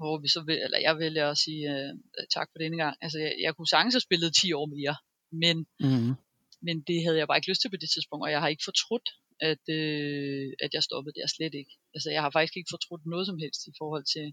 hvor 0.00 0.14
vi 0.22 0.28
så 0.28 0.40
vil, 0.48 0.58
eller 0.64 0.78
jeg 0.86 0.98
vælger 1.04 1.26
at 1.30 1.38
sige 1.44 1.62
uh, 1.72 1.90
tak 2.36 2.48
for 2.52 2.58
denne 2.62 2.76
gang. 2.82 2.94
Altså 3.04 3.18
jeg, 3.24 3.32
jeg 3.44 3.52
kunne 3.54 3.72
sagtens 3.74 3.94
have 3.94 4.06
spillet 4.08 4.34
10 4.34 4.52
år 4.52 4.66
mere, 4.76 4.96
men, 5.42 5.56
mm. 5.84 6.12
men 6.66 6.76
det 6.88 6.98
havde 7.04 7.18
jeg 7.18 7.26
bare 7.28 7.38
ikke 7.38 7.50
lyst 7.50 7.62
til 7.62 7.70
på 7.70 7.80
det 7.82 7.90
tidspunkt, 7.94 8.22
og 8.26 8.30
jeg 8.34 8.40
har 8.40 8.48
ikke 8.48 8.68
fortrudt, 8.70 9.08
at, 9.50 9.64
øh, 9.78 10.46
at 10.64 10.70
jeg 10.76 10.82
stoppede 10.82 11.14
der 11.18 11.26
slet 11.26 11.54
ikke. 11.60 11.72
Altså 11.94 12.08
jeg 12.14 12.22
har 12.22 12.30
faktisk 12.30 12.56
ikke 12.56 12.72
fortrudt 12.74 13.04
noget 13.06 13.26
som 13.26 13.38
helst 13.42 13.60
i 13.70 13.72
forhold 13.80 14.04
til 14.14 14.26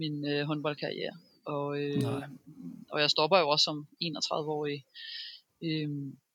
min 0.00 0.16
øh, 0.32 0.46
håndboldkarriere. 0.48 1.16
Og, 1.46 1.82
øh, 1.82 2.02
og 2.92 3.00
jeg 3.00 3.10
stopper 3.10 3.38
jo 3.38 3.48
også 3.48 3.64
som 3.64 3.86
31-årig 4.02 4.84
øh, 5.64 5.88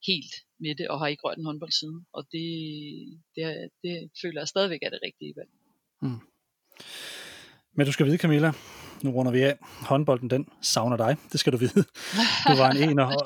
helt 0.07 0.34
med 0.59 0.76
det, 0.76 0.88
og 0.88 0.99
har 0.99 1.07
ikke 1.07 1.24
rørt 1.24 1.38
en 1.38 1.45
håndbold 1.45 1.72
siden. 1.72 2.05
Og 2.14 2.28
det, 2.32 2.47
det, 3.36 3.70
det 3.84 4.12
føler 4.22 4.41
jeg 4.41 4.47
stadigvæk 4.47 4.80
er 4.82 4.89
det 4.89 4.99
rigtige 5.03 5.34
valg. 5.36 5.49
Mm. 6.01 6.20
Men 7.74 7.86
du 7.86 7.91
skal 7.91 8.06
vide, 8.06 8.18
Camilla, 8.18 8.52
nu 9.03 9.11
runder 9.11 9.31
vi 9.31 9.41
af. 9.41 9.57
Håndbolden, 9.61 10.30
den 10.30 10.48
savner 10.61 10.98
dig. 10.98 11.18
Det 11.31 11.40
skal 11.40 11.53
du 11.53 11.57
vide. 11.57 11.84
Du 12.48 12.56
var 12.57 12.72
en 12.72 12.90
ener, 12.90 13.06
og, 13.06 13.26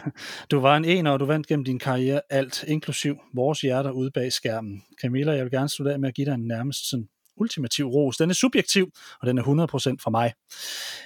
du 0.50 0.60
var 0.60 0.76
en 0.76 0.84
ener, 0.84 1.10
og 1.10 1.20
du 1.20 1.24
vandt 1.24 1.46
gennem 1.46 1.64
din 1.64 1.78
karriere 1.78 2.20
alt, 2.30 2.64
inklusiv 2.68 3.18
vores 3.34 3.60
hjerter 3.60 3.90
ude 3.90 4.10
bag 4.10 4.32
skærmen. 4.32 4.82
Camilla, 5.02 5.32
jeg 5.32 5.44
vil 5.44 5.52
gerne 5.52 5.68
slutte 5.68 5.92
af 5.92 5.98
med 6.00 6.08
at 6.08 6.14
give 6.14 6.26
dig 6.26 6.34
en 6.34 6.46
nærmest 6.46 6.90
sådan 6.90 7.08
ultimativ 7.42 7.86
ros. 7.86 8.16
Den 8.16 8.30
er 8.30 8.34
subjektiv, 8.34 8.90
og 9.20 9.26
den 9.26 9.38
er 9.38 9.42
100% 9.42 10.02
fra 10.02 10.10
mig. 10.10 10.32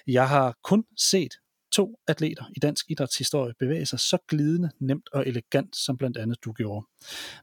Jeg 0.07 0.29
har 0.29 0.55
kun 0.63 0.85
set 0.97 1.33
to 1.73 1.99
atleter 2.09 2.45
i 2.57 2.61
dansk 2.61 2.91
idrætshistorie 2.91 3.55
bevæge 3.59 3.87
sig 3.87 4.01
så 4.01 4.19
glidende, 4.29 4.71
nemt 4.81 5.09
og 5.13 5.29
elegant, 5.29 5.77
som 5.77 5.97
blandt 5.97 6.17
andet 6.17 6.45
du 6.45 6.53
gjorde. 6.53 6.87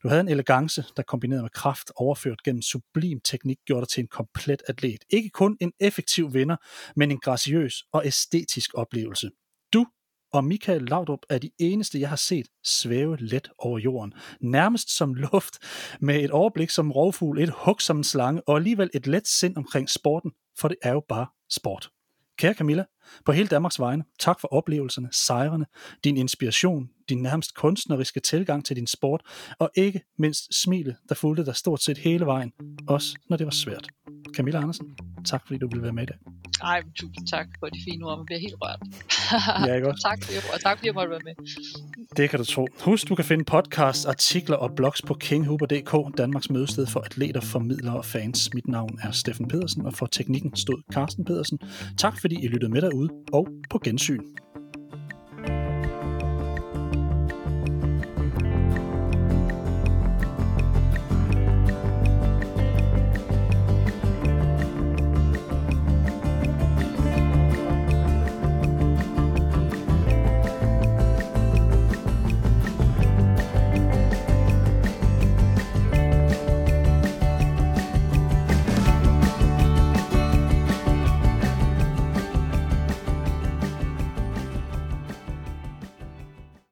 Du 0.04 0.08
havde 0.08 0.22
en 0.22 0.28
elegance, 0.28 0.84
der 0.98 1.04
kombineret 1.04 1.42
med 1.42 1.50
kraft, 1.50 1.92
overført 1.96 2.44
gennem 2.44 2.62
sublim 2.62 3.20
teknik, 3.24 3.58
gjorde 3.66 3.82
dig 3.82 3.90
til 3.90 4.02
en 4.02 4.08
komplet 4.08 4.62
atlet. 4.68 5.04
Ikke 5.10 5.30
kun 5.30 5.58
en 5.62 5.72
effektiv 5.80 6.34
vinder, 6.34 6.56
men 6.96 7.12
en 7.12 7.20
graciøs 7.20 7.84
og 7.92 8.06
æstetisk 8.06 8.70
oplevelse 8.74 9.30
og 10.34 10.44
Michael 10.44 10.82
Laudrup 10.82 11.20
er 11.30 11.38
de 11.38 11.52
eneste, 11.60 12.00
jeg 12.00 12.10
har 12.10 12.16
set 12.16 12.48
svæve 12.64 13.18
let 13.20 13.50
over 13.58 13.80
jorden. 13.80 14.14
Nærmest 14.42 14.98
som 14.98 15.14
luft, 15.14 15.60
med 16.00 16.24
et 16.24 16.32
overblik 16.32 16.70
som 16.70 16.92
rovfugl, 16.92 17.40
et 17.40 17.54
hug 17.58 17.82
som 17.82 17.98
en 17.98 18.04
slange, 18.04 18.42
og 18.48 18.56
alligevel 18.56 18.90
et 18.94 19.08
let 19.08 19.28
sind 19.28 19.58
omkring 19.58 19.90
sporten, 19.90 20.32
for 20.58 20.68
det 20.68 20.78
er 20.82 20.92
jo 20.92 21.04
bare 21.10 21.28
sport. 21.50 21.90
Kære 22.38 22.54
Camilla, 22.54 22.84
på 23.26 23.32
hele 23.32 23.48
Danmarks 23.48 23.80
vegne, 23.80 24.04
tak 24.20 24.40
for 24.40 24.48
oplevelserne, 24.48 25.10
sejrene, 25.12 25.66
din 26.04 26.18
inspiration, 26.18 26.90
din 27.10 27.22
nærmest 27.22 27.56
kunstneriske 27.56 28.20
tilgang 28.20 28.66
til 28.66 28.76
din 28.76 28.88
sport, 28.88 29.22
og 29.60 29.70
ikke 29.76 30.02
mindst 30.18 30.62
smilet, 30.62 30.96
der 31.10 31.16
fulgte 31.16 31.46
dig 31.46 31.56
stort 31.56 31.84
set 31.84 31.98
hele 31.98 32.26
vejen, 32.26 32.52
også 32.88 33.16
når 33.30 33.38
det 33.38 33.46
var 33.46 33.52
svært. 33.52 33.88
Camilla 34.36 34.60
Andersen, 34.60 34.86
tak 35.26 35.42
fordi 35.46 35.60
du 35.60 35.68
ville 35.68 35.84
være 35.84 35.94
med 35.94 36.04
i 36.04 36.06
dag. 36.06 36.18
Ej, 36.64 36.84
tusind 36.96 37.28
tak 37.28 37.48
for 37.60 37.68
de 37.68 37.80
fine 37.86 38.06
ord. 38.06 38.18
Man 38.18 38.26
bliver 38.26 38.40
helt 38.40 38.56
rørt. 38.62 38.80
ja, 39.68 39.76
ikke 39.76 39.90
også? 39.90 40.04
tak, 40.10 40.24
for 40.24 40.54
og 40.54 40.62
tak 40.62 40.78
fordi 40.78 40.88
jeg 40.88 40.94
måtte 40.96 41.10
være 41.10 41.20
med. 41.24 41.34
Det 42.18 42.30
kan 42.30 42.40
du 42.40 42.46
tro. 42.46 42.68
Husk, 42.82 43.10
du 43.10 43.16
kan 43.16 43.26
finde 43.26 43.44
podcasts, 43.44 44.06
artikler 44.06 44.56
og 44.56 44.76
blogs 44.76 45.02
på 45.02 45.14
kinghuber.dk, 45.14 46.18
Danmarks 46.18 46.50
mødested 46.50 46.86
for 46.88 47.00
atleter, 47.00 47.42
formidlere 47.42 47.98
og 47.98 48.06
fans. 48.06 48.54
Mit 48.54 48.68
navn 48.68 49.00
er 49.04 49.12
Steffen 49.12 49.48
Pedersen, 49.48 49.86
og 49.86 49.94
for 49.94 50.06
teknikken 50.06 50.56
stod 50.56 50.82
Carsten 50.94 51.26
Pedersen. 51.26 51.60
Tak 51.98 52.22
fordi 52.22 52.36
I 52.44 52.48
lyttede 52.48 52.72
med 52.72 52.82
derude, 52.82 53.10
og 53.34 53.48
på 53.70 53.80
gensyn. 53.84 54.20